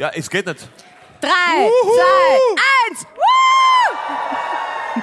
Ja, 0.00 0.10
es 0.14 0.30
geht 0.30 0.46
nicht. 0.46 0.66
Drei, 1.20 1.28
zwei, 1.28 2.88
eins. 2.88 3.06
Woo! 3.14 5.02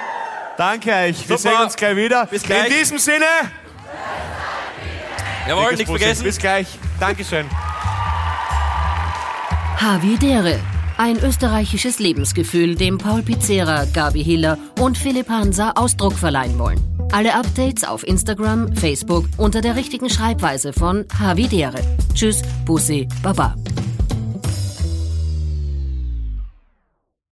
Danke 0.58 0.90
euch. 0.90 1.28
Wir 1.28 1.38
Super. 1.38 1.50
sehen 1.54 1.62
uns 1.62 1.76
gleich 1.76 1.96
wieder. 1.96 2.26
Bis 2.26 2.42
gleich. 2.42 2.66
In 2.66 2.72
diesem 2.72 2.98
Sinne. 2.98 3.24
Jawohl, 5.46 5.74
nichts 5.76 5.88
vergessen. 5.88 6.24
Bis 6.24 6.36
gleich. 6.36 6.66
Dankeschön. 6.98 7.46
Havidere. 9.76 10.58
Ein 10.96 11.22
österreichisches 11.22 12.00
Lebensgefühl, 12.00 12.74
dem 12.74 12.98
Paul 12.98 13.22
Pizzera, 13.22 13.84
Gabi 13.84 14.24
Hiller 14.24 14.58
und 14.80 14.98
Philipp 14.98 15.28
Hansa 15.28 15.74
Ausdruck 15.76 16.14
verleihen 16.14 16.58
wollen. 16.58 16.82
Alle 17.12 17.36
Updates 17.36 17.84
auf 17.84 18.04
Instagram, 18.04 18.74
Facebook 18.74 19.26
unter 19.36 19.60
der 19.60 19.76
richtigen 19.76 20.10
Schreibweise 20.10 20.72
von 20.72 21.06
Havidere. 21.20 21.78
Tschüss, 22.14 22.42
Bussi, 22.64 23.08
Baba. 23.22 23.54